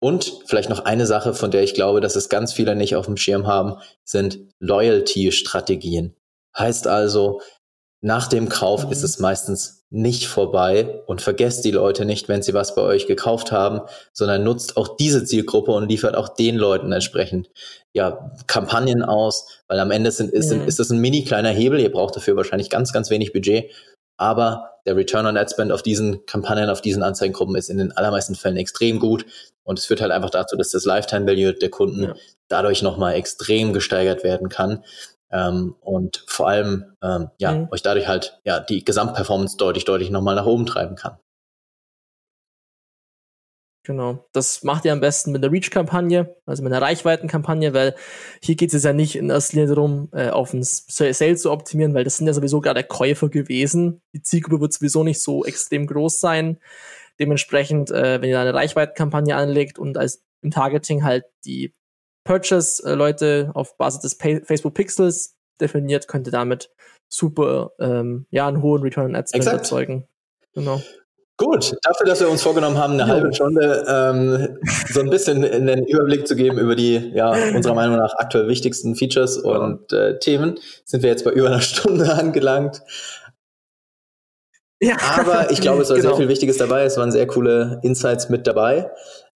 Und 0.01 0.41
vielleicht 0.47 0.69
noch 0.69 0.85
eine 0.85 1.07
Sache, 1.07 1.35
von 1.35 1.51
der 1.51 1.63
ich 1.63 1.75
glaube, 1.75 2.01
dass 2.01 2.17
es 2.17 2.29
ganz 2.29 2.53
viele 2.53 2.77
nicht 2.77 2.97
auf 2.97 3.07
dem 3.07 3.17
Schirm 3.17 3.47
haben, 3.47 3.77
sind 4.05 4.41
Loyalty-Strategien. 4.61 6.15
Heißt 6.57 6.87
also, 6.87 7.41
nach 8.03 8.27
dem 8.29 8.49
Kauf 8.49 8.87
mhm. 8.87 8.93
ist 8.93 9.03
es 9.05 9.19
meistens 9.21 9.76
nicht 9.91 10.27
vorbei 10.27 11.03
und 11.07 11.23
vergesst 11.23 11.65
die 11.65 11.71
Leute 11.71 12.05
nicht, 12.05 12.29
wenn 12.29 12.43
sie 12.43 12.55
was 12.55 12.75
bei 12.75 12.83
euch 12.83 13.07
gekauft 13.07 13.53
haben, 13.53 13.83
sondern 14.13 14.43
nutzt 14.43 14.77
auch 14.77 14.97
diese 14.97 15.25
Zielgruppe 15.25 15.71
und 15.71 15.89
liefert 15.89 16.17
auch 16.17 16.29
den 16.29 16.57
Leuten 16.57 16.91
entsprechend 16.93 17.51
ja 17.93 18.31
Kampagnen 18.47 19.03
aus, 19.03 19.63
weil 19.69 19.79
am 19.79 19.93
Ende 19.93 20.11
sind, 20.11 20.33
ist, 20.33 20.53
mhm. 20.53 20.67
ist 20.67 20.81
das 20.81 20.91
ein 20.91 20.99
mini 20.99 21.25
kleiner 21.25 21.51
Hebel. 21.51 21.79
Ihr 21.81 21.93
braucht 21.93 22.17
dafür 22.17 22.37
wahrscheinlich 22.37 22.69
ganz, 22.69 22.93
ganz 22.93 23.11
wenig 23.11 23.33
Budget, 23.33 23.71
aber 24.17 24.71
der 24.87 24.97
Return 24.97 25.27
on 25.27 25.37
Ad 25.37 25.51
Spend 25.53 25.73
auf 25.73 25.83
diesen 25.83 26.27
Kampagnen, 26.27 26.69
auf 26.69 26.81
diesen 26.81 27.03
Anzeigengruppen 27.03 27.55
ist 27.57 27.71
in 27.71 27.79
den 27.79 27.93
allermeisten 27.93 28.35
Fällen 28.35 28.57
extrem 28.57 28.99
gut 28.99 29.25
und 29.63 29.79
es 29.79 29.87
führt 29.87 30.01
halt 30.01 30.13
einfach 30.13 30.31
dazu, 30.31 30.57
dass 30.57 30.71
das 30.71 30.85
Lifetime 30.85 31.27
Value 31.27 31.55
der 31.55 31.71
Kunden 31.71 32.03
ja. 32.03 32.15
dadurch 32.49 32.83
nochmal 32.83 33.15
extrem 33.15 33.73
gesteigert 33.73 34.25
werden 34.25 34.49
kann. 34.49 34.85
Ähm, 35.31 35.75
und 35.81 36.25
vor 36.29 36.49
allem 36.49 36.97
ähm, 37.03 37.31
ja 37.39 37.53
mhm. 37.53 37.69
euch 37.71 37.83
dadurch 37.83 38.07
halt 38.07 38.41
ja 38.45 38.61
die 38.61 38.85
Gesamtperformance 38.85 39.57
deutlich 39.57 39.85
deutlich 39.85 40.11
nochmal 40.11 40.37
nach 40.37 40.47
oben 40.47 40.67
treiben 40.67 40.97
kann. 40.97 41.19
Genau. 43.87 44.27
Das 44.33 44.65
macht 44.65 44.85
ihr 44.85 44.93
am 44.93 44.99
besten 44.99 45.31
mit 45.31 45.45
einer 45.45 45.53
Reach-Kampagne, 45.53 46.35
also 46.45 46.65
mit 46.65 46.73
einer 46.73 46.83
Reichweiten-Kampagne, 46.85 47.73
weil 47.73 47.95
hier 48.43 48.57
geht 48.57 48.75
es 48.75 48.83
ja 48.83 48.93
nicht 48.93 49.15
in 49.15 49.31
erster 49.31 49.59
Linie 49.59 49.77
darum, 49.77 50.09
äh, 50.13 50.31
auf 50.31 50.51
den 50.51 50.65
Sale 50.65 51.37
zu 51.37 51.53
optimieren, 51.53 51.95
weil 51.95 52.03
das 52.03 52.17
sind 52.17 52.27
ja 52.27 52.33
sowieso 52.33 52.61
gerade 52.61 52.83
Käufer 52.83 53.29
gewesen. 53.29 54.03
Die 54.13 54.23
Zielgruppe 54.23 54.63
wird 54.63 54.73
sowieso 54.73 55.05
nicht 55.05 55.23
so 55.23 55.45
extrem 55.45 55.87
groß 55.87 56.19
sein. 56.19 56.59
Dementsprechend, 57.21 57.93
äh, 57.93 58.21
wenn 58.21 58.29
ihr 58.29 58.41
eine 58.41 58.55
Reichweiten-Kampagne 58.55 59.37
anlegt 59.37 59.79
und 59.79 59.97
als 59.97 60.25
im 60.43 60.51
Targeting 60.51 61.05
halt 61.05 61.25
die 61.45 61.73
Purchase-Leute 62.27 63.53
auf 63.55 63.77
Basis 63.79 64.01
des 64.01 64.19
Pay 64.19 64.43
Facebook 64.45 64.75
Pixels 64.75 65.37
definiert, 65.61 66.09
könnte 66.09 66.31
damit 66.31 66.71
super 67.09 67.73
ähm, 67.79 68.27
ja, 68.31 68.49
einen 68.49 68.63
hohen 68.63 68.83
Return 68.83 69.07
on 69.07 69.17
Ad 69.17 69.29
Spend 69.29 69.47
erzeugen. 69.47 70.09
Genau. 70.55 70.83
Gut, 71.39 71.77
dafür, 71.83 72.07
dass 72.07 72.21
wir 72.21 72.31
uns 72.31 72.43
vorgenommen 72.43 72.79
haben, 72.79 72.95
eine 72.95 73.03
ja. 73.03 73.09
halbe 73.09 73.33
Stunde 73.35 73.85
ähm, 73.87 74.59
so 74.89 75.01
ein 75.01 75.11
bisschen 75.11 75.45
in 75.45 75.67
den 75.67 75.85
Überblick 75.85 76.27
zu 76.27 76.35
geben 76.35 76.59
über 76.59 76.75
die, 76.75 76.97
ja, 77.15 77.31
unserer 77.55 77.75
Meinung 77.75 77.99
nach 77.99 78.15
aktuell 78.17 78.49
wichtigsten 78.49 78.97
Features 78.97 79.37
und 79.37 79.93
äh, 79.93 80.19
Themen, 80.19 80.59
sind 80.85 81.03
wir 81.03 81.11
jetzt 81.11 81.25
bei 81.25 81.33
über 81.33 81.49
einer 81.49 81.61
Stunde 81.61 82.13
angelangt. 82.15 82.83
Ja. 84.81 84.97
Aber 85.19 85.51
ich 85.51 85.61
glaube, 85.61 85.83
es 85.83 85.91
war 85.91 85.97
genau. 85.97 86.09
sehr 86.09 86.17
viel 86.17 86.29
Wichtiges 86.29 86.57
dabei. 86.57 86.85
Es 86.85 86.97
waren 86.97 87.13
sehr 87.13 87.27
coole 87.27 87.81
Insights 87.83 88.31
mit 88.31 88.47
dabei. 88.47 88.91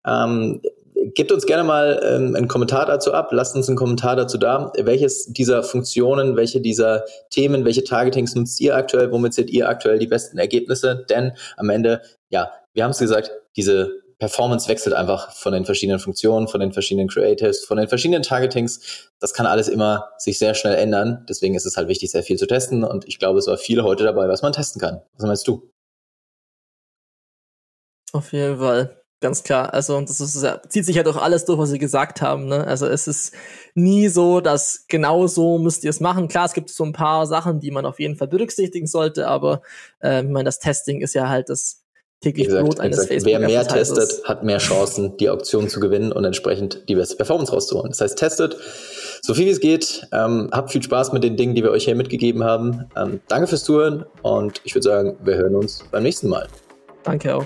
Ähm, 0.06 0.62
Gebt 1.14 1.32
uns 1.32 1.46
gerne 1.46 1.64
mal 1.64 2.00
ähm, 2.04 2.36
einen 2.36 2.48
Kommentar 2.48 2.86
dazu 2.86 3.14
ab. 3.14 3.30
Lasst 3.32 3.56
uns 3.56 3.68
einen 3.68 3.78
Kommentar 3.78 4.16
dazu 4.16 4.38
da. 4.38 4.72
Welches 4.78 5.26
dieser 5.28 5.64
Funktionen, 5.64 6.36
welche 6.36 6.62
dieser 6.62 7.06
Themen, 7.30 7.66
welche 7.66 7.84
Targetings 7.84 8.36
nutzt 8.36 8.60
ihr 8.62 8.76
aktuell? 8.76 9.12
Womit 9.12 9.34
seht 9.34 9.50
ihr 9.50 9.68
aktuell 9.68 10.00
die 10.00 10.08
besten 10.08 10.38
Ergebnisse? 10.38 11.06
Denn 11.10 11.34
am 11.56 11.70
Ende, 11.70 12.02
ja, 12.30 12.52
wir 12.74 12.84
haben 12.84 12.92
es 12.92 13.00
gesagt, 13.00 13.32
diese 13.56 13.92
Performance 14.20 14.68
wechselt 14.68 14.96
einfach 14.96 15.32
von 15.32 15.54
den 15.54 15.66
verschiedenen 15.66 16.00
Funktionen, 16.00 16.48
von 16.48 16.60
den 16.60 16.74
verschiedenen 16.74 17.08
Creatives, 17.08 17.66
von 17.66 17.78
den 17.78 17.88
verschiedenen 17.88 18.24
Targetings. 18.24 19.12
Das 19.20 19.34
kann 19.34 19.46
alles 19.46 19.68
immer 19.68 20.10
sich 20.18 20.40
sehr 20.40 20.56
schnell 20.56 20.76
ändern. 20.76 21.26
Deswegen 21.30 21.56
ist 21.56 21.66
es 21.66 21.78
halt 21.78 21.88
wichtig, 21.88 22.12
sehr 22.12 22.24
viel 22.24 22.38
zu 22.38 22.48
testen. 22.48 22.84
Und 22.84 23.08
ich 23.08 23.20
glaube, 23.20 23.40
es 23.40 23.48
war 23.48 23.58
viel 23.58 23.84
heute 23.84 24.04
dabei, 24.04 24.28
was 24.28 24.42
man 24.42 24.54
testen 24.54 24.82
kann. 24.82 25.02
Was 25.18 25.26
meinst 25.26 25.48
du? 25.48 25.70
Auf 28.12 28.32
jeden 28.34 28.58
Fall. 28.58 28.97
Ganz 29.20 29.44
klar. 29.44 29.74
Also, 29.74 30.00
das 30.02 30.20
ist, 30.20 30.46
zieht 30.70 30.86
sich 30.86 30.96
ja 30.96 31.04
halt 31.04 31.08
doch 31.08 31.20
alles 31.20 31.46
durch, 31.46 31.58
was 31.58 31.70
sie 31.70 31.80
gesagt 31.80 32.22
haben. 32.22 32.48
Ne? 32.48 32.68
Also, 32.68 32.86
es 32.86 33.08
ist 33.08 33.34
nie 33.74 34.10
so, 34.10 34.42
dass 34.42 34.86
genau 34.88 35.26
so 35.26 35.58
müsst 35.58 35.84
ihr 35.84 35.90
es 35.90 36.00
machen. 36.00 36.28
Klar, 36.28 36.46
es 36.46 36.54
gibt 36.54 36.70
so 36.70 36.84
ein 36.84 36.94
paar 36.94 37.26
Sachen, 37.26 37.60
die 37.60 37.72
man 37.72 37.86
auf 37.86 38.00
jeden 38.00 38.16
Fall 38.16 38.28
berücksichtigen 38.28 38.86
sollte, 38.86 39.28
aber 39.28 39.62
äh, 40.04 40.24
ich 40.24 40.30
meine, 40.30 40.46
das 40.46 40.60
Testing 40.60 41.02
ist 41.02 41.16
ja 41.16 41.30
halt 41.30 41.50
das 41.50 41.84
täglich 42.22 42.48
gesagt, 42.48 42.66
Brot 42.66 42.80
eines 42.80 43.08
gesagt. 43.08 43.26
Wer 43.26 43.40
mehr 43.40 43.68
testet, 43.68 44.24
hat 44.26 44.44
mehr 44.44 44.58
Chancen, 44.60 45.18
die 45.18 45.30
Auktion 45.30 45.70
zu 45.70 45.80
gewinnen 45.80 46.12
und 46.12 46.24
entsprechend 46.24 46.84
die 46.88 46.96
beste 46.96 47.16
Performance 47.16 47.52
rauszuholen. 47.52 47.90
Das 47.90 48.02
heißt, 48.02 48.18
testet 48.18 48.58
so 49.22 49.34
viel 49.34 49.46
wie 49.46 49.52
es 49.52 49.60
geht. 49.60 50.08
Ähm, 50.12 50.50
habt 50.52 50.72
viel 50.72 50.84
Spaß 50.84 51.12
mit 51.14 51.24
den 51.24 51.38
Dingen, 51.38 51.56
die 51.56 51.64
wir 51.64 51.72
euch 51.72 51.86
hier 51.86 51.96
mitgegeben 51.96 52.44
haben. 52.44 52.86
Ähm, 52.96 53.20
danke 53.28 53.48
fürs 53.48 53.64
Zuhören 53.64 54.06
und 54.22 54.62
ich 54.64 54.76
würde 54.76 54.84
sagen, 54.84 55.18
wir 55.24 55.38
hören 55.38 55.56
uns 55.56 55.84
beim 55.92 56.04
nächsten 56.04 56.30
Mal. 56.30 56.48
Danke 57.04 57.36
auch. 57.36 57.46